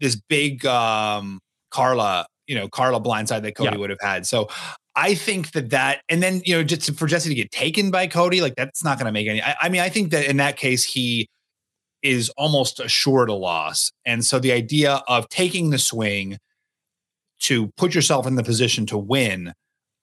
this 0.00 0.16
big 0.28 0.64
um 0.66 1.40
Karla, 1.70 2.26
you 2.46 2.54
know, 2.54 2.68
Karla 2.68 3.00
blindside 3.00 3.42
that 3.42 3.56
Cody 3.56 3.72
Yeah. 3.72 3.78
would 3.78 3.90
have 3.90 3.98
had. 4.00 4.26
So 4.26 4.48
I 4.96 5.14
think 5.16 5.50
that 5.52 5.70
that, 5.70 6.02
and 6.08 6.22
then 6.22 6.40
you 6.44 6.54
know, 6.54 6.62
just 6.62 6.94
for 6.96 7.08
Jesse 7.08 7.28
to 7.28 7.34
get 7.34 7.50
taken 7.50 7.90
by 7.90 8.06
Cody, 8.06 8.40
like 8.40 8.54
that's 8.54 8.84
not 8.84 8.96
going 8.96 9.06
to 9.06 9.12
make 9.12 9.26
any. 9.26 9.42
I, 9.42 9.56
I 9.62 9.68
mean, 9.68 9.80
I 9.80 9.88
think 9.88 10.12
that 10.12 10.26
in 10.26 10.36
that 10.36 10.56
case, 10.56 10.84
he 10.84 11.28
is 12.02 12.28
almost 12.36 12.78
assured 12.78 13.28
a 13.28 13.34
loss, 13.34 13.90
and 14.04 14.24
so 14.24 14.38
the 14.38 14.52
idea 14.52 15.02
of 15.08 15.28
taking 15.30 15.70
the 15.70 15.78
swing 15.78 16.38
to 17.44 17.70
put 17.76 17.94
yourself 17.94 18.26
in 18.26 18.34
the 18.36 18.42
position 18.44 18.86
to 18.86 18.98
win, 18.98 19.52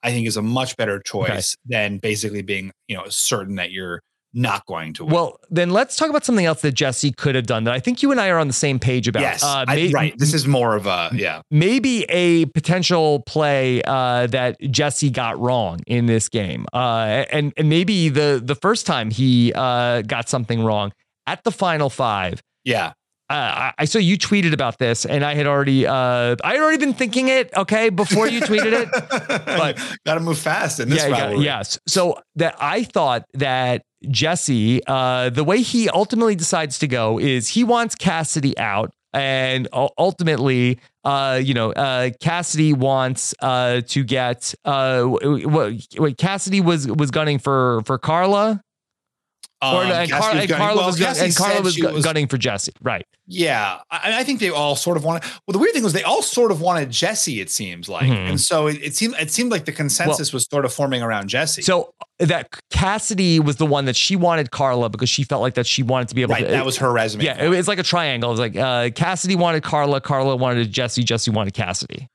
I 0.04 0.12
think, 0.12 0.28
is 0.28 0.38
a 0.38 0.42
much 0.42 0.76
better 0.78 1.00
choice 1.06 1.56
than 1.66 1.98
basically 2.00 2.42
being, 2.42 2.72
you 2.88 2.96
know, 2.98 3.06
certain 3.10 3.56
that 3.56 3.72
you're 3.72 4.02
not 4.34 4.66
going 4.66 4.94
to 4.94 5.04
win. 5.04 5.14
Well, 5.14 5.38
then 5.50 5.72
let's 5.72 5.98
talk 5.98 6.10
about 6.10 6.24
something 6.24 6.46
else 6.46 6.62
that 6.62 6.72
Jesse 6.72 7.12
could 7.12 7.36
have 7.36 7.46
done 7.46 7.66
that 7.66 7.74
I 7.74 7.82
think 7.82 8.02
you 8.02 8.12
and 8.12 8.22
I 8.22 8.30
are 8.30 8.40
on 8.40 8.48
the 8.48 8.54
same 8.54 8.80
page 8.80 9.08
about. 9.10 9.22
yes, 9.22 9.44
Uh, 9.44 9.66
I- 9.68 9.92
right. 9.94 10.18
This 10.18 10.34
is 10.34 10.48
more 10.48 10.76
of 10.78 10.86
a 10.88 11.10
yeah. 11.14 11.42
maybe 11.52 12.06
a 12.08 12.46
potential 12.46 13.24
play 13.26 13.82
uh, 13.84 14.28
that 14.28 14.56
Jesse 14.72 15.10
got 15.10 15.38
wrong 15.38 15.82
in 15.86 16.06
this 16.06 16.30
game, 16.30 16.66
uh, 16.74 17.26
and 17.30 17.52
and 17.58 17.68
maybe 17.68 18.08
the 18.08 18.42
the 18.42 18.56
first 18.56 18.86
time 18.86 19.12
he 19.12 19.52
uh, 19.54 20.02
got 20.04 20.30
something 20.30 20.64
wrong 20.64 20.94
at 21.28 21.44
the 21.44 21.52
final 21.52 21.90
five. 21.90 22.42
Yeah. 22.64 22.94
Uh, 23.32 23.34
I, 23.34 23.74
I 23.80 23.86
saw 23.86 23.98
you 23.98 24.18
tweeted 24.18 24.52
about 24.52 24.78
this, 24.78 25.06
and 25.06 25.24
I 25.24 25.36
had 25.36 25.48
already 25.48 25.88
uh, 25.88 26.36
I 26.44 26.52
had 26.52 26.60
already 26.60 26.80
been 26.80 26.94
thinking 26.94 27.30
it. 27.30 27.50
Okay, 27.56 27.88
before 27.88 28.28
you 28.28 28.42
tweeted 28.42 28.74
it, 28.74 28.90
but 29.46 29.80
got 30.06 30.16
to 30.16 30.20
move 30.20 30.38
fast 30.38 30.82
in 30.82 30.90
this 30.90 31.02
yeah, 31.02 31.12
rivalry. 31.12 31.46
yes. 31.46 31.80
So 31.88 32.22
that 32.36 32.58
I 32.60 32.84
thought 32.84 33.24
that 33.36 33.84
Jesse, 34.10 34.82
uh, 34.86 35.30
the 35.30 35.46
way 35.46 35.62
he 35.62 35.88
ultimately 35.88 36.36
decides 36.36 36.78
to 36.80 36.90
go 36.90 37.20
is 37.20 37.48
he 37.48 37.64
wants 37.64 37.96
Cassidy 37.96 38.58
out, 38.58 38.94
and 39.14 39.70
ultimately, 39.72 40.82
uh, 41.06 41.40
you 41.42 41.54
know, 41.54 41.72
uh, 41.72 42.10
Cassidy 42.20 42.74
wants 42.74 43.34
uh, 43.42 43.80
to 43.88 44.04
get 44.04 44.54
uh, 44.66 45.04
what, 45.04 45.74
what 45.96 46.18
Cassidy 46.18 46.60
was 46.60 46.86
was 46.86 47.12
gunning 47.12 47.40
for 47.40 47.82
for 47.86 47.98
Karla. 47.98 48.62
Or, 49.64 49.84
Um, 49.84 49.92
and, 49.92 50.10
Car- 50.10 50.32
and 50.36 50.50
Karla 50.50 50.76
well, 50.78 50.86
was, 50.88 51.00
and 51.00 51.36
Karla 51.36 51.62
was 51.62 51.78
was- 51.80 52.04
gunning 52.04 52.28
for 52.28 52.38
Jesse, 52.40 52.72
right? 52.82 53.06
Yeah, 53.28 53.78
I, 53.92 54.20
I 54.20 54.24
think 54.24 54.40
they 54.40 54.50
all 54.50 54.76
sort 54.76 54.98
of 54.98 55.04
wanted. 55.04 55.24
Well, 55.46 55.54
the 55.54 55.60
weird 55.60 55.74
thing 55.74 55.84
was 55.84 55.94
they 55.94 56.02
all 56.04 56.24
sort 56.24 56.52
of 56.52 56.62
wanted 56.62 56.90
Jesse. 56.90 57.40
It 57.40 57.50
seems 57.52 57.88
like, 57.88 58.10
Mhm. 58.10 58.30
and 58.32 58.42
so 58.42 58.66
it, 58.68 58.80
it 58.82 58.96
seemed 58.96 59.16
it 59.20 59.30
seemed 59.32 59.52
like 59.52 59.66
the 59.66 59.72
consensus 59.72 60.34
was 60.34 60.48
sort 60.50 60.66
of 60.66 60.74
forming 60.74 61.04
around 61.04 61.28
Jesse. 61.30 61.62
So 61.62 61.94
that 62.20 62.48
Cassidy 62.72 63.40
was 63.40 63.58
the 63.58 63.66
one 63.68 63.86
that 63.86 63.96
she 63.96 64.16
wanted 64.16 64.50
Karla 64.52 64.90
because 64.90 65.10
she 65.10 65.24
felt 65.24 65.42
like 65.42 65.54
that 65.54 65.68
she 65.68 65.84
wanted 65.84 66.08
to 66.10 66.16
be 66.16 66.24
able 66.24 66.34
Right, 66.34 66.46
to. 66.46 66.52
that 66.52 66.66
was 66.66 66.78
her 66.78 66.92
resume 66.92 67.24
Yeah, 67.24 67.42
it 67.44 67.48
was 67.50 67.68
like 67.68 67.80
a 67.80 67.84
triangle. 67.84 68.30
It 68.32 68.34
was 68.34 68.40
like 68.40 68.56
uh, 68.58 68.90
Cassidy 68.96 69.36
wanted 69.36 69.62
Karla, 69.64 70.02
Karla 70.02 70.36
wanted 70.36 70.72
Jesse, 70.72 71.04
Jesse 71.04 71.30
wanted 71.32 71.54
Cassidy. 71.54 72.08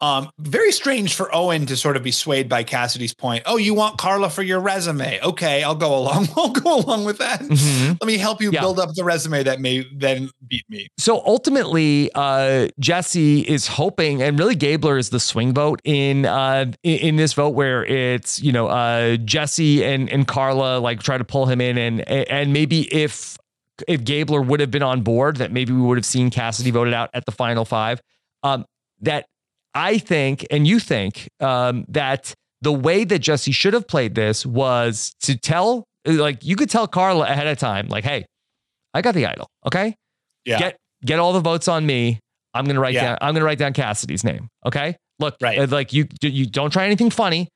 Um, 0.00 0.30
very 0.38 0.70
strange 0.70 1.14
for 1.14 1.34
Owen 1.34 1.66
to 1.66 1.76
sort 1.76 1.96
of 1.96 2.04
be 2.04 2.12
swayed 2.12 2.48
by 2.48 2.62
Cassidy's 2.62 3.12
point. 3.14 3.42
Oh, 3.46 3.56
you 3.56 3.74
want 3.74 3.98
Karla 3.98 4.30
for 4.30 4.42
your 4.44 4.60
resume? 4.60 5.20
Okay, 5.22 5.64
I'll 5.64 5.74
go 5.74 5.96
along. 5.98 6.28
I'll 6.36 6.50
go 6.52 6.78
along 6.78 7.04
with 7.04 7.18
that. 7.18 7.40
Mhm. 7.40 7.98
Let 8.00 8.06
me 8.06 8.16
help 8.16 8.40
you 8.40 8.52
Yeah. 8.52 8.60
build 8.60 8.78
up 8.78 8.90
the 8.94 9.02
resume 9.02 9.42
that 9.42 9.60
may 9.60 9.84
then 9.96 10.30
beat 10.46 10.62
me. 10.68 10.86
So 10.98 11.20
ultimately, 11.26 12.10
uh, 12.14 12.68
Jesse 12.78 13.40
is 13.40 13.66
hoping, 13.66 14.22
and 14.22 14.38
really 14.38 14.54
Gabler 14.54 14.98
is 14.98 15.10
the 15.10 15.18
swing 15.18 15.52
vote 15.52 15.80
in 15.82 16.26
uh, 16.26 16.66
in, 16.84 16.98
in 16.98 17.16
this 17.16 17.32
vote, 17.32 17.50
where 17.54 17.84
it's 17.84 18.40
you 18.40 18.52
know 18.52 18.68
uh, 18.68 19.16
Jesse 19.16 19.84
and 19.84 20.08
and 20.10 20.28
Karla 20.28 20.78
like 20.78 21.02
try 21.02 21.18
to 21.18 21.24
pull 21.24 21.46
him 21.46 21.60
in, 21.60 21.76
and 21.76 22.08
and 22.08 22.52
maybe 22.52 22.82
if 22.94 23.36
if 23.88 24.04
Gabler 24.04 24.42
would 24.42 24.60
have 24.60 24.70
been 24.70 24.82
on 24.84 25.02
board, 25.02 25.36
that 25.38 25.50
maybe 25.50 25.72
we 25.72 25.80
would 25.80 25.98
have 25.98 26.06
seen 26.06 26.30
Cassidy 26.30 26.70
voted 26.70 26.94
out 26.94 27.10
at 27.14 27.26
the 27.26 27.32
final 27.32 27.64
five. 27.64 28.00
Um, 28.44 28.64
that 29.00 29.26
I 29.74 29.98
think, 29.98 30.46
and 30.50 30.66
you 30.66 30.78
think 30.80 31.28
um, 31.40 31.84
that 31.88 32.34
the 32.62 32.72
way 32.72 33.04
that 33.04 33.20
Jesse 33.20 33.52
should 33.52 33.74
have 33.74 33.86
played 33.86 34.14
this 34.14 34.44
was 34.44 35.12
to 35.22 35.36
tell, 35.36 35.84
like 36.04 36.44
you 36.44 36.56
could 36.56 36.70
tell 36.70 36.86
Karla 36.88 37.24
ahead 37.26 37.46
of 37.46 37.58
time, 37.58 37.88
like, 37.88 38.04
hey, 38.04 38.24
I 38.94 39.02
got 39.02 39.14
the 39.14 39.26
idol, 39.26 39.48
okay 39.66 39.94
Yeah. 40.44 40.58
get 40.58 40.76
get 41.04 41.18
all 41.20 41.32
the 41.32 41.40
votes 41.40 41.68
on 41.68 41.86
me. 41.86 42.18
I'm 42.54 42.64
gonna 42.64 42.80
write 42.80 42.94
Yeah. 42.94 43.02
down. 43.10 43.18
I'm 43.20 43.34
gonna 43.34 43.44
write 43.44 43.58
down 43.58 43.72
Cassidy's 43.74 44.24
name. 44.24 44.48
Okay. 44.66 44.96
Look, 45.20 45.36
Right. 45.40 45.58
uh, 45.58 45.66
like 45.70 45.92
you 45.92 46.06
you 46.22 46.46
don't 46.46 46.70
try 46.70 46.86
anything 46.86 47.10
funny. 47.10 47.48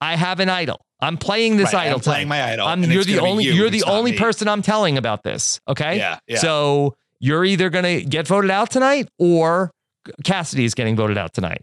I 0.00 0.16
have 0.16 0.40
an 0.40 0.48
idol. 0.50 0.80
I'm 1.00 1.16
playing 1.16 1.56
this 1.56 1.72
Right, 1.72 1.82
I'm 1.82 1.88
idol. 1.88 2.00
playing 2.00 2.26
tonight. 2.26 2.44
my 2.46 2.52
idol, 2.52 2.66
I'm, 2.66 2.82
you're 2.84 3.04
the 3.04 3.18
only. 3.20 3.44
You, 3.44 3.66
are 3.66 3.70
the 3.70 3.84
only 3.84 4.12
me. 4.12 4.18
person 4.18 4.48
I'm 4.48 4.62
telling 4.62 4.98
about 4.98 5.22
this. 5.22 5.60
Okay. 5.68 5.96
Yeah, 5.96 6.18
yeah. 6.26 6.38
So 6.38 6.94
you're 7.20 7.44
either 7.44 7.70
gonna 7.70 8.00
get 8.02 8.26
voted 8.26 8.50
out 8.50 8.70
tonight, 8.70 9.08
or 9.18 9.70
Cassidy 10.24 10.64
is 10.64 10.74
getting 10.74 10.96
voted 10.96 11.18
out 11.18 11.32
tonight. 11.34 11.62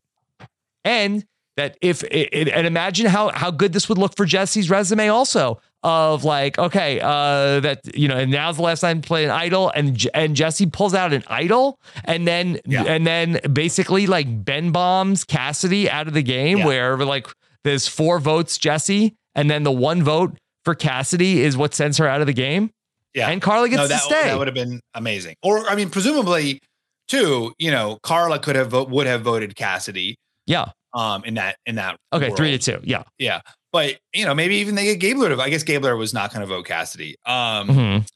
And 0.83 1.25
that 1.57 1.77
if 1.81 2.03
it, 2.03 2.29
it- 2.31 2.47
and 2.49 2.65
imagine 2.65 3.05
how 3.07 3.29
how 3.29 3.51
good 3.51 3.73
this 3.73 3.89
would 3.89 3.97
look 3.97 4.15
for 4.15 4.25
Jesse's 4.25 4.69
resume 4.69 5.09
also 5.09 5.59
of 5.83 6.23
like 6.25 6.57
okay 6.59 6.99
uh 7.01 7.59
that 7.61 7.79
you 7.95 8.07
know 8.07 8.17
and 8.17 8.31
now's 8.31 8.57
the 8.57 8.61
last 8.61 8.81
time 8.81 9.01
to 9.01 9.07
play 9.07 9.23
an 9.23 9.29
idol 9.31 9.69
and 9.73 10.07
and 10.13 10.35
Jesse 10.35 10.65
pulls 10.65 10.93
out 10.93 11.13
an 11.13 11.23
idol 11.27 11.79
and 12.05 12.27
then 12.27 12.59
Yeah. 12.65 12.83
and 12.83 13.07
then 13.07 13.39
basically 13.53 14.05
like 14.07 14.43
Ben 14.45 14.71
bombs 14.71 15.23
Cassidy 15.23 15.89
out 15.89 16.07
of 16.07 16.13
the 16.13 16.21
game 16.21 16.59
Yeah. 16.59 16.65
where 16.65 16.97
like 16.97 17.27
there's 17.63 17.87
four 17.87 18.19
votes 18.19 18.57
Jesse 18.57 19.15
and 19.35 19.49
then 19.49 19.63
the 19.63 19.71
one 19.71 20.03
vote 20.03 20.37
for 20.65 20.75
Cassidy 20.75 21.41
is 21.41 21.55
what 21.55 21.73
sends 21.73 21.97
her 21.97 22.07
out 22.07 22.19
of 22.21 22.27
the 22.27 22.33
game 22.33 22.71
Yeah. 23.13 23.29
and 23.29 23.41
Carly 23.41 23.69
gets 23.69 23.83
no, 23.83 23.87
to 23.87 23.97
stay 23.99 24.23
That 24.23 24.37
would 24.37 24.47
have 24.47 24.53
been 24.55 24.81
amazing. 24.93 25.35
Or 25.43 25.65
I 25.69 25.75
mean, 25.75 25.89
presumably, 25.89 26.61
too. 27.09 27.53
You 27.57 27.71
know, 27.71 27.97
Karla 28.03 28.39
could 28.39 28.55
have 28.55 28.71
would 28.71 29.07
have 29.07 29.21
voted 29.21 29.55
Cassidy. 29.55 30.15
yeah 30.47 30.67
Um, 30.93 31.23
in 31.25 31.33
that 31.35 31.57
in 31.65 31.75
that. 31.75 31.97
okay 32.13 32.31
three 32.35 32.51
to 32.51 32.57
two 32.57 32.79
yeah 32.83 33.03
Yeah, 33.17 33.41
but 33.71 33.97
you 34.13 34.25
know, 34.25 34.33
maybe 34.33 34.55
even 34.55 34.75
they 34.75 34.85
get 34.85 34.99
Gabler 34.99 35.29
to. 35.35 35.41
I 35.41 35.49
guess 35.49 35.63
Gabler 35.63 35.95
was 35.97 36.13
not 36.13 36.31
going 36.33 36.41
to 36.41 36.47
vote 36.47 36.65
Cassidy. 36.65 37.15
Um, 37.25 37.67
Mhm. 37.67 38.07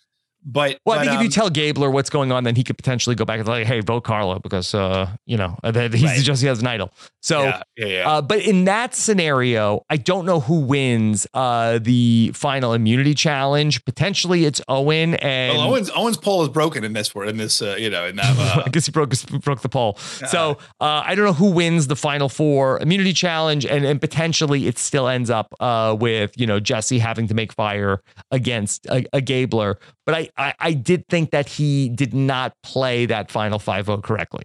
But 0.45 0.79
Well, 0.85 0.99
I 0.99 1.05
but, 1.05 1.09
think 1.09 1.15
if 1.15 1.21
you 1.21 1.27
um, 1.27 1.31
tell 1.31 1.49
Gabler 1.49 1.89
what's 1.89 2.09
going 2.09 2.31
on, 2.31 2.43
then 2.43 2.55
he 2.55 2.63
could 2.63 2.77
potentially 2.77 3.15
go 3.15 3.25
back 3.25 3.39
and 3.39 3.47
like, 3.47 3.65
hey, 3.65 3.79
vote 3.79 4.03
Carlo 4.03 4.39
because 4.39 4.73
uh, 4.73 5.09
you 5.25 5.37
know 5.37 5.57
he's 5.63 6.03
Right. 6.03 6.19
just 6.21 6.41
he 6.41 6.47
has 6.47 6.59
an 6.59 6.67
idol. 6.67 6.91
So, 7.21 7.43
Yeah, 7.43 7.61
yeah, 7.77 7.85
yeah. 7.85 8.09
Uh, 8.09 8.21
but 8.21 8.39
in 8.41 8.65
that 8.65 8.93
scenario, 8.93 9.85
I 9.89 9.97
don't 9.97 10.25
know 10.25 10.41
who 10.41 10.59
wins 10.59 11.25
uh, 11.33 11.79
the 11.81 12.31
final 12.33 12.73
immunity 12.73 13.13
challenge. 13.13 13.85
Potentially, 13.85 14.45
it's 14.45 14.61
Owen 14.67 15.15
and 15.15 15.57
well, 15.57 15.69
Owens 15.69 15.89
Owens 15.95 16.17
pole 16.17 16.43
is 16.43 16.49
broken 16.49 16.83
in 16.83 16.93
this 16.93 17.15
word 17.15 17.29
in 17.29 17.37
this 17.37 17.61
uh, 17.61 17.75
you 17.77 17.89
know 17.89 18.05
in 18.05 18.17
that. 18.17 18.33
Uh, 18.43 18.63
I 18.65 18.69
guess 18.69 18.85
he 18.87 18.91
broke 18.91 19.13
broke 19.41 19.61
the 19.61 19.69
pole. 19.69 19.95
So 19.97 20.57
uh, 20.81 21.03
I 21.05 21.15
don't 21.15 21.23
know 21.23 21.33
who 21.33 21.51
wins 21.51 21.87
the 21.87 21.95
final 21.95 22.29
four 22.29 22.79
immunity 22.79 23.13
challenge, 23.13 23.65
and 23.65 23.85
and 23.85 24.01
potentially 24.01 24.67
it 24.67 24.77
still 24.77 25.07
ends 25.07 25.29
up 25.29 25.53
uh, 25.59 25.95
with 25.97 26.31
you 26.35 26.45
know 26.47 26.59
Jesse 26.59 26.99
having 26.99 27.27
to 27.27 27.33
make 27.33 27.53
fire 27.53 28.01
against 28.31 28.85
a, 28.87 29.05
a 29.13 29.21
Gabler. 29.21 29.77
But 30.06 30.16
I, 30.16 30.30
I 30.38 30.54
I 30.60 30.74
did 30.74 31.08
think 31.10 31.32
that 31.32 31.47
he 31.47 31.89
did 31.89 32.14
not 32.14 32.54
play 32.64 33.06
that 33.06 33.32
final 33.32 33.60
five 33.60 33.86
vote 33.86 34.04
correctly, 34.04 34.43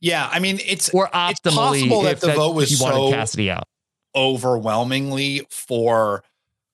yeah, 0.00 0.28
I 0.30 0.38
mean 0.40 0.60
it's 0.66 0.90
or 0.90 1.06
it's 1.12 1.40
optimally 1.40 1.54
possible 1.88 2.02
that 2.02 2.20
the 2.20 2.34
vote 2.34 2.54
was 2.54 2.78
so 2.78 3.10
Cassidy 3.10 3.50
out. 3.50 3.64
overwhelmingly 4.14 5.46
for 5.50 6.22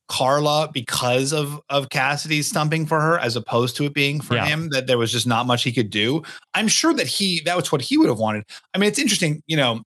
Karla 0.08 0.68
because 0.72 1.32
of 1.32 1.60
of 1.68 1.88
Cassidy's 1.90 2.48
stumping 2.48 2.84
for 2.84 3.00
her, 3.00 3.18
as 3.20 3.36
opposed 3.36 3.76
to 3.76 3.84
it 3.84 3.94
being 3.94 4.20
for 4.20 4.34
Yeah. 4.34 4.46
him. 4.46 4.68
That 4.70 4.88
there 4.88 4.98
was 4.98 5.12
just 5.12 5.26
not 5.26 5.46
much 5.46 5.62
he 5.62 5.70
could 5.72 5.90
do. 5.90 6.22
I'm 6.54 6.66
sure 6.66 6.92
that 6.94 7.06
he 7.06 7.40
that 7.44 7.56
was 7.56 7.70
what 7.70 7.80
he 7.82 7.96
would 7.96 8.08
have 8.08 8.18
wanted. 8.18 8.42
I 8.74 8.78
mean, 8.78 8.88
it's 8.88 8.98
interesting. 8.98 9.40
You 9.46 9.56
know, 9.56 9.82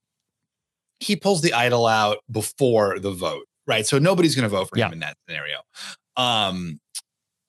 he 1.01 1.15
pulls 1.17 1.43
the 1.43 1.53
idol 1.53 1.87
out 1.87 2.19
before 2.31 2.99
the 2.99 3.11
vote, 3.11 3.45
right? 3.67 3.87
So 3.87 3.99
nobody's 3.99 4.35
going 4.35 4.45
to 4.45 4.49
vote 4.49 4.71
for 4.71 4.79
him 4.79 4.95
in 4.95 5.01
that 5.01 5.17
scenario. 5.29 5.59
Um, 6.17 6.81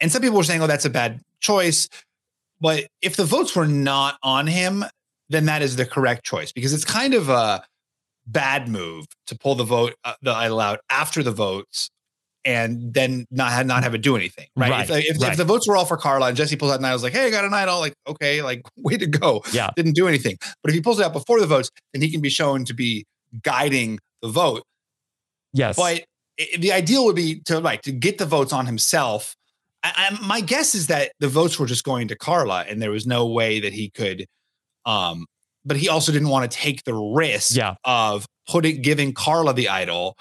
and 0.01 0.11
some 0.11 0.21
people 0.21 0.37
were 0.37 0.43
saying, 0.43 0.61
"Oh, 0.61 0.67
that's 0.67 0.85
a 0.85 0.89
bad 0.89 1.21
choice." 1.39 1.87
But 2.61 2.87
if 3.01 3.15
the 3.15 3.25
votes 3.25 3.55
were 3.55 3.67
not 3.67 4.17
on 4.23 4.47
him, 4.47 4.85
then 5.29 5.45
that 5.45 5.61
is 5.61 5.75
the 5.75 5.85
correct 5.85 6.23
choice 6.25 6.51
because 6.51 6.73
it's 6.73 6.85
kind 6.85 7.13
of 7.13 7.29
a 7.29 7.63
bad 8.27 8.67
move 8.69 9.05
to 9.27 9.37
pull 9.37 9.55
the 9.55 9.63
vote 9.63 9.93
uh, 10.03 10.13
the 10.21 10.31
idol 10.31 10.59
out 10.59 10.79
after 10.89 11.21
the 11.21 11.31
votes 11.31 11.89
and 12.43 12.93
then 12.93 13.25
not 13.29 13.51
have 13.51 13.65
not 13.67 13.83
have 13.83 13.93
it 13.93 14.01
do 14.01 14.15
anything 14.15 14.47
right, 14.55 14.71
Right, 14.71 14.89
if, 14.89 15.15
if, 15.15 15.21
right. 15.21 15.31
if 15.31 15.37
the 15.37 15.43
votes 15.45 15.67
were 15.67 15.77
all 15.77 15.85
for 15.85 15.95
karla 15.95 16.27
and 16.29 16.35
jesse 16.37 16.55
pulls 16.55 16.71
out 16.71 16.79
an 16.79 16.85
idol 16.85 16.99
like 17.01 17.13
hey 17.13 17.27
i 17.27 17.29
got 17.29 17.45
an 17.45 17.53
idol 17.53 17.79
like 17.79 17.93
okay 18.07 18.41
like 18.41 18.63
way 18.77 18.97
to 18.97 19.05
go 19.05 19.43
Yeah. 19.51 19.69
didn't 19.75 19.93
do 19.93 20.07
anything 20.07 20.37
but 20.63 20.69
if 20.69 20.73
he 20.75 20.81
pulls 20.81 20.99
it 20.99 21.05
out 21.05 21.13
before 21.13 21.39
the 21.39 21.45
votes 21.45 21.69
then 21.93 22.01
he 22.01 22.09
can 22.09 22.19
be 22.21 22.29
shown 22.29 22.65
to 22.65 22.73
be 22.73 23.05
guiding 23.43 23.99
the 24.23 24.29
vote 24.29 24.63
Yes. 25.53 25.75
but 25.75 26.03
i- 26.39 26.57
the 26.57 26.71
ideal 26.71 27.05
would 27.05 27.15
be 27.15 27.41
to 27.41 27.59
like 27.59 27.83
to 27.83 27.91
get 27.91 28.17
the 28.17 28.25
votes 28.25 28.53
on 28.53 28.65
himself. 28.65 29.35
I, 29.85 30.09
I, 30.21 30.25
my 30.25 30.41
guess 30.41 30.73
is 30.75 30.87
that 30.87 31.11
the 31.19 31.27
votes 31.27 31.59
were 31.59 31.65
just 31.65 31.83
going 31.83 32.07
to 32.09 32.15
Karla, 32.15 32.65
and 32.67 32.81
there 32.81 32.91
was 32.91 33.05
no 33.05 33.27
way 33.27 33.59
that 33.59 33.73
he 33.73 33.89
could. 33.91 34.25
Um, 34.85 35.25
but 35.63 35.77
he 35.77 35.89
also 35.89 36.11
didn't 36.11 36.29
want 36.29 36.49
to 36.49 36.57
take 36.57 36.83
the 36.83 36.93
risk 36.93 37.55
Yeah. 37.55 37.75
of 37.83 38.25
putting 38.47 38.81
giving 38.81 39.13
Karla 39.13 39.53
the 39.53 39.69
idol, 39.69 40.17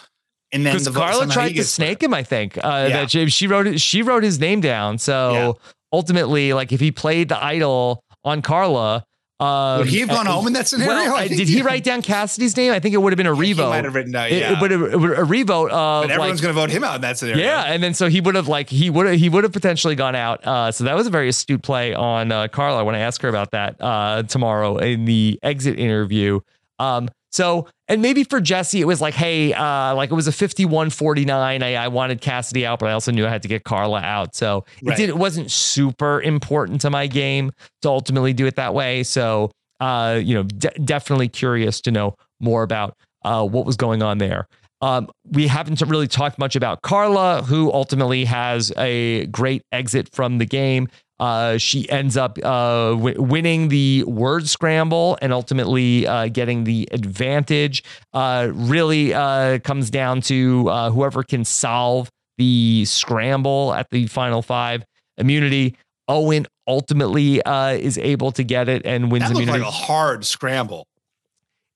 and 0.53 0.65
then 0.65 0.83
the 0.83 0.91
Karla 0.91 1.27
tried 1.29 1.53
to 1.55 1.65
snake 1.65 2.03
him. 2.03 2.15
I 2.15 2.23
think 2.23 2.57
uh, 2.59 2.61
Yeah. 2.89 2.89
that 2.89 3.11
she, 3.11 3.29
she 3.29 3.47
wrote. 3.47 3.81
She 3.81 4.03
wrote 4.03 4.23
his 4.23 4.39
name 4.39 4.61
down. 4.61 4.99
So 4.99 5.59
ultimately, 5.93 6.53
like 6.53 6.73
if 6.73 6.81
he 6.81 6.91
played 6.93 7.29
the 7.29 7.43
idol 7.43 8.03
on 8.25 8.41
Karla, 8.43 9.05
um, 9.41 9.79
Would 9.81 9.89
he 9.89 9.99
have 10.01 10.09
gone 10.09 10.27
uh, 10.29 10.33
home 10.33 10.47
in 10.47 10.53
that 10.53 10.69
scenario? 10.69 11.13
Well, 11.13 11.29
did 11.29 11.49
he- 11.49 11.57
he 11.57 11.63
write 11.63 11.83
down 11.85 12.03
Cassidy's 12.03 12.57
name? 12.57 12.73
I 12.73 12.79
think 12.79 12.95
it 12.95 12.99
would 12.99 13.13
have 13.13 13.17
been 13.17 13.27
a 13.27 13.35
revote. 13.35 13.71
might 13.71 13.85
have 13.85 13.95
written 13.95 14.13
down, 14.13 14.31
yeah. 14.31 14.53
It, 14.63 14.71
it 14.71 14.73
a 14.73 15.25
revote 15.25 15.71
of 15.73 16.05
But 16.05 16.11
everyone's 16.13 16.41
like, 16.41 16.43
going 16.43 16.55
to 16.55 16.61
vote 16.61 16.71
him 16.71 16.85
out 16.85 16.97
in 16.97 17.01
that 17.03 17.19
scenario. 17.19 17.43
yeah, 17.43 17.63
and 17.65 17.83
then 17.83 17.95
so 17.95 18.09
he 18.09 18.21
would 18.21 18.35
have 18.37 18.47
like 18.49 18.69
he 18.71 18.91
would 18.91 19.07
have 19.07 19.17
he 19.17 19.29
would 19.29 19.43
have 19.45 19.53
potentially 19.53 19.97
gone 19.97 20.15
out. 20.15 20.47
Uh, 20.47 20.71
so 20.71 20.85
that 20.85 20.95
was 20.95 21.07
a 21.07 21.11
very 21.11 21.29
astute 21.29 21.63
play 21.63 21.95
on 21.95 22.31
uh, 22.33 22.49
Karla. 22.49 22.85
When 22.85 22.95
I 22.95 22.99
want 22.99 23.03
to 23.03 23.07
ask 23.07 23.21
her 23.23 23.29
about 23.29 23.51
that 23.51 23.77
uh, 23.81 24.23
tomorrow 24.23 24.77
in 24.79 25.05
the 25.05 25.39
exit 25.43 25.79
interview. 25.79 26.41
Um, 26.79 27.09
so 27.35 27.67
and 27.89 28.01
maybe 28.01 28.23
for 28.25 28.41
Jesse 28.41 28.81
it 28.81 28.87
was 28.87 29.01
like, 29.01 29.15
hey, 29.15 29.53
uh, 29.53 29.95
like 29.95 30.11
it 30.11 30.15
was 30.15 30.29
a 30.29 30.31
51-49. 30.31 31.63
I, 31.63 31.75
I 31.75 31.89
wanted 31.89 32.21
Cassidy 32.21 32.65
out, 32.65 32.79
but 32.79 32.89
I 32.89 32.93
also 32.93 33.11
knew 33.13 33.27
I 33.27 33.29
had 33.29 33.43
to 33.43 33.49
get 33.49 33.65
Karla 33.65 34.01
out. 34.01 34.35
So 34.35 34.65
it 34.81 34.89
Right. 34.89 34.97
did 34.97 35.09
it 35.09 35.19
wasn't 35.19 35.51
super 35.51 36.23
important 36.23 36.81
to 36.83 36.91
my 36.91 37.07
game 37.07 37.51
to 37.83 37.89
ultimately 37.89 38.33
do 38.33 38.47
it 38.47 38.57
that 38.57 38.73
way. 38.75 39.03
So 39.03 39.51
uh, 39.81 40.21
you 40.23 40.35
know, 40.35 40.45
de- 40.45 40.79
definitely 40.85 41.29
curious 41.29 41.81
to 41.83 41.91
know 41.91 42.15
more 42.41 42.63
about 42.63 42.97
uh, 43.25 43.45
what 43.45 43.67
was 43.67 43.77
going 43.77 44.03
on 44.03 44.19
there. 44.19 44.47
Um, 44.81 45.09
we 45.33 45.47
haven't 45.47 45.81
really 45.83 46.09
talked 46.09 46.39
much 46.39 46.57
about 46.57 46.83
Karla, 46.83 47.43
who 47.43 47.73
ultimately 47.73 48.25
has 48.27 48.71
a 48.77 49.27
great 49.27 49.63
exit 49.73 50.09
from 50.13 50.39
the 50.39 50.45
game. 50.47 50.89
Uh, 51.21 51.57
she 51.59 51.89
ends 51.91 52.17
up 52.17 52.39
uh, 52.43 52.91
w- 52.91 53.23
winning 53.23 53.69
the 53.69 54.03
word 54.05 54.49
scramble 54.49 55.17
and 55.23 55.33
ultimately 55.33 56.07
uh, 56.07 56.27
getting 56.29 56.65
the 56.65 56.89
advantage. 56.91 57.85
Uh, 58.13 58.49
really 58.53 59.15
uh, 59.15 59.59
comes 59.61 59.91
down 59.91 60.21
to 60.23 60.69
uh, 60.69 60.91
whoever 60.91 61.23
can 61.23 61.45
solve 61.45 62.11
the 62.37 62.85
scramble 62.85 63.73
at 63.75 63.89
the 63.91 64.07
final 64.09 64.43
five 64.43 64.85
immunity. 65.17 65.77
Owen 66.09 66.47
ultimately 66.67 67.41
uh, 67.43 67.69
is 67.71 67.97
able 67.99 68.33
to 68.33 68.43
get 68.43 68.69
it 68.69 68.83
and 68.85 69.13
wins 69.13 69.25
that 69.25 69.35
looked 69.35 69.43
immunity 69.45 69.65
like 69.65 69.69
a 69.69 69.77
hard 69.87 70.25
scramble. 70.25 70.87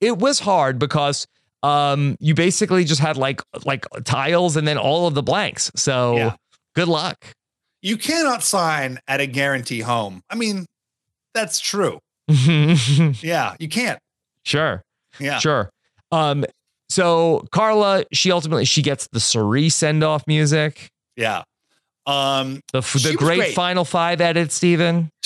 it 0.00 0.18
was 0.18 0.40
hard 0.40 0.78
because 0.78 1.26
um 1.62 2.16
you 2.20 2.34
basically 2.34 2.84
just 2.84 3.00
had 3.00 3.16
like 3.16 3.40
like 3.64 3.84
tiles 4.04 4.56
and 4.56 4.66
then 4.68 4.78
all 4.78 5.06
of 5.06 5.14
the 5.14 5.22
blanks. 5.22 5.70
So 5.76 6.16
Yeah. 6.16 6.36
good 6.74 6.88
luck. 6.88 7.24
You 7.82 7.96
cannot 7.96 8.42
sign 8.42 8.98
at 9.08 9.20
a 9.20 9.26
guarantee 9.26 9.80
home. 9.80 10.22
I 10.30 10.34
mean, 10.34 10.66
that's 11.34 11.60
true. 11.60 12.00
Yeah, 12.28 13.54
you 13.58 13.68
can't. 13.68 13.98
sure. 14.44 14.82
Yeah. 15.18 15.38
Sure. 15.38 15.70
Um 16.12 16.44
so 16.88 17.44
Karla, 17.52 18.04
she 18.12 18.32
ultimately 18.32 18.64
she 18.64 18.82
gets 18.82 19.08
the 19.12 19.20
Cerise 19.20 19.74
send 19.74 20.02
off 20.04 20.26
music. 20.26 20.88
Yeah. 21.16 21.42
Um, 22.06 22.60
The 22.72 22.80
the 22.80 23.14
great, 23.18 23.36
great. 23.38 23.54
final 23.54 23.84
five 23.84 24.20
edit, 24.22 24.50
Stephen. 24.52 25.10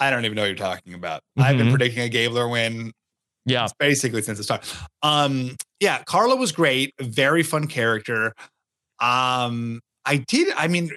I 0.00 0.10
don't 0.10 0.24
even 0.24 0.34
know 0.36 0.42
what 0.42 0.46
you're 0.48 0.56
talking 0.56 0.94
about. 0.94 1.20
I've 1.36 1.56
been 1.56 1.68
Mhm. 1.68 1.70
predicting 1.70 2.02
a 2.02 2.08
Gabler 2.08 2.48
win 2.48 2.92
Yeah. 3.46 3.68
basically 3.78 4.22
since 4.22 4.38
the 4.38 4.44
start. 4.44 4.64
Um, 5.02 5.56
yeah, 5.80 6.02
Karla 6.04 6.36
was 6.36 6.52
great, 6.52 6.94
very 7.00 7.42
fun 7.42 7.66
character. 7.66 8.34
Um, 9.04 9.80
I 10.06 10.16
did, 10.16 10.52
I 10.56 10.68
mean, 10.68 10.90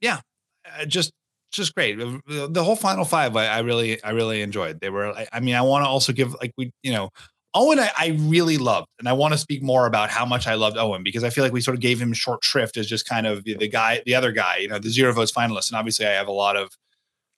yeah, 0.00 0.20
uh, 0.78 0.86
just 0.86 1.12
just 1.52 1.74
great. 1.74 1.96
The, 1.96 2.62
whole 2.62 2.76
final 2.76 3.04
five, 3.04 3.34
I, 3.36 3.46
I 3.46 3.58
really, 3.60 4.02
I 4.02 4.10
really 4.10 4.42
enjoyed. 4.42 4.78
They 4.80 4.90
were, 4.90 5.12
I, 5.12 5.26
I 5.32 5.40
mean, 5.40 5.54
I 5.54 5.62
want 5.62 5.84
to 5.84 5.88
also 5.88 6.12
give 6.12 6.34
like 6.34 6.52
we, 6.58 6.70
you 6.82 6.92
know, 6.92 7.10
Owen, 7.54 7.78
I, 7.78 7.90
I 7.96 8.18
really 8.20 8.58
loved, 8.58 8.88
and 8.98 9.08
I 9.08 9.14
want 9.14 9.32
to 9.32 9.38
speak 9.38 9.62
more 9.62 9.86
about 9.86 10.10
how 10.10 10.26
much 10.26 10.46
I 10.46 10.54
loved 10.54 10.76
Owen 10.76 11.02
because 11.02 11.24
I 11.24 11.30
feel 11.30 11.42
like 11.44 11.54
we 11.54 11.62
sort 11.62 11.74
of 11.74 11.80
gave 11.80 12.00
him 12.00 12.12
short 12.12 12.44
shrift 12.44 12.76
as 12.76 12.86
just 12.86 13.08
kind 13.08 13.26
of 13.26 13.44
the 13.44 13.68
guy, 13.68 14.02
the 14.04 14.14
other 14.14 14.32
guy, 14.32 14.58
you 14.58 14.68
know, 14.68 14.78
the 14.78 14.90
zero 14.90 15.12
votes 15.12 15.32
finalist, 15.32 15.70
and 15.70 15.78
obviously 15.78 16.06
I 16.06 16.12
have 16.12 16.28
a 16.28 16.32
lot 16.32 16.56
of 16.56 16.70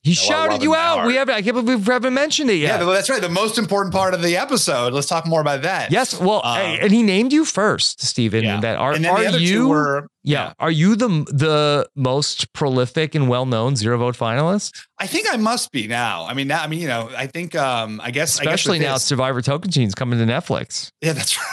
He 0.05 0.13
you 0.13 0.17
know, 0.31 0.37
I 0.37 0.39
love 0.39 0.51
shouted 0.53 0.63
you 0.63 0.75
out. 0.75 1.07
We 1.07 1.15
have 1.17 1.29
I 1.29 1.43
can't 1.43 1.55
believe 1.55 1.87
we 1.87 1.93
haven't 1.93 2.15
mentioned 2.15 2.51
it 2.51 2.55
yet. 2.57 2.79
but 2.81 2.93
that's 2.93 3.11
right. 3.11 3.21
The 3.21 3.29
most 3.29 3.59
important 3.59 3.93
part 3.95 4.15
of 4.15 4.23
the 4.23 4.37
episode. 4.37 4.93
Let's 4.93 5.09
talk 5.09 5.27
more 5.27 5.41
about 5.41 5.63
that. 5.63 5.91
Yes, 5.91 6.19
well, 6.21 6.41
Um, 6.45 6.59
and 6.81 6.93
he 6.93 7.03
named 7.03 7.33
you 7.33 7.45
first, 7.45 8.01
Stephen. 8.03 8.45
Yeah. 8.45 8.61
That 8.61 8.79
are 8.79 8.93
And 8.93 9.05
then 9.05 9.15
the 9.33 9.37
are 9.37 9.39
you? 9.41 9.69
were- 9.69 10.09
yeah, 10.23 10.53
are 10.59 10.71
you 10.71 10.95
the 10.95 11.09
the 11.33 11.89
most 11.97 12.53
prolific 12.53 13.15
and 13.15 13.29
well 13.29 13.47
known 13.47 13.77
zero 13.77 13.97
vote 13.99 14.17
finalist? 14.17 14.73
I 14.99 15.07
think 15.07 15.27
I 15.33 15.37
must 15.37 15.73
be 15.73 15.87
now. 15.89 16.27
I 16.27 16.35
mean, 16.35 16.49
now, 16.49 16.63
I 16.63 16.67
mean, 16.67 16.81
you 16.81 16.89
know, 16.89 17.11
I 17.17 17.27
think, 17.27 17.55
um, 17.55 18.01
I 18.05 18.11
guess, 18.11 18.35
Especially 18.39 18.77
I 18.77 18.81
guess 18.81 18.89
now, 18.89 18.95
this- 18.95 19.05
Survivor 19.05 19.41
Tocantins 19.43 19.97
coming 19.97 20.19
to 20.19 20.27
Netflix. 20.27 20.91
Yeah, 21.01 21.13
that's 21.15 21.37
right. 21.39 21.47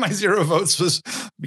My 0.00 0.10
zero 0.12 0.42
votes 0.44 0.78
was, 0.80 1.02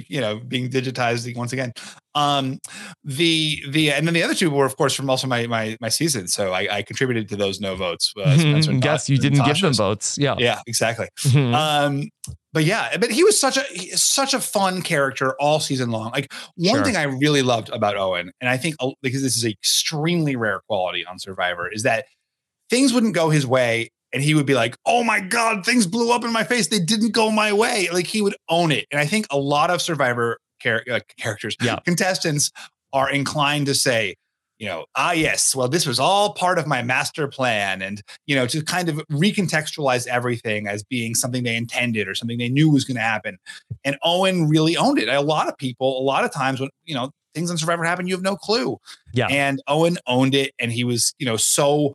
you 0.08 0.20
know, 0.20 0.38
being 0.38 0.70
digitized 0.70 1.34
once 1.36 1.52
again. 1.52 1.72
Um, 2.14 2.58
the 3.02 3.60
the 3.70 3.90
and 3.92 4.06
then 4.06 4.14
the 4.14 4.22
other 4.22 4.34
two 4.34 4.50
were, 4.50 4.64
of 4.66 4.76
course, 4.76 4.94
from 4.94 5.10
also 5.10 5.26
my 5.26 5.46
my 5.46 5.76
my 5.80 5.88
season. 5.88 6.28
So 6.28 6.52
I, 6.52 6.76
I 6.76 6.82
contributed 6.82 7.28
to 7.30 7.36
those 7.36 7.60
no 7.60 7.74
votes. 7.74 8.12
Uh, 8.16 8.36
yes, 8.38 9.06
Ta- 9.06 9.12
you 9.12 9.18
didn't 9.18 9.44
give 9.44 9.60
them 9.60 9.74
votes. 9.74 10.16
Yeah, 10.16 10.36
Yeah, 10.38 10.60
exactly. 10.66 11.08
Mhm. 11.22 11.54
Um, 11.54 12.08
but 12.52 12.64
yeah, 12.64 12.96
but 12.98 13.10
he 13.10 13.24
was 13.24 13.38
such 13.40 13.56
a 13.56 13.64
such 13.96 14.32
a 14.32 14.40
fun 14.40 14.80
character 14.82 15.34
all 15.40 15.58
season 15.58 15.90
long. 15.90 16.12
Like 16.12 16.32
one 16.54 16.76
Sure. 16.76 16.84
thing 16.84 16.96
I 16.96 17.02
really 17.02 17.42
loved 17.42 17.68
about 17.70 17.96
Owen, 17.96 18.30
and 18.40 18.48
I 18.48 18.56
think 18.58 18.76
because 19.02 19.22
this 19.22 19.36
is 19.36 19.44
a 19.44 19.50
extremely 19.50 20.36
rare 20.36 20.60
quality 20.68 21.04
on 21.04 21.18
Survivor, 21.18 21.68
is 21.68 21.82
that 21.82 22.04
things 22.70 22.92
wouldn't 22.92 23.14
go 23.14 23.28
his 23.30 23.44
way, 23.46 23.90
and 24.14 24.22
he 24.22 24.34
would 24.34 24.46
be 24.46 24.54
like, 24.54 24.76
"Oh 24.86 25.04
my 25.04 25.20
god, 25.20 25.66
things 25.66 25.86
blew 25.86 26.10
up 26.12 26.24
in 26.24 26.32
my 26.32 26.44
face. 26.44 26.68
They 26.68 26.78
didn't 26.78 27.10
go 27.12 27.30
my 27.30 27.52
way." 27.52 27.88
Like 27.92 28.06
he 28.06 28.22
would 28.22 28.36
own 28.48 28.72
it, 28.72 28.86
and 28.90 28.98
I 29.00 29.04
think 29.06 29.26
a 29.30 29.38
lot 29.38 29.68
of 29.70 29.82
Survivor 29.82 30.38
char- 30.62 30.84
uh, 30.90 31.00
characters, 31.18 31.56
Yeah. 31.60 31.80
contestants, 31.84 32.50
are 32.94 33.10
inclined 33.10 33.66
to 33.66 33.74
say. 33.74 34.14
You 34.60 34.68
know, 34.68 34.84
ah, 34.94 35.10
yes. 35.10 35.52
Well, 35.54 35.66
this 35.68 35.84
was 35.84 35.98
all 35.98 36.32
part 36.32 36.60
of 36.60 36.66
my 36.68 36.80
master 36.80 37.26
plan, 37.26 37.82
and 37.82 38.00
you 38.26 38.36
know, 38.36 38.46
to 38.46 38.62
kind 38.62 38.88
of 38.88 38.96
recontextualize 39.10 40.06
everything 40.06 40.68
as 40.68 40.84
being 40.84 41.16
something 41.16 41.42
they 41.42 41.56
intended 41.56 42.06
or 42.06 42.14
something 42.14 42.38
they 42.38 42.48
knew 42.48 42.70
was 42.70 42.84
going 42.84 42.94
to 42.94 43.02
happen. 43.02 43.36
And 43.84 43.96
Owen 44.04 44.48
really 44.48 44.76
owned 44.76 44.98
it. 45.00 45.08
A 45.08 45.20
lot 45.20 45.48
of 45.48 45.58
people, 45.58 45.98
a 46.00 46.04
lot 46.04 46.24
of 46.24 46.32
times 46.32 46.60
when 46.60 46.70
you 46.84 46.94
know 46.94 47.10
things 47.34 47.50
on 47.50 47.58
Survivor 47.58 47.82
happen, 47.82 48.06
you 48.06 48.14
have 48.14 48.22
no 48.22 48.36
clue. 48.36 48.78
Yeah. 49.12 49.26
And 49.26 49.60
Owen 49.66 49.98
owned 50.06 50.36
it, 50.36 50.52
and 50.60 50.70
he 50.72 50.84
was, 50.84 51.14
you 51.18 51.26
know, 51.26 51.36
so 51.36 51.94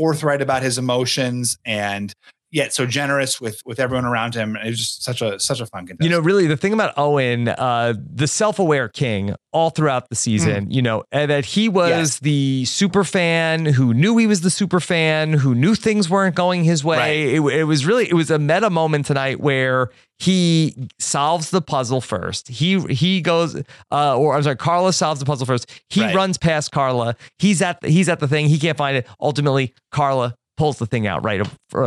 forthright 0.00 0.40
about 0.40 0.62
his 0.62 0.78
emotions, 0.78 1.58
and 1.66 2.14
yet 2.52 2.72
so 2.72 2.86
generous 2.86 3.40
with 3.40 3.62
with 3.64 3.78
everyone 3.80 4.04
around 4.04 4.34
him. 4.34 4.56
It 4.56 4.68
was 4.70 4.78
just 4.78 5.02
such 5.02 5.22
a 5.22 5.38
such 5.40 5.60
a 5.60 5.66
fun 5.66 5.86
contest. 5.86 6.04
You 6.04 6.10
know, 6.10 6.20
really, 6.20 6.46
the 6.46 6.56
thing 6.56 6.72
about 6.72 6.94
Owen, 6.96 7.48
uh, 7.48 7.94
the 8.14 8.26
self-aware 8.26 8.88
king, 8.88 9.34
all 9.52 9.70
throughout 9.70 10.08
the 10.08 10.14
season, 10.16 10.70
you 10.70 10.82
know, 10.82 11.04
and 11.12 11.30
that 11.30 11.44
he 11.44 11.68
was 11.68 11.90
Mm. 11.90 11.96
Yes. 11.98 12.18
the 12.20 12.64
super 12.66 13.04
fan 13.04 13.64
who 13.66 13.92
knew 13.94 14.16
he 14.18 14.26
was 14.26 14.42
the 14.42 14.50
super 14.50 14.80
fan, 14.80 15.32
who 15.32 15.54
knew 15.54 15.74
things 15.74 16.08
weren't 16.10 16.34
going 16.36 16.64
his 16.64 16.84
way. 16.84 16.96
Right. 16.98 17.34
It, 17.34 17.60
it 17.60 17.64
was 17.64 17.84
really, 17.86 18.08
it 18.08 18.14
was 18.14 18.30
a 18.30 18.38
meta 18.38 18.70
moment 18.70 19.06
tonight 19.06 19.40
where 19.40 19.90
he 20.18 20.76
solves 20.98 21.50
the 21.50 21.62
puzzle 21.62 22.00
first. 22.00 22.48
He 22.48 22.78
he 22.90 23.20
goes, 23.22 23.56
uh, 23.90 24.16
or 24.18 24.36
I'm 24.36 24.42
sorry, 24.42 24.56
Karla 24.56 24.92
solves 24.92 25.18
the 25.20 25.26
puzzle 25.26 25.46
first. 25.46 25.70
He 25.88 26.02
Right. 26.02 26.14
runs 26.14 26.36
past 26.36 26.70
Karla. 26.72 27.16
He's 27.38 27.62
at 27.62 27.80
the, 27.80 27.88
he's 27.88 28.08
at 28.08 28.20
the 28.20 28.28
thing. 28.28 28.46
He 28.48 28.58
can't 28.58 28.76
find 28.76 28.96
it. 28.98 29.06
Ultimately, 29.20 29.72
Karla 29.90 30.36
pulls 30.60 30.78
the 30.78 30.84
thing 30.84 31.06
out 31.06 31.24
right 31.24 31.40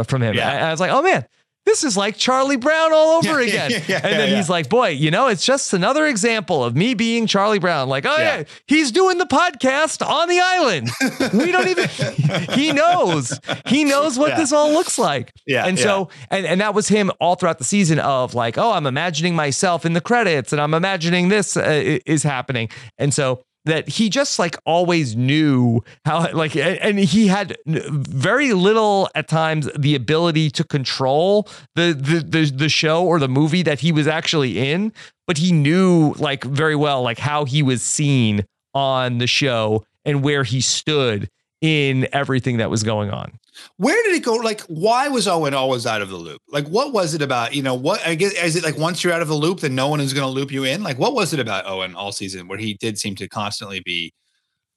from 0.07 0.23
him. 0.23 0.33
Yeah. 0.33 0.51
I, 0.51 0.67
I 0.67 0.71
was 0.71 0.79
like, 0.79 0.89
oh 0.91 1.03
man. 1.03 1.23
this 1.67 1.83
is 1.83 1.95
like 1.95 2.17
Charlie 2.17 2.57
Brown 2.57 2.91
all 2.91 3.17
over 3.17 3.39
again. 3.39 3.69
yeah, 3.69 3.79
yeah, 3.87 3.95
and 4.03 4.19
then 4.19 4.29
yeah, 4.31 4.35
he's 4.35 4.49
like, 4.49 4.67
boy, 4.67 4.87
you 4.89 5.11
know, 5.11 5.27
it's 5.27 5.45
just 5.45 5.73
another 5.73 6.07
example 6.07 6.63
of 6.63 6.75
me 6.75 6.95
being 6.95 7.27
Charlie 7.27 7.59
Brown. 7.59 7.87
Like, 7.87 8.05
oh 8.07 8.17
yeah, 8.17 8.43
he's 8.67 8.91
doing 8.91 9.19
the 9.19 9.27
podcast 9.27 10.03
on 10.03 10.27
the 10.27 10.39
island. 10.39 10.89
we 11.33 11.51
don't 11.51 11.67
even 11.67 11.87
he 12.57 12.71
knows. 12.71 13.39
He 13.67 13.83
knows 13.83 14.17
what 14.17 14.35
this 14.37 14.51
all 14.51 14.71
looks 14.71 14.97
like. 14.97 15.31
Yeah, 15.45 15.67
And 15.67 15.77
so 15.77 16.09
and, 16.31 16.47
and 16.47 16.59
that 16.61 16.73
was 16.73 16.87
him 16.87 17.11
all 17.21 17.35
throughout 17.35 17.59
the 17.59 17.63
season 17.63 17.99
of 17.99 18.33
like, 18.33 18.57
oh, 18.57 18.71
I'm 18.71 18.87
imagining 18.87 19.35
myself 19.35 19.85
in 19.85 19.93
the 19.93 20.01
credits 20.01 20.51
and 20.51 20.59
I'm 20.59 20.73
imagining 20.73 21.29
this 21.29 21.55
uh, 21.55 21.99
is 22.07 22.23
happening. 22.23 22.69
And 22.97 23.13
so 23.13 23.43
that 23.65 23.87
he 23.87 24.09
just 24.09 24.39
like 24.39 24.57
always 24.65 25.15
knew 25.15 25.81
how 26.05 26.31
like 26.33 26.55
and 26.55 26.99
he 26.99 27.27
had 27.27 27.57
very 27.65 28.53
little 28.53 29.09
at 29.15 29.27
times 29.27 29.69
the 29.77 29.95
ability 29.95 30.49
to 30.49 30.63
control 30.63 31.47
the 31.75 31.93
the 31.93 32.19
the, 32.19 32.51
the 32.51 32.69
show 32.69 33.05
or 33.05 33.19
the 33.19 33.27
movie 33.27 33.63
that 33.63 33.79
he 33.79 33.91
was 33.91 34.07
actually 34.07 34.71
in 34.71 34.91
but 35.27 35.37
he 35.37 35.51
knew 35.51 36.13
like 36.19 36.43
very 36.43 36.75
well 36.75 37.01
like 37.01 37.19
how 37.19 37.45
he 37.45 37.63
was 37.63 37.81
seen 37.81 38.43
on 38.73 39.17
the 39.19 39.27
show 39.27 39.83
and 40.05 40.23
where 40.23 40.43
he 40.43 40.59
stood 40.59 41.29
in 41.61 42.07
everything 42.11 42.57
that 42.57 42.69
was 42.69 42.83
going 42.83 43.09
on 43.09 43.39
Where 43.77 44.01
did 44.03 44.15
it 44.15 44.23
go? 44.23 44.35
Like, 44.35 44.61
why 44.61 45.07
was 45.07 45.27
Owen 45.27 45.53
always 45.53 45.85
out 45.85 46.01
of 46.01 46.09
the 46.09 46.17
loop? 46.17 46.41
Like, 46.49 46.67
what 46.67 46.93
was 46.93 47.13
it 47.13 47.21
about? 47.21 47.53
You 47.53 47.63
know, 47.63 47.73
what 47.75 48.05
I 48.05 48.15
guess 48.15 48.33
is 48.33 48.55
it 48.55 48.63
like 48.63 48.77
once 48.77 49.03
you're 49.03 49.13
out 49.13 49.21
of 49.21 49.27
the 49.27 49.35
loop, 49.35 49.59
then 49.61 49.75
no 49.75 49.87
one 49.87 49.99
is 49.99 50.13
going 50.13 50.25
to 50.25 50.31
loop 50.31 50.51
you 50.51 50.63
in? 50.63 50.83
Like, 50.83 50.97
what 50.99 51.13
was 51.13 51.33
it 51.33 51.39
about 51.39 51.65
Owen 51.67 51.95
all 51.95 52.11
season 52.11 52.47
where 52.47 52.57
he 52.57 52.73
did 52.75 52.97
seem 52.97 53.15
to 53.15 53.27
constantly 53.27 53.79
be? 53.79 54.13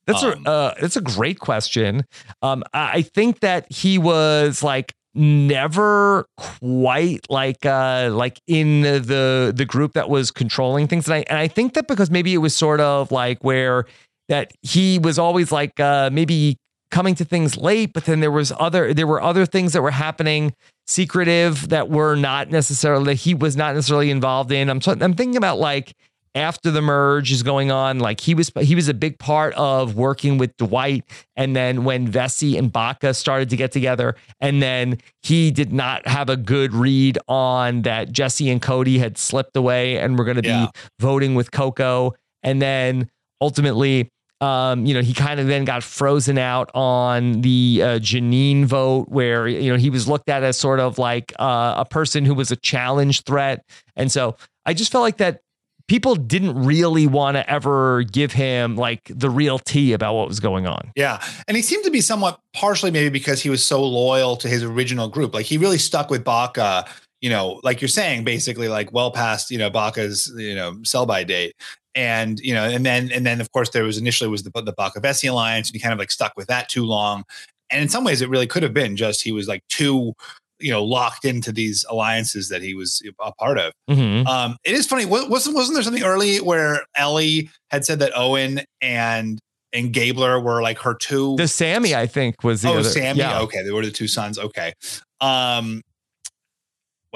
That's 0.07 0.23
Um, 0.23 0.47
a 0.47 0.49
uh, 0.51 0.75
that's 0.81 0.97
a 0.97 1.01
great 1.01 1.41
question. 1.41 2.05
Um, 2.43 2.63
I 2.73 2.99
I 2.99 3.03
think 3.03 3.41
that 3.41 3.71
he 3.73 3.99
was 3.99 4.63
like 4.63 4.93
never 5.15 6.27
quite 6.37 7.25
like 7.31 7.65
uh 7.65 8.11
like 8.13 8.39
in 8.47 8.83
the 8.83 9.53
the 9.57 9.65
group 9.65 9.95
that 9.95 10.09
was 10.09 10.31
controlling 10.31 10.87
things, 10.87 11.07
and 11.09 11.15
I 11.15 11.25
and 11.29 11.39
I 11.39 11.49
think 11.49 11.75
that 11.75 11.89
because 11.89 12.11
maybe 12.11 12.35
it 12.35 12.39
was 12.39 12.55
sort 12.55 12.81
of 12.81 13.11
like 13.11 13.43
where 13.43 13.87
that 14.29 14.53
he 14.63 14.99
was 14.99 15.19
always 15.19 15.51
like 15.51 15.81
uh 15.81 16.11
maybe 16.13 16.57
coming 16.91 17.15
to 17.17 17.25
things 17.25 17.57
late, 17.57 17.93
but 17.93 18.05
then 18.05 18.21
there 18.21 18.31
was 18.31 18.53
other 18.59 18.95
there 18.95 19.07
were 19.07 19.23
other 19.23 19.47
things 19.47 19.73
that 19.73 19.83
were 19.83 19.91
happening 19.91 20.55
secretive 20.87 21.69
that 21.69 21.89
were 21.89 22.15
not 22.15 22.51
necessarily 22.51 23.05
that 23.05 23.15
he 23.15 23.35
was 23.35 23.57
not 23.57 23.75
necessarily 23.75 24.11
involved 24.11 24.53
in. 24.53 24.71
I'm 24.71 24.81
I'm 24.87 25.15
thinking 25.15 25.37
about 25.37 25.59
like 25.59 25.93
after 26.35 26.71
the 26.71 26.83
merge 26.83 27.33
is 27.33 27.43
going 27.43 27.71
on, 27.71 27.99
like 27.99 28.21
he 28.21 28.35
was 28.35 28.53
he 28.61 28.75
was 28.75 28.89
a 28.89 28.95
big 28.95 29.19
part 29.19 29.55
of 29.55 29.97
working 29.97 30.39
with 30.39 30.57
Dwight, 30.59 31.05
and 31.35 31.57
then 31.57 31.85
when 31.85 32.07
Vesi 32.07 32.59
and 32.59 32.71
Baka 32.71 33.15
started 33.15 33.51
to 33.51 33.57
get 33.57 33.73
together, 33.73 34.15
and 34.41 34.63
then 34.63 34.99
he 35.23 35.51
did 35.51 35.73
not 35.73 36.07
have 36.07 36.29
a 36.29 36.37
good 36.37 36.73
read 36.75 37.19
on 37.27 37.83
that 37.83 38.13
Jesse 38.13 38.51
and 38.51 38.61
Cody 38.63 38.99
had 38.99 39.17
slipped 39.19 39.57
away 39.57 39.99
and 39.99 40.19
were 40.19 40.25
going 40.25 40.41
to 40.43 40.47
Yeah. 40.47 40.67
be 40.67 40.81
voting 41.01 41.35
with 41.35 41.51
Coco, 41.51 42.15
and 42.43 42.61
then 42.63 43.09
ultimately. 43.41 44.11
Um, 44.41 44.85
you 44.85 44.93
know, 44.93 45.01
he 45.01 45.15
kind 45.15 45.41
of 45.41 45.47
then 45.47 45.65
got 45.65 45.83
frozen 45.83 46.37
out 46.37 46.71
on 46.75 47.41
the 47.41 47.81
uh, 47.83 47.87
Jeanine 47.99 48.67
vote, 48.67 49.09
where 49.09 49.49
you 49.49 49.73
know 49.73 49.79
he 49.79 49.91
was 49.91 50.07
looked 50.09 50.29
at 50.29 50.43
as 50.43 50.59
sort 50.59 50.79
of 50.79 50.99
like 50.99 51.33
uh, 51.39 51.75
a 51.79 51.85
person 51.85 52.25
who 52.25 52.35
was 52.35 52.51
a 52.51 52.57
challenge 52.57 53.23
threat, 53.23 53.65
and 53.97 54.13
so 54.13 54.37
I 54.67 54.75
just 54.75 54.93
felt 54.93 55.03
like 55.03 55.17
that 55.19 55.41
people 55.89 56.17
didn't 56.17 56.65
really 56.65 57.07
want 57.07 57.37
to 57.37 57.49
ever 57.51 58.03
give 58.05 58.33
him 58.33 58.77
like 58.77 59.03
the 59.09 59.31
real 59.31 59.59
tea 59.59 59.93
about 59.93 60.15
what 60.15 60.29
was 60.29 60.41
going 60.41 60.67
on. 60.67 60.91
Yeah. 60.97 61.25
And 61.47 61.57
he 61.57 61.63
seemed 61.63 61.85
to 61.85 61.91
be 61.91 62.01
somewhat 62.01 62.41
partially 62.53 62.91
maybe 62.91 63.09
because 63.09 63.43
he 63.43 63.51
was 63.51 63.65
so 63.65 63.85
loyal 63.85 64.37
to 64.39 64.49
his 64.49 64.63
original 64.63 65.09
group. 65.09 65.35
Like 65.35 65.47
he 65.47 65.59
really 65.59 65.79
stuck 65.79 66.11
with 66.11 66.25
Baka, 66.25 66.87
you 67.21 67.31
know, 67.31 67.61
like 67.63 67.81
you're 67.81 67.89
saying, 67.89 68.25
basically 68.25 68.69
like 68.69 68.93
well 68.93 69.11
past, 69.11 69.51
you 69.51 69.59
know, 69.59 69.71
Baka's, 69.71 70.33
you 70.37 70.55
know, 70.55 70.77
sell 70.83 71.07
by 71.07 71.23
date. 71.25 71.55
And, 71.97 72.39
you 72.39 72.55
know, 72.55 72.65
and 72.65 72.87
then, 72.87 73.11
and 73.11 73.27
then 73.27 73.41
of 73.41 73.51
course 73.51 73.71
there 73.71 73.83
was 73.83 73.99
initially 73.99 74.31
was 74.31 74.45
the, 74.45 74.51
the 74.51 74.73
Baka 74.73 75.01
alliance 75.29 75.69
and 75.69 75.75
he 75.75 75.81
kind 75.81 75.93
of 75.93 75.99
like 75.99 76.13
stuck 76.13 76.33
with 76.37 76.47
that 76.47 76.69
too 76.69 76.85
long. 76.85 77.25
And 77.71 77.83
in 77.83 77.89
some 77.89 78.05
ways 78.05 78.21
it 78.21 78.29
really 78.29 78.47
could 78.47 78.63
have 78.63 78.75
been 78.75 78.97
just, 78.97 79.23
he 79.23 79.33
was 79.33 79.49
like 79.49 79.67
too, 79.69 80.13
you 80.59 80.71
know, 80.71 80.85
locked 80.85 81.25
into 81.25 81.53
these 81.53 81.85
alliances 81.89 82.49
that 82.49 82.63
he 82.63 82.75
was 82.75 83.03
a 83.21 83.33
part 83.33 83.59
of. 83.59 83.73
Mhm. 83.91 84.27
Um, 84.27 84.57
it 84.65 84.75
is 84.75 84.87
funny. 84.87 85.05
Wasn't 85.05 85.55
wasn't 85.55 85.75
there 85.75 85.83
something 85.83 86.03
early 86.05 86.39
where 86.39 86.85
Elie 86.95 87.51
had 87.71 87.85
said 87.85 87.99
that 87.99 88.13
Owen 88.17 88.61
and 88.81 89.39
and 89.73 89.93
Gabler 89.93 90.41
were 90.41 90.63
like 90.63 90.79
her 90.79 90.95
two? 90.95 91.37
The 91.37 91.49
Sami, 91.49 91.95
I 91.95 92.07
think, 92.07 92.43
was 92.43 92.63
the 92.63 92.69
oh, 92.69 92.79
other. 92.79 92.89
Sami. 92.89 93.19
Yeah. 93.19 93.41
Okay, 93.41 93.63
they 93.63 93.73
were 93.73 93.85
the 93.85 93.91
two 93.91 94.09
sons. 94.09 94.39
Okay. 94.39 94.73
Um. 95.21 95.83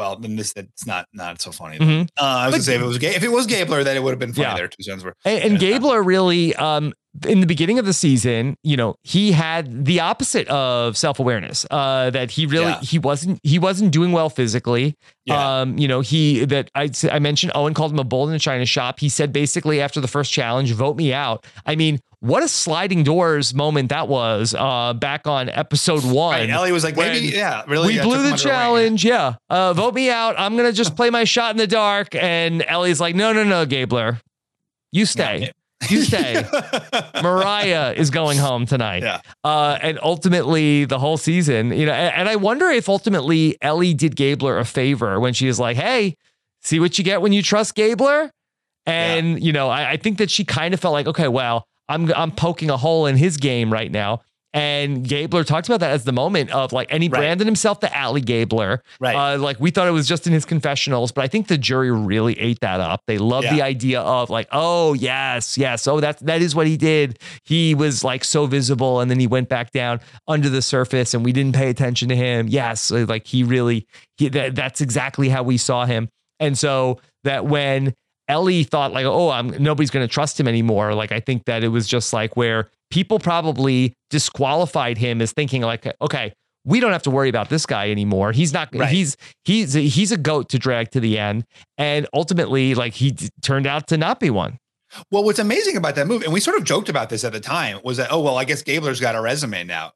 Well, 0.00 0.16
then 0.16 0.34
this 0.36 0.54
it's 0.56 0.86
not 0.86 1.06
not 1.12 1.42
so 1.42 1.52
funny. 1.52 1.78
Mhm. 1.78 2.08
Uh, 2.18 2.22
I 2.24 2.46
was 2.46 2.52
But- 2.52 2.56
gonna 2.56 2.62
say 2.64 2.74
if 2.76 2.80
it 2.80 2.86
was 2.86 2.96
if 3.02 3.22
it 3.22 3.30
was 3.32 3.46
Gabler, 3.46 3.84
then 3.84 3.96
it 3.98 4.02
would 4.02 4.12
have 4.12 4.18
been 4.18 4.32
funny. 4.32 4.48
Yeah. 4.48 4.56
Their 4.56 4.68
two 4.68 4.82
sons 4.82 5.04
were. 5.04 5.14
And, 5.26 5.44
and 5.44 5.58
Gabler 5.60 6.02
really, 6.02 6.54
um, 6.56 6.94
in 7.26 7.40
the 7.40 7.46
beginning 7.46 7.78
of 7.78 7.86
the 7.86 7.92
season, 7.92 8.56
you 8.62 8.76
know, 8.76 8.94
he 9.02 9.32
had 9.32 9.84
the 9.84 10.00
opposite 10.00 10.46
of 10.48 10.96
self 10.96 11.18
awareness. 11.18 11.66
Uh, 11.70 12.10
that 12.10 12.30
he 12.30 12.46
really 12.46 12.66
Yeah. 12.66 12.80
he 12.80 12.98
wasn't 12.98 13.40
he 13.42 13.58
wasn't 13.58 13.90
doing 13.92 14.12
well 14.12 14.30
physically. 14.30 14.94
Yeah. 15.24 15.60
Um, 15.60 15.76
you 15.78 15.88
know, 15.88 16.00
he 16.00 16.44
that 16.44 16.70
I 16.74 16.90
I 17.10 17.18
mentioned 17.18 17.52
Owen 17.54 17.74
called 17.74 17.92
him 17.92 17.98
a 17.98 18.04
bull 18.04 18.28
in 18.28 18.34
a 18.34 18.38
china 18.38 18.64
shop. 18.64 19.00
He 19.00 19.08
said 19.08 19.32
basically 19.32 19.80
after 19.80 20.00
the 20.00 20.08
first 20.08 20.32
challenge, 20.32 20.72
vote 20.72 20.96
me 20.96 21.12
out. 21.12 21.44
I 21.66 21.74
mean, 21.76 21.98
what 22.20 22.42
a 22.42 22.48
sliding 22.48 23.02
doors 23.02 23.54
moment 23.54 23.88
that 23.88 24.06
was. 24.06 24.54
Uh, 24.56 24.92
back 24.92 25.26
on 25.26 25.48
episode 25.48 26.04
one, 26.04 26.38
Right, 26.38 26.50
Elie 26.50 26.70
was 26.70 26.84
like, 26.84 26.94
maybe, 26.96 27.28
yeah, 27.28 27.62
really. 27.66 27.96
we 27.96 28.00
blew 28.02 28.30
the 28.30 28.36
challenge. 28.36 29.04
Yeah. 29.04 29.34
Uh, 29.48 29.72
vote 29.72 29.94
me 29.94 30.10
out. 30.10 30.34
I'm 30.38 30.54
going 30.54 30.68
to 30.68 30.72
just 30.76 30.96
play 30.96 31.08
my 31.08 31.24
shot 31.24 31.52
in 31.52 31.56
the 31.56 31.66
dark. 31.66 32.14
And 32.14 32.62
Elie's 32.68 33.00
like, 33.00 33.14
no, 33.14 33.32
no, 33.32 33.42
no, 33.42 33.64
Gabler. 33.64 34.20
You 34.92 35.06
stay. 35.06 35.50
You 35.88 36.02
say 36.02 36.34
Morriah 37.16 37.94
is 37.94 38.10
going 38.10 38.38
home 38.38 38.66
tonight. 38.66 39.02
Yeah. 39.02 39.20
Uh, 39.42 39.78
and 39.80 39.98
ultimately, 40.02 40.84
the 40.84 40.98
whole 40.98 41.16
season, 41.16 41.72
you 41.72 41.86
know, 41.86 41.92
and, 41.92 42.14
and 42.14 42.28
I 42.28 42.36
wonder 42.36 42.68
if 42.68 42.88
ultimately 42.88 43.56
Elie 43.62 43.94
did 43.94 44.14
Gabler 44.14 44.58
a 44.58 44.64
favor 44.64 45.18
when 45.18 45.32
she 45.32 45.46
was 45.46 45.58
like, 45.58 45.76
hey, 45.76 46.16
see 46.60 46.80
what 46.80 46.98
you 46.98 47.04
get 47.04 47.22
when 47.22 47.32
you 47.32 47.42
trust 47.42 47.74
Gabler? 47.74 48.30
And, 48.86 49.42
you 49.42 49.52
know, 49.52 49.68
I, 49.68 49.92
I 49.92 49.96
think 49.96 50.18
that 50.18 50.30
she 50.30 50.44
kind 50.44 50.74
of 50.74 50.80
felt 50.80 50.92
like, 50.92 51.06
okay, 51.06 51.28
well, 51.28 51.64
I'm, 51.88 52.12
I'm 52.14 52.30
poking 52.30 52.70
a 52.70 52.76
hole 52.76 53.06
in 53.06 53.16
his 53.16 53.36
game 53.36 53.72
right 53.72 53.90
now. 53.90 54.20
And 54.52 55.06
Gabler 55.06 55.44
talked 55.44 55.68
about 55.68 55.78
that 55.80 55.92
as 55.92 56.02
the 56.02 56.12
moment 56.12 56.50
of 56.50 56.72
like, 56.72 56.88
and 56.90 57.02
he 57.02 57.08
branded 57.08 57.46
himself 57.46 57.78
the 57.78 57.96
Alley 57.96 58.20
Gabler. 58.20 58.82
Right. 58.98 59.14
Uh, 59.14 59.38
like 59.38 59.60
we 59.60 59.70
thought 59.70 59.86
it 59.86 59.92
was 59.92 60.08
just 60.08 60.26
in 60.26 60.32
his 60.32 60.44
confessionals, 60.44 61.12
but 61.12 61.22
I 61.22 61.28
think 61.28 61.46
the 61.46 61.56
jury 61.56 61.92
really 61.92 62.38
ate 62.38 62.58
that 62.60 62.80
up. 62.80 63.02
They 63.06 63.18
love 63.18 63.44
the 63.44 63.62
idea 63.62 64.00
of 64.00 64.28
like, 64.28 64.48
oh 64.50 64.94
yes, 64.94 65.56
yes, 65.56 65.86
oh 65.86 66.00
that's 66.00 66.20
that 66.22 66.42
is 66.42 66.54
what 66.54 66.66
he 66.66 66.76
did. 66.76 67.20
He 67.44 67.76
was 67.76 68.02
like 68.02 68.24
so 68.24 68.46
visible, 68.46 69.00
and 69.00 69.10
then 69.10 69.20
he 69.20 69.28
went 69.28 69.48
back 69.48 69.70
down 69.70 70.00
under 70.26 70.48
the 70.48 70.62
surface, 70.62 71.14
and 71.14 71.24
we 71.24 71.32
didn't 71.32 71.54
pay 71.54 71.70
attention 71.70 72.08
to 72.08 72.16
him. 72.16 72.48
Yes, 72.48 72.90
like 72.90 73.26
he 73.26 73.44
really, 73.44 73.86
he, 74.16 74.28
that, 74.30 74.56
that's 74.56 74.80
exactly 74.80 75.28
how 75.28 75.44
we 75.44 75.58
saw 75.58 75.86
him. 75.86 76.08
And 76.40 76.58
so 76.58 77.00
that 77.22 77.46
when 77.46 77.94
Elie 78.30 78.62
thought 78.64 78.92
like, 78.92 79.04
oh, 79.04 79.30
I'm 79.30 79.48
nobody's 79.62 79.90
going 79.90 80.06
to 80.06 80.12
trust 80.12 80.38
him 80.38 80.46
anymore. 80.46 80.94
Like 80.94 81.12
I 81.12 81.20
think 81.20 81.44
that 81.46 81.64
it 81.64 81.68
was 81.68 81.86
just 81.86 82.12
like 82.12 82.36
where 82.36 82.70
people 82.90 83.18
probably 83.18 83.92
disqualified 84.08 84.98
him 84.98 85.20
as 85.20 85.32
thinking 85.32 85.62
like, 85.62 85.92
okay, 86.00 86.32
we 86.64 86.78
don't 86.80 86.92
have 86.92 87.02
to 87.02 87.10
worry 87.10 87.28
about 87.28 87.48
this 87.48 87.66
guy 87.66 87.90
anymore. 87.90 88.32
He's 88.32 88.52
not. 88.52 88.68
Right. 88.74 88.88
He's 88.88 89.16
he's 89.44 89.72
he's 89.72 90.12
a 90.12 90.16
goat 90.16 90.48
to 90.50 90.58
drag 90.58 90.90
to 90.92 91.00
the 91.00 91.18
end, 91.18 91.44
and 91.78 92.06
ultimately, 92.14 92.74
like 92.74 92.94
he 92.94 93.12
d- 93.12 93.30
turned 93.42 93.66
out 93.66 93.88
to 93.88 93.96
not 93.96 94.20
be 94.20 94.30
one. 94.30 94.58
Well, 95.10 95.24
what's 95.24 95.38
amazing 95.38 95.76
about 95.76 95.94
that 95.94 96.06
move, 96.06 96.22
and 96.22 96.32
we 96.32 96.40
sort 96.40 96.56
of 96.56 96.64
joked 96.64 96.88
about 96.88 97.10
this 97.10 97.24
at 97.24 97.32
the 97.32 97.40
time, 97.40 97.78
was 97.84 97.96
that, 97.98 98.08
oh, 98.10 98.20
well, 98.20 98.36
I 98.36 98.44
guess 98.44 98.62
Gabler's 98.62 99.00
got 99.00 99.14
a 99.14 99.20
resume 99.20 99.62
now. 99.64 99.92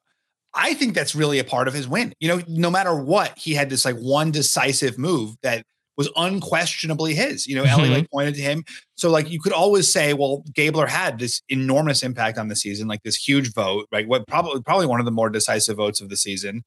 I 0.54 0.74
think 0.74 0.94
that's 0.94 1.16
really 1.16 1.40
a 1.40 1.44
part 1.44 1.66
of 1.66 1.74
his 1.74 1.88
win. 1.88 2.14
You 2.20 2.28
know, 2.28 2.42
no 2.46 2.70
matter 2.70 2.94
what, 2.94 3.36
he 3.36 3.54
had 3.54 3.70
this 3.70 3.84
like 3.84 3.96
one 3.96 4.30
decisive 4.30 4.96
move 4.96 5.34
that 5.42 5.64
was 5.96 6.08
unquestionably 6.16 7.14
his. 7.14 7.46
You 7.46 7.56
know, 7.56 7.64
Elie 7.64 7.88
Mhm. 7.88 7.92
like 7.94 8.10
pointed 8.10 8.34
to 8.36 8.40
him. 8.42 8.64
So 8.96 9.10
like 9.10 9.30
you 9.30 9.40
could 9.40 9.52
always 9.52 9.92
say, 9.92 10.12
well, 10.12 10.44
Gabler 10.54 10.86
had 10.86 11.18
this 11.18 11.40
enormous 11.48 12.02
impact 12.02 12.38
on 12.38 12.48
the 12.48 12.56
season, 12.56 12.88
like 12.88 13.02
this 13.02 13.16
huge 13.16 13.52
vote, 13.52 13.86
right? 13.92 14.06
What 14.06 14.26
probably 14.26 14.60
probably 14.62 14.86
one 14.86 15.00
of 15.00 15.06
the 15.06 15.12
more 15.12 15.30
decisive 15.30 15.76
votes 15.76 16.00
of 16.00 16.08
the 16.08 16.16
season. 16.16 16.62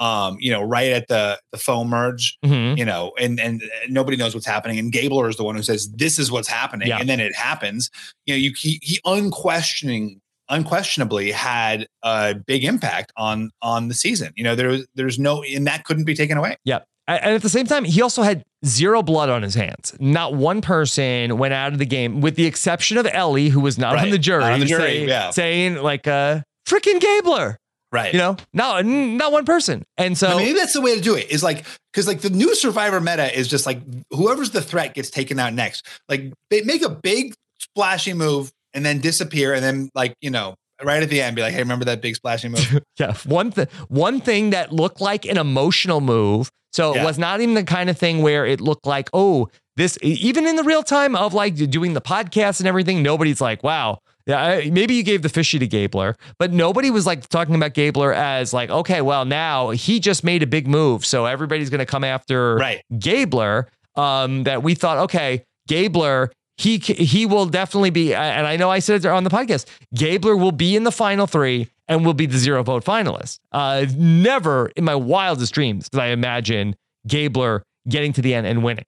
Um, 0.00 0.36
you 0.38 0.52
know, 0.52 0.62
right 0.62 0.92
at 0.92 1.08
the 1.08 1.40
the 1.50 1.58
foam 1.58 1.88
merge, 1.88 2.36
Mhm. 2.44 2.78
you 2.78 2.84
know, 2.84 3.12
and 3.18 3.40
and 3.40 3.62
nobody 3.88 4.16
knows 4.16 4.32
what's 4.32 4.46
happening. 4.46 4.78
And 4.78 4.92
Gabler 4.92 5.28
is 5.28 5.34
the 5.36 5.42
one 5.44 5.56
who 5.56 5.62
says, 5.62 5.88
This 5.92 6.20
is 6.20 6.30
what's 6.30 6.46
happening. 6.46 6.86
Yeah. 6.86 6.98
And 7.00 7.08
then 7.08 7.18
it 7.18 7.34
happens. 7.34 7.90
You 8.26 8.34
know, 8.34 8.38
you 8.38 8.52
he, 8.56 8.78
he 8.82 9.00
unquestioning 9.04 10.20
unquestionably 10.50 11.30
had 11.30 11.86
a 12.02 12.34
big 12.34 12.64
impact 12.64 13.12
on 13.16 13.50
on 13.60 13.88
the 13.88 13.94
season. 13.94 14.32
You 14.36 14.44
know, 14.44 14.54
there 14.54 14.68
was 14.68 14.86
there's 14.94 15.18
no 15.18 15.42
and 15.42 15.66
that 15.66 15.84
couldn't 15.84 16.04
be 16.04 16.14
taken 16.14 16.38
away. 16.38 16.56
Yeah. 16.64 16.80
And 17.08 17.34
at 17.34 17.42
the 17.42 17.48
same 17.48 17.66
time, 17.66 17.84
he 17.84 18.02
also 18.02 18.22
had 18.22 18.44
zero 18.64 19.02
blood 19.02 19.28
on 19.28 19.42
his 19.42 19.54
hands. 19.54 19.94
Not 20.00 20.34
one 20.34 20.60
person 20.60 21.38
went 21.38 21.54
out 21.54 21.72
of 21.72 21.78
the 21.78 21.86
game, 21.86 22.20
with 22.20 22.36
the 22.36 22.46
exception 22.46 22.98
of 22.98 23.06
Elie, 23.12 23.48
who 23.48 23.60
was 23.60 23.78
not 23.78 23.96
on 23.96 24.10
the 24.10 24.18
jury, 24.18 24.44
on 24.44 24.60
the 24.60 24.66
jury, 24.66 24.82
say- 24.82 25.06
yeah. 25.06 25.30
saying 25.30 25.76
like, 25.76 26.06
uh, 26.06 26.42
"Freaking 26.66 27.00
Gabler, 27.00 27.58
Right. 27.90 28.12
You 28.12 28.18
know, 28.18 28.36
not 28.52 28.84
not 28.84 29.32
one 29.32 29.46
person. 29.46 29.84
And 29.96 30.16
so 30.16 30.28
mean, 30.30 30.38
maybe 30.38 30.58
that's 30.58 30.74
the 30.74 30.82
way 30.82 30.94
to 30.94 31.00
do 31.00 31.14
it. 31.14 31.30
Is 31.30 31.42
like 31.42 31.64
because 31.92 32.06
like 32.06 32.20
the 32.20 32.28
new 32.30 32.54
Survivor 32.54 33.00
meta 33.00 33.36
is 33.36 33.48
just 33.48 33.64
like 33.64 33.80
whoever's 34.10 34.50
the 34.50 34.60
threat 34.60 34.94
gets 34.94 35.08
taken 35.08 35.38
out 35.38 35.54
next. 35.54 35.86
Like 36.08 36.32
they 36.50 36.60
make 36.62 36.82
a 36.82 36.90
big 36.90 37.34
splashy 37.60 38.12
move 38.12 38.50
and 38.74 38.84
then 38.84 39.00
disappear, 39.00 39.54
and 39.54 39.62
then 39.64 39.88
like 39.94 40.14
you 40.20 40.30
know 40.30 40.54
right 40.84 41.02
at 41.02 41.08
the 41.08 41.22
end 41.22 41.34
be 41.34 41.40
like, 41.40 41.54
hey, 41.54 41.60
remember 41.60 41.86
that 41.86 42.02
big 42.02 42.14
splashy 42.14 42.50
move? 42.50 42.80
yeah, 42.98 43.14
one 43.24 43.52
th- 43.52 43.70
one 43.88 44.20
thing 44.20 44.50
that 44.50 44.70
looked 44.70 45.00
like 45.00 45.24
an 45.24 45.38
emotional 45.38 46.02
move. 46.02 46.50
So 46.72 46.94
it 46.94 47.02
was 47.04 47.18
not 47.18 47.40
even 47.40 47.54
the 47.54 47.64
kind 47.64 47.88
of 47.90 47.98
thing 47.98 48.22
where 48.22 48.44
it 48.46 48.60
looked 48.60 48.86
like, 48.86 49.08
oh, 49.12 49.48
this 49.76 49.98
even 50.02 50.46
in 50.46 50.56
the 50.56 50.64
real 50.64 50.82
time 50.82 51.14
of 51.16 51.34
like 51.34 51.54
doing 51.70 51.94
the 51.94 52.00
podcast 52.00 52.60
and 52.60 52.66
everything, 52.68 53.02
nobody's 53.02 53.40
like, 53.40 53.62
wow. 53.62 53.98
Yeah, 54.26 54.60
maybe 54.70 54.92
you 54.94 55.02
gave 55.02 55.22
the 55.22 55.30
fishy 55.30 55.58
to 55.58 55.66
Gabler, 55.66 56.14
but 56.38 56.52
nobody 56.52 56.90
was 56.90 57.06
like 57.06 57.26
talking 57.30 57.54
about 57.54 57.72
Gabler 57.72 58.12
as 58.12 58.52
like, 58.52 58.68
okay, 58.68 59.00
well 59.00 59.24
now 59.24 59.70
he 59.70 60.00
just 60.00 60.22
made 60.22 60.42
a 60.42 60.46
big 60.46 60.68
move, 60.68 61.06
so 61.06 61.24
everybody's 61.24 61.70
going 61.70 61.78
to 61.78 61.86
come 61.86 62.04
after 62.04 62.56
Right. 62.56 62.82
Gabler. 62.98 63.68
Um, 63.96 64.44
that 64.44 64.62
we 64.62 64.74
thought, 64.74 64.98
okay, 64.98 65.44
Gabler, 65.66 66.30
he 66.56 66.76
he 66.78 67.24
will 67.24 67.46
definitely 67.46 67.90
be, 67.90 68.14
and 68.14 68.46
I 68.46 68.56
know 68.56 68.70
I 68.70 68.80
said 68.80 69.04
it 69.04 69.06
on 69.08 69.24
the 69.24 69.30
podcast, 69.30 69.64
Gabler 69.94 70.36
will 70.36 70.52
be 70.52 70.76
in 70.76 70.84
the 70.84 70.92
final 70.92 71.26
three 71.26 71.68
and 71.88 72.04
will 72.04 72.14
be 72.14 72.26
the 72.26 72.38
zero 72.38 72.62
vote 72.62 72.84
finalist. 72.84 73.38
Uh, 73.52 73.86
never 73.96 74.68
in 74.76 74.84
my 74.84 74.94
wildest 74.94 75.54
dreams 75.54 75.88
did 75.88 76.00
I 76.00 76.06
imagine 76.08 76.76
Gabler 77.06 77.62
getting 77.88 78.12
to 78.14 78.22
the 78.22 78.34
end 78.34 78.46
and 78.46 78.62
winning. 78.62 78.84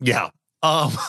yeah. 0.00 0.30
Um. 0.62 0.92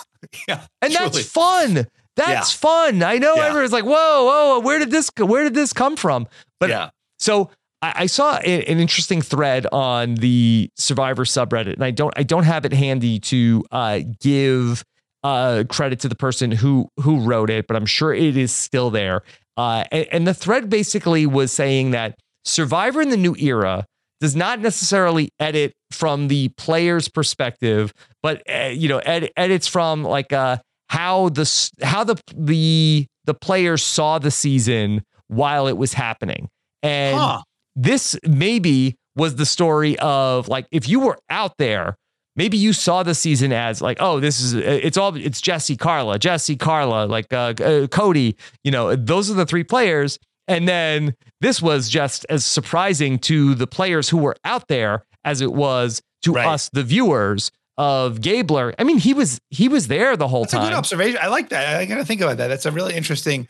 Yeah. 0.48 0.66
And 0.82 0.92
truly. 0.92 1.10
that's 1.12 1.30
fun. 1.30 1.88
That's 2.16 2.52
fun. 2.52 3.04
I 3.04 3.20
know 3.20 3.36
Yeah. 3.36 3.46
everyone's 3.46 3.72
like, 3.72 3.86
whoa, 3.86 4.26
whoa, 4.26 4.60
where 4.62 4.80
did 4.80 4.90
this 4.90 5.12
where 5.20 5.44
did 5.44 5.54
this 5.54 5.74
come 5.74 5.96
from? 5.96 6.28
But 6.60 6.70
Yeah. 6.70 6.90
so 7.20 7.52
I, 7.84 7.94
I 7.96 8.06
saw 8.08 8.38
a- 8.44 8.66
an 8.66 8.80
interesting 8.80 9.22
thread 9.22 9.68
on 9.72 10.16
the 10.16 10.70
Survivor 10.76 11.24
subreddit, 11.24 11.74
and 11.74 11.84
I 11.84 11.92
don't 11.92 12.14
I 12.18 12.24
don't 12.24 12.44
have 12.46 12.66
it 12.66 12.74
handy 12.74 13.20
to 13.22 13.64
uh, 13.72 14.00
give 14.20 14.84
uh, 15.24 15.64
credit 15.70 16.00
to 16.00 16.10
the 16.10 16.16
person 16.16 16.50
who 16.52 16.90
who 17.00 17.20
wrote 17.20 17.52
it, 17.52 17.68
but 17.68 17.78
I'm 17.78 17.86
sure 17.86 18.12
it 18.12 18.36
is 18.36 18.52
still 18.52 18.90
there. 18.90 19.22
Uh, 19.58 19.84
and, 19.92 20.08
and 20.12 20.28
the 20.28 20.34
thread 20.34 20.70
basically 20.70 21.26
was 21.26 21.52
saying 21.52 21.92
that 21.92 22.16
Survivor 22.46 23.02
in 23.02 23.10
the 23.10 23.18
new 23.18 23.36
era 23.38 23.86
does 24.22 24.36
not 24.36 24.60
necessarily 24.60 25.30
edit 25.40 25.74
from 25.92 26.28
the 26.28 26.50
player's 26.58 27.08
perspective, 27.10 27.94
but 28.24 28.42
uh, 28.50 28.68
you 28.68 28.88
know, 28.88 29.00
ed- 29.00 29.30
edits 29.36 29.68
from 29.68 30.04
like 30.04 30.32
uh, 30.32 30.58
how 30.90 31.30
the 31.30 31.70
how 31.84 32.04
the 32.04 32.16
the 32.36 33.06
the 33.26 33.34
players 33.34 33.84
saw 33.84 34.18
the 34.20 34.32
season 34.32 35.04
while 35.28 35.68
it 35.68 35.78
was 35.78 35.94
happening, 35.94 36.48
and 36.82 37.18
Huh. 37.18 37.42
this 37.76 38.18
maybe 38.26 38.96
was 39.16 39.36
the 39.36 39.46
story 39.46 39.98
of 40.00 40.48
like 40.48 40.68
if 40.72 40.88
you 40.88 41.00
were 41.02 41.18
out 41.30 41.54
there 41.58 41.96
maybe 42.38 42.56
you 42.58 42.72
saw 42.72 43.04
the 43.04 43.14
season 43.14 43.52
as 43.52 43.82
like 43.82 43.98
oh 44.00 44.20
this 44.20 44.40
is 44.40 44.54
it's 44.54 44.96
all 44.96 45.16
it's 45.16 45.42
jesse 45.42 45.76
karla 45.76 46.18
jesse 46.18 46.56
karla 46.56 47.06
like 47.06 47.34
uh, 47.34 47.54
uh, 47.60 47.88
cody 47.88 48.38
you 48.64 48.72
know 48.72 48.96
those 48.96 49.30
are 49.30 49.34
the 49.34 49.46
three 49.46 49.64
players 49.64 50.18
and 50.48 50.68
then 50.68 51.14
this 51.42 51.62
was 51.62 51.90
just 51.90 52.26
as 52.30 52.46
surprising 52.46 53.20
to 53.20 53.54
the 53.56 53.68
players 53.68 54.08
who 54.08 54.18
were 54.18 54.36
out 54.46 54.68
there 54.70 55.04
as 55.26 55.42
it 55.42 55.52
was 55.52 56.02
to 56.22 56.38
us 56.38 56.70
the 56.70 56.84
viewers 56.84 57.52
of 57.78 58.22
gabler 58.22 58.74
i 58.80 58.84
mean 58.84 58.98
he 58.98 59.14
was 59.14 59.40
he 59.50 59.68
was 59.68 59.88
there 59.88 60.16
the 60.16 60.28
whole 60.28 60.46
time. 60.46 60.46
That's 60.46 60.54
a 60.54 60.58
time 60.58 60.70
good 60.70 60.78
observation. 60.78 61.20
I 61.22 61.28
like 61.28 61.50
that. 61.50 61.80
I 61.80 61.86
got 61.86 61.96
to 61.98 62.06
think 62.06 62.22
about 62.22 62.38
that. 62.38 62.48
That's 62.48 62.66
a 62.66 62.72
really 62.72 62.96
interesting. 62.96 63.48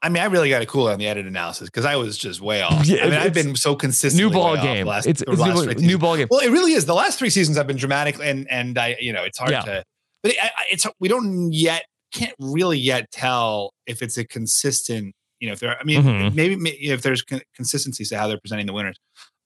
I 0.00 0.08
mean, 0.08 0.22
I 0.22 0.26
really 0.26 0.48
got 0.48 0.60
to 0.60 0.66
cool 0.66 0.86
on 0.88 0.98
the 0.98 1.08
edit 1.08 1.26
analysis 1.26 1.68
because 1.68 1.84
I 1.84 1.96
was 1.96 2.16
just 2.16 2.40
way 2.40 2.62
off. 2.62 2.86
Yeah, 2.86 3.02
I 3.04 3.10
mean, 3.10 3.14
I've 3.18 3.34
been 3.34 3.56
so 3.56 3.74
consistent. 3.74 4.22
new 4.22 4.30
ball 4.30 4.56
game. 4.56 4.86
It's- 4.86 5.06
it's 5.06 5.22
new- 5.26 5.86
new 5.86 5.98
ball 5.98 6.16
game. 6.16 6.28
Well, 6.30 6.40
it 6.40 6.50
really 6.50 6.72
is. 6.72 6.84
The 6.86 6.94
last 6.94 7.18
three 7.18 7.30
seasons 7.30 7.56
have 7.56 7.66
been 7.66 7.76
dramatic, 7.76 8.16
and 8.22 8.48
and 8.50 8.78
I, 8.78 8.96
you 9.00 9.12
know, 9.12 9.24
it's 9.24 9.38
hard 9.38 9.50
Yeah. 9.50 9.62
to. 9.62 9.84
But 10.22 10.32
it, 10.32 10.38
I, 10.42 10.50
it's 10.70 10.86
we 11.00 11.08
don't 11.08 11.52
yet 11.52 11.82
can't 12.12 12.34
really 12.38 12.78
yet 12.78 13.10
tell 13.10 13.72
if 13.86 14.00
it's 14.02 14.16
a 14.18 14.24
consistent. 14.24 15.14
You 15.40 15.48
know, 15.48 15.52
if 15.52 15.60
there. 15.60 15.76
I 15.78 15.84
mean, 15.84 16.02
Mhm. 16.02 16.34
maybe, 16.34 16.56
maybe 16.56 16.76
if 16.90 17.02
there's 17.02 17.22
con- 17.22 17.42
consistencies 17.54 18.08
to 18.10 18.18
how 18.18 18.26
they're 18.28 18.40
presenting 18.40 18.66
the 18.66 18.72
winners. 18.72 18.96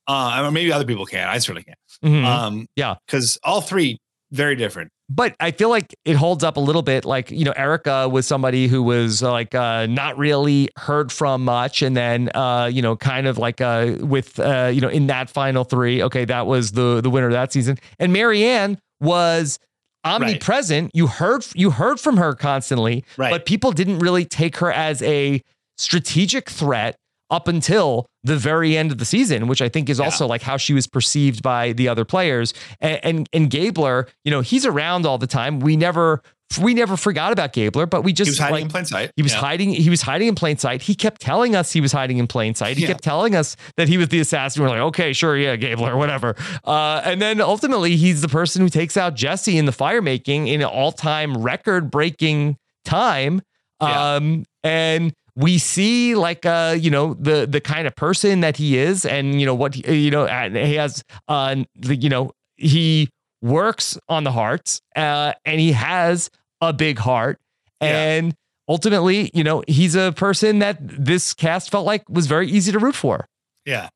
Uh, 0.09 0.43
or 0.45 0.51
maybe 0.51 0.73
other 0.73 0.85
people 0.85 1.07
can. 1.07 1.29
I 1.29 1.39
certainly 1.39 1.63
can. 1.65 1.75
Mhm. 2.05 2.25
Um, 2.25 2.67
yeah, 2.77 2.95
because 3.07 3.39
all 3.45 3.61
three 3.61 3.99
very 4.33 4.57
different. 4.57 4.91
But 5.15 5.37
I 5.41 5.51
feel 5.51 5.69
like 5.69 5.95
it 6.07 6.17
holds 6.17 6.43
up 6.43 6.57
a 6.57 6.61
little 6.61 6.81
bit. 6.81 7.05
Like, 7.05 7.31
you 7.31 7.45
know, 7.45 7.53
Erika 7.53 8.09
was 8.09 8.27
somebody 8.27 8.67
who 8.67 8.83
was 8.83 9.23
uh, 9.23 9.31
like 9.31 9.55
uh, 9.55 9.85
not 9.87 10.17
really 10.17 10.71
heard 10.79 11.13
from 11.13 11.45
much. 11.45 11.83
And 11.83 11.95
then, 11.95 12.31
uh, 12.35 12.71
you 12.73 12.81
know, 12.81 12.97
kind 12.97 13.27
of 13.27 13.37
like 13.37 13.61
uh, 13.61 13.97
with, 14.01 14.41
uh, 14.41 14.71
you 14.73 14.81
know, 14.81 14.89
in 14.89 15.09
that 15.09 15.29
final 15.29 15.65
three, 15.65 16.03
okay, 16.03 16.25
that 16.25 16.47
was 16.47 16.73
the 16.73 17.03
the 17.03 17.11
winner 17.11 17.27
of 17.27 17.33
that 17.33 17.53
season. 17.53 17.77
And 17.99 18.11
Maryanne 18.15 18.79
was 19.01 19.59
omnipresent. 20.05 20.91
You 20.95 21.09
heard 21.09 21.45
you 21.55 21.71
heard 21.73 22.01
from 22.01 22.17
her 22.17 22.35
constantly, 22.35 23.05
Right. 23.19 23.31
but 23.31 23.45
people 23.45 23.73
didn't 23.73 23.99
really 23.99 24.25
take 24.25 24.57
her 24.59 24.73
as 24.73 25.03
a 25.03 25.43
strategic 25.79 26.49
threat 26.49 26.97
up 27.33 27.49
until 27.49 28.07
the 28.22 28.37
very 28.37 28.76
end 28.76 28.93
of 28.93 28.99
the 28.99 29.05
season, 29.05 29.49
which 29.49 29.61
I 29.61 29.68
think 29.68 29.89
is 29.89 29.99
also 29.99 30.26
like 30.28 30.43
how 30.43 30.57
she 30.57 30.74
was 30.74 30.87
perceived 30.87 31.43
by 31.43 31.72
the 31.72 31.89
other 31.89 32.05
players. 32.05 32.55
And, 32.80 33.01
and 33.03 33.28
and 33.33 33.51
Gabler, 33.51 34.07
you 34.24 34.30
know, 34.30 34.43
he's 34.43 34.64
around 34.64 35.07
all 35.07 35.18
the 35.18 35.26
time. 35.26 35.59
We 35.59 35.76
never 35.76 36.22
we 36.61 36.74
never 36.74 36.99
forgot 36.99 37.33
about 37.33 37.55
Gabler, 37.55 37.87
but 37.87 38.03
we 38.03 38.12
just 38.12 38.28
He 38.28 38.33
was 38.33 38.39
hiding 38.39 38.53
like, 38.57 38.62
in 38.64 38.68
plain 38.68 38.85
sight. 38.85 39.11
He 39.16 39.22
was 39.22 39.33
Yeah. 39.33 39.39
hiding. 39.41 39.70
He 39.70 39.89
was 39.89 40.03
hiding 40.03 40.28
in 40.28 40.35
plain 40.35 40.59
sight. 40.59 40.83
He 40.83 40.95
kept 40.95 41.22
telling 41.22 41.57
us 41.57 41.72
he 41.72 41.80
was 41.80 41.93
hiding 41.93 42.18
in 42.18 42.26
plain 42.26 42.55
sight. 42.55 42.76
He 42.76 42.83
Yeah. 42.83 42.89
kept 42.89 43.03
telling 43.03 43.35
us 43.35 43.57
that 43.78 43.89
he 43.89 43.97
was 43.97 44.09
the 44.09 44.20
assassin. 44.20 44.62
We're 44.62 44.68
like, 44.68 44.80
okay, 44.80 45.14
sure, 45.14 45.35
yeah, 45.35 45.57
Gabler, 45.57 45.97
whatever. 45.97 46.37
Uh, 46.62 47.01
and 47.07 47.22
then 47.22 47.41
ultimately, 47.41 47.97
he's 47.97 48.20
the 48.20 48.28
person 48.28 48.61
who 48.61 48.68
takes 48.68 48.99
out 48.99 49.14
Jesse 49.14 49.57
in 49.57 49.64
the 49.64 49.72
fire 49.72 50.03
making 50.03 50.47
in 50.47 50.61
an 50.61 50.66
all-time 50.66 51.39
record-breaking 51.39 52.59
time. 52.85 53.41
Um, 53.80 54.45
and 54.62 55.12
we 55.37 55.59
see 55.59 56.14
like 56.14 56.45
uh, 56.45 56.76
you 56.78 56.91
know, 56.91 57.14
the 57.14 57.47
the 57.47 57.61
kind 57.61 57.87
of 57.87 57.95
person 57.97 58.41
that 58.41 58.57
he 58.57 58.78
is, 58.78 59.05
and 59.05 59.41
you 59.41 59.47
know 59.47 59.55
what 59.55 59.74
he, 59.74 60.05
you 60.05 60.11
know, 60.11 60.26
and 60.26 60.57
he 60.57 60.74
has 60.74 61.03
uh, 61.28 61.57
the, 61.76 61.97
you 61.97 62.09
know, 62.09 62.33
he 62.57 63.09
works 63.41 63.99
on 64.09 64.24
the 64.24 64.33
hearts, 64.33 64.80
uh, 64.97 65.33
and 65.45 65.61
he 65.61 65.72
has 65.72 66.30
a 66.61 66.72
big 66.72 66.99
heart, 66.99 67.41
and 67.80 68.35
ultimately, 68.68 69.30
you 69.35 69.45
know, 69.45 69.62
he's 69.66 69.95
a 69.95 70.12
person 70.12 70.61
that 70.61 70.76
this 70.80 71.33
cast 71.33 71.70
felt 71.70 71.87
like 71.87 72.09
was 72.09 72.26
very 72.26 72.49
easy 72.49 72.72
to 72.72 72.78
root 72.78 72.95
for. 72.95 73.26
Yeah, 73.64 73.89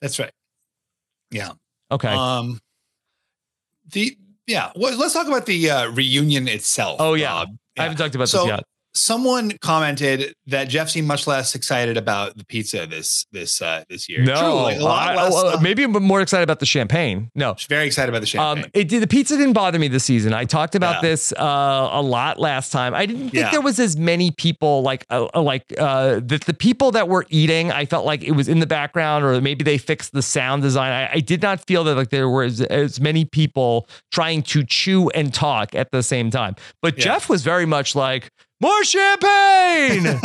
that's 0.00 0.18
right. 0.18 0.32
Yeah. 1.30 1.52
Okay. 1.90 2.08
Um. 2.08 2.60
The 3.92 4.16
yeah. 4.46 4.72
Well, 4.76 4.96
let's 4.96 5.14
talk 5.14 5.26
about 5.26 5.46
the 5.46 5.70
uh, 5.70 5.90
reunion 5.90 6.48
itself. 6.48 6.96
Oh, 7.00 7.14
yeah. 7.14 7.44
I 7.78 7.82
haven't 7.82 7.98
talked 7.98 8.14
about 8.14 8.28
so, 8.28 8.38
this 8.38 8.48
yet. 8.48 8.64
Someone 8.92 9.52
commented 9.60 10.34
that 10.48 10.68
Jeff 10.68 10.90
seemed 10.90 11.06
much 11.06 11.26
less 11.26 11.54
excited 11.54 11.96
about 11.96 12.36
the 12.36 12.44
pizza 12.44 12.86
this 12.86 13.24
this 13.30 13.62
uh, 13.62 13.84
this 13.88 14.08
year. 14.08 14.22
No, 14.24 14.34
Truly, 14.40 14.76
a 14.76 14.80
lot 14.84 15.10
I- 15.10 15.22
less, 15.22 15.32
well, 15.32 15.46
uh, 15.56 15.60
maybe 15.60 15.84
I'm 15.84 15.92
more 15.92 16.20
excited 16.20 16.42
about 16.42 16.58
the 16.58 16.66
champagne. 16.66 17.30
No, 17.36 17.54
very 17.68 17.86
excited 17.86 18.08
about 18.08 18.20
the 18.20 18.26
champagne. 18.26 18.64
Um, 18.64 18.70
it 18.74 18.88
did. 18.88 19.00
The 19.02 19.06
pizza 19.06 19.36
didn't 19.36 19.52
bother 19.52 19.78
me 19.78 19.86
this 19.88 20.02
season. 20.04 20.34
I 20.34 20.44
talked 20.44 20.74
about 20.74 20.96
Yeah. 20.96 21.08
this 21.10 21.32
uh, 21.32 21.88
a 21.92 22.02
lot 22.02 22.40
last 22.40 22.72
time. 22.72 22.92
I 22.94 23.06
didn't 23.06 23.22
think 23.30 23.34
Yeah. 23.34 23.50
there 23.52 23.60
was 23.60 23.78
as 23.78 23.96
many 23.96 24.32
people 24.32 24.82
like 24.82 25.06
uh, 25.08 25.28
uh, 25.34 25.40
like 25.40 25.72
uh, 25.78 26.14
the 26.16 26.40
the 26.44 26.54
people 26.54 26.90
that 26.90 27.08
were 27.08 27.26
eating. 27.30 27.70
I 27.70 27.84
felt 27.86 28.04
like 28.04 28.24
it 28.24 28.32
was 28.32 28.48
in 28.48 28.58
the 28.58 28.66
background, 28.66 29.24
or 29.24 29.40
maybe 29.40 29.62
they 29.62 29.78
fixed 29.78 30.12
the 30.12 30.22
sound 30.22 30.62
design. 30.62 30.90
I, 30.90 31.10
I 31.14 31.20
did 31.20 31.42
not 31.42 31.64
feel 31.64 31.84
that 31.84 31.94
like 31.94 32.10
there 32.10 32.28
were 32.28 32.42
as, 32.42 32.60
as 32.62 33.00
many 33.00 33.24
people 33.24 33.88
trying 34.10 34.42
to 34.42 34.64
chew 34.64 35.10
and 35.10 35.32
talk 35.32 35.76
at 35.76 35.92
the 35.92 36.02
same 36.02 36.30
time. 36.30 36.56
But 36.82 36.98
Yeah. 36.98 37.04
Jeff 37.04 37.28
was 37.28 37.42
very 37.44 37.66
much 37.66 37.94
like. 37.94 38.30
More 38.60 38.84
champagne! 38.84 40.02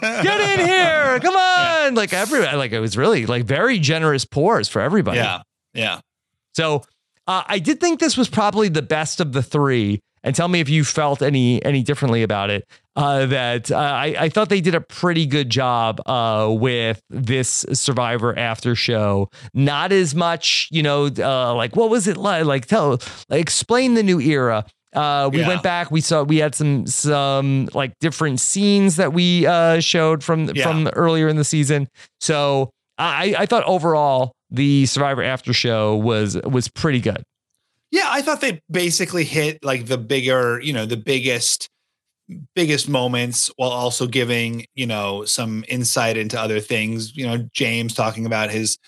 Get 0.00 0.58
in 0.60 0.66
here! 0.66 1.18
Come 1.20 1.34
on! 1.36 1.94
Like 1.94 2.12
every 2.12 2.40
like 2.40 2.72
it 2.72 2.80
was 2.80 2.96
really 2.96 3.26
like 3.26 3.44
very 3.44 3.78
generous 3.78 4.24
pours 4.24 4.68
for 4.68 4.80
everybody. 4.80 5.18
yeah, 5.18 5.42
yeah. 5.74 6.00
So 6.54 6.82
uh, 7.26 7.42
I 7.46 7.58
did 7.58 7.80
think 7.80 7.98
this 8.00 8.16
was 8.16 8.28
probably 8.28 8.68
the 8.68 8.82
best 8.82 9.20
of 9.20 9.32
the 9.32 9.42
three. 9.42 10.00
And 10.24 10.36
tell 10.36 10.46
me 10.46 10.60
if 10.60 10.68
you 10.68 10.84
felt 10.84 11.20
any 11.20 11.64
any 11.64 11.82
differently 11.82 12.22
about 12.22 12.50
it. 12.50 12.64
Uh, 12.94 13.26
that 13.26 13.70
uh, 13.72 13.76
I, 13.76 14.14
I 14.18 14.28
thought 14.28 14.50
they 14.50 14.60
did 14.60 14.74
a 14.74 14.80
pretty 14.80 15.26
good 15.26 15.48
job 15.50 16.00
uh, 16.06 16.48
with 16.52 17.00
this 17.10 17.64
Survivor 17.72 18.38
after 18.38 18.76
show. 18.76 19.30
Not 19.54 19.90
as 19.92 20.14
much, 20.14 20.68
you 20.70 20.82
know, 20.82 21.06
uh, 21.06 21.54
like 21.54 21.74
what 21.74 21.90
was 21.90 22.06
it 22.06 22.16
like? 22.16 22.44
Like 22.44 22.66
tell, 22.66 23.00
like, 23.28 23.40
explain 23.40 23.94
the 23.94 24.02
new 24.02 24.20
era. 24.20 24.66
Uh, 24.92 25.30
we 25.32 25.40
Yeah. 25.40 25.48
went 25.48 25.62
back. 25.62 25.90
We 25.90 26.00
saw 26.00 26.22
we 26.22 26.38
had 26.38 26.54
some 26.54 26.86
some 26.86 27.68
like 27.74 27.92
different 28.00 28.40
scenes 28.40 28.96
that 28.96 29.12
we 29.12 29.46
uh, 29.46 29.80
showed 29.80 30.22
from 30.22 30.50
Yeah. 30.54 30.62
from 30.64 30.88
earlier 30.88 31.28
in 31.28 31.36
the 31.36 31.44
season. 31.44 31.88
So 32.20 32.70
I 32.98 33.34
I 33.38 33.46
thought 33.46 33.64
overall 33.64 34.32
the 34.50 34.84
Survivor 34.86 35.22
after 35.22 35.52
show 35.52 35.96
was 35.96 36.36
was 36.44 36.68
pretty 36.68 37.00
good. 37.00 37.22
Yeah, 37.90 38.06
I 38.08 38.22
thought 38.22 38.40
they 38.40 38.60
basically 38.70 39.24
hit 39.24 39.62
like 39.64 39.86
the 39.86 39.98
bigger, 39.98 40.60
you 40.62 40.72
know, 40.72 40.86
the 40.86 40.96
biggest 40.96 41.68
biggest 42.54 42.88
moments 42.88 43.50
while 43.56 43.70
also 43.70 44.06
giving, 44.06 44.64
you 44.74 44.86
know, 44.86 45.24
some 45.24 45.64
insight 45.68 46.16
into 46.16 46.40
other 46.40 46.60
things. 46.60 47.14
You 47.16 47.26
know, 47.26 47.48
James 47.52 47.92
talking 47.94 48.24
about 48.24 48.50
his 48.50 48.78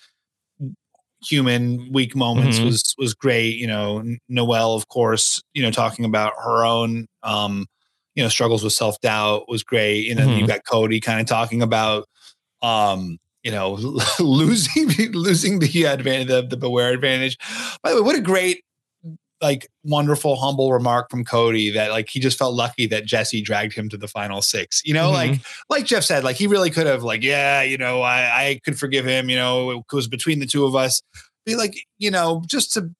human 1.28 1.92
weak 1.92 2.14
moments 2.16 2.58
Mhm. 2.60 2.64
was 2.66 2.94
was 2.98 3.14
great. 3.14 3.56
You 3.56 3.66
know, 3.66 3.98
N- 4.00 4.18
Noelle, 4.28 4.74
of 4.74 4.88
course, 4.88 5.42
you 5.54 5.62
know, 5.62 5.70
talking 5.70 6.04
about 6.04 6.32
her 6.42 6.64
own 6.64 7.06
um, 7.22 7.66
you 8.14 8.22
know, 8.22 8.28
struggles 8.28 8.62
with 8.62 8.72
self-doubt 8.72 9.48
was 9.48 9.62
great. 9.64 10.06
You 10.06 10.14
know, 10.14 10.26
Mhm. 10.28 10.38
you 10.38 10.46
got 10.46 10.64
Cody 10.64 11.00
kind 11.00 11.20
of 11.20 11.26
talking 11.26 11.62
about 11.62 12.06
um, 12.62 13.18
you 13.42 13.50
know, 13.50 13.72
losing 14.20 14.88
losing 15.12 15.58
the 15.58 15.84
advantage 15.84 16.28
the, 16.28 16.42
the 16.48 16.56
beware 16.56 16.92
advantage. 16.92 17.36
By 17.82 17.90
the 17.90 17.96
way, 17.96 18.02
what 18.02 18.16
a 18.16 18.20
great 18.20 18.62
like 19.40 19.68
wonderful 19.82 20.36
humble 20.36 20.72
remark 20.72 21.10
from 21.10 21.24
Cody 21.24 21.70
that 21.70 21.90
like 21.90 22.08
he 22.08 22.20
just 22.20 22.38
felt 22.38 22.54
lucky 22.54 22.86
that 22.86 23.04
Jesse 23.04 23.42
dragged 23.42 23.74
him 23.74 23.88
to 23.90 23.96
the 23.96 24.08
final 24.08 24.42
six. 24.42 24.82
You 24.84 24.94
know, 24.94 25.12
mm-hmm. 25.12 25.32
like 25.32 25.40
like 25.68 25.84
Jeff 25.84 26.04
said, 26.04 26.24
like 26.24 26.36
he 26.36 26.46
really 26.46 26.70
could 26.70 26.86
have 26.86 27.02
like 27.02 27.22
yeah, 27.22 27.62
you 27.62 27.76
know, 27.76 28.02
I 28.02 28.20
I 28.20 28.60
could 28.64 28.78
forgive 28.78 29.04
him. 29.04 29.28
You 29.28 29.36
know, 29.36 29.70
it 29.70 29.84
was 29.92 30.08
between 30.08 30.40
the 30.40 30.46
two 30.46 30.64
of 30.64 30.74
us. 30.74 31.02
Be 31.44 31.56
like 31.56 31.76
you 31.98 32.10
know, 32.10 32.42
just 32.46 32.72
to 32.74 32.90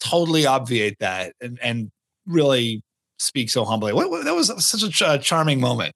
totally 0.00 0.46
obviate 0.46 0.98
that 0.98 1.34
and 1.40 1.58
and 1.62 1.90
really 2.26 2.82
speak 3.18 3.50
so 3.50 3.64
humbly. 3.64 3.92
What, 3.92 4.10
what- 4.10 4.24
that 4.24 4.34
was 4.34 4.52
such 4.64 4.82
a 4.82 4.90
ch- 4.90 5.24
charming 5.24 5.60
moment. 5.60 5.94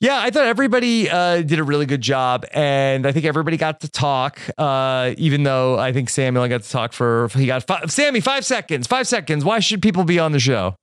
Yeah, 0.00 0.18
I 0.20 0.30
thought 0.30 0.44
everybody 0.46 1.08
uh, 1.08 1.42
did 1.42 1.58
a 1.58 1.64
really 1.64 1.86
good 1.86 2.00
job, 2.02 2.44
and 2.52 3.06
I 3.06 3.12
think 3.12 3.24
everybody 3.24 3.56
got 3.56 3.80
to 3.80 3.88
talk. 3.88 4.38
Uh, 4.58 5.14
even 5.16 5.44
though 5.44 5.78
I 5.78 5.92
think 5.92 6.10
Sami 6.10 6.36
only 6.36 6.48
got 6.48 6.62
to 6.62 6.70
talk 6.70 6.92
for 6.92 7.28
he 7.32 7.46
got 7.46 7.66
five, 7.66 7.90
Sami 7.90 8.20
five 8.20 8.44
seconds. 8.44 8.86
Five 8.86 9.06
seconds. 9.06 9.44
Why 9.44 9.60
should 9.60 9.80
people 9.80 10.04
be 10.04 10.18
on 10.18 10.32
the 10.32 10.40
show? 10.40 10.76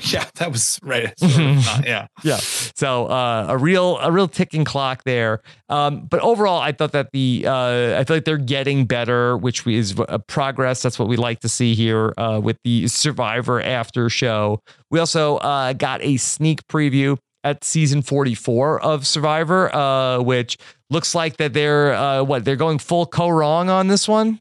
Yeah, 0.00 0.24
that 0.36 0.52
was 0.52 0.78
right. 0.82 1.12
Sort 1.18 1.32
of 1.32 1.38
not- 1.38 1.86
yeah. 1.86 2.06
yeah. 2.22 2.36
So 2.36 3.06
uh, 3.06 3.46
a 3.48 3.58
real 3.58 3.98
a 3.98 4.12
real 4.12 4.28
ticking 4.28 4.64
clock 4.64 5.02
there. 5.04 5.40
Um, 5.68 6.06
but 6.06 6.20
overall, 6.20 6.60
I 6.60 6.72
thought 6.72 6.92
that 6.92 7.10
the 7.12 7.44
uh, 7.46 7.98
I 7.98 8.04
feel 8.04 8.16
like 8.16 8.24
they're 8.24 8.36
getting 8.38 8.84
better, 8.86 9.36
which 9.36 9.66
is 9.66 9.94
a 10.08 10.18
progress. 10.18 10.82
That's 10.82 10.98
what 10.98 11.08
we 11.08 11.16
like 11.16 11.40
to 11.40 11.48
see 11.48 11.74
here 11.74 12.12
uh, 12.18 12.40
with 12.42 12.58
the 12.64 12.86
Survivor 12.88 13.60
after 13.60 14.08
show. 14.08 14.60
We 14.90 14.98
also 15.00 15.36
uh, 15.38 15.72
got 15.72 16.02
a 16.02 16.16
sneak 16.16 16.66
preview 16.68 17.16
at 17.44 17.64
season 17.64 18.02
44 18.02 18.80
of 18.80 19.06
Survivor, 19.06 19.74
uh, 19.74 20.20
which 20.20 20.56
looks 20.90 21.14
like 21.14 21.36
that 21.38 21.52
they're 21.52 21.94
uh, 21.94 22.22
what 22.22 22.44
they're 22.44 22.56
going 22.56 22.78
full 22.78 23.06
co 23.06 23.28
wrong 23.28 23.70
on 23.70 23.88
this 23.88 24.08
one. 24.08 24.40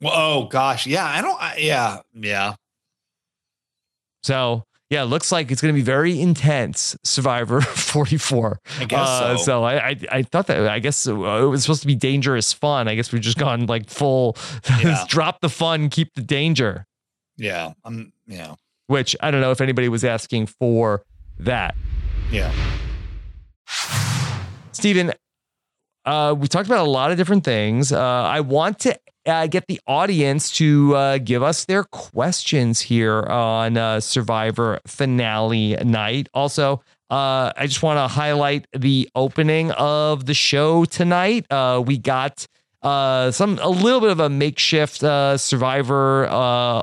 Well, 0.00 0.12
oh 0.14 0.46
gosh, 0.48 0.86
yeah. 0.86 1.04
I 1.06 1.20
don't. 1.22 1.40
I, 1.40 1.56
yeah, 1.58 1.98
yeah. 2.14 2.54
So 4.22 4.64
yeah, 4.90 5.02
it 5.02 5.06
looks 5.06 5.32
like 5.32 5.50
it's 5.50 5.62
going 5.62 5.74
to 5.74 5.78
be 5.78 5.84
very 5.84 6.20
intense. 6.20 6.96
Survivor 7.02 7.60
44. 7.62 8.60
I 8.80 8.84
guess 8.84 8.98
Uh, 9.08 9.36
so. 9.38 9.62
I, 9.64 9.88
I 9.90 9.96
I 10.10 10.22
thought 10.22 10.48
that 10.48 10.68
I 10.68 10.78
guess 10.80 11.06
uh, 11.06 11.14
it 11.14 11.46
was 11.46 11.62
supposed 11.62 11.80
to 11.82 11.86
be 11.86 11.94
dangerous 11.94 12.52
fun. 12.52 12.88
I 12.88 12.94
guess 12.94 13.12
we've 13.12 13.22
just 13.22 13.38
gone 13.38 13.66
like 13.66 13.88
full 13.88 14.36
Yeah. 14.82 15.04
drop 15.08 15.40
the 15.40 15.48
fun, 15.48 15.88
keep 15.88 16.14
the 16.14 16.22
danger. 16.22 16.86
Yeah. 17.36 17.72
Um. 17.84 18.12
Yeah. 18.26 18.54
Which 18.88 19.16
I 19.20 19.30
don't 19.30 19.40
know 19.40 19.50
if 19.52 19.60
anybody 19.60 19.88
was 19.88 20.04
asking 20.04 20.46
for 20.46 21.02
that. 21.38 21.74
Yeah. 22.32 22.50
Stephen, 24.72 25.12
uh, 26.06 26.34
we 26.36 26.48
talked 26.48 26.66
about 26.66 26.86
a 26.86 26.90
lot 26.90 27.10
of 27.10 27.18
different 27.18 27.44
things. 27.44 27.92
Uh, 27.92 28.00
I 28.00 28.40
want 28.40 28.78
to 28.80 28.98
uh, 29.26 29.46
get 29.48 29.66
the 29.66 29.78
audience 29.86 30.50
to 30.52 30.96
uh, 30.96 31.18
give 31.18 31.42
us 31.42 31.66
their 31.66 31.84
questions 31.84 32.80
here 32.80 33.20
on 33.20 33.76
uh, 33.76 34.00
Survivor 34.00 34.80
finale 34.86 35.76
night. 35.84 36.30
Also, 36.32 36.82
uh, 37.10 37.52
I 37.54 37.66
just 37.66 37.82
want 37.82 37.98
to 37.98 38.08
highlight 38.08 38.66
the 38.72 39.10
opening 39.14 39.70
of 39.72 40.24
the 40.24 40.34
show 40.34 40.86
tonight. 40.86 41.46
We 41.84 41.98
got 41.98 42.46
some 42.82 43.58
a 43.60 43.68
little 43.68 44.00
bit 44.00 44.10
of 44.10 44.20
a 44.20 44.30
makeshift 44.30 45.00
Survivor 45.38 46.28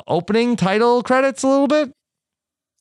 opening 0.08 0.56
title 0.56 1.02
credits, 1.02 1.42
a 1.42 1.48
little 1.48 1.68
bit. 1.68 1.92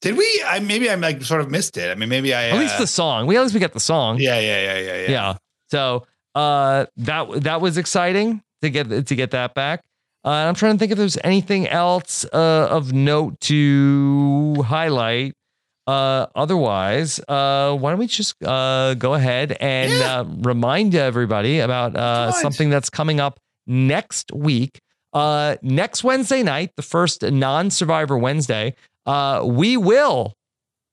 Did 0.00 0.16
we? 0.16 0.44
I 0.46 0.60
maybe 0.60 0.88
I 0.88 0.94
like 0.94 1.22
sort 1.22 1.40
of 1.40 1.50
missed 1.50 1.76
it. 1.76 1.90
I 1.90 1.94
mean, 1.94 2.08
maybe 2.08 2.32
I 2.32 2.50
At 2.50 2.58
least 2.58 2.76
uh, 2.76 2.80
the 2.80 2.86
song. 2.86 3.26
We 3.26 3.36
at 3.36 3.42
least 3.42 3.54
we 3.54 3.60
got 3.60 3.72
the 3.72 3.80
song. 3.80 4.18
Yeah, 4.20 4.38
yeah, 4.38 4.62
yeah, 4.62 4.78
yeah, 4.78 4.96
yeah. 4.96 5.10
yeah. 5.10 5.36
So 5.70 6.06
uh, 6.34 6.86
that 6.98 7.42
that 7.42 7.60
was 7.60 7.78
exciting 7.78 8.42
to 8.62 8.70
get 8.70 9.06
to 9.06 9.14
get 9.14 9.32
that 9.32 9.54
back. 9.54 9.84
Uh, 10.24 10.30
I'm 10.30 10.54
trying 10.54 10.74
to 10.74 10.78
think 10.78 10.92
if 10.92 10.98
there's 10.98 11.18
anything 11.24 11.68
else 11.68 12.24
uh, 12.32 12.68
of 12.70 12.92
note 12.92 13.40
to 13.42 14.62
highlight. 14.66 15.34
Uh, 15.86 16.26
otherwise, 16.34 17.18
uh, 17.28 17.74
why 17.74 17.90
don't 17.90 17.98
we 17.98 18.06
just 18.06 18.34
uh, 18.44 18.92
go 18.92 19.14
ahead 19.14 19.56
and 19.58 20.02
uh, 20.02 20.22
remind 20.46 20.94
everybody 20.94 21.60
about 21.60 21.96
uh, 21.96 22.30
something 22.30 22.68
that's 22.68 22.90
coming 22.90 23.20
up 23.20 23.40
next 23.66 24.30
week. 24.34 24.80
Uh, 25.14 25.56
next 25.62 26.04
Wednesday 26.04 26.42
night, 26.42 26.72
the 26.76 26.82
first 26.82 27.22
non-Survivor 27.22 28.18
Wednesday, 28.18 28.74
uh, 29.06 29.42
we 29.44 29.76
will 29.76 30.34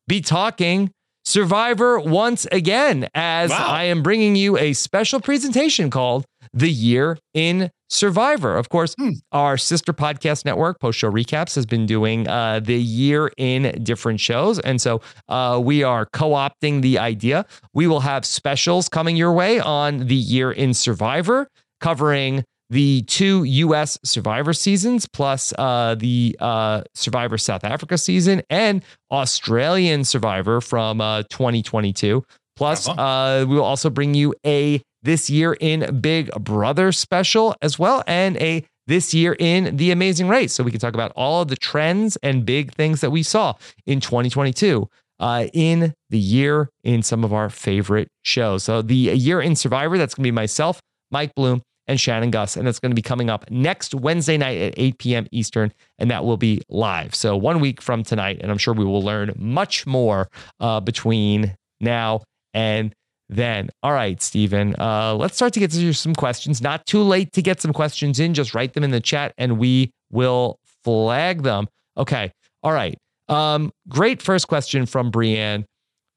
be 0.08 0.22
talking 0.22 0.92
Survivor 1.26 2.00
once 2.00 2.46
again 2.52 3.10
as 3.16 3.52
I 3.52 3.86
am 3.86 4.04
bringing 4.04 4.36
you 4.36 4.60
a 4.60 4.74
special 4.74 5.20
presentation 5.20 5.90
called 5.90 6.24
The 6.54 6.70
Year 6.70 7.18
in 7.34 7.72
Survivor. 7.90 8.56
Of 8.56 8.70
course, 8.70 8.94
our 9.32 9.58
sister 9.58 9.92
podcast 9.92 10.46
network, 10.46 10.80
Post 10.80 11.00
Show 11.00 11.12
Recaps, 11.12 11.56
has 11.56 11.66
been 11.66 11.88
doing 11.88 12.28
uh, 12.28 12.60
the 12.60 12.80
year 12.80 13.32
in 13.38 13.84
different 13.84 14.20
shows. 14.20 14.60
And 14.60 14.80
so 14.80 15.02
uh, 15.28 15.60
we 15.64 15.82
are 15.82 16.06
co 16.06 16.32
opting 16.32 16.84
the 16.84 17.00
idea. 17.00 17.48
We 17.74 17.88
will 17.88 18.02
have 18.02 18.24
specials 18.24 18.88
coming 18.88 19.16
your 19.16 19.34
way 19.34 19.60
on 19.60 20.06
The 20.06 20.16
Year 20.16 20.52
in 20.52 20.76
Survivor, 20.76 21.48
covering 21.82 22.44
the 22.70 23.04
two 23.04 23.44
US 23.44 23.98
Survivor 24.04 24.54
seasons, 24.54 25.08
plus 25.08 25.54
uh, 25.58 25.96
the 25.96 26.36
uh, 26.40 26.84
Survivor 26.94 27.38
South 27.38 27.64
Africa 27.64 27.98
season 27.98 28.42
and 28.50 28.84
Australian 29.12 30.04
Survivor 30.04 30.62
from 30.62 31.02
uh, 31.02 31.24
2022. 31.30 32.24
Plus, 32.56 32.88
uh, 32.88 33.46
we 33.48 33.56
will 33.56 33.64
also 33.64 33.90
bring 33.90 34.14
you 34.14 34.34
a 34.46 34.82
This 35.04 35.30
Year 35.30 35.58
in 35.60 36.00
Big 36.00 36.32
Brother 36.40 36.92
special 36.92 37.56
as 37.62 37.78
well, 37.78 38.04
and 38.08 38.38
a 38.38 38.66
This 38.88 39.14
Year 39.14 39.36
in 39.38 39.76
The 39.76 39.92
Amazing 39.92 40.30
Race. 40.30 40.54
So 40.54 40.64
we 40.64 40.72
can 40.72 40.80
talk 40.80 40.94
about 40.94 41.12
all 41.16 41.42
of 41.42 41.50
the 41.50 41.58
trends 41.58 42.18
and 42.24 42.46
big 42.46 42.74
things 42.74 43.02
that 43.02 43.12
we 43.12 43.24
saw 43.24 43.56
in 43.86 44.00
2022 44.00 44.90
uh, 45.20 45.48
in 45.54 45.94
the 46.10 46.20
year 46.20 46.70
in 46.84 47.04
some 47.04 47.24
of 47.24 47.34
our 47.34 47.50
favorite 47.50 48.08
shows. 48.24 48.64
So 48.64 48.82
the 48.82 48.96
year 48.96 49.42
in 49.42 49.56
Survivor, 49.56 49.98
that's 49.98 50.16
going 50.16 50.24
to 50.24 50.28
be 50.28 50.32
myself, 50.32 50.80
Mike 51.12 51.34
Bloom, 51.36 51.62
and 51.88 52.00
Shannon 52.00 52.32
Gus. 52.32 52.56
And 52.56 52.66
that's 52.66 52.80
going 52.80 52.92
to 52.92 52.96
be 52.96 53.02
coming 53.02 53.30
up 53.30 53.50
next 53.50 53.94
Wednesday 53.94 54.38
night 54.38 54.60
at 54.60 54.74
8 54.78 54.98
p.m. 54.98 55.28
Eastern. 55.32 55.74
And 56.00 56.10
that 56.12 56.26
will 56.26 56.38
be 56.38 56.62
live. 56.70 57.16
So 57.16 57.36
one 57.38 57.60
week 57.60 57.82
from 57.82 58.04
tonight. 58.04 58.40
And 58.42 58.52
I'm 58.52 58.58
sure 58.58 58.74
we 58.74 58.86
will 58.86 59.04
learn 59.04 59.34
much 59.38 59.86
more 59.86 60.30
uh, 60.60 60.80
between 60.80 61.56
now 61.80 62.24
and 62.54 62.94
then. 63.30 63.70
All 63.84 63.94
right, 63.94 64.22
Stephen, 64.22 64.76
uh, 64.80 65.16
let's 65.16 65.36
start 65.36 65.54
to 65.54 65.60
get 65.60 65.72
to 65.72 65.94
some 65.94 66.16
questions. 66.16 66.62
Not 66.62 66.86
too 66.86 67.02
late 67.02 67.32
to 67.34 67.42
get 67.42 67.62
some 67.62 67.74
questions 67.74 68.20
in. 68.20 68.34
Just 68.34 68.54
write 68.54 68.74
them 68.74 68.84
in 68.84 68.92
the 68.92 69.02
chat 69.02 69.34
and 69.38 69.58
we 69.58 69.92
will 70.12 70.60
flag 70.84 71.44
them. 71.44 71.68
Okay. 71.98 72.32
All 72.64 72.74
right. 72.74 72.98
Um, 73.28 73.72
great 73.88 74.22
first 74.22 74.48
question 74.48 74.86
from 74.86 75.10
Brienne. 75.10 75.66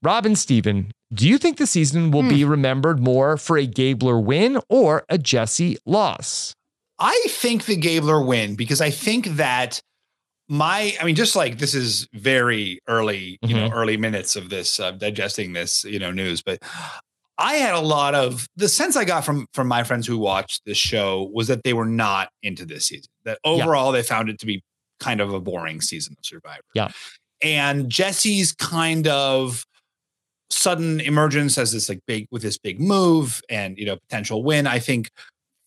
Robin 0.02 0.36
Stephen, 0.36 0.92
do 1.12 1.28
you 1.28 1.38
think 1.38 1.56
the 1.56 1.66
season 1.66 2.11
will 2.11 2.22
be 2.22 2.44
remembered 2.44 3.00
more 3.00 3.36
for 3.36 3.56
a 3.56 3.66
Gabler 3.66 4.20
win 4.20 4.61
or 4.68 5.04
a 5.09 5.16
Jesse 5.18 5.78
loss? 5.86 6.54
I 6.98 7.18
think 7.28 7.64
the 7.64 7.76
Gabler 7.76 8.20
win 8.22 8.56
because 8.56 8.80
I 8.80 8.90
think 8.90 9.26
that 9.36 9.80
my, 10.48 10.96
I 11.00 11.04
mean, 11.04 11.14
just 11.14 11.36
like 11.36 11.59
this 11.59 11.74
is 11.74 12.09
very 12.12 12.80
early, 12.88 13.38
you 13.42 13.54
know, 13.54 13.70
early 13.72 13.96
minutes 13.96 14.34
of 14.36 14.48
this 14.50 14.80
uh, 14.80 14.92
digesting 14.92 15.52
this, 15.52 15.84
you 15.84 15.98
know, 15.98 16.11
news, 16.11 16.42
but 16.42 16.59
I 17.38 17.54
had 17.54 17.74
a 17.74 17.80
lot 17.80 18.14
of 18.14 18.46
the 18.56 18.68
sense 18.68 18.96
I 18.96 19.04
got 19.04 19.24
from 19.24 19.46
from 19.54 19.68
my 19.68 19.84
friends 19.84 20.06
who 20.06 20.18
watched 20.18 20.62
this 20.66 20.78
show 20.78 21.30
was 21.32 21.46
that 21.48 21.62
they 21.62 21.72
were 21.72 21.84
not 21.86 22.30
into 22.42 22.66
this 22.66 22.86
season. 22.86 23.11
That 23.24 23.38
Yeah. 23.44 23.50
overall 23.52 23.92
they 23.92 24.02
found 24.02 24.28
it 24.28 24.38
to 24.40 24.46
be 24.46 24.62
kind 25.00 25.20
of 25.20 25.32
a 25.32 25.40
boring 25.40 25.80
season 25.80 26.16
of 26.18 26.24
Survivor. 26.26 26.62
Yeah. 26.74 26.90
And 27.40 27.88
Jesse's 27.88 28.52
kind 28.52 29.06
of 29.06 29.64
sudden 30.51 31.01
emergence 31.01 31.59
as 31.59 31.72
this 31.72 31.88
like 31.88 32.01
big 32.07 32.26
with 32.30 32.42
this 32.42 32.59
big 32.59 32.80
move 32.80 33.42
and 33.49 33.78
you 33.78 33.86
know 33.86 33.96
potential 33.96 34.42
win. 34.42 34.66
I 34.66 34.78
think 34.78 35.11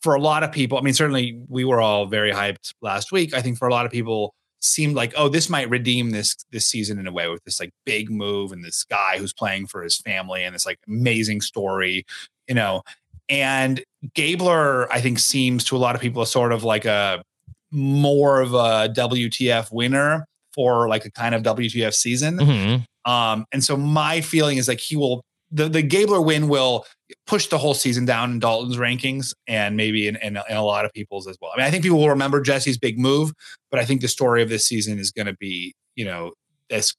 for 0.01 0.15
a 0.15 0.21
lot 0.21 0.43
of 0.43 0.51
people, 0.51 0.77
I 0.77 0.81
mean, 0.81 0.93
certainly 0.93 1.39
we 1.47 1.63
were 1.63 1.79
all 1.79 2.07
very 2.07 2.31
hyped 2.31 2.73
last 2.81 3.11
week. 3.11 3.33
I 3.33 3.41
think 3.41 3.57
for 3.57 3.67
a 3.67 3.71
lot 3.71 3.85
of 3.85 3.91
people, 3.91 4.33
seemed 4.63 4.95
like 4.95 5.13
oh, 5.17 5.27
this 5.27 5.49
might 5.49 5.69
redeem 5.69 6.11
this 6.11 6.35
this 6.51 6.67
season 6.67 6.99
in 6.99 7.07
a 7.07 7.11
way 7.11 7.27
with 7.27 7.43
this 7.43 7.59
like 7.59 7.71
big 7.85 8.09
move 8.09 8.51
and 8.51 8.63
this 8.63 8.83
guy 8.83 9.17
who's 9.17 9.33
playing 9.33 9.67
for 9.67 9.81
his 9.81 9.97
family 9.97 10.43
and 10.43 10.55
this 10.55 10.65
like 10.65 10.79
amazing 10.87 11.41
story, 11.41 12.05
you 12.47 12.55
know. 12.55 12.83
And 13.29 13.83
Gabler, 14.13 14.91
I 14.91 15.01
think, 15.01 15.19
seems 15.19 15.63
to 15.65 15.75
a 15.75 15.79
lot 15.79 15.95
of 15.95 16.01
people 16.01 16.25
sort 16.25 16.51
of 16.51 16.63
like 16.63 16.85
a 16.85 17.23
more 17.71 18.41
of 18.41 18.53
a 18.53 18.89
WTF 18.95 19.71
winner 19.71 20.27
for 20.53 20.87
like 20.89 21.05
a 21.05 21.11
kind 21.11 21.35
of 21.35 21.43
WTF 21.43 21.93
season. 21.93 22.37
Mhm. 22.37 22.85
Um, 23.09 23.45
and 23.51 23.63
so 23.63 23.75
my 23.75 24.21
feeling 24.21 24.57
is 24.57 24.67
like 24.67 24.79
he 24.79 24.95
will 24.95 25.23
the 25.51 25.67
the 25.67 25.81
Gabler 25.81 26.21
win 26.21 26.47
will 26.47 26.85
push 27.27 27.47
the 27.47 27.57
whole 27.57 27.73
season 27.73 28.05
down 28.05 28.31
in 28.31 28.39
Dalton's 28.39 28.77
rankings 28.77 29.33
and 29.47 29.75
maybe 29.75 30.07
in, 30.07 30.15
in, 30.17 30.37
in 30.49 30.55
a 30.55 30.63
lot 30.63 30.85
of 30.85 30.93
people's 30.93 31.27
as 31.27 31.37
well. 31.41 31.51
I 31.53 31.57
mean, 31.57 31.65
I 31.65 31.71
think 31.71 31.83
people 31.83 31.99
will 31.99 32.09
remember 32.09 32.41
Jesse's 32.41 32.77
big 32.77 32.97
move, 32.97 33.33
but 33.69 33.79
I 33.79 33.85
think 33.85 34.01
the 34.01 34.07
story 34.07 34.41
of 34.41 34.49
this 34.49 34.65
season 34.65 34.97
is 34.97 35.11
going 35.11 35.25
to 35.25 35.33
be, 35.33 35.73
you 35.95 36.05
know, 36.05 36.31
this 36.69 36.95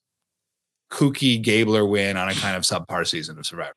kooky 0.90 1.40
Gabler 1.40 1.86
win 1.86 2.18
on 2.18 2.28
a 2.28 2.34
kind 2.34 2.54
of 2.54 2.62
subpar 2.64 3.06
season 3.06 3.38
of 3.38 3.46
Survivor. 3.46 3.74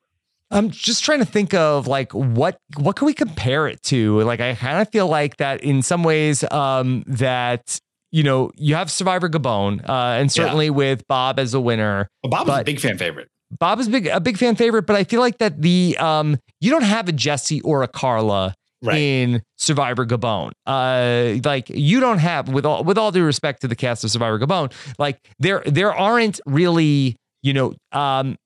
I'm 0.50 0.70
just 0.70 1.02
trying 1.02 1.18
to 1.20 1.24
think 1.24 1.54
of 1.54 1.88
like 1.88 2.12
what 2.12 2.60
what 2.76 2.94
can 2.94 3.06
we 3.06 3.14
compare 3.14 3.66
it 3.66 3.82
to? 3.84 4.20
Like 4.20 4.40
I 4.40 4.54
kind 4.54 4.80
of 4.80 4.88
feel 4.90 5.08
like 5.08 5.38
that 5.38 5.62
in 5.64 5.82
some 5.82 6.04
ways 6.04 6.44
um 6.52 7.02
that 7.08 7.80
you 8.12 8.22
know 8.22 8.50
you 8.56 8.74
have 8.74 8.90
Survivor 8.90 9.28
Gabon 9.28 9.80
uh 9.88 9.92
and 10.18 10.30
certainly 10.30 10.70
with 10.70 11.06
Bob 11.08 11.38
as 11.38 11.54
a 11.54 11.60
winner. 11.60 12.08
Well, 12.22 12.30
Bob 12.30 12.48
was 12.48 12.60
a 12.60 12.64
big 12.64 12.80
fan 12.80 12.98
favorite. 12.98 13.28
Bob 13.58 13.78
is 13.78 13.88
big 13.88 14.06
a 14.08 14.20
big 14.20 14.38
fan 14.38 14.56
favorite, 14.56 14.86
but 14.86 14.96
I 14.96 15.04
feel 15.04 15.20
like 15.20 15.38
that 15.38 15.62
the 15.62 15.96
um 15.98 16.36
you 16.60 16.70
don't 16.70 16.82
have 16.84 17.08
a 17.08 17.12
Jesse 17.12 17.60
or 17.62 17.82
a 17.82 17.88
Karla 17.88 18.54
Right. 18.82 18.98
in 18.98 19.42
Survivor 19.56 20.04
Gabon. 20.04 20.52
Uh 20.66 21.40
like 21.44 21.68
you 21.70 21.98
don't 21.98 22.18
have 22.18 22.48
with 22.48 22.66
all 22.66 22.84
with 22.84 22.98
all 22.98 23.10
due 23.10 23.24
respect 23.24 23.62
to 23.62 23.68
the 23.68 23.74
cast 23.74 24.04
of 24.04 24.10
Survivor 24.10 24.38
Gabon, 24.38 24.70
like 24.98 25.18
there 25.38 25.62
there 25.66 25.94
aren't 25.94 26.40
really, 26.46 27.16
you 27.42 27.52
know, 27.54 27.74
um 27.92 28.36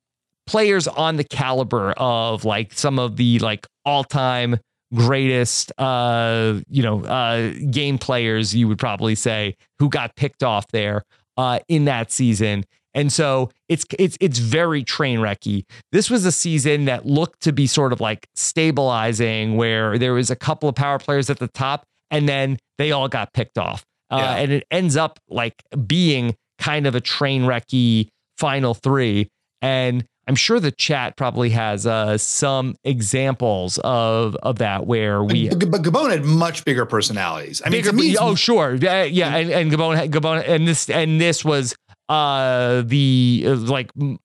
players 0.47 0.87
on 0.89 1.17
the 1.17 1.25
caliber 1.25 1.93
of 1.93 2.45
like 2.45 2.73
some 2.73 2.99
of 2.99 3.17
the 3.17 3.39
like 3.41 3.67
all-time 3.85 4.59
greatest 4.95 5.73
uh 5.79 6.59
you 6.69 6.83
know 6.83 7.03
uh 7.05 7.53
game 7.71 7.97
players 7.99 8.55
you 8.55 8.67
would 8.67 8.79
probably 8.79 9.15
say 9.15 9.55
who 9.79 9.89
got 9.89 10.15
picked 10.17 10.43
off 10.43 10.67
there 10.73 11.03
uh 11.37 11.59
in 11.69 11.85
that 11.85 12.11
season 12.11 12.65
and 12.93 13.13
so 13.13 13.51
it's 13.69 13.85
it's 14.01 14.17
it's 14.21 14.41
very 14.41 14.83
train 14.83 15.21
wrecky. 15.21 15.65
This 15.93 16.11
was 16.11 16.25
a 16.27 16.33
season 16.33 16.87
that 16.87 17.07
looked 17.07 17.41
to 17.43 17.53
be 17.53 17.69
sort 17.69 17.93
of 17.93 18.01
like 18.01 18.27
stabilizing, 18.35 19.57
where 19.57 19.97
there 19.97 20.13
was 20.13 20.31
a 20.31 20.35
couple 20.37 20.69
of 20.69 20.75
power 20.75 20.99
players 20.99 21.31
at 21.31 21.39
the 21.39 21.47
top, 21.47 21.85
and 22.11 22.29
then 22.29 22.59
they 22.79 22.91
all 22.91 23.07
got 23.09 23.33
picked 23.33 23.59
off, 23.59 23.85
uh, 24.11 24.17
Yeah. 24.17 24.35
and 24.39 24.53
it 24.53 24.65
ends 24.73 24.97
up 24.97 25.21
like 25.29 25.55
being 25.87 26.35
kind 26.59 26.87
of 26.87 26.97
a 26.97 27.01
train 27.01 27.43
wrecky 27.43 28.09
final 28.39 28.75
three. 28.75 29.29
And 29.63 30.05
I'm 30.31 30.37
sure 30.37 30.61
the 30.61 30.71
chat 30.71 31.17
probably 31.17 31.51
has 31.51 31.89
uh, 31.89 32.17
some 32.17 32.77
examples 32.85 33.79
of 33.79 34.37
of 34.45 34.59
that 34.59 34.87
where 34.87 35.25
we 35.25 35.49
But, 35.49 35.59
Gabon 35.59 36.13
had 36.13 36.25
much 36.25 36.65
bigger 36.65 36.87
personalities. 36.87 37.61
I 37.65 37.69
mean, 37.69 37.81
bigger, 37.81 37.91
to 37.91 37.97
me, 37.97 38.17
oh 38.17 38.37
sure, 38.37 38.77
yeah, 38.77 39.03
yeah, 39.03 39.35
and 39.35 39.51
and 39.51 39.73
Gabon, 39.73 40.09
Gabon, 40.09 40.49
and 40.49 40.69
this 40.69 40.89
and 40.89 41.21
this 41.21 41.45
was 41.45 41.75
uh 42.09 42.83
the 42.87 43.45
uh, 43.45 43.57
like 43.57 43.91
m- 44.01 44.17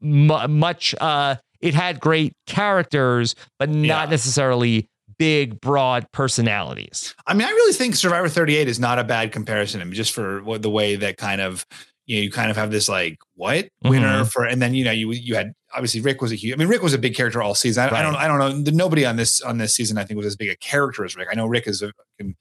much 0.59 0.93
uh 1.01 1.37
it 1.59 1.73
had 1.73 1.99
great 1.99 2.33
characters, 2.45 3.33
but 3.57 3.71
not 3.71 4.11
necessarily 4.11 4.87
big, 5.17 5.59
broad 5.59 6.05
personalities. 6.11 7.15
I 7.25 7.33
mean, 7.33 7.47
I 7.47 7.49
really 7.49 7.73
think 7.73 7.95
Survivor 7.95 8.29
38 8.29 8.67
is 8.67 8.79
not 8.79 8.99
a 8.99 9.03
bad 9.03 9.31
comparison. 9.31 9.81
I 9.81 9.85
mean, 9.85 9.93
just 9.93 10.13
for 10.13 10.43
what 10.43 10.61
the 10.61 10.69
way 10.69 10.97
that 10.97 11.17
kind 11.17 11.41
of 11.41 11.65
you 12.05 12.17
know, 12.17 12.23
you 12.23 12.31
kind 12.31 12.51
of 12.51 12.57
have 12.57 12.71
this 12.71 12.87
like 12.89 13.17
what 13.35 13.67
winner 13.83 14.23
Mhm. 14.23 14.31
for, 14.31 14.45
and 14.45 14.61
then 14.61 14.73
you 14.75 14.83
know, 14.85 14.91
you 14.91 15.11
you 15.11 15.35
had 15.35 15.53
obviously 15.73 16.01
Rick 16.01 16.21
was 16.21 16.31
a 16.31 16.35
huge. 16.35 16.53
I 16.53 16.57
mean, 16.57 16.67
Rick 16.67 16.81
was 16.83 16.93
a 16.93 16.97
big 16.97 17.15
character 17.15 17.41
all 17.41 17.55
season. 17.55 17.83
I, 17.83 17.99
I 17.99 18.01
don't, 18.01 18.15
I 18.15 18.27
don't 18.27 18.39
know. 18.65 18.71
Nobody 18.71 19.05
on 19.05 19.15
this 19.15 19.41
on 19.41 19.57
this 19.57 19.73
season, 19.75 19.97
I 19.97 20.03
think, 20.05 20.17
was 20.17 20.25
as 20.27 20.35
big 20.35 20.49
a 20.49 20.55
character 20.57 21.03
as 21.05 21.15
Rick. 21.15 21.29
I 21.31 21.35
know 21.35 21.45
Rick 21.47 21.67
is 21.67 21.81
a, 21.81 21.91
can- 22.19 22.35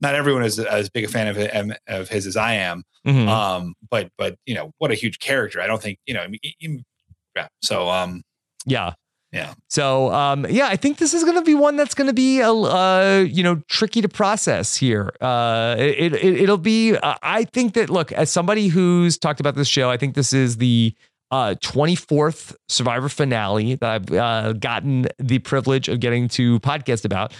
not 0.00 0.14
everyone 0.14 0.42
is 0.44 0.58
as 0.58 0.90
big 0.90 1.04
a 1.04 1.08
fan 1.08 1.28
of 1.28 1.36
him, 1.36 1.72
of 1.88 2.08
his 2.08 2.26
as 2.26 2.36
I 2.36 2.54
am. 2.54 2.82
Mhm. 3.06 3.28
Um, 3.28 3.74
but 3.90 4.10
but 4.18 4.36
you 4.46 4.54
know, 4.54 4.72
what 4.78 4.90
a 4.90 4.94
huge 4.94 5.18
character. 5.18 5.60
I 5.60 5.66
don't 5.66 5.80
think 5.80 5.98
you 6.06 6.14
know. 6.14 6.20
I 6.20 6.26
mean, 6.28 6.84
yeah. 7.36 7.48
So 7.62 7.88
um, 7.88 8.22
Yeah. 8.66 8.94
Yeah. 9.34 9.54
So 9.68 10.12
um, 10.12 10.46
yeah, 10.48 10.68
I 10.68 10.76
think 10.76 10.98
this 10.98 11.12
is 11.12 11.24
going 11.24 11.36
to 11.36 11.42
be 11.42 11.54
one 11.54 11.74
that's 11.74 11.94
going 11.94 12.06
to 12.06 12.14
be 12.14 12.40
a 12.40 12.52
uh, 12.52 13.26
you 13.28 13.42
know 13.42 13.60
tricky 13.68 14.00
to 14.00 14.08
process 14.08 14.76
here. 14.76 15.12
Uh, 15.20 15.74
it, 15.76 16.14
it 16.14 16.42
it'll 16.42 16.56
be. 16.56 16.96
Uh, 16.96 17.16
I 17.20 17.42
think 17.44 17.74
that 17.74 17.90
look 17.90 18.12
as 18.12 18.30
somebody 18.30 18.68
who's 18.68 19.18
talked 19.18 19.40
about 19.40 19.56
this 19.56 19.66
show, 19.66 19.90
I 19.90 19.96
think 19.96 20.14
this 20.14 20.32
is 20.32 20.58
the 20.58 20.94
uh, 21.32 21.56
24th 21.56 22.54
Survivor 22.68 23.08
finale 23.08 23.74
that 23.74 23.90
I've 23.90 24.12
uh, 24.12 24.52
gotten 24.52 25.06
the 25.18 25.40
privilege 25.40 25.88
of 25.88 25.98
getting 25.98 26.28
to 26.28 26.60
podcast 26.60 27.04
about. 27.04 27.32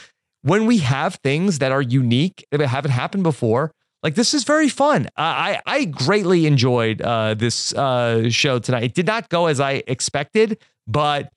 When 0.42 0.66
we 0.66 0.78
have 0.78 1.14
things 1.22 1.60
that 1.60 1.70
are 1.70 1.80
unique 1.80 2.44
that 2.50 2.60
haven't 2.60 2.90
happened 2.90 3.22
before, 3.22 3.72
like 4.02 4.16
this 4.16 4.34
is 4.34 4.42
very 4.42 4.68
fun. 4.68 5.06
Uh, 5.16 5.22
I 5.22 5.60
I 5.64 5.84
greatly 5.84 6.46
enjoyed 6.46 7.00
uh, 7.00 7.34
this 7.34 7.72
uh, 7.72 8.28
show 8.30 8.58
tonight. 8.58 8.82
It 8.82 8.94
did 8.94 9.06
not 9.06 9.28
go 9.28 9.46
as 9.46 9.60
I 9.60 9.84
expected, 9.86 10.58
but 10.86 11.32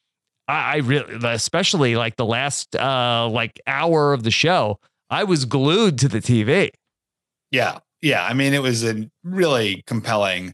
I, 0.48 0.74
I 0.74 0.76
really, 0.78 1.18
especially 1.24 1.96
like 1.96 2.16
the 2.16 2.26
last 2.26 2.76
uh, 2.76 3.28
like 3.30 3.60
hour 3.68 4.14
of 4.14 4.24
the 4.24 4.32
show, 4.32 4.80
I 5.10 5.24
was 5.24 5.46
glued 5.46 5.98
to 6.00 6.08
the 6.08 6.20
TV. 6.20 6.70
Yeah. 7.52 7.80
Yeah. 8.02 8.26
I 8.26 8.34
mean, 8.34 8.54
it 8.54 8.62
was 8.62 8.84
a 8.84 9.10
really 9.24 9.84
compelling 9.88 10.54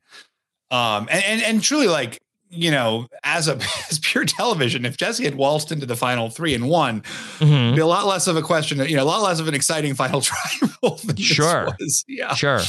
um 0.72 1.08
and 1.12 1.24
and, 1.24 1.42
and 1.44 1.64
truly 1.64 1.88
like 1.88 2.20
you 2.56 2.70
know, 2.70 3.08
as 3.24 3.48
a 3.48 3.56
as 3.90 4.00
pure 4.00 4.26
television, 4.26 4.86
if 4.86 4.96
Jesse 4.96 5.24
had 5.24 5.36
waltzed 5.36 5.72
into 5.72 5.86
the 5.88 5.96
final 5.96 6.30
three 6.30 6.54
and 6.54 6.70
won, 6.70 7.02
Mm-hmm. 7.40 7.76
be 7.76 7.82
a 7.82 7.86
lot 7.86 8.06
less 8.06 8.28
of 8.28 8.38
a 8.38 8.42
question, 8.44 8.78
you 8.88 8.96
know, 8.96 9.04
a 9.04 9.06
lot 9.06 9.22
less 9.24 9.40
of 9.40 9.48
an 9.48 9.54
exciting 9.56 9.96
final 9.96 10.22
trial. 10.82 11.00
Sure. 11.18 11.76
was. 11.80 12.06
Yeah. 12.08 12.34
Sure. 12.36 12.60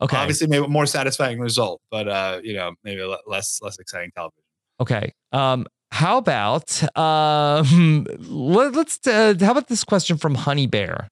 Okay. 0.00 0.16
Obviously, 0.16 0.46
maybe 0.46 0.64
a 0.64 0.68
more 0.68 0.86
satisfying 0.86 1.38
result, 1.38 1.80
but 1.90 2.08
uh, 2.08 2.40
you 2.42 2.54
know, 2.54 2.72
maybe 2.82 3.02
less 3.26 3.60
less 3.62 3.78
exciting 3.78 4.10
television. 4.16 4.42
Okay. 4.80 5.12
Um, 5.32 5.66
how 5.90 6.18
about 6.18 6.82
um, 6.96 8.06
let, 8.18 8.74
let's 8.74 9.06
uh, 9.06 9.34
how 9.40 9.52
about 9.52 9.68
this 9.68 9.84
question 9.84 10.16
from 10.16 10.34
Honey 10.34 10.66
Bear? 10.66 11.08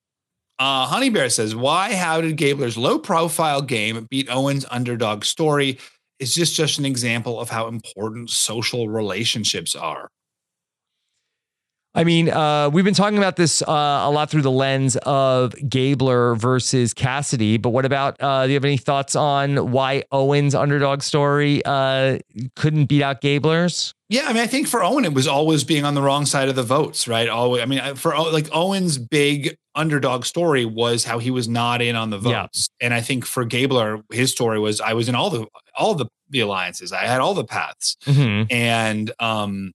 Uh, 0.59 0.87
Honey 0.87 1.11
Bear 1.11 1.29
says, 1.31 1.55
"Why? 1.55 1.95
How 1.95 2.21
did 2.21 2.37
Gabler's 2.37 2.77
low-profile 2.77 3.63
game 3.63 4.07
beat 4.11 4.29
Owen's 4.31 4.67
underdog 4.71 5.25
story? 5.25 5.79
Is 6.19 6.35
this 6.35 6.53
just 6.53 6.79
an 6.79 6.85
example 6.85 7.41
of 7.41 7.51
how 7.51 7.69
important 7.69 8.31
social 8.31 8.89
relationships 8.89 9.75
are?" 9.75 10.11
I 11.97 12.03
mean, 12.03 12.29
uh, 12.29 12.71
we've 12.71 12.85
been 12.85 12.93
talking 12.93 13.19
about 13.19 13.37
this 13.37 13.63
uh, 13.63 13.71
a 13.71 14.11
lot 14.11 14.29
through 14.29 14.43
the 14.43 14.51
lens 14.51 14.97
of 14.97 15.55
Gabler 15.69 16.35
versus 16.35 16.93
Cassidy, 16.93 17.57
but 17.57 17.71
what 17.71 17.85
about? 17.85 18.21
Uh, 18.21 18.47
do 18.47 18.51
you 18.51 18.55
have 18.55 18.65
any 18.65 18.77
thoughts 18.77 19.15
on 19.15 19.71
why 19.71 20.03
Owen's 20.11 20.57
underdog 20.57 21.03
story 21.03 21.63
uh, 21.65 22.19
couldn't 22.57 22.87
beat 22.87 23.03
out 23.03 23.21
Gabler's? 23.21 23.95
Yeah, 24.15 24.27
I 24.29 24.33
mean, 24.33 24.43
I 24.43 24.47
think 24.47 24.69
for 24.69 24.85
Owen, 24.85 25.05
it 25.05 25.13
was 25.13 25.27
always 25.27 25.65
being 25.65 25.85
on 25.85 25.95
the 25.95 26.03
wrong 26.03 26.25
side 26.25 26.49
of 26.49 26.55
the 26.55 26.63
votes, 26.63 27.09
right? 27.09 27.29
Always. 27.29 27.63
I 27.63 27.67
mean, 27.67 27.97
for 27.97 28.17
like 28.17 28.49
Owen's 28.53 28.97
big 28.97 29.57
underdog 29.75 30.25
story 30.25 30.65
was 30.65 31.03
how 31.05 31.19
he 31.19 31.33
was 31.33 31.49
not 31.49 31.83
in 31.83 31.97
on 31.97 32.11
the 32.11 32.21
Yeah. 32.21 32.43
votes, 32.43 32.69
and 32.81 32.95
I 32.95 33.01
think 33.01 33.25
for 33.27 33.45
Gabler, 33.45 34.03
his 34.13 34.31
story 34.31 34.61
was 34.61 34.81
I 34.81 34.93
was 34.93 35.09
in 35.09 35.17
all 35.17 35.31
the 35.31 35.47
all 35.77 35.95
the 35.97 36.07
the 36.31 36.41
alliances. 36.41 36.93
I 36.93 37.07
had 37.07 37.21
all 37.21 37.35
the 37.35 37.45
paths, 37.45 37.97
Mhm. 38.07 38.47
and 38.53 39.11
um, 39.19 39.73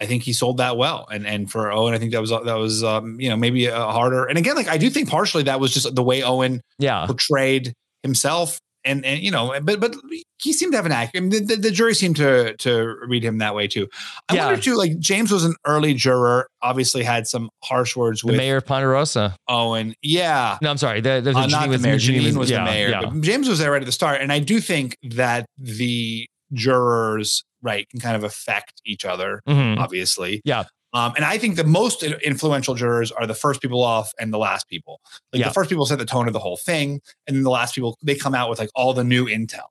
I 0.00 0.06
think 0.06 0.22
he 0.22 0.32
sold 0.32 0.56
that 0.56 0.76
well. 0.78 1.06
And 1.10 1.26
and 1.26 1.50
for 1.50 1.70
Owen, 1.72 1.92
I 1.94 1.98
think 1.98 2.12
that 2.12 2.20
was 2.22 2.30
that 2.30 2.58
was 2.58 2.82
um, 2.82 3.20
you 3.20 3.28
know 3.28 3.36
maybe 3.36 3.66
a 3.66 3.76
harder. 3.76 4.24
And 4.24 4.38
again, 4.38 4.56
like 4.56 4.68
I 4.68 4.78
do 4.78 4.88
think 4.88 5.10
partially 5.10 5.42
that 5.44 5.60
was 5.60 5.74
just 5.74 5.94
the 5.94 6.02
way 6.02 6.22
Owen 6.22 6.62
Yeah. 6.78 7.04
portrayed 7.06 7.74
himself. 8.02 8.58
And, 8.84 9.04
and 9.04 9.20
you 9.20 9.30
know, 9.30 9.58
but 9.62 9.80
but 9.80 9.96
he 10.42 10.52
seemed 10.52 10.72
to 10.72 10.76
have 10.76 10.84
an 10.84 10.92
act. 10.92 11.16
I 11.16 11.20
mean, 11.20 11.30
the, 11.30 11.40
the, 11.40 11.56
the 11.56 11.70
jury 11.70 11.94
seemed 11.94 12.16
to 12.16 12.54
to 12.58 12.96
read 13.06 13.24
him 13.24 13.38
that 13.38 13.54
way 13.54 13.66
too. 13.66 13.88
I 14.28 14.34
Yeah. 14.34 14.46
wonder 14.46 14.60
too. 14.60 14.76
Like 14.76 14.98
James 14.98 15.32
was 15.32 15.44
an 15.44 15.54
early 15.66 15.94
juror. 15.94 16.48
Obviously, 16.62 17.02
had 17.02 17.26
some 17.26 17.48
harsh 17.64 17.96
words 17.96 18.22
with 18.22 18.34
The 18.34 18.38
mayor 18.38 18.58
of 18.58 18.66
Ponderosa. 18.66 19.36
Owen. 19.48 19.94
Yeah, 20.02 20.58
No, 20.60 20.70
I'm 20.70 20.76
sorry. 20.78 21.00
The, 21.00 21.20
the, 21.22 21.30
uh, 21.30 21.46
not 21.46 21.70
the 21.70 21.78
mayor. 21.78 21.96
Jeanine 21.96 22.20
Jeanine 22.32 22.36
was, 22.36 22.50
yeah, 22.50 22.58
the 22.58 22.64
mayor. 22.70 22.88
yeah. 22.90 23.10
James 23.20 23.48
was 23.48 23.58
there 23.58 23.70
right 23.72 23.80
at 23.82 23.86
the 23.86 23.92
start, 23.92 24.20
and 24.20 24.30
I 24.32 24.38
do 24.38 24.60
think 24.60 24.96
that 25.02 25.46
the 25.58 26.26
jurors 26.52 27.44
right 27.62 27.88
can 27.88 28.00
kind 28.00 28.16
of 28.16 28.24
affect 28.24 28.80
each 28.84 29.04
other. 29.04 29.40
Mhm. 29.48 29.78
Obviously, 29.78 30.40
Yeah. 30.44 30.64
Um, 30.94 31.12
and 31.16 31.24
I 31.24 31.38
think 31.38 31.56
the 31.56 31.64
most 31.64 32.02
influential 32.04 32.74
jurors 32.74 33.10
are 33.12 33.26
the 33.26 33.34
first 33.34 33.60
people 33.60 33.82
off 33.82 34.12
and 34.20 34.32
the 34.32 34.38
last 34.38 34.68
people. 34.68 35.00
Like 35.32 35.40
Yeah. 35.40 35.48
the 35.48 35.54
first 35.54 35.68
people 35.68 35.84
set 35.86 35.98
the 35.98 36.04
tone 36.06 36.26
of 36.28 36.32
the 36.32 36.38
whole 36.38 36.56
thing, 36.56 37.00
and 37.26 37.36
then 37.36 37.42
the 37.42 37.50
last 37.50 37.74
people 37.74 37.98
they 38.02 38.14
come 38.14 38.34
out 38.34 38.48
with 38.48 38.58
like 38.60 38.70
all 38.76 38.94
the 38.94 39.04
new 39.04 39.26
intel. 39.26 39.66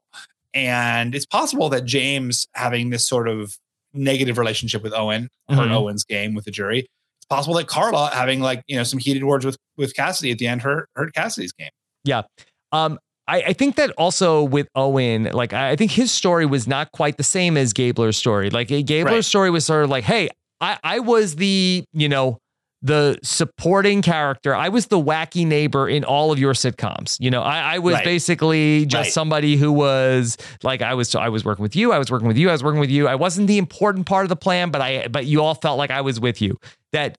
And 0.54 1.16
it's 1.16 1.26
possible 1.26 1.70
that 1.70 1.86
James 1.86 2.48
having 2.54 2.90
this 2.90 3.08
sort 3.08 3.28
of 3.28 3.58
negative 3.94 4.38
relationship 4.38 4.84
with 4.84 4.94
Owen 4.94 5.30
hurt 5.50 5.70
Mhm. 5.70 5.72
Owen's 5.72 6.04
game 6.04 6.34
with 6.34 6.46
the 6.46 6.52
jury. 6.52 6.80
It's 6.80 7.26
possible 7.30 7.56
that 7.56 7.68
Karla 7.68 8.10
having 8.14 8.40
like 8.42 8.62
you 8.68 8.76
know 8.76 8.84
some 8.84 9.00
heated 9.00 9.24
words 9.24 9.46
with 9.46 9.58
with 9.78 9.96
Cassidy 9.96 10.32
at 10.32 10.38
the 10.40 10.48
end 10.48 10.62
hurt 10.62 10.90
hurt 10.96 11.14
Cassidy's 11.14 11.54
game. 11.54 11.70
Yeah. 12.04 12.24
Um, 12.72 13.00
I, 13.28 13.42
I 13.44 13.54
think 13.54 13.78
that 13.78 13.92
also 13.92 14.44
with 14.44 14.68
Owen, 14.76 15.30
like 15.32 15.54
I 15.54 15.76
think 15.78 15.92
his 15.92 16.12
story 16.12 16.46
was 16.46 16.68
not 16.68 16.92
quite 16.92 17.16
the 17.18 17.24
same 17.24 17.56
as 17.56 17.72
Gabler's 17.74 18.18
story. 18.18 18.50
Like 18.50 18.68
Gabler's 18.68 19.06
Right. 19.06 19.24
story 19.26 19.50
was 19.50 19.66
sort 19.66 19.86
of 19.86 19.90
like, 19.90 20.04
hey, 20.04 20.30
I, 20.64 20.80
I 20.84 21.00
was 21.00 21.36
the, 21.36 21.84
you 21.94 22.10
know, 22.10 22.40
the 22.82 23.18
supporting 23.24 24.02
character. 24.02 24.54
I 24.56 24.68
was 24.70 24.88
the 24.88 25.00
wacky 25.02 25.46
neighbor 25.48 25.88
in 25.88 26.04
all 26.04 26.32
of 26.34 26.40
your 26.40 26.54
sitcoms. 26.54 27.18
You 27.20 27.32
know, 27.32 27.42
I, 27.42 27.76
I 27.76 27.80
was 27.80 27.94
Right. 27.96 28.04
basically 28.04 28.86
just 28.86 29.08
Right. 29.08 29.14
somebody 29.14 29.56
who 29.56 29.72
was 29.72 30.38
like 30.64 30.82
I 30.82 30.94
was. 30.94 31.16
I 31.16 31.30
was 31.30 31.46
working 31.46 31.64
with 31.64 31.76
you. 31.76 31.94
I 31.94 31.98
was 31.98 32.12
working 32.12 32.28
with 32.28 32.38
you. 32.38 32.50
I 32.50 32.52
was 32.52 32.64
working 32.64 32.82
with 32.82 32.90
you. 32.90 33.08
I 33.08 33.16
wasn't 33.16 33.48
the 33.48 33.58
important 33.58 34.06
part 34.06 34.26
of 34.26 34.30
the 34.30 34.36
plan, 34.36 34.70
but 34.70 34.82
I. 34.82 35.08
But 35.08 35.26
you 35.26 35.42
all 35.42 35.56
felt 35.56 35.78
like 35.78 35.92
I 35.92 36.02
was 36.02 36.20
with 36.20 36.42
you. 36.42 36.58
That 36.92 37.16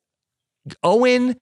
Owen 0.82 1.36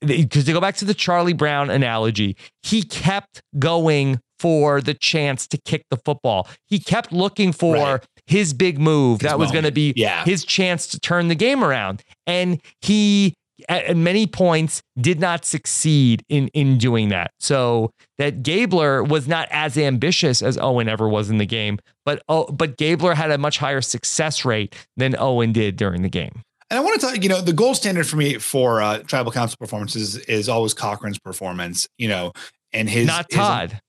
because 0.00 0.44
to 0.44 0.52
go 0.52 0.60
back 0.60 0.76
to 0.76 0.84
the 0.84 0.94
Charlie 0.94 1.32
Brown 1.32 1.70
analogy, 1.70 2.36
he 2.62 2.82
kept 2.82 3.40
going 3.58 4.20
for 4.38 4.80
the 4.82 4.92
chance 4.94 5.46
to 5.48 5.58
kick 5.64 5.84
the 5.90 5.96
football. 6.04 6.46
He 6.66 6.78
kept 6.78 7.10
looking 7.12 7.52
for 7.52 7.74
Right. 7.74 8.04
His 8.26 8.52
big 8.54 8.78
move 8.78 9.20
His 9.20 9.30
that 9.30 9.38
was 9.38 9.50
going 9.52 9.64
to 9.64 9.72
be 9.72 9.92
Yeah. 9.96 10.24
his 10.24 10.44
chance 10.44 10.86
to 10.88 11.00
turn 11.00 11.28
the 11.28 11.34
game 11.34 11.62
around. 11.64 12.02
And 12.26 12.60
he 12.80 13.34
at, 13.68 13.84
at 13.84 13.96
many 13.96 14.26
points 14.26 14.82
did 15.00 15.20
not 15.20 15.44
succeed 15.44 16.22
in 16.28 16.48
in 16.48 16.76
doing 16.78 17.08
that. 17.10 17.30
So 17.38 17.90
that 18.18 18.42
Gabler 18.42 19.02
was 19.04 19.28
not 19.28 19.46
as 19.50 19.78
ambitious 19.78 20.42
as 20.42 20.58
Owen 20.58 20.88
ever 20.88 21.08
was 21.08 21.30
in 21.30 21.38
the 21.38 21.46
game, 21.46 21.78
but 22.04 22.22
oh, 22.28 22.46
but 22.46 22.76
Gabler 22.76 23.14
had 23.14 23.30
a 23.30 23.38
much 23.38 23.58
higher 23.58 23.80
success 23.80 24.44
rate 24.44 24.74
than 24.96 25.14
Owen 25.18 25.52
did 25.52 25.76
during 25.76 26.02
the 26.02 26.08
game. 26.08 26.42
And 26.70 26.78
I 26.78 26.82
want 26.82 26.98
to 26.98 27.06
tell 27.06 27.14
you, 27.14 27.22
you 27.22 27.28
know, 27.28 27.40
the 27.42 27.52
gold 27.52 27.76
standard 27.76 28.06
for 28.06 28.16
me 28.16 28.38
for 28.38 28.80
uh, 28.82 28.98
tribal 29.00 29.30
council 29.30 29.56
performances 29.60 30.16
is 30.16 30.48
always 30.48 30.74
Cochran's 30.74 31.18
performance, 31.18 31.86
you 31.98 32.08
know, 32.08 32.32
and 32.72 32.88
his 32.88 33.06
Not 33.06 33.26
his- 33.30 33.36
Todd. 33.36 33.80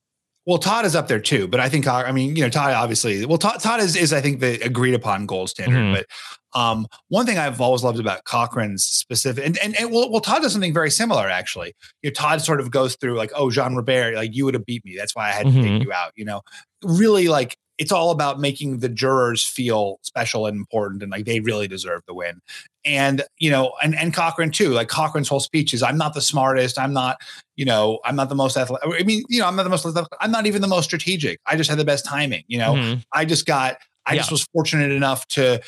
Well, 0.46 0.58
Todd 0.60 0.86
is 0.86 0.96
up 0.96 1.08
there 1.08 1.20
too, 1.20 1.48
but 1.48 1.60
I 1.60 1.70
think 1.70 1.88
I 1.88 2.12
mean, 2.12 2.36
you 2.36 2.44
know, 2.44 2.50
Todd 2.50 2.72
obviously. 2.72 3.26
Well, 3.26 3.38
Todd, 3.38 3.60
Todd 3.62 3.80
is 3.80 3.96
is 3.96 4.14
I 4.14 4.22
think 4.22 4.40
the 4.40 4.60
agreed 4.62 4.94
upon 4.94 5.26
gold 5.26 5.50
standard. 5.50 5.78
Mhm. 5.80 5.94
But 5.96 6.60
um, 6.60 6.88
one 7.10 7.26
thing 7.26 7.38
I've 7.38 7.60
always 7.60 7.84
loved 7.84 8.00
about 8.00 8.24
Cochran's 8.26 8.86
specific, 8.86 9.46
and 9.46 9.58
and, 9.58 9.76
and 9.76 9.92
well, 9.92 10.10
well, 10.12 10.22
Todd 10.22 10.42
does 10.42 10.54
something 10.54 10.74
very 10.74 10.92
similar 10.92 11.28
actually. 11.30 11.74
You 12.04 12.10
know, 12.10 12.14
Todd 12.14 12.42
sort 12.42 12.60
of 12.60 12.72
goes 12.72 12.96
through 12.96 13.18
like, 13.18 13.32
oh, 13.36 13.50
Jean 13.50 13.76
Robert, 13.76 14.16
like 14.16 14.34
you 14.36 14.46
would 14.46 14.54
have 14.54 14.66
beat 14.66 14.86
me. 14.86 14.96
That's 14.98 15.16
why 15.16 15.30
I 15.30 15.32
had 15.32 15.48
to 15.48 15.52
Mhm. 15.52 15.64
take 15.64 15.84
you 15.84 15.92
out. 15.94 16.12
You 16.16 16.26
know, 16.26 16.42
really 16.84 17.28
like 17.28 17.56
it's 17.78 17.92
all 17.92 18.12
about 18.12 18.40
making 18.40 18.80
the 18.80 18.88
jurors 18.88 19.44
feel 19.44 20.00
special 20.02 20.46
and 20.46 20.56
important 20.56 21.04
and 21.04 21.12
like 21.12 21.26
they 21.26 21.42
really 21.42 21.68
deserve 21.68 22.02
the 22.08 22.14
win. 22.14 22.40
And 22.86 23.24
you 23.40 23.50
know, 23.50 23.74
and 23.84 23.96
and 23.96 24.14
Cochran 24.14 24.52
too. 24.52 24.70
Like 24.70 24.88
Cochran's 24.90 25.28
whole 25.28 25.40
speech 25.40 25.74
is, 25.74 25.82
"I'm 25.82 25.98
not 25.98 26.14
the 26.14 26.22
smartest. 26.22 26.78
I'm 26.78 26.94
not, 26.94 27.18
you 27.56 27.66
know, 27.66 28.00
I'm 28.06 28.16
not 28.16 28.30
the 28.30 28.36
most 28.36 28.56
athletic. 28.58 28.88
I 29.00 29.04
mean, 29.04 29.24
you 29.28 29.40
know, 29.40 29.48
I'm 29.48 29.56
not 29.56 29.64
the 29.64 29.70
most. 29.70 29.88
I'm 30.22 30.32
not 30.32 30.46
even 30.46 30.62
the 30.62 30.68
most 30.68 30.86
strategic. 30.86 31.40
I 31.48 31.56
just 31.56 31.70
had 31.70 31.80
the 31.80 31.86
best 31.86 32.06
timing. 32.06 32.44
You 32.48 32.60
know, 32.60 32.74
Mhm. 32.74 33.04
I 33.12 33.26
just 33.26 33.46
got. 33.46 33.78
I 34.08 34.16
just 34.16 34.30
was 34.32 34.46
fortunate 34.54 34.92
enough 34.92 35.28
to 35.30 35.60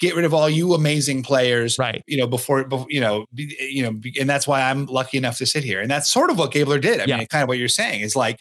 get 0.00 0.14
rid 0.14 0.26
of 0.26 0.34
all 0.34 0.50
you 0.50 0.74
amazing 0.74 1.22
players, 1.22 1.78
right? 1.78 2.02
You 2.06 2.18
know, 2.18 2.26
before, 2.26 2.62
before 2.64 2.86
you 2.90 3.00
know, 3.00 3.24
be, 3.34 3.56
you 3.70 3.82
know, 3.82 3.92
be- 3.92 4.14
and 4.20 4.28
that's 4.28 4.46
why 4.46 4.60
I'm 4.62 4.84
lucky 4.84 5.16
enough 5.16 5.38
to 5.38 5.46
sit 5.46 5.64
here. 5.64 5.80
And 5.80 5.90
that's 5.90 6.10
sort 6.10 6.28
of 6.28 6.38
what 6.38 6.52
Gabler 6.52 6.78
did. 6.78 7.00
I 7.00 7.04
Yeah. 7.06 7.16
mean, 7.16 7.26
kind 7.28 7.42
of 7.42 7.48
what 7.48 7.56
you're 7.56 7.68
saying 7.68 8.02
is 8.02 8.14
like, 8.14 8.40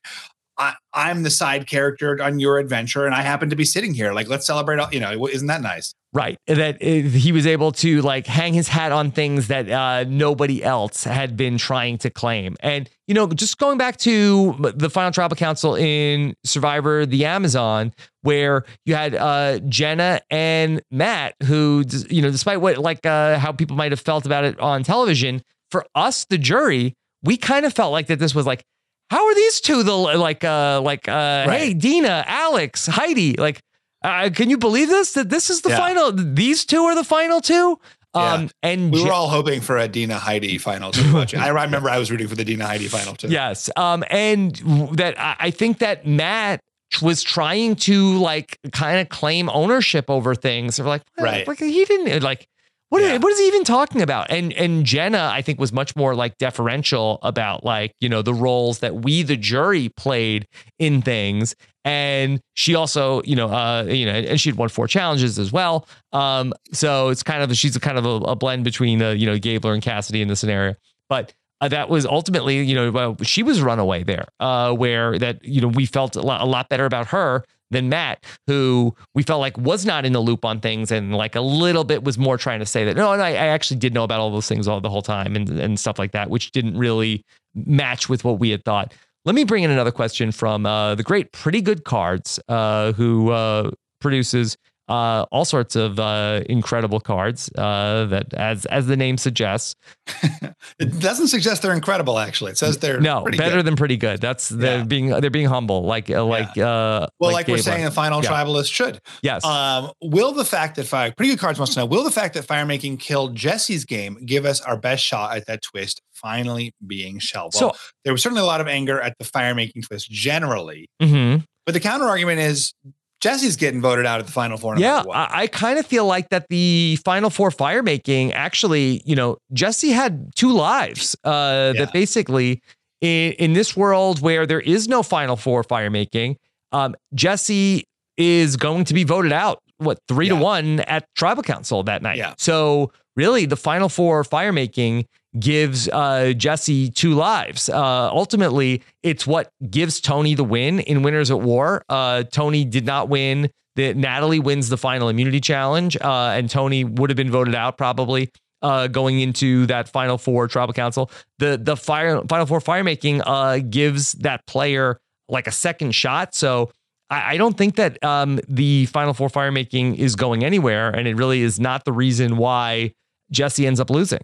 I, 0.62 0.76
I'm 0.94 1.24
the 1.24 1.32
side 1.32 1.66
character 1.66 2.22
on 2.22 2.40
your 2.40 2.60
adventure, 2.60 3.06
and 3.06 3.16
I 3.16 3.22
happen 3.22 3.50
to 3.50 3.56
be 3.56 3.66
sitting 3.66 3.96
here. 3.96 4.14
Like, 4.14 4.30
let's 4.30 4.46
celebrate. 4.46 4.80
All, 4.80 4.88
you 4.92 5.00
know, 5.00 5.28
isn't 5.28 5.48
that 5.48 5.62
nice? 5.62 5.96
Right. 6.14 6.38
That 6.46 6.76
uh, 6.76 6.86
he 6.86 7.32
was 7.32 7.48
able 7.48 7.72
to 7.74 8.02
like 8.02 8.28
hang 8.28 8.54
his 8.54 8.68
hat 8.68 8.92
on 8.92 9.12
things 9.12 9.48
that 9.48 9.70
uh, 9.70 10.04
nobody 10.08 10.64
else 10.64 11.06
had 11.06 11.36
been 11.36 11.58
trying 11.58 11.98
to 12.00 12.10
claim. 12.10 12.58
And, 12.60 12.90
you 13.08 13.16
know, 13.16 13.28
just 13.28 13.58
going 13.58 13.78
back 13.78 13.98
to 14.00 14.54
the 14.76 14.90
final 14.90 15.12
tribal 15.12 15.38
council 15.38 15.76
in 15.76 16.36
Survivor 16.44 17.06
the 17.06 17.26
Amazon, 17.26 17.94
where 18.22 18.66
you 18.86 18.94
had 18.94 19.16
uh, 19.16 19.60
Jenna 19.70 20.20
and 20.30 20.82
Matt, 20.92 21.36
who, 21.44 21.86
you 22.10 22.22
know, 22.22 22.30
despite 22.30 22.62
what 22.62 22.78
like 22.78 23.06
uh, 23.06 23.40
how 23.40 23.52
people 23.54 23.78
might 23.78 23.94
have 23.94 24.02
felt 24.02 24.26
about 24.26 24.44
it 24.44 24.60
on 24.60 24.84
television, 24.84 25.42
for 25.72 25.86
us, 25.96 26.26
the 26.26 26.38
jury, 26.38 26.94
we 27.24 27.38
kind 27.38 27.66
of 27.66 27.74
felt 27.74 27.94
like 27.94 28.08
that 28.08 28.20
this 28.20 28.36
was 28.36 28.46
like, 28.46 28.64
how 29.12 29.28
are 29.28 29.36
these 29.36 29.60
two 29.62 29.84
the 29.84 29.94
like 29.96 30.44
uh 30.44 30.82
like 30.82 31.08
uh 31.08 31.50
hey 31.50 31.74
Dina, 31.74 32.24
Alex, 32.28 32.88
Heidi, 32.88 33.34
like 33.48 33.60
uh, 34.04 34.30
can 34.34 34.50
you 34.50 34.58
believe 34.58 34.90
this? 34.90 35.14
That 35.14 35.30
this 35.30 35.50
is 35.52 35.62
the 35.62 35.70
Yeah. 35.70 35.78
final. 35.78 36.12
These 36.12 36.66
two 36.66 36.82
are 36.86 36.96
the 36.96 37.04
final 37.04 37.40
two. 37.42 37.78
Um, 38.14 38.44
Yeah. 38.44 38.48
and 38.64 38.92
we 38.92 39.04
were 39.04 39.12
all 39.12 39.30
hoping 39.30 39.62
for 39.62 39.78
a 39.78 39.88
Dina 39.88 40.18
Heidi 40.18 40.58
final 40.58 40.92
too 40.92 41.08
much. 41.12 41.36
I 41.36 41.48
remember 41.62 41.88
I 41.90 42.00
was 42.00 42.10
rooting 42.10 42.28
for 42.28 42.36
the 42.36 42.44
Dina 42.44 42.66
Heidi 42.66 42.88
final 42.88 43.14
too. 43.16 43.28
yes. 43.28 43.70
Um, 43.76 44.04
and 44.10 44.56
that 45.02 45.14
I 45.20 45.36
I 45.48 45.52
think 45.52 45.78
that 45.80 46.06
Matt 46.08 46.60
was 47.02 47.22
trying 47.24 47.76
to 47.88 48.18
like 48.18 48.58
kind 48.74 49.00
of 49.00 49.08
claim 49.10 49.50
ownership 49.50 50.10
over 50.10 50.36
things. 50.36 50.76
They're 50.78 50.86
like, 50.86 51.04
well, 51.18 51.26
Right. 51.28 51.48
like, 51.48 51.60
he 51.60 51.86
didn't 51.86 52.24
like. 52.24 52.48
What, 52.92 53.02
Yeah. 53.02 53.18
what 53.20 53.32
is 53.32 53.40
he 53.40 53.48
even 53.48 53.64
talking 53.64 54.02
about? 54.02 54.30
And 54.30 54.52
and 54.52 54.86
Jenna, 54.86 55.30
I 55.34 55.42
think, 55.42 55.60
was 55.62 55.72
much 55.72 55.96
more 55.96 56.14
like 56.14 56.38
deferential 56.38 57.20
about 57.24 57.64
like 57.64 57.94
you 58.02 58.10
know 58.10 58.22
the 58.22 58.34
roles 58.34 58.80
that 58.80 58.96
we 59.04 59.24
the 59.24 59.38
jury 59.38 59.88
played 59.96 60.46
in 60.78 61.02
things. 61.02 61.56
And 61.86 62.42
she 62.54 62.76
also, 62.76 63.22
you 63.24 63.36
know, 63.38 63.48
uh, 63.48 63.84
you 63.86 64.06
know, 64.06 64.12
and 64.12 64.40
she'd 64.40 64.56
won 64.56 64.68
four 64.68 64.88
challenges 64.88 65.40
as 65.40 65.54
well. 65.54 65.88
Um, 66.12 66.54
so 66.74 67.08
it's 67.08 67.24
kind 67.24 67.42
of 67.42 67.56
she's 67.58 67.78
a 67.78 67.80
kind 67.80 67.98
of 67.98 68.06
a, 68.06 68.10
a 68.32 68.36
blend 68.36 68.66
between 68.66 69.02
uh, 69.02 69.12
you 69.12 69.26
know 69.26 69.40
Gabler 69.40 69.74
and 69.74 69.82
Cassidy 69.82 70.22
in 70.22 70.28
the 70.28 70.36
scenario. 70.36 70.76
But 71.08 71.34
uh, 71.62 71.70
that 71.70 71.88
was 71.88 72.06
ultimately, 72.06 72.62
you 72.62 72.76
know, 72.76 72.92
well, 72.92 73.16
she 73.24 73.42
was 73.42 73.62
runaway 73.62 74.04
there, 74.04 74.28
uh, 74.42 74.74
where 74.74 75.18
that 75.18 75.46
you 75.46 75.62
know 75.62 75.70
we 75.70 75.86
felt 75.86 76.18
a 76.18 76.22
lot, 76.22 76.42
a 76.42 76.46
lot 76.46 76.68
better 76.68 76.86
about 76.86 77.08
her 77.08 77.46
than 77.72 77.90
Matt, 77.90 78.24
who 78.48 78.94
we 79.16 79.24
felt 79.24 79.40
like 79.40 79.58
was 79.58 79.86
not 79.86 80.06
in 80.06 80.14
the 80.14 80.20
loop 80.20 80.46
on 80.46 80.60
things 80.60 80.92
and 80.92 81.16
like 81.16 81.36
a 81.36 81.42
little 81.42 81.84
bit 81.84 82.04
was 82.04 82.18
more 82.18 82.38
trying 82.38 82.60
to 82.60 82.66
say 82.66 82.86
that 82.86 82.96
no, 82.96 83.10
I, 83.12 83.30
I 83.30 83.48
actually 83.48 83.78
did 83.78 83.94
know 83.94 84.04
about 84.04 84.20
all 84.20 84.32
those 84.32 84.48
things 84.48 84.68
all 84.68 84.80
the 84.80 84.90
whole 84.90 85.02
time 85.02 85.36
and 85.36 85.50
and 85.50 85.80
stuff 85.80 85.98
like 85.98 86.12
that, 86.12 86.30
which 86.30 86.52
didn't 86.52 86.78
really 86.78 87.24
match 87.56 88.10
with 88.10 88.24
what 88.24 88.40
we 88.40 88.50
had 88.50 88.64
thought. 88.64 88.94
Let 89.24 89.36
me 89.36 89.44
bring 89.44 89.64
in 89.64 89.72
another 89.72 89.92
question 89.92 90.32
from 90.32 90.66
uh, 90.66 90.96
the 90.96 91.04
great 91.04 91.32
Pretty 91.32 91.62
Good 91.62 91.84
Cards, 91.84 92.40
uh, 92.48 92.94
who 92.94 93.30
uh, 93.30 93.72
produces 94.00 94.58
uh, 94.92 95.26
all 95.32 95.46
sorts 95.46 95.76
of 95.76 96.00
uh, 96.00 96.42
incredible 96.50 97.00
cards 97.00 97.50
uh, 97.58 98.06
that, 98.06 98.34
as 98.34 98.66
as 98.66 98.88
the 98.88 98.98
name 98.98 99.18
suggests, 99.18 99.76
It 100.80 101.00
doesn't 101.00 101.28
suggest 101.28 101.62
they're 101.62 101.74
incredible. 101.74 102.20
Actually, 102.20 102.52
it 102.52 102.58
says 102.58 102.78
they're 102.80 103.00
no 103.00 103.24
better 103.24 103.58
good. 103.58 103.66
than 103.66 103.76
pretty 103.76 103.98
good. 103.98 104.20
That's 104.22 104.50
they're 104.50 104.80
Yeah. 104.80 104.84
being 104.84 105.08
they're 105.10 105.30
being 105.30 105.48
humble, 105.48 105.84
like 105.84 106.10
uh, 106.10 106.24
like 106.26 106.58
uh, 106.58 107.08
Well, 107.20 107.32
like, 107.32 107.48
we're 107.48 107.58
Gabler. 107.58 107.64
saying, 107.64 107.86
the 107.86 107.92
final 107.92 108.24
Yeah. 108.24 108.30
tribalist 108.32 108.72
should. 108.72 109.00
Yes. 109.22 109.46
Um, 109.46 109.92
will 110.02 110.32
the 110.34 110.46
fact 110.46 110.76
that 110.76 110.86
fire 110.88 111.14
pretty 111.16 111.32
good 111.34 111.40
cards 111.40 111.58
wants 111.60 111.74
to 111.76 111.80
know 111.82 111.86
will 111.86 112.04
the 112.04 112.12
fact 112.12 112.34
that 112.36 112.44
fire 112.46 112.66
making 112.66 112.98
killed 112.98 113.36
Jesse's 113.36 113.86
game 113.86 114.18
give 114.26 114.46
us 114.46 114.60
our 114.62 114.78
best 114.78 115.04
shot 115.04 115.36
at 115.38 115.46
that 115.48 115.62
twist 115.62 116.02
finally 116.14 116.74
being 116.86 117.20
shelved? 117.20 117.56
Well, 117.60 117.74
So- 117.74 117.80
there 118.04 118.14
was 118.14 118.22
certainly 118.22 118.42
a 118.42 118.46
lot 118.46 118.62
of 118.62 118.68
anger 118.68 119.00
at 119.00 119.16
the 119.20 119.26
fire 119.26 119.56
making 119.56 119.84
twist 119.84 120.10
generally, 120.12 120.90
Mhm. 121.02 121.44
but 121.66 121.74
the 121.74 121.80
counter 121.80 122.06
argument 122.06 122.40
is 122.40 122.74
Jesse's 123.22 123.56
getting 123.56 123.82
voted 123.82 124.06
out 124.06 124.20
at 124.20 124.26
the 124.26 124.32
final 124.32 124.58
four. 124.58 124.76
no 124.76 124.82
Yeah, 124.82 125.04
what. 125.04 125.16
I, 125.16 125.44
I 125.44 125.48
kind 125.48 125.78
of 125.80 125.86
feel 125.86 126.06
like 126.06 126.30
that 126.30 126.48
the 126.50 126.98
final 127.06 127.30
four 127.30 127.52
fire 127.52 127.84
making 127.84 128.34
actually, 128.34 129.02
you 129.06 129.16
know, 129.16 129.38
Jesse 129.54 129.92
had 129.92 130.36
two 130.36 130.52
lives. 130.52 131.16
Uh, 131.24 131.74
That 131.74 131.94
basically, 131.94 132.62
in, 133.00 133.34
in 133.34 133.54
this 133.54 133.78
world 133.78 134.22
where 134.22 134.46
there 134.46 134.60
is 134.60 134.88
no 134.88 135.04
final 135.04 135.36
four 135.36 135.64
fire 135.64 135.90
making, 135.90 136.38
um, 136.72 136.96
Jesse 137.14 137.84
is 138.18 138.58
going 138.58 138.86
to 138.86 138.94
be 138.94 139.04
voted 139.04 139.32
out. 139.32 139.60
What 139.78 140.00
three 140.08 140.30
to 140.30 140.36
one 140.36 140.80
at 140.82 141.06
tribal 141.16 141.44
council 141.44 141.84
that 141.84 142.02
night? 142.02 142.18
Yeah. 142.18 142.34
So 142.38 142.92
really, 143.16 143.46
the 143.46 143.56
final 143.58 143.90
four 143.90 144.24
fire 144.24 144.52
making 144.52 145.06
gives 145.40 145.88
uh, 145.90 146.34
Jesse 146.36 146.90
two 146.90 147.14
lives. 147.14 147.70
Uh, 147.70 148.10
ultimately, 148.10 148.84
it's 149.04 149.26
what 149.26 149.52
gives 149.70 150.00
Tony 150.00 150.36
the 150.36 150.44
win 150.44 150.80
in 150.82 151.04
Winners 151.04 151.32
at 151.32 151.42
War. 151.42 151.84
Uh, 151.90 152.24
Tony 152.24 152.66
did 152.66 152.86
not 152.86 153.10
win. 153.10 153.50
The, 153.76 153.94
Natalie 153.94 154.40
wins 154.40 154.68
the 154.68 154.78
final 154.78 155.08
immunity 155.08 155.40
challenge, 155.40 155.96
uh, 155.96 156.34
and 156.36 156.50
Tony 156.50 156.84
would 156.84 157.10
have 157.10 157.18
been 157.18 157.32
voted 157.32 157.56
out 157.56 157.78
probably 157.78 158.30
uh, 158.62 158.88
going 158.88 159.20
into 159.20 159.66
that 159.68 159.88
final 159.88 160.18
four 160.18 160.48
tribal 160.48 160.74
council. 160.74 161.10
The 161.40 161.58
the 161.58 161.78
fire 161.78 162.22
final 162.28 162.46
four 162.46 162.60
fire 162.60 162.84
making 162.84 163.22
uh, 163.22 163.60
gives 163.70 164.14
that 164.14 164.46
player 164.46 165.00
like 165.30 165.48
a 165.48 165.52
second 165.52 165.96
shot. 165.96 166.36
So 166.36 166.72
I, 167.10 167.36
I 167.36 167.38
don't 167.38 167.58
think 167.58 167.76
that 167.78 168.04
um, 168.04 168.40
the 168.48 168.88
final 168.88 169.14
four 169.14 169.30
fire 169.30 169.52
making 169.52 169.96
is 169.96 170.16
going 170.16 170.44
anywhere, 170.44 170.90
and 170.90 171.08
it 171.08 171.16
really 171.16 171.42
is 171.42 171.60
not 171.60 171.86
the 171.86 171.94
reason 171.94 172.38
why 172.38 172.94
Jesse 173.32 173.66
ends 173.66 173.80
up 173.80 173.90
losing. 173.90 174.22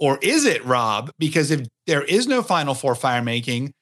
Or 0.00 0.18
is 0.22 0.44
it 0.44 0.64
Rob? 0.64 1.10
Because 1.18 1.50
if 1.50 1.66
there 1.86 2.02
is 2.02 2.26
no 2.26 2.42
final 2.42 2.74
four 2.74 2.94
fire 2.94 3.22
making, 3.22 3.72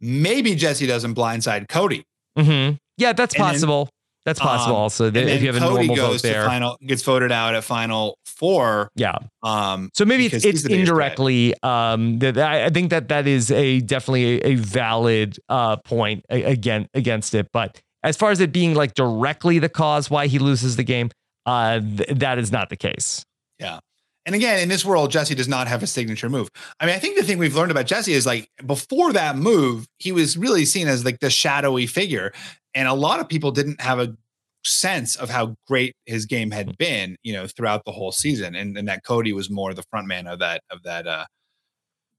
maybe 0.00 0.54
Jesse 0.54 0.86
doesn't 0.86 1.14
blindside 1.14 1.68
Cody. 1.68 2.04
hmm 2.36 2.70
Yeah, 2.98 3.12
that's 3.12 3.34
And 3.34 3.44
then- 3.44 3.52
possible. 3.54 3.88
that's 4.24 4.38
possible. 4.40 4.76
Um, 4.76 4.82
also, 4.82 5.10
that 5.10 5.28
if 5.28 5.40
you 5.42 5.46
have 5.52 5.56
a 5.56 5.60
Cody 5.60 5.86
normal 5.88 5.96
goes 5.96 6.22
vote 6.22 6.28
there, 6.28 6.42
to 6.42 6.48
final 6.48 6.76
gets 6.86 7.02
voted 7.02 7.32
out 7.32 7.54
at 7.54 7.64
final 7.64 8.16
four. 8.26 8.88
yeah. 8.94 9.16
Um, 9.42 9.90
So 9.94 10.04
maybe 10.04 10.26
it's, 10.26 10.34
it's 10.36 10.42
the 10.42 10.50
biggest 10.50 10.66
threat. 10.68 10.78
indirectly. 10.80 11.54
Um, 11.62 12.18
that 12.20 12.38
I 12.38 12.68
think 12.70 12.90
that 12.90 13.08
that 13.08 13.26
is 13.26 13.50
a 13.50 13.80
definitely 13.80 14.40
a, 14.42 14.52
a 14.52 14.54
valid 14.56 15.38
uh, 15.48 15.76
point 15.76 16.24
a- 16.30 16.42
again 16.44 16.86
against 16.94 17.34
it. 17.34 17.48
But 17.52 17.80
as 18.04 18.16
far 18.16 18.30
as 18.30 18.40
it 18.40 18.52
being 18.52 18.74
like 18.74 18.94
directly 18.94 19.58
the 19.58 19.68
cause 19.68 20.10
why 20.10 20.26
he 20.26 20.38
loses 20.38 20.76
the 20.76 20.84
game, 20.84 21.10
uh, 21.46 21.80
th- 21.80 22.08
that 22.18 22.38
is 22.38 22.50
not 22.52 22.68
the 22.68 22.76
case. 22.76 23.24
Yeah. 23.58 23.78
And 24.24 24.34
again, 24.34 24.60
in 24.60 24.68
this 24.68 24.84
world, 24.84 25.10
Jesse 25.10 25.34
does 25.34 25.48
not 25.48 25.66
have 25.66 25.82
a 25.82 25.86
signature 25.86 26.28
move. 26.28 26.48
I 26.78 26.86
mean, 26.86 26.94
I 26.94 26.98
think 26.98 27.16
the 27.16 27.24
thing 27.24 27.38
we've 27.38 27.56
learned 27.56 27.72
about 27.72 27.86
Jesse 27.86 28.12
is 28.12 28.24
like 28.24 28.48
before 28.64 29.12
that 29.12 29.36
move, 29.36 29.86
he 29.98 30.12
was 30.12 30.36
really 30.36 30.64
seen 30.64 30.86
as 30.86 31.04
like 31.04 31.18
the 31.20 31.30
shadowy 31.30 31.86
figure. 31.86 32.32
And 32.74 32.86
a 32.86 32.94
lot 32.94 33.18
of 33.18 33.28
people 33.28 33.50
didn't 33.50 33.80
have 33.80 33.98
a 33.98 34.16
sense 34.64 35.16
of 35.16 35.28
how 35.28 35.56
great 35.66 35.94
his 36.06 36.24
game 36.24 36.52
had 36.52 36.78
been, 36.78 37.16
you 37.24 37.32
know, 37.32 37.48
throughout 37.48 37.84
the 37.84 37.90
whole 37.90 38.12
season. 38.12 38.54
And, 38.54 38.78
and 38.78 38.86
that 38.86 39.04
Cody 39.04 39.32
was 39.32 39.50
more 39.50 39.74
the 39.74 39.82
front 39.90 40.06
man 40.06 40.28
of 40.28 40.38
that 40.38 40.62
of 40.70 40.82
that 40.84 41.06
uh 41.06 41.24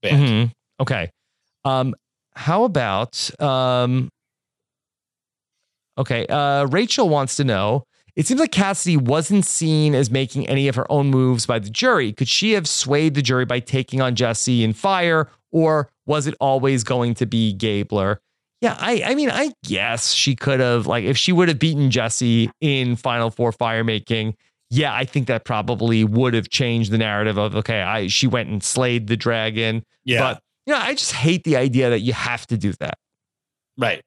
band. 0.02 0.28
Mhm. 0.28 0.52
Okay. 0.80 1.10
Um, 1.64 1.94
how 2.36 2.64
about 2.64 3.30
um, 3.40 4.10
okay? 5.96 6.26
Uh, 6.26 6.66
Rachel 6.66 7.08
wants 7.08 7.36
to 7.36 7.44
know. 7.44 7.84
It 8.16 8.26
seems 8.26 8.40
like 8.40 8.52
Cassidy 8.52 8.96
wasn't 8.96 9.44
seen 9.44 9.94
as 9.94 10.10
making 10.10 10.48
any 10.48 10.68
of 10.68 10.76
her 10.76 10.90
own 10.90 11.08
moves 11.08 11.46
by 11.46 11.58
the 11.58 11.70
jury. 11.70 12.12
Could 12.12 12.28
she 12.28 12.52
have 12.52 12.68
swayed 12.68 13.14
the 13.14 13.22
jury 13.22 13.44
by 13.44 13.58
taking 13.60 14.00
on 14.00 14.14
Jesse 14.14 14.62
in 14.62 14.72
fire, 14.72 15.28
or 15.50 15.90
was 16.06 16.26
it 16.26 16.34
always 16.38 16.84
going 16.84 17.14
to 17.14 17.26
be 17.26 17.52
Gabler? 17.52 18.20
Yeah, 18.60 18.76
I, 18.78 19.02
I 19.04 19.14
mean, 19.14 19.30
I 19.30 19.52
guess 19.64 20.12
she 20.12 20.36
could 20.36 20.60
have, 20.60 20.86
like, 20.86 21.04
if 21.04 21.18
she 21.18 21.32
would 21.32 21.48
have 21.48 21.58
beaten 21.58 21.90
Jesse 21.90 22.50
in 22.60 22.96
Final 22.96 23.30
Four 23.30 23.52
fire 23.52 23.84
making, 23.84 24.36
yeah, 24.70 24.94
I 24.94 25.04
think 25.04 25.26
that 25.26 25.44
probably 25.44 26.04
would 26.04 26.34
have 26.34 26.48
changed 26.48 26.90
the 26.90 26.98
narrative 26.98 27.36
of, 27.36 27.56
okay, 27.56 27.82
I 27.82 28.06
she 28.06 28.26
went 28.26 28.48
and 28.48 28.62
slayed 28.62 29.08
the 29.08 29.16
dragon. 29.16 29.84
Yeah. 30.04 30.20
But, 30.20 30.42
you 30.66 30.72
know, 30.72 30.80
I 30.80 30.94
just 30.94 31.12
hate 31.12 31.44
the 31.44 31.56
idea 31.56 31.90
that 31.90 32.00
you 32.00 32.12
have 32.12 32.46
to 32.46 32.56
do 32.56 32.72
that. 32.74 32.98
Right. 33.76 34.02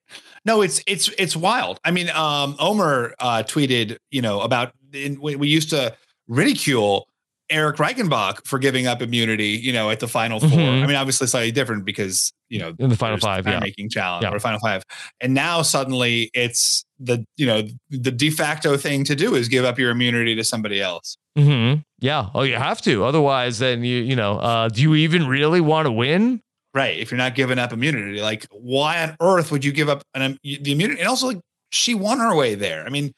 No, 0.45 0.61
it's 0.61 0.81
it's 0.87 1.09
it's 1.17 1.35
wild. 1.35 1.79
I 1.83 1.91
mean, 1.91 2.09
um, 2.11 2.55
Omer 2.59 3.13
uh, 3.19 3.43
tweeted, 3.45 3.97
you 4.11 4.21
know, 4.21 4.39
about 4.41 4.71
in, 4.93 5.19
we, 5.19 5.35
we 5.35 5.47
used 5.49 5.69
to 5.71 5.95
ridicule 6.27 7.07
Erik 7.49 7.77
Reichenbach 7.77 8.45
for 8.45 8.59
giving 8.59 8.87
up 8.87 9.01
immunity, 9.01 9.47
you 9.49 9.71
know, 9.71 9.89
at 9.89 9.99
the 10.01 10.07
final 10.07 10.39
4 10.39 10.49
Mhm. 10.49 10.83
I 10.83 10.87
mean, 10.87 10.95
obviously 10.95 11.27
slightly 11.27 11.51
different 11.51 11.85
because 11.85 12.31
you 12.49 12.59
know 12.59 12.73
In 12.79 12.89
the 12.89 12.95
final 12.95 13.17
five, 13.17 13.43
time 13.43 13.53
yeah. 13.55 13.59
making 13.59 13.89
challenge 13.89 14.23
Yeah. 14.23 14.31
or 14.31 14.39
final 14.39 14.59
five, 14.59 14.83
and 15.21 15.33
now 15.33 15.61
suddenly 15.61 16.29
it's 16.33 16.85
the 16.99 17.25
you 17.35 17.45
know 17.45 17.63
the 17.89 18.11
de 18.11 18.29
facto 18.29 18.77
thing 18.77 19.03
to 19.05 19.15
do 19.15 19.35
is 19.35 19.47
give 19.49 19.65
up 19.65 19.77
your 19.79 19.91
immunity 19.91 20.33
to 20.35 20.43
somebody 20.43 20.81
else. 20.81 21.17
hmm 21.37 21.75
Yeah. 21.99 22.27
Oh, 22.33 22.43
you 22.43 22.55
have 22.55 22.81
to. 22.83 23.03
Otherwise, 23.03 23.59
then 23.59 23.83
you, 23.83 23.97
you 24.01 24.15
know, 24.15 24.39
uh, 24.39 24.69
do 24.69 24.81
you 24.81 24.95
even 24.95 25.27
really 25.27 25.59
want 25.61 25.85
to 25.87 25.91
win? 25.91 26.41
Right. 26.77 26.99
If 26.99 27.09
you're 27.09 27.17
not 27.17 27.33
giving 27.33 27.57
up 27.57 27.73
immunity, 27.73 28.21
like 28.21 28.45
why 28.51 29.01
on 29.01 29.17
earth 29.19 29.51
would 29.51 29.65
you 29.65 29.71
give 29.71 29.89
up 29.89 30.03
an, 30.13 30.21
um, 30.21 30.37
the 30.43 30.71
immunity? 30.71 30.99
And 30.99 31.09
also, 31.09 31.25
like 31.25 31.39
she 31.71 31.95
won 31.95 32.19
her 32.19 32.35
way 32.35 32.53
there. 32.53 32.85
I 32.85 32.89
mean, 32.89 33.13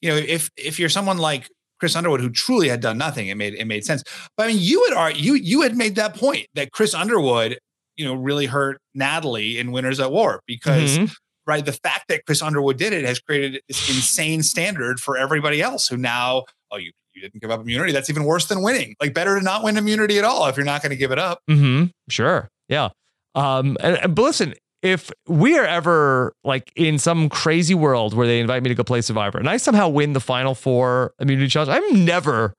you 0.00 0.08
know, 0.10 0.16
if 0.16 0.50
if 0.56 0.80
you're 0.80 0.88
someone 0.88 1.18
like 1.18 1.48
Chris 1.78 1.94
Underwood 1.94 2.20
who 2.20 2.28
truly 2.28 2.68
had 2.68 2.80
done 2.80 2.98
nothing, 2.98 3.28
it 3.28 3.36
made 3.36 3.54
it 3.54 3.66
made 3.66 3.84
sense. 3.84 4.02
But 4.36 4.44
I 4.44 4.46
mean, 4.48 4.56
you 4.58 4.84
had 4.96 5.16
you 5.16 5.34
you 5.34 5.62
had 5.62 5.76
made 5.76 5.94
that 5.94 6.16
point 6.16 6.48
that 6.54 6.72
Chris 6.72 6.92
Underwood, 6.92 7.56
you 7.96 8.04
know, 8.04 8.14
really 8.14 8.46
hurt 8.46 8.80
Natalie 8.94 9.58
in 9.60 9.70
Winners 9.70 10.00
at 10.00 10.10
War 10.10 10.40
because. 10.46 10.98
Mhm. 10.98 11.14
Right, 11.46 11.62
the 11.62 11.72
fact 11.74 12.04
that 12.08 12.24
Chris 12.24 12.40
Underwood 12.40 12.78
did 12.78 12.94
it 12.94 13.04
has 13.04 13.18
created 13.20 13.60
this 13.68 13.86
insane 13.90 14.42
standard 14.42 14.98
for 14.98 15.18
everybody 15.18 15.60
else 15.60 15.86
who 15.86 15.98
now, 15.98 16.44
oh, 16.70 16.78
you 16.78 16.90
you 17.12 17.20
didn't 17.20 17.42
give 17.42 17.50
up 17.50 17.60
immunity. 17.60 17.92
That's 17.92 18.08
even 18.08 18.24
worse 18.24 18.46
than 18.46 18.62
winning. 18.62 18.94
Like, 18.98 19.12
better 19.12 19.38
to 19.38 19.44
not 19.44 19.62
win 19.62 19.76
immunity 19.76 20.18
at 20.18 20.24
all 20.24 20.46
if 20.46 20.56
you're 20.56 20.64
not 20.64 20.80
going 20.80 20.88
to 20.90 20.96
give 20.96 21.12
it 21.12 21.18
up. 21.18 21.40
Mm-hmm. 21.50 21.88
Sure. 22.08 22.48
Yeah. 22.70 22.88
Um, 23.34 23.76
and, 23.80 23.96
and- 23.98 24.14
but 24.14 24.22
listen, 24.22 24.54
if 24.82 25.10
we 25.26 25.56
are 25.58 25.64
ever 25.64 26.34
like 26.44 26.70
in 26.76 26.98
some 26.98 27.28
crazy 27.30 27.74
world 27.74 28.12
where 28.14 28.26
they 28.26 28.38
invite 28.40 28.62
me 28.62 28.68
to 28.68 28.74
go 28.74 28.84
play 28.84 29.00
Survivor 29.00 29.38
and 29.38 29.48
I 29.48 29.56
somehow 29.56 29.88
win 29.88 30.12
the 30.12 30.20
final 30.20 30.54
four 30.54 31.14
immunity 31.18 31.48
challenge, 31.48 31.70
I'm 31.70 32.04
never 32.04 32.52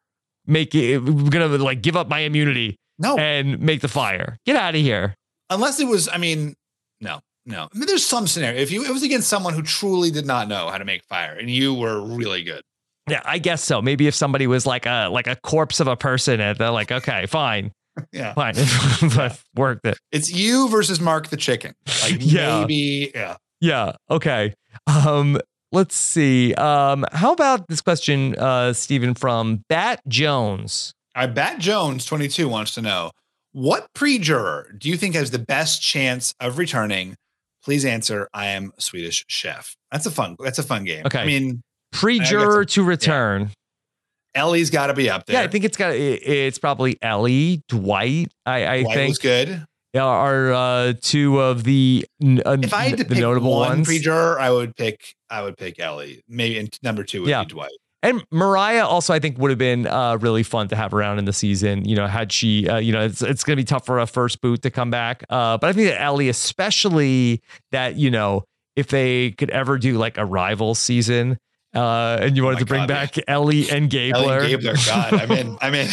making 0.47 1.29
gonna 1.29 1.47
like 1.57 1.81
give 1.81 1.95
up 1.95 2.07
my 2.07 2.19
immunity 2.19 2.77
No. 2.99 3.17
and 3.17 3.59
make 3.59 3.81
the 3.81 3.87
fire. 3.87 4.37
Get 4.45 4.55
out 4.55 4.75
of 4.75 4.81
here. 4.81 5.15
unless 5.49 5.79
it 5.79 5.85
was 5.87 6.07
i 6.09 6.17
mean 6.17 6.55
no 7.01 7.19
no 7.45 7.67
i 7.73 7.77
mean 7.77 7.85
there's 7.87 8.05
some 8.05 8.25
scenario 8.27 8.59
if 8.59 8.71
you 8.71 8.83
it 8.83 8.91
was 8.91 9.03
against 9.03 9.27
someone 9.27 9.53
who 9.53 9.61
truly 9.61 10.09
did 10.11 10.25
not 10.25 10.47
know 10.47 10.69
how 10.69 10.77
to 10.79 10.85
make 10.85 11.03
fire 11.05 11.33
and 11.37 11.49
you 11.49 11.73
were 11.73 12.01
really 12.01 12.41
good 12.43 12.61
Yeah, 13.07 13.21
I 13.23 13.37
guess 13.37 13.63
so. 13.63 13.81
Maybe 13.83 14.07
if 14.07 14.15
somebody 14.15 14.47
was 14.47 14.65
like 14.65 14.87
a 14.87 15.09
like 15.11 15.27
a 15.27 15.35
corpse 15.35 15.79
of 15.79 15.87
a 15.87 15.95
person 15.95 16.39
and 16.41 16.57
they're 16.57 16.71
like, 16.71 16.91
okay, 16.91 17.27
fine, 17.27 17.71
yeah 18.11 18.33
fine, 18.33 18.53
but 19.15 19.39
worked 19.55 19.85
it. 19.85 19.97
it's 20.11 20.31
you 20.31 20.67
versus 20.69 20.99
mark 20.99 21.27
the 21.29 21.37
chicken 21.37 21.73
like 22.03 22.15
Yeah. 22.19 22.59
maybe 22.61 23.11
yeah 23.15 23.37
Yeah. 23.61 23.93
Okay. 24.09 24.53
Um, 24.87 25.39
let's 25.71 25.95
see. 25.95 26.53
Um, 26.55 27.05
how 27.13 27.31
about 27.33 27.67
this 27.69 27.81
question, 27.81 28.35
uh, 28.37 28.73
Stephen 28.73 29.13
from 29.15 29.63
Bat 29.69 30.01
Jones? 30.07 30.93
i 31.17 31.25
bat 31.25 31.59
jones 31.59 32.03
22 32.05 32.49
wants 32.49 32.73
to 32.75 32.81
know 32.81 33.09
what 33.53 33.87
pre-juror 33.93 34.67
do 34.77 34.89
you 34.89 34.97
think 34.97 35.15
has 35.15 35.31
the 35.31 35.39
best 35.39 35.81
chance 35.81 36.33
of 36.41 36.57
returning 36.57 37.15
please 37.63 37.85
answer 37.85 38.27
i 38.33 38.47
am 38.47 38.73
swedish 38.77 39.23
chef 39.29 39.77
that's 39.91 40.05
a 40.05 40.11
fun 40.11 40.35
that's 40.43 40.59
a 40.59 40.63
fun 40.63 40.83
game 40.83 41.05
Okay. 41.05 41.19
i 41.19 41.25
mean 41.25 41.61
Pre-juror 41.93 42.65
to 42.65 42.83
return. 42.83 43.51
Ellie's 44.35 44.69
got 44.69 44.87
to 44.87 44.93
be 44.93 45.09
up 45.09 45.25
there 45.25 45.37
Yeah, 45.37 45.43
I 45.43 45.47
think 45.47 45.63
it's 45.65 45.77
got. 45.77 45.93
It's 45.95 46.59
probably 46.59 46.97
Elie, 47.01 47.63
Dwight. 47.69 48.31
I, 48.45 48.67
I 48.67 48.81
Dwight 48.83 48.95
think 48.95 49.09
was 49.09 49.17
good 49.17 49.65
are 49.97 50.51
uh, 50.53 50.93
two 51.01 51.39
of 51.39 51.63
the 51.63 52.05
uh, 52.21 52.57
if 52.61 52.73
i 52.73 52.89
had 52.89 52.97
to 52.97 53.03
the 53.05 53.15
pick 53.15 53.21
notable 53.21 53.51
one 53.51 53.69
ones. 53.69 53.87
pre-juror 53.87 54.37
i 54.39 54.49
would 54.49 54.75
pick 54.75 55.15
i 55.29 55.41
would 55.41 55.55
pick 55.55 55.79
ellie 55.79 56.21
maybe 56.27 56.59
and 56.59 56.77
number 56.83 57.01
two 57.03 57.21
would 57.21 57.29
Yeah. 57.29 57.43
be 57.43 57.49
dwight 57.51 57.71
And 58.03 58.21
Morriah 58.29 58.83
also, 58.83 59.13
I 59.15 59.19
think, 59.19 59.39
would 59.39 59.49
have 59.49 59.57
been 59.57 59.87
uh, 59.87 60.17
really 60.17 60.43
fun 60.43 60.67
to 60.67 60.75
have 60.75 60.93
around 60.93 61.17
in 61.17 61.25
the 61.25 61.33
season. 61.33 61.85
You 61.85 61.95
know, 61.95 62.05
had 62.05 62.31
she, 62.31 62.69
uh, 62.69 62.77
you 62.77 62.91
know, 62.91 63.01
it's 63.03 63.23
it's 63.23 63.43
going 63.43 63.57
to 63.57 63.59
be 63.61 63.65
tough 63.65 63.83
for 63.83 63.97
a 63.97 64.05
first 64.05 64.41
boot 64.41 64.61
to 64.61 64.69
come 64.69 64.91
back. 64.91 65.23
Uh, 65.27 65.57
but 65.57 65.69
I 65.69 65.73
think 65.73 65.87
that 65.89 65.99
Elie, 65.99 66.29
especially 66.29 67.41
that, 67.71 67.95
you 67.95 68.11
know, 68.11 68.43
if 68.75 68.87
they 68.89 69.31
could 69.31 69.49
ever 69.49 69.79
do 69.79 69.97
like 69.97 70.19
a 70.19 70.25
rival 70.25 70.75
season, 70.75 71.37
uh, 71.75 72.17
and 72.21 72.35
you 72.37 72.43
wanted 72.43 72.59
to 72.59 72.65
bring 72.65 72.83
Oh 72.83 72.87
God, 72.87 72.93
back 72.93 73.15
Elie 73.27 73.69
and 73.71 73.89
Gabler, 73.89 74.39
Elie 74.39 74.49
Gabler. 74.57 74.75
God, 74.85 75.13
I'm 75.13 75.31
in. 75.31 75.57
I'm 75.61 75.73
in. 75.75 75.89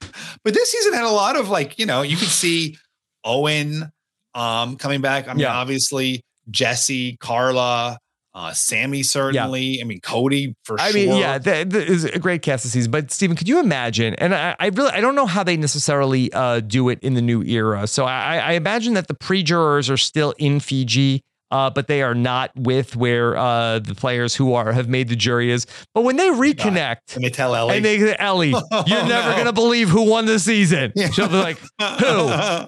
but 0.44 0.54
this 0.54 0.70
season 0.72 0.92
had 0.94 1.04
a 1.04 1.10
lot 1.10 1.36
of 1.36 1.48
like, 1.48 1.78
you 1.78 1.86
know, 1.86 2.02
you 2.02 2.16
could 2.16 2.28
see 2.28 2.78
Owen 3.24 3.90
um 4.34 4.76
coming 4.76 5.00
back. 5.00 5.28
I 5.28 5.32
mean, 5.32 5.40
Yeah. 5.40 5.54
obviously 5.54 6.22
Jesse, 6.50 7.16
Karla, 7.16 7.98
uh, 8.34 8.52
Sami 8.52 9.02
certainly. 9.02 9.80
I 9.80 9.84
mean, 9.84 10.00
Cody 10.00 10.54
for 10.64 10.78
I 10.78 10.90
sure. 10.90 11.00
mean, 11.00 11.16
yeah, 11.18 11.38
that, 11.38 11.70
that 11.70 11.88
is 11.88 12.04
a 12.04 12.18
great 12.18 12.42
cast 12.42 12.64
of 12.66 12.70
season. 12.70 12.90
But 12.92 13.10
Stephen, 13.10 13.34
could 13.34 13.48
you 13.48 13.58
imagine? 13.58 14.14
And 14.16 14.34
I, 14.34 14.54
I 14.60 14.66
really, 14.68 14.90
I 14.90 15.00
don't 15.00 15.14
know 15.14 15.24
how 15.26 15.42
they 15.42 15.56
necessarily 15.56 16.30
uh, 16.34 16.60
do 16.60 16.88
it 16.90 16.98
in 17.00 17.14
the 17.14 17.22
new 17.22 17.42
era. 17.42 17.86
So 17.86 18.04
I, 18.04 18.36
I 18.36 18.52
imagine 18.52 18.92
that 18.94 19.08
the 19.08 19.14
pre-jurors 19.14 19.88
are 19.88 19.96
still 19.96 20.34
in 20.38 20.60
Fiji, 20.60 21.22
uh, 21.50 21.70
but 21.70 21.86
they 21.88 22.02
are 22.02 22.14
not 22.14 22.50
with 22.56 22.96
where 22.96 23.36
uh, 23.36 23.78
the 23.78 23.94
players 23.94 24.34
who 24.34 24.54
are 24.54 24.72
have 24.72 24.88
made 24.88 25.08
the 25.08 25.16
jury 25.16 25.50
is. 25.50 25.66
But 25.94 26.02
when 26.02 26.16
they 26.16 26.28
reconnect, 26.28 27.14
and 27.14 27.24
they 27.24 27.30
tell 27.30 27.54
Elie. 27.54 27.76
and 27.76 27.84
they 27.84 28.16
Elie, 28.18 28.48
you're 28.50 28.60
Oh, 28.72 28.84
never 28.86 29.30
no. 29.30 29.36
gonna 29.36 29.52
believe 29.52 29.88
who 29.88 30.08
won 30.10 30.26
the 30.26 30.38
season. 30.38 30.92
She'll 31.12 31.28
be 31.28 31.34
like, 31.34 31.58
who? 31.80 32.66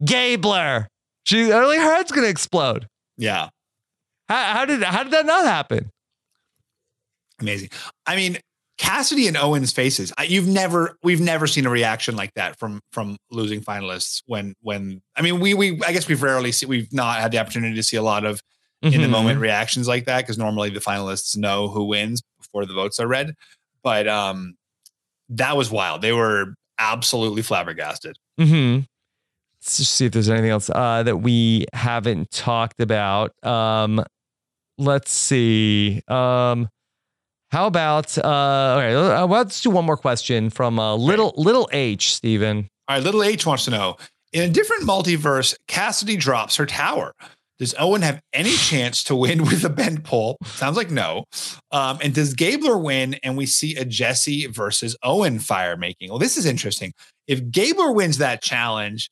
Gabler. 0.04 0.88
She, 1.24 1.50
her 1.50 1.94
head's 1.94 2.12
gonna 2.12 2.26
explode. 2.28 2.86
yeah. 3.16 3.48
How, 4.28 4.44
how 4.54 4.64
did 4.66 4.82
how 4.82 5.02
did 5.04 5.12
that 5.12 5.24
not 5.26 5.44
happen? 5.46 5.90
Amazing. 7.40 7.70
I 8.06 8.16
mean, 8.16 8.38
Cassidy 8.78 9.26
and 9.26 9.36
Owen's 9.36 9.72
faces. 9.72 10.12
I, 10.16 10.22
you've 10.24 10.46
never, 10.46 10.96
we've 11.02 11.20
never 11.20 11.46
seen 11.46 11.66
a 11.66 11.70
reaction 11.70 12.16
like 12.16 12.32
that 12.34 12.58
from 12.58 12.80
from 12.92 13.16
losing 13.30 13.60
finalists. 13.60 14.22
When 14.26 14.54
when 14.62 15.02
I 15.16 15.22
mean, 15.22 15.40
we 15.40 15.52
we 15.54 15.80
I 15.86 15.92
guess 15.92 16.08
we've 16.08 16.22
rarely 16.22 16.52
see, 16.52 16.66
we've 16.66 16.92
not 16.92 17.20
had 17.20 17.32
the 17.32 17.38
opportunity 17.38 17.74
to 17.74 17.82
see 17.82 17.96
a 17.96 18.02
lot 18.02 18.24
of 18.24 18.40
in 18.80 18.92
the 18.92 18.98
Mhm. 18.98 19.10
moment 19.10 19.40
reactions 19.40 19.88
like 19.88 20.04
that 20.04 20.18
because 20.22 20.38
normally 20.38 20.70
the 20.70 20.78
finalists 20.80 21.36
know 21.36 21.66
who 21.68 21.84
wins 21.84 22.22
before 22.38 22.64
the 22.64 22.72
votes 22.72 23.00
are 23.00 23.08
read. 23.08 23.34
But 23.82 24.06
um, 24.06 24.54
that 25.30 25.56
was 25.56 25.70
wild. 25.70 26.00
They 26.00 26.12
were 26.12 26.54
absolutely 26.78 27.42
flabbergasted. 27.42 28.16
Mm-hmm. 28.40 28.82
Let's 29.60 29.78
just 29.78 29.94
see 29.94 30.06
if 30.06 30.12
there's 30.12 30.28
anything 30.30 30.50
else 30.50 30.70
uh, 30.72 31.02
that 31.02 31.16
we 31.16 31.66
haven't 31.72 32.30
talked 32.30 32.80
about. 32.80 33.32
Um, 33.44 34.04
let's 34.78 35.10
see. 35.10 36.00
Um, 36.06 36.68
how 37.50 37.66
about 37.66 38.16
uh, 38.18 38.76
okay? 38.78 38.94
uh, 38.94 39.26
well, 39.26 39.40
Let's 39.40 39.60
do 39.60 39.70
one 39.70 39.84
more 39.84 39.96
question 39.96 40.50
from 40.50 40.78
uh, 40.78 40.94
little 40.96 41.32
little 41.36 41.68
H, 41.72 42.14
Stephen. 42.14 42.68
All 42.88 42.96
right, 42.96 43.02
little 43.04 43.22
H 43.22 43.46
wants 43.46 43.64
to 43.66 43.70
know 43.70 43.96
in 44.32 44.42
a 44.42 44.52
different 44.52 44.82
multiverse, 44.84 45.54
Cassidy 45.68 46.16
drops 46.16 46.56
her 46.56 46.66
tower. 46.66 47.14
Does 47.58 47.74
Owen 47.78 48.02
have 48.02 48.20
any 48.32 48.50
chance 48.56 49.02
to 49.04 49.16
win 49.16 49.42
with 49.44 49.64
a 49.64 49.70
bent 49.70 50.04
pole? 50.04 50.36
Sounds 50.44 50.76
like 50.76 50.90
no. 50.90 51.24
Um, 51.72 51.98
and 52.02 52.14
does 52.14 52.34
Gabler 52.34 52.78
win 52.78 53.14
and 53.22 53.36
we 53.36 53.46
see 53.46 53.74
a 53.76 53.84
Jesse 53.84 54.46
versus 54.46 54.96
Owen 55.02 55.38
fire 55.38 55.76
making? 55.76 56.10
Well, 56.10 56.18
this 56.18 56.36
is 56.36 56.46
interesting. 56.46 56.92
If 57.26 57.50
Gabler 57.50 57.92
wins 57.92 58.18
that 58.18 58.42
challenge, 58.42 59.10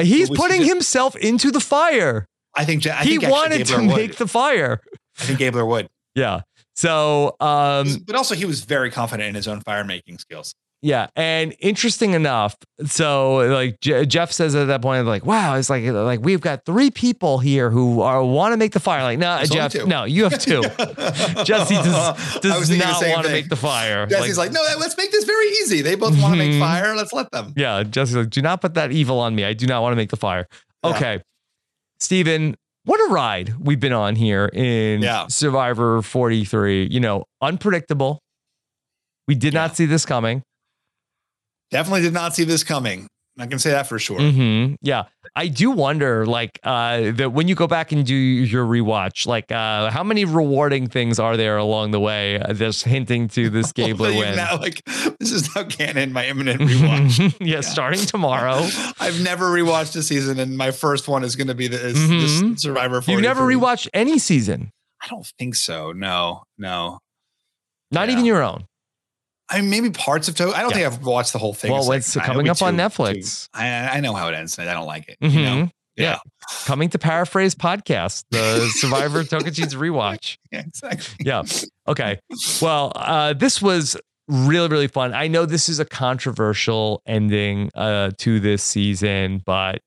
He's 0.00 0.30
we 0.30 0.36
see 0.36 0.40
putting 0.42 0.60
this- 0.60 0.68
himself 0.68 1.16
into 1.16 1.50
the 1.50 1.60
fire. 1.60 2.26
I 2.54 2.64
think 2.64 2.86
I 2.86 3.02
he 3.04 3.18
think 3.18 3.30
wanted 3.32 3.66
to 3.66 3.76
would. 3.78 3.86
make 3.86 4.16
the 4.16 4.26
fire. 4.28 4.80
I 5.18 5.22
think 5.24 5.38
Gabler 5.38 5.64
would. 5.66 5.88
Yeah. 6.14 6.40
So, 6.78 7.34
um, 7.40 8.04
But 8.06 8.14
also, 8.14 8.36
he 8.36 8.44
was 8.44 8.60
very 8.64 8.88
confident 8.92 9.28
in 9.30 9.34
his 9.34 9.48
own 9.48 9.60
fire 9.62 9.82
making 9.82 10.18
skills. 10.18 10.54
Yeah, 10.80 11.08
and 11.16 11.52
interesting 11.58 12.12
enough, 12.12 12.54
so 12.86 13.38
like 13.52 13.80
Je- 13.80 14.06
Jeff 14.06 14.30
says 14.30 14.54
at 14.54 14.68
that 14.68 14.80
point, 14.80 15.04
like, 15.08 15.26
"Wow, 15.26 15.56
it's 15.56 15.68
like 15.68 15.82
like 15.84 16.20
we've 16.20 16.40
got 16.40 16.64
three 16.64 16.92
people 16.92 17.40
here 17.40 17.68
who 17.68 18.00
are 18.02 18.22
want 18.24 18.52
to 18.52 18.56
make 18.56 18.70
the 18.70 18.78
fire." 18.78 19.02
Like, 19.02 19.18
no, 19.18 19.38
There's 19.38 19.50
Jeff, 19.50 19.74
no, 19.86 20.04
you 20.04 20.22
have 20.22 20.38
two. 20.40 20.62
Jesse 21.44 21.74
does, 21.74 22.38
does 22.42 22.70
not 22.70 23.02
want 23.08 23.26
to 23.26 23.32
make 23.32 23.48
the 23.48 23.56
fire. 23.56 24.06
Jesse's 24.06 24.38
like, 24.38 24.52
no, 24.52 24.60
let's 24.78 24.96
make 24.96 25.10
this 25.10 25.24
very 25.24 25.48
easy. 25.48 25.82
They 25.82 25.96
both 25.96 26.16
want 26.22 26.34
to 26.34 26.38
make 26.38 26.52
Mhm. 26.52 26.60
fire. 26.60 26.94
Let's 26.94 27.12
let 27.12 27.32
them. 27.32 27.54
Yeah, 27.56 27.82
Jesse's 27.82 28.14
like, 28.14 28.30
do 28.30 28.40
not 28.40 28.60
put 28.60 28.74
that 28.74 28.92
evil 28.92 29.18
on 29.18 29.34
me. 29.34 29.44
I 29.44 29.54
do 29.54 29.66
not 29.66 29.82
want 29.82 29.94
to 29.94 29.96
make 29.96 30.10
the 30.10 30.16
fire. 30.16 30.46
Okay. 30.84 31.20
Stephen, 31.98 32.54
what 32.88 32.98
a 33.10 33.12
ride 33.12 33.54
we've 33.60 33.78
been 33.78 33.92
on 33.92 34.16
here 34.16 34.46
in 34.46 35.02
Yeah. 35.02 35.26
Survivor 35.26 36.00
43. 36.00 36.88
You 36.90 37.00
know, 37.00 37.24
unpredictable. 37.42 38.18
We 39.26 39.34
did 39.34 39.52
not 39.52 39.76
see 39.76 39.84
this 39.84 40.06
coming. 40.06 40.42
Definitely 41.70 42.00
did 42.00 42.14
not 42.14 42.34
see 42.34 42.44
this 42.44 42.64
coming. 42.64 43.06
I 43.38 43.46
can 43.46 43.58
say 43.60 43.70
that 43.70 43.86
for 43.86 43.98
sure. 43.98 44.18
hmm 44.20 44.74
Yeah. 44.82 45.04
I 45.36 45.46
do 45.46 45.70
wonder, 45.70 46.26
like, 46.26 46.58
uh, 46.64 47.12
that 47.12 47.32
when 47.32 47.46
you 47.46 47.54
go 47.54 47.68
back 47.68 47.92
and 47.92 48.04
do 48.04 48.14
your 48.14 48.64
rewatch, 48.66 49.26
like, 49.26 49.52
uh, 49.52 49.90
how 49.90 50.02
many 50.02 50.24
rewarding 50.24 50.88
things 50.88 51.20
are 51.20 51.36
there 51.36 51.56
along 51.58 51.92
the 51.92 52.00
way? 52.00 52.40
Uh, 52.40 52.52
just 52.54 52.82
hinting 52.84 53.28
to 53.28 53.48
this 53.56 53.70
Gabler 53.72 54.10
win. 54.12 54.34
now, 54.34 54.56
like 54.58 54.82
this 55.20 55.30
is 55.30 55.54
now 55.54 55.64
canon. 55.64 56.12
My 56.12 56.26
imminent 56.26 56.60
rewatch. 56.60 57.34
yeah, 57.40 57.60
starting 57.60 58.00
tomorrow. 58.00 58.66
I've 58.98 59.20
never 59.22 59.46
rewatched 59.52 59.94
a 59.94 60.02
season, 60.02 60.40
and 60.40 60.56
my 60.56 60.72
first 60.72 61.06
one 61.06 61.22
is 61.22 61.36
going 61.36 61.48
to 61.48 61.54
be 61.54 61.68
this, 61.68 61.96
Mhm. 61.96 62.20
this 62.52 62.62
Survivor. 62.62 62.96
You've 63.06 63.20
never 63.22 63.40
43. 63.42 63.54
rewatched 63.54 63.88
any 63.94 64.18
season, 64.18 64.70
I 65.00 65.06
don't 65.08 65.26
think 65.38 65.54
so. 65.54 65.92
No, 65.92 66.42
no. 66.58 66.98
not 67.92 68.08
even 68.10 68.24
your 68.24 68.42
own. 68.42 68.64
I 69.50 69.60
mean, 69.60 69.70
maybe 69.70 69.90
parts 69.90 70.28
of 70.28 70.34
Toe. 70.34 70.52
I 70.52 70.60
don't 70.60 70.70
Yeah. 70.70 70.88
think 70.90 71.00
I've 71.00 71.06
watched 71.06 71.32
the 71.32 71.38
whole 71.38 71.54
thing. 71.54 71.72
Well, 71.72 71.90
It's 71.92 72.14
like, 72.14 72.24
coming 72.26 72.48
up 72.48 72.60
on 72.62 72.76
Netflix. 72.76 73.48
I, 73.54 73.68
I 73.96 74.00
know 74.00 74.14
how 74.14 74.28
it 74.28 74.34
ends. 74.34 74.58
I 74.58 74.64
don't 74.64 74.86
like 74.86 75.08
it. 75.08 75.16
You 75.20 75.28
know? 75.42 75.56
Mhm. 75.64 75.70
Yeah. 75.96 76.18
Coming 76.64 76.90
to 76.90 76.98
paraphrase 76.98 77.54
podcast, 77.54 78.24
the 78.30 78.68
Survivor 78.74 79.24
Tocantins 79.24 79.74
rewatch. 79.74 80.36
Yeah, 80.52 80.60
exactly. 80.60 81.24
Yeah. 81.26 81.42
Okay. 81.88 82.20
Well, 82.62 82.92
uh, 82.94 83.32
this 83.32 83.60
was 83.60 83.96
really, 84.28 84.68
really 84.68 84.86
fun. 84.88 85.12
I 85.14 85.26
know 85.28 85.44
this 85.46 85.68
is 85.68 85.78
a 85.80 85.84
controversial 85.84 87.00
ending 87.06 87.70
uh, 87.74 88.10
to 88.18 88.40
this 88.40 88.62
season, 88.62 89.42
but 89.44 89.80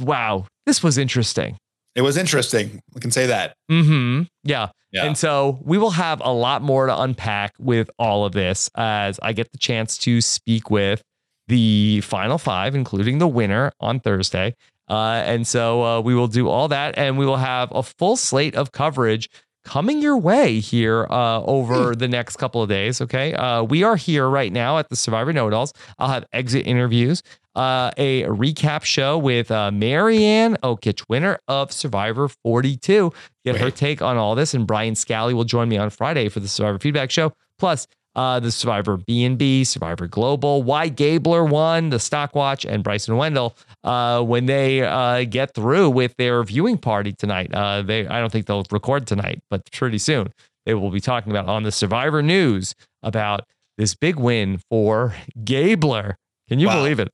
wow, 0.00 0.46
this 0.66 0.82
was 0.82 0.96
interesting. 0.98 1.58
It 1.94 2.00
was 2.02 2.16
interesting. 2.16 2.80
We 2.94 3.00
can 3.02 3.10
say 3.10 3.26
that. 3.26 3.54
hmm 3.68 4.22
Yeah. 4.44 4.70
Yeah. 4.92 5.04
And 5.06 5.16
so 5.16 5.58
we 5.62 5.78
will 5.78 5.90
have 5.90 6.20
a 6.22 6.32
lot 6.32 6.62
more 6.62 6.86
to 6.86 7.00
unpack 7.00 7.54
with 7.58 7.90
all 7.98 8.24
of 8.24 8.32
this 8.32 8.70
as 8.74 9.18
I 9.22 9.32
get 9.32 9.52
the 9.52 9.58
chance 9.58 9.96
to 9.98 10.20
speak 10.20 10.70
with 10.70 11.02
the 11.48 12.02
final 12.02 12.38
five, 12.38 12.74
including 12.74 13.18
the 13.18 13.28
winner 13.28 13.72
on 13.80 14.00
Thursday. 14.00 14.54
Uh, 14.88 15.22
and 15.24 15.46
so 15.46 15.82
uh, 15.82 16.00
we 16.00 16.14
will 16.14 16.28
do 16.28 16.48
all 16.48 16.68
that 16.68 16.98
and 16.98 17.16
we 17.16 17.24
will 17.24 17.36
have 17.36 17.70
a 17.72 17.82
full 17.82 18.16
slate 18.16 18.54
of 18.54 18.72
coverage 18.72 19.30
coming 19.64 20.02
your 20.02 20.18
way 20.18 20.58
here 20.58 21.06
uh, 21.08 21.40
over 21.42 21.94
the 21.94 22.08
next 22.08 22.36
couple 22.36 22.62
of 22.62 22.68
days. 22.68 23.00
Okay. 23.00 23.32
Uh, 23.32 23.62
we 23.62 23.82
are 23.84 23.96
here 23.96 24.28
right 24.28 24.52
now 24.52 24.78
at 24.78 24.88
the 24.88 24.96
Survivor 24.96 25.32
Know 25.32 25.48
It 25.48 25.54
Alls. 25.54 25.72
I'll 25.98 26.08
have 26.08 26.26
exit 26.32 26.66
interviews, 26.66 27.22
uh, 27.54 27.90
a 27.96 28.22
recap 28.24 28.84
show 28.84 29.18
with 29.18 29.50
uh, 29.50 29.70
Maryanne 29.70 30.56
Oketch, 30.60 31.04
winner 31.08 31.38
of 31.48 31.72
Survivor 31.72 32.28
42. 32.28 33.12
Get 33.44 33.56
her 33.56 33.70
take 33.70 34.00
on 34.02 34.16
all 34.16 34.34
this. 34.34 34.54
And 34.54 34.66
Brian 34.66 34.94
Scally 34.94 35.34
will 35.34 35.44
join 35.44 35.68
me 35.68 35.76
on 35.76 35.90
Friday 35.90 36.28
for 36.28 36.40
the 36.40 36.48
Survivor 36.48 36.78
Feedback 36.78 37.10
Show. 37.10 37.32
Plus, 37.58 37.86
uh, 38.14 38.38
the 38.40 38.50
Survivor 38.52 38.98
B&B, 38.98 39.64
Survivor 39.64 40.06
Global, 40.06 40.62
Why 40.62 40.88
Gabler 40.88 41.44
won, 41.44 41.88
the 41.88 41.98
Stock 41.98 42.34
Watch, 42.34 42.66
and 42.66 42.84
Bryson 42.84 43.16
Wendell 43.16 43.56
uh, 43.84 44.22
when 44.22 44.44
they 44.46 44.82
uh, 44.82 45.24
get 45.24 45.54
through 45.54 45.88
with 45.90 46.14
their 46.18 46.42
viewing 46.44 46.76
party 46.76 47.12
tonight. 47.12 47.52
Uh, 47.54 47.80
they, 47.80 48.06
I 48.06 48.20
don't 48.20 48.30
think 48.30 48.44
they'll 48.46 48.66
record 48.70 49.06
tonight, 49.06 49.42
but 49.48 49.70
pretty 49.72 49.96
soon 49.96 50.32
they 50.66 50.74
will 50.74 50.90
be 50.90 51.00
talking 51.00 51.32
about 51.32 51.48
on 51.48 51.62
the 51.62 51.72
Survivor 51.72 52.22
News 52.22 52.74
about 53.02 53.46
this 53.78 53.94
big 53.94 54.16
win 54.16 54.60
for 54.68 55.14
Gabler. 55.42 56.18
Can 56.48 56.58
you 56.60 56.66
Wow. 56.66 56.76
believe 56.76 57.00
it? 57.00 57.08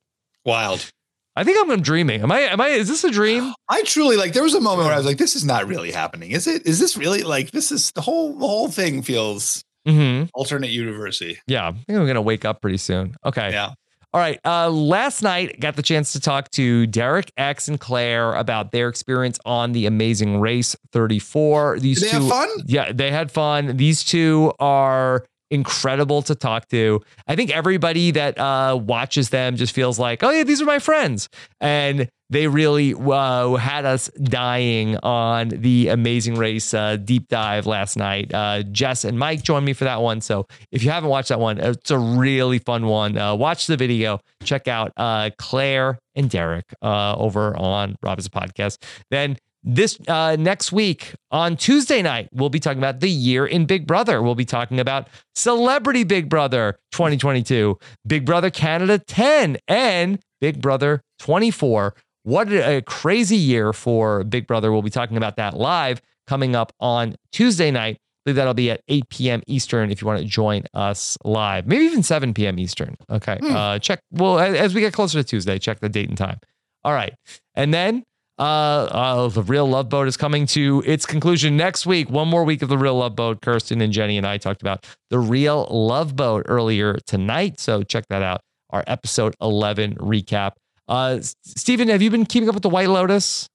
Wild. 0.49 0.91
I 1.37 1.45
think 1.45 1.57
I'm 1.71 1.81
dreaming. 1.83 2.23
Am 2.23 2.33
I? 2.33 2.41
Am 2.41 2.61
I? 2.61 2.69
Is 2.71 2.89
this 2.89 3.05
a 3.05 3.11
dream? 3.11 3.53
I 3.69 3.83
truly 3.83 4.17
like. 4.17 4.33
There 4.33 4.43
was 4.43 4.55
a 4.55 4.61
moment 4.61 4.87
where 4.87 4.95
I 4.95 4.97
was 4.97 5.07
like, 5.07 5.19
"This 5.19 5.37
is 5.37 5.45
not 5.45 5.69
really 5.69 5.93
happening, 5.93 6.33
is 6.33 6.47
it? 6.49 6.67
Is 6.67 6.81
this 6.81 6.97
really 6.97 7.23
like 7.23 7.53
this 7.53 7.71
is 7.71 7.93
the 7.93 8.01
whole 8.01 8.33
the 8.33 8.47
whole 8.47 8.69
thing 8.69 9.03
feels 9.03 9.63
Mm-hmm. 9.87 10.25
alternate 10.35 10.71
university." 10.71 11.39
Yeah, 11.47 11.69
I 11.69 11.73
think 11.73 11.99
I'm 11.99 12.07
gonna 12.07 12.21
wake 12.23 12.45
up 12.45 12.61
pretty 12.61 12.79
soon. 12.79 13.15
Okay. 13.25 13.51
Yeah. 13.53 13.71
All 14.15 14.21
right. 14.23 14.41
Uh, 14.43 14.71
last 14.71 15.23
night, 15.23 15.61
got 15.61 15.77
the 15.77 15.83
chance 15.83 16.13
to 16.15 16.21
talk 16.21 16.51
to 16.53 16.87
Derek 16.87 17.31
X 17.37 17.69
and 17.69 17.79
Claire 17.79 18.33
about 18.35 18.73
their 18.73 18.89
experience 18.89 19.39
on 19.45 19.73
the 19.73 19.85
Amazing 19.85 20.41
Race 20.41 20.75
34. 20.93 21.79
These 21.79 22.01
Did 22.01 22.07
they 22.07 22.11
two, 22.13 22.21
have 22.23 22.29
fun? 22.31 22.49
Yeah, 22.65 22.91
they 22.93 23.11
had 23.11 23.31
fun. 23.31 23.77
These 23.77 24.05
two 24.05 24.55
are 24.59 25.27
incredible 25.51 26.23
to 26.23 26.35
talk 26.35 26.69
to. 26.69 27.01
I 27.27 27.37
think 27.37 27.51
everybody 27.51 28.11
that 28.13 28.39
uh, 28.39 28.79
watches 28.81 29.31
them 29.31 29.57
just 29.57 29.75
feels 29.75 29.99
like, 29.99 30.23
oh 30.23 30.31
yeah, 30.31 30.45
these 30.45 30.61
are 30.63 30.67
my 30.67 30.79
friends, 30.79 31.29
and 31.61 32.09
they 32.31 32.47
really 32.47 32.95
uh, 32.95 33.55
had 33.55 33.87
us 33.87 34.09
dying 34.23 34.97
on 34.99 35.49
the 35.49 35.89
Amazing 35.89 36.35
Race 36.35 36.75
uh, 36.75 36.97
deep 36.97 37.29
dive 37.29 37.67
last 37.67 37.97
night. 37.97 38.33
Uh, 38.35 38.63
Jess 38.65 39.05
and 39.05 39.19
Mike 39.19 39.43
joined 39.43 39.65
me 39.65 39.73
for 39.73 39.85
that 39.85 40.03
one. 40.03 40.21
So 40.21 40.47
if 40.71 40.83
you 40.83 40.91
haven't 40.91 41.09
watched 41.09 41.31
that 41.31 41.41
one, 41.41 41.59
it's 41.59 41.91
a 41.91 41.99
really 41.99 42.59
fun 42.59 42.87
one. 42.87 43.17
Uh, 43.17 43.35
watch 43.35 43.67
the 43.67 43.77
video. 43.79 44.21
Check 44.45 44.69
out 44.69 44.93
uh, 44.99 45.31
Claire 45.39 45.99
and 46.15 46.29
Derek 46.29 46.67
uh, 46.83 47.17
over 47.17 47.57
on 47.57 47.97
Rob 48.03 48.19
Has 48.19 48.27
a 48.27 48.31
Podcast. 48.31 48.83
Then 49.11 49.39
this 49.69 49.99
uh, 50.09 50.35
next 50.39 50.73
week 50.73 51.15
on 51.31 51.55
Tuesday 51.55 52.01
night, 52.01 52.29
we'll 52.33 52.49
be 52.49 52.59
talking 52.59 52.79
about 52.79 53.01
the 53.01 53.11
year 53.11 53.47
in 53.47 53.67
Big 53.67 53.87
Brother. 53.87 54.23
We'll 54.23 54.35
be 54.35 54.47
talking 54.47 54.81
about 54.81 55.09
Celebrity 55.35 56.05
Big 56.05 56.31
Brother 56.31 56.79
2022, 56.93 57.79
Big 58.07 58.25
Brother 58.25 58.49
Canada 58.49 58.99
10, 58.99 59.59
and 59.69 60.19
Big 60.41 60.63
Brother 60.63 61.03
24. 61.19 61.95
What 62.23 62.51
a 62.51 62.83
crazy 62.83 63.37
year 63.37 63.75
for 63.75 64.25
Big 64.25 64.47
Brother. 64.47 64.73
We'll 64.73 64.83
be 64.83 64.91
talking 64.91 65.19
about 65.19 65.37
that 65.37 65.55
live 65.55 66.01
coming 66.27 66.57
up 66.57 66.73
on 66.81 67.17
Tuesday 67.31 67.71
night. 67.71 67.97
I 67.97 68.01
believe 68.25 68.37
that'll 68.37 68.55
be 68.55 68.71
at 68.71 68.81
8 68.89 69.09
p.m. 69.11 69.43
Eastern 69.47 69.91
if 69.91 70.01
you 70.01 70.07
want 70.07 70.21
to 70.21 70.27
join 70.27 70.65
us 70.73 71.19
live, 71.25 71.67
maybe 71.67 71.85
even 71.85 72.03
7 72.03 72.33
p.m. 72.33 72.59
Eastern. 72.59 72.97
Okay. 73.11 73.39
Uh, 73.43 73.79
check. 73.79 74.01
Well, 74.11 74.39
as 74.39 74.75
we 74.75 74.81
get 74.81 74.93
closer 74.95 75.19
to 75.19 75.25
Tuesday, 75.25 75.59
check 75.59 75.81
the 75.81 75.89
date 75.91 76.09
and 76.09 76.17
time. 76.19 76.39
All 76.85 76.93
right. 76.93 77.15
And 77.55 77.73
then 77.73 78.05
uh, 78.39 78.43
uh, 78.43 79.29
the 79.29 79.43
Real 79.43 79.69
Love 79.69 79.89
Boat 79.89 80.09
is 80.09 80.17
coming 80.17 80.47
to 80.47 80.83
its 80.87 81.05
conclusion 81.05 81.57
next 81.57 81.87
week. 81.87 82.09
One 82.09 82.29
more 82.29 82.45
week 82.45 82.63
of 82.63 82.69
the 82.69 82.79
Real 82.79 82.97
Love 82.97 83.17
Boat. 83.17 83.41
Kirsten 83.41 83.81
and 83.81 83.93
Jenny 83.93 84.17
and 84.17 84.27
I 84.27 84.39
talked 84.39 84.63
about 84.63 84.87
the 85.11 85.19
Real 85.19 85.67
Love 85.71 86.15
Boat 86.15 86.47
earlier 86.49 86.95
tonight. 87.07 87.59
So 87.59 87.83
check 87.83 88.07
that 88.09 88.23
out. 88.23 88.41
Our 88.71 88.85
episode 88.87 89.35
11 89.41 89.97
recap. 89.97 90.53
Uh, 90.87 91.19
Stephen, 91.43 91.89
have 91.89 92.01
you 92.01 92.11
been 92.11 92.27
keeping 92.27 92.49
up 92.49 92.55
with 92.55 92.63
the 92.63 92.69
White 92.69 92.89
Lotus? 92.89 93.49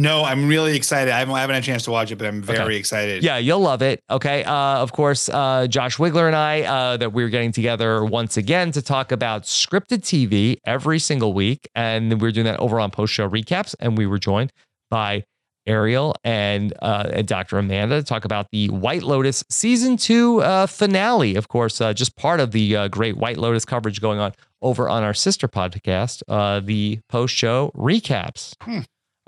No, 0.00 0.22
I'm 0.22 0.46
really 0.46 0.76
excited. 0.76 1.12
I 1.12 1.18
haven't, 1.18 1.34
I 1.34 1.40
haven't 1.40 1.54
had 1.54 1.62
a 1.64 1.66
chance 1.66 1.82
to 1.86 1.90
watch 1.90 2.12
it, 2.12 2.16
but 2.18 2.28
I'm 2.28 2.40
very 2.40 2.60
Okay. 2.60 2.76
excited. 2.76 3.24
Yeah, 3.24 3.38
you'll 3.38 3.58
love 3.58 3.82
it. 3.82 4.00
Okay. 4.08 4.44
Uh, 4.44 4.54
of 4.54 4.92
course, 4.92 5.28
uh, 5.28 5.66
Josh 5.66 5.96
Wigler 5.96 6.28
and 6.28 6.36
I, 6.36 6.62
uh, 6.62 6.96
that 6.98 7.12
we're 7.12 7.28
getting 7.28 7.50
together 7.50 8.04
once 8.04 8.36
again 8.36 8.70
to 8.72 8.80
talk 8.80 9.10
about 9.10 9.42
scripted 9.42 10.02
TV 10.04 10.58
every 10.64 11.00
single 11.00 11.32
week. 11.32 11.68
And 11.74 12.20
we're 12.20 12.30
doing 12.30 12.44
that 12.44 12.60
over 12.60 12.78
on 12.78 12.92
post 12.92 13.12
show 13.12 13.28
recaps. 13.28 13.74
And 13.80 13.98
we 13.98 14.06
were 14.06 14.20
joined 14.20 14.52
by 14.88 15.24
Ariel 15.66 16.14
and, 16.22 16.72
uh, 16.80 17.10
and 17.12 17.26
Dr. 17.26 17.58
Amanda 17.58 17.96
to 17.98 18.04
talk 18.04 18.24
about 18.24 18.46
the 18.52 18.68
White 18.70 19.02
Lotus 19.02 19.42
season 19.50 19.96
two 19.96 20.40
uh, 20.42 20.68
finale. 20.68 21.34
Of 21.34 21.48
course, 21.48 21.80
uh, 21.80 21.92
just 21.92 22.14
part 22.14 22.38
of 22.38 22.52
the 22.52 22.76
uh, 22.76 22.86
great 22.86 23.16
White 23.16 23.36
Lotus 23.36 23.64
coverage 23.64 24.00
going 24.00 24.20
on 24.20 24.32
over 24.62 24.88
on 24.88 25.02
our 25.02 25.12
sister 25.12 25.48
podcast, 25.48 26.22
uh, 26.28 26.60
the 26.60 27.00
post 27.08 27.34
show 27.34 27.72
recaps. 27.74 28.54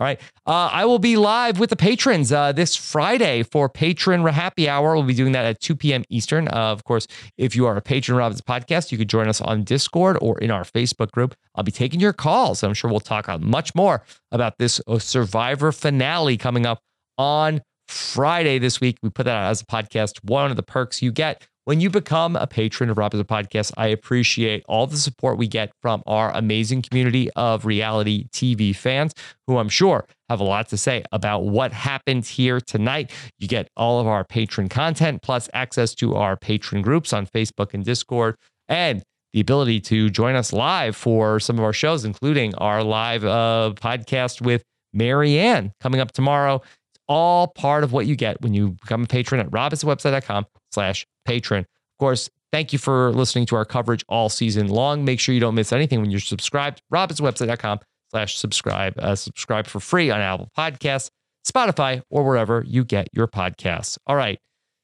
All 0.01 0.07
right. 0.07 0.19
Uh, 0.47 0.71
I 0.73 0.87
will 0.87 0.99
be 0.99 1.19
live 1.19 1.59
with 1.59 1.69
the 1.69 1.77
patrons 1.77 2.33
uh, 2.33 2.53
this 2.53 2.75
Friday 2.75 3.43
for 3.43 3.69
Patron 3.69 4.27
Happy 4.27 4.67
Hour. 4.67 4.95
We'll 4.95 5.05
be 5.05 5.13
doing 5.13 5.33
that 5.33 5.45
at 5.45 5.61
2 5.61 5.77
p.m. 5.77 6.05
Eastern. 6.09 6.49
Uh, 6.49 6.73
of 6.73 6.85
course, 6.85 7.07
if 7.37 7.55
you 7.55 7.67
are 7.67 7.77
a 7.77 7.83
patron 7.83 8.17
of 8.17 8.21
Rob 8.21 8.33
Has 8.33 8.41
a 8.41 8.43
Podcast, 8.43 8.91
you 8.91 8.97
could 8.97 9.11
join 9.11 9.29
us 9.29 9.43
on 9.43 9.63
Discord 9.63 10.17
or 10.23 10.39
in 10.39 10.51
our 10.51 10.65
Facebook 10.65 11.11
group. 11.11 11.35
I'll 11.55 11.65
be 11.65 11.71
taking 11.71 12.01
your 12.01 12.15
calls. 12.15 12.63
I'm 12.63 12.73
sure 12.73 12.91
we'll 12.91 13.01
talk 13.01 13.29
much 13.43 13.75
more 13.75 14.03
about 14.33 14.57
this 14.57 14.81
uh, 14.87 14.99
Survivor 14.99 15.71
finale 15.71 16.39
coming 16.39 16.65
up 16.65 16.81
on 17.19 17.61
Friday 17.87 18.59
this 18.59 18.81
week. 18.81 18.97
We 19.03 19.11
put 19.11 19.25
that 19.25 19.37
out 19.37 19.51
as 19.51 19.61
a 19.61 19.67
podcast. 19.67 20.25
One 20.25 20.51
of 20.51 20.57
the 20.57 20.63
perks 20.63 21.03
you 21.03 21.13
get 21.13 21.47
when 21.65 21.81
you 21.81 21.91
become 21.91 22.37
a 22.37 22.47
patron 22.47 22.89
of 22.91 22.97
Rob 22.97 23.13
Has 23.13 23.21
a 23.21 23.25
Podcast, 23.25 23.73
I 23.77 23.89
appreciate 23.89 24.65
all 24.67 24.87
the 24.87 24.97
support 24.97 25.37
we 25.37 25.47
get 25.47 25.71
from 25.83 26.03
our 26.07 26.35
amazing 26.35 26.83
community 26.83 27.31
of 27.37 27.67
reality 27.67 28.29
TV 28.33 28.75
fans 28.75 29.15
who 29.47 29.59
I'm 29.59 29.69
sure 29.69 30.07
have 30.31 30.41
a 30.41 30.45
lot 30.45 30.69
to 30.71 30.77
say 30.77 31.05
about 31.13 31.45
what 31.45 31.73
happened 31.73 32.25
here 32.25 32.61
tonight. 32.61 33.11
You 33.39 33.47
get 33.47 33.69
all 33.77 34.01
of 34.01 34.07
our 34.07 34.25
patron 34.25 34.69
content 34.69 35.23
plus 35.23 35.51
access 35.53 35.95
to 35.97 36.15
our 36.15 36.37
patron 36.37 36.83
groups 36.83 37.13
on 37.13 37.27
Facebook 37.27 37.75
and 37.75 37.85
Discord. 37.85 38.37
And 38.69 39.03
the 39.33 39.41
ability 39.41 39.81
to 39.81 40.11
join 40.11 40.35
us 40.35 40.53
live 40.53 40.97
for 40.97 41.39
some 41.39 41.59
of 41.59 41.65
our 41.65 41.73
shows, 41.73 42.05
including 42.05 42.55
our 42.57 42.83
live 42.83 43.25
uh, 43.25 43.73
podcast 43.77 44.41
with 44.41 44.63
Maryanne 44.97 45.73
coming 45.81 46.01
up 46.01 46.13
tomorrow. 46.13 46.57
It's 46.57 46.99
all 47.07 47.49
part 47.49 47.85
of 47.85 47.93
what 47.93 48.07
you 48.07 48.17
get 48.17 48.41
when 48.41 48.55
you 48.55 48.71
become 48.81 49.05
a 49.05 49.07
patron 49.07 49.41
at 49.41 49.51
robhasawebsite.com 49.51 50.47
slash 50.73 51.07
patron. 51.25 51.61
Of 51.61 51.99
course, 51.99 52.31
thank 52.53 52.73
you 52.73 52.79
for 52.79 53.13
listening 53.13 53.47
to 53.47 53.57
our 53.57 53.65
coverage 53.65 54.05
all 54.09 54.29
season 54.29 54.69
long. 54.69 55.05
Make 55.05 55.21
sure 55.21 55.35
you 55.35 55.41
don't 55.41 55.55
miss 55.55 55.73
anything 55.73 56.01
when 56.01 56.11
you're 56.11 56.21
subscribed. 56.21 56.81
robhasawebsite.com 56.93 57.81
slash 58.11 58.37
subscribe. 58.37 58.95
Uh, 58.99 59.15
subscribe 59.15 59.67
for 59.67 59.81
free 59.81 60.11
on 60.11 60.21
Apple 60.21 60.49
Podcasts, 60.57 61.11
Spotify, 61.47 62.03
or 62.11 62.25
wherever 62.25 62.65
you 62.67 62.85
get 62.85 63.09
your 63.13 63.27
podcasts. 63.29 63.99
All 64.07 64.17
right, 64.17 64.39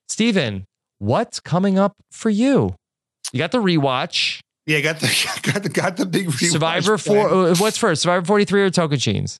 Stephen, 0.08 0.64
what's 0.98 1.40
coming 1.40 1.78
up 1.78 1.94
for 2.12 2.30
you? 2.30 2.74
You 3.32 3.38
got 3.38 3.52
the 3.52 3.58
rewatch. 3.62 4.40
Yeah, 4.66 4.80
got 4.80 5.00
the 5.00 5.40
got 5.52 5.62
the 5.62 5.68
got 5.68 5.96
the 5.96 6.06
big 6.06 6.28
rewatch 6.28 6.50
Survivor 6.50 6.98
four. 6.98 7.28
uh, 7.28 7.54
What's 7.56 7.78
first? 7.78 8.02
Survivor 8.02 8.24
forty 8.26 8.44
three 8.44 8.62
or 8.62 8.70
Tocantins? 8.70 9.36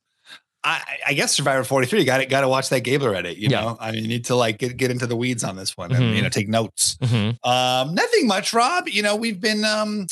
I, 0.69 0.83
I 1.09 1.15
guess 1.15 1.33
Survivor 1.37 1.63
43. 1.63 2.05
Got 2.05 2.19
to 2.19 2.27
got 2.27 2.41
to 2.41 2.49
watch 2.49 2.71
that 2.71 2.81
Gabler 2.81 3.15
edit. 3.15 3.37
You 3.39 3.49
Yeah. 3.49 3.61
know, 3.61 3.77
I 3.79 3.93
mean, 3.93 4.03
you 4.03 4.09
need 4.09 4.25
to 4.27 4.35
like 4.35 4.59
get 4.59 4.77
get 4.77 4.91
into 4.91 5.07
the 5.07 5.15
weeds 5.17 5.45
on 5.45 5.55
this 5.57 5.77
one 5.77 5.93
and 5.93 6.03
Mhm. 6.03 6.17
you 6.17 6.23
know 6.23 6.29
take 6.29 6.49
notes. 6.49 6.97
Mhm. 7.03 7.37
Um, 7.45 7.95
nothing 7.95 8.27
much, 8.27 8.53
Rob. 8.53 8.89
You 8.89 9.03
know, 9.03 9.15
we've 9.15 9.41
been 9.41 9.65
um 9.65 10.07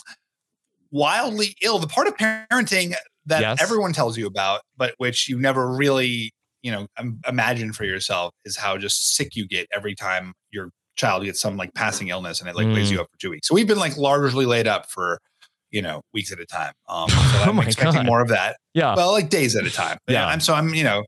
wildly 0.91 1.57
ill. 1.63 1.79
The 1.79 1.87
part 1.87 2.07
of 2.07 2.17
parenting 2.17 2.95
that 3.27 3.41
Yes. 3.41 3.61
everyone 3.63 3.93
tells 3.93 4.17
you 4.17 4.27
about, 4.27 4.61
but 4.77 4.95
which 4.99 5.29
you 5.29 5.39
never 5.39 5.75
really 5.75 6.33
you 6.63 6.71
know 6.71 6.87
imagine 7.29 7.73
for 7.75 7.85
yourself, 7.85 8.33
is 8.45 8.57
how 8.57 8.79
just 8.79 9.15
sick 9.17 9.35
you 9.37 9.47
get 9.47 9.67
every 9.75 9.95
time 9.95 10.33
your 10.51 10.71
child 10.97 11.25
gets 11.25 11.41
some 11.41 11.57
like 11.57 11.75
passing 11.75 12.09
illness 12.09 12.41
and 12.41 12.49
it 12.49 12.55
like 12.57 12.67
lays 12.69 12.89
Mm. 12.89 12.93
you 12.93 13.01
up 13.01 13.09
for 13.11 13.19
two 13.19 13.31
weeks. 13.31 13.49
So 13.49 13.55
we've 13.55 13.67
been 13.67 13.79
like 13.79 13.97
largely 13.97 14.47
laid 14.47 14.67
up 14.69 14.91
for 14.91 15.19
you 15.75 15.83
know 15.83 16.01
weeks 16.15 16.31
at 16.33 16.39
a 16.41 16.47
time. 16.47 16.73
Um, 16.89 17.09
so 17.33 17.39
I'm 17.43 17.59
Oh 17.59 17.63
expecting 17.63 18.01
God. 18.03 18.07
more 18.07 18.21
of 18.23 18.29
that 18.29 18.57
Yeah. 18.75 18.95
well 18.95 19.13
like 19.13 19.29
days 19.29 19.57
at 19.57 19.65
a 19.67 19.71
time 19.71 19.99
yeah 20.09 20.15
Yeah. 20.21 20.27
i'm 20.29 20.41
so 20.41 20.55
i'm 20.55 20.73
you 20.75 20.85
know 20.85 21.05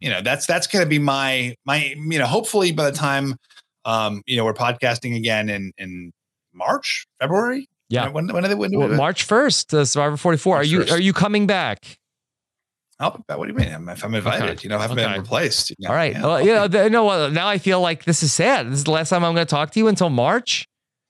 you 0.00 0.10
know 0.10 0.20
that's 0.22 0.46
that's 0.46 0.66
gonna 0.66 0.86
be 0.86 0.98
my 0.98 1.54
my 1.64 1.94
you 1.96 2.18
know 2.18 2.26
hopefully 2.26 2.70
by 2.72 2.84
the 2.90 2.96
time 2.96 3.36
um 3.84 4.22
you 4.26 4.36
know 4.36 4.44
we're 4.44 4.54
podcasting 4.54 5.16
again 5.16 5.48
in 5.48 5.72
in 5.78 6.12
march 6.52 7.06
february 7.20 7.66
Yeah. 7.88 8.08
when 8.08 8.28
when, 8.28 8.44
are 8.44 8.48
they 8.48 8.54
when, 8.54 8.70
Well, 8.76 8.88
when, 8.88 8.96
March 8.96 9.24
first, 9.24 9.72
uh, 9.74 9.84
Survivor 9.84 10.16
forty 10.16 10.38
four. 10.38 10.56
Are 10.56 10.64
you 10.64 10.80
1st. 10.80 10.92
are 10.92 11.00
you 11.00 11.12
coming 11.12 11.46
back? 11.46 11.96
oh, 13.02 13.16
what 13.36 13.46
do 13.46 13.52
you 13.52 13.58
mean 13.58 13.68
if 13.88 14.04
i'm 14.04 14.14
invited 14.14 14.50
Okay. 14.50 14.58
you 14.62 14.68
know 14.68 14.78
i 14.78 14.82
haven't 14.82 14.98
Okay. 14.98 15.10
been 15.10 15.20
replaced 15.22 15.70
you 15.70 15.76
know? 15.80 15.88
All 15.90 15.94
right. 15.96 16.12
Yeah. 16.12 16.22
Well, 16.26 16.40
you 16.46 16.52
know, 16.54 16.68
th- 16.68 16.92
no. 16.92 17.28
Now 17.30 17.48
I 17.48 17.56
feel 17.58 17.80
like 17.80 18.04
this 18.04 18.22
is 18.22 18.30
sad. 18.32 18.66
This 18.68 18.74
is 18.80 18.84
the 18.84 18.90
last 18.90 19.08
time 19.08 19.24
I'm 19.24 19.34
going 19.34 19.46
to 19.46 19.50
talk 19.50 19.70
to 19.72 19.78
you 19.80 19.88
until 19.88 20.10
March. 20.10 20.66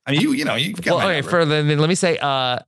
i 0.06 0.12
mean 0.12 0.20
you 0.20 0.32
you 0.32 0.44
know 0.44 0.54
you've 0.54 0.80
got 0.82 0.98
Well, 0.98 1.08
okay. 1.08 1.22
For 1.22 1.44
then 1.44 1.66
let 1.78 1.88
me 1.88 1.94
say, 1.96 2.16
uh, 2.18 2.60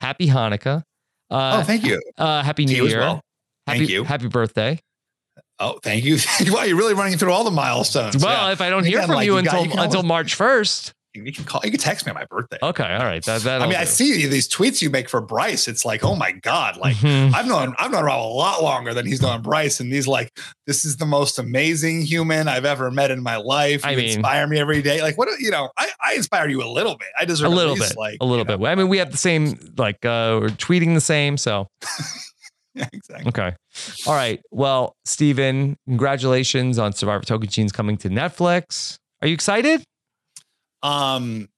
happy 0.00 0.26
Hanukkah. 0.28 0.82
Uh, 1.30 1.58
oh 1.60 1.62
thank 1.62 1.84
you 1.84 2.00
Uh, 2.18 2.42
happy 2.42 2.64
New 2.66 2.74
you 2.76 2.86
as 2.86 2.92
Year. 2.92 3.00
well. 3.00 3.20
Happy, 3.66 3.78
Thank 3.80 3.90
you. 3.90 4.04
Happy 4.04 4.28
birthday. 4.28 4.80
oh 5.60 5.78
thank 5.82 6.04
you 6.04 6.16
wow 6.52 6.62
you're 6.64 6.76
really 6.76 6.94
running 6.94 7.16
through 7.18 7.32
all 7.32 7.44
the 7.44 7.50
milestones 7.50 8.16
Well, 8.22 8.46
Yeah. 8.48 8.52
if 8.52 8.60
I 8.60 8.70
don't 8.70 8.84
hear 8.84 8.98
Again, 8.98 9.08
from 9.08 9.16
like, 9.16 9.26
you 9.26 9.32
got- 9.42 9.54
until 9.54 9.70
can 9.70 9.78
until 9.78 10.02
March 10.02 10.34
first. 10.34 10.92
You 11.12 11.32
can 11.32 11.44
call 11.44 11.60
you 11.64 11.72
can 11.72 11.80
text 11.80 12.06
me 12.06 12.10
on 12.10 12.14
my 12.14 12.24
birthday 12.26 12.58
Okay. 12.62 12.84
All 12.84 13.04
right. 13.04 13.24
That 13.24 13.42
that. 13.42 13.62
I 13.62 13.66
mean, 13.66 13.76
I 13.76 13.82
see 13.84 14.26
these 14.26 14.48
tweets 14.48 14.80
you 14.80 14.90
make 14.90 15.08
for 15.08 15.20
Bryce. 15.20 15.66
It's 15.66 15.84
like, 15.84 16.04
oh 16.04 16.14
my 16.14 16.30
god! 16.30 16.76
Like 16.76 16.96
Mhm. 16.98 17.34
I've 17.34 17.48
known 17.48 17.74
I've 17.78 17.90
known 17.90 18.04
Rob 18.04 18.20
a 18.24 18.32
lot 18.32 18.62
longer 18.62 18.94
than 18.94 19.06
he's 19.06 19.20
known 19.20 19.42
Bryce, 19.42 19.80
and 19.80 19.92
he's 19.92 20.06
like, 20.06 20.30
this 20.68 20.84
is 20.84 20.98
the 20.98 21.06
most 21.06 21.38
amazing 21.40 22.02
human 22.02 22.46
I've 22.46 22.64
ever 22.64 22.90
met 22.92 23.10
in 23.10 23.22
my 23.24 23.36
life. 23.36 23.84
You 23.84 23.90
I 23.90 23.96
mean- 23.96 24.04
inspire 24.12 24.46
me 24.46 24.58
every 24.60 24.82
day. 24.82 25.02
Like, 25.02 25.18
what 25.18 25.26
do- 25.28 25.44
you 25.44 25.50
know? 25.50 25.70
I, 25.76 25.88
I 26.04 26.14
inspire 26.14 26.48
you 26.48 26.62
a 26.62 26.70
little 26.70 26.96
bit. 26.96 27.08
I 27.18 27.24
deserve 27.24 27.50
a 27.50 27.54
little 27.56 27.74
least, 27.74 27.90
bit. 27.90 27.98
like 27.98 28.18
a 28.20 28.24
little 28.24 28.44
bit. 28.44 28.60
I 28.64 28.74
mean, 28.76 28.88
we 28.88 28.98
have 28.98 29.10
the 29.10 29.16
same. 29.18 29.58
Like 29.76 30.04
uh, 30.04 30.38
we're 30.40 30.48
tweeting 30.50 30.94
the 30.94 31.00
same. 31.00 31.36
So 31.36 31.66
Yeah, 32.74 32.86
exactly. 32.92 33.28
okay. 33.30 33.56
All 34.06 34.14
right. 34.14 34.40
Well, 34.52 34.94
Stephen, 35.04 35.76
congratulations 35.88 36.78
on 36.78 36.92
Survivor 36.92 37.24
Tocantins 37.24 37.72
coming 37.72 37.96
to 37.98 38.08
Netflix. 38.08 38.96
Are 39.22 39.26
you 39.28 39.34
excited? 39.34 39.82
Um, 40.82 41.48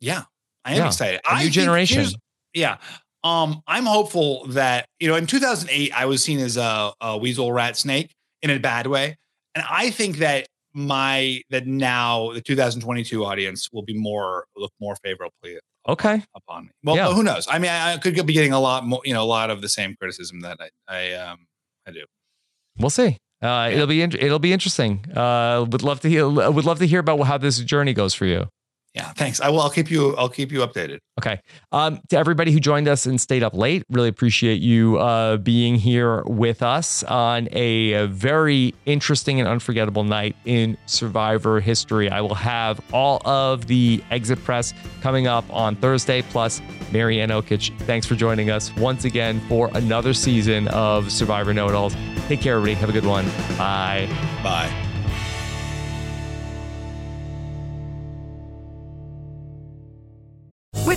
yeah, 0.00 0.22
I 0.64 0.72
am 0.72 0.76
Yeah, 0.78 0.86
excited. 0.86 1.20
a 1.24 1.30
I 1.32 1.34
new 1.38 1.42
think 1.44 1.54
generation. 1.54 2.06
Yeah. 2.54 2.78
Um, 3.22 3.62
I'm 3.66 3.84
hopeful 3.84 4.46
that 4.48 4.86
you 4.98 5.08
know 5.08 5.16
in 5.16 5.26
2008 5.26 5.92
I 5.92 6.06
was 6.06 6.24
seen 6.24 6.38
as 6.40 6.56
a, 6.56 6.92
a 7.00 7.18
weasel 7.18 7.52
rat 7.52 7.76
snake 7.76 8.10
in 8.42 8.50
a 8.50 8.58
bad 8.58 8.86
way, 8.86 9.16
and 9.54 9.64
I 9.68 9.90
think 9.90 10.18
that 10.18 10.46
my 10.72 11.42
that 11.50 11.66
now 11.66 12.32
the 12.32 12.40
2022 12.40 13.24
audience 13.24 13.68
will 13.72 13.82
be 13.82 13.92
more 13.98 14.46
look 14.56 14.72
more 14.80 14.96
favorably 15.04 15.58
Okay. 15.88 16.22
upon 16.34 16.64
me. 16.66 16.70
Well, 16.84 16.96
Yeah. 16.96 17.12
who 17.12 17.22
knows? 17.22 17.46
I 17.50 17.58
mean, 17.58 17.70
I, 17.70 17.94
I 17.94 17.96
could 17.98 18.14
be 18.26 18.32
getting 18.32 18.52
a 18.52 18.60
lot 18.60 18.86
more, 18.86 19.00
you 19.04 19.12
know, 19.14 19.22
a 19.22 19.26
lot 19.26 19.50
of 19.50 19.60
the 19.62 19.68
same 19.68 19.96
criticism 20.00 20.40
that 20.40 20.58
I, 20.60 20.70
I 20.88 21.12
um 21.14 21.46
I 21.86 21.90
do. 21.90 22.04
We'll 22.78 22.90
see. 22.90 23.16
Uh, 23.42 23.70
It'll 23.72 23.86
be 23.86 24.00
int- 24.02 24.14
it'll 24.14 24.38
be 24.38 24.52
interesting. 24.52 25.04
Uh, 25.14 25.66
would 25.68 25.82
love 25.82 26.00
to 26.00 26.08
hear 26.08 26.26
would 26.28 26.64
love 26.64 26.78
to 26.78 26.86
hear 26.86 27.00
about 27.00 27.20
how 27.22 27.36
this 27.38 27.58
journey 27.58 27.92
goes 27.92 28.14
for 28.14 28.24
you. 28.26 28.46
Yeah, 28.94 29.12
thanks. 29.12 29.40
I 29.40 29.50
will. 29.50 29.60
I'll 29.60 29.70
keep 29.70 29.88
you. 29.88 30.16
I'll 30.16 30.28
keep 30.28 30.50
you 30.50 30.60
updated. 30.60 30.98
Okay. 31.20 31.40
Um, 31.70 32.00
to 32.08 32.18
everybody 32.18 32.50
who 32.50 32.58
joined 32.58 32.88
us 32.88 33.06
and 33.06 33.20
stayed 33.20 33.44
up 33.44 33.54
late, 33.54 33.84
really 33.88 34.08
appreciate 34.08 34.60
you 34.60 34.98
uh, 34.98 35.36
being 35.36 35.76
here 35.76 36.22
with 36.24 36.62
us 36.62 37.04
on 37.04 37.48
a, 37.52 38.06
very 38.06 38.74
interesting 38.86 39.38
and 39.38 39.48
unforgettable 39.48 40.02
night 40.02 40.34
in 40.44 40.76
Survivor 40.86 41.60
history. 41.60 42.10
I 42.10 42.20
will 42.20 42.34
have 42.34 42.80
all 42.92 43.20
of 43.24 43.66
the 43.66 44.02
exit 44.10 44.42
press 44.42 44.74
coming 45.00 45.26
up 45.26 45.44
on 45.50 45.76
Thursday, 45.76 46.22
plus 46.22 46.60
Maryanne 46.90 47.30
Oketch. 47.30 47.78
Thanks 47.82 48.06
for 48.06 48.16
joining 48.16 48.50
us 48.50 48.74
once 48.76 49.04
again 49.04 49.40
for 49.48 49.70
another 49.74 50.12
season 50.12 50.66
of 50.68 51.12
Survivor 51.12 51.54
Know 51.54 51.68
It 51.68 51.74
Alls. 51.74 51.94
Take 52.26 52.40
care, 52.40 52.56
everybody. 52.56 52.74
Have 52.74 52.88
a 52.88 52.92
good 52.92 53.06
one. 53.06 53.26
Bye. 53.56 54.08
Bye. 54.42 54.89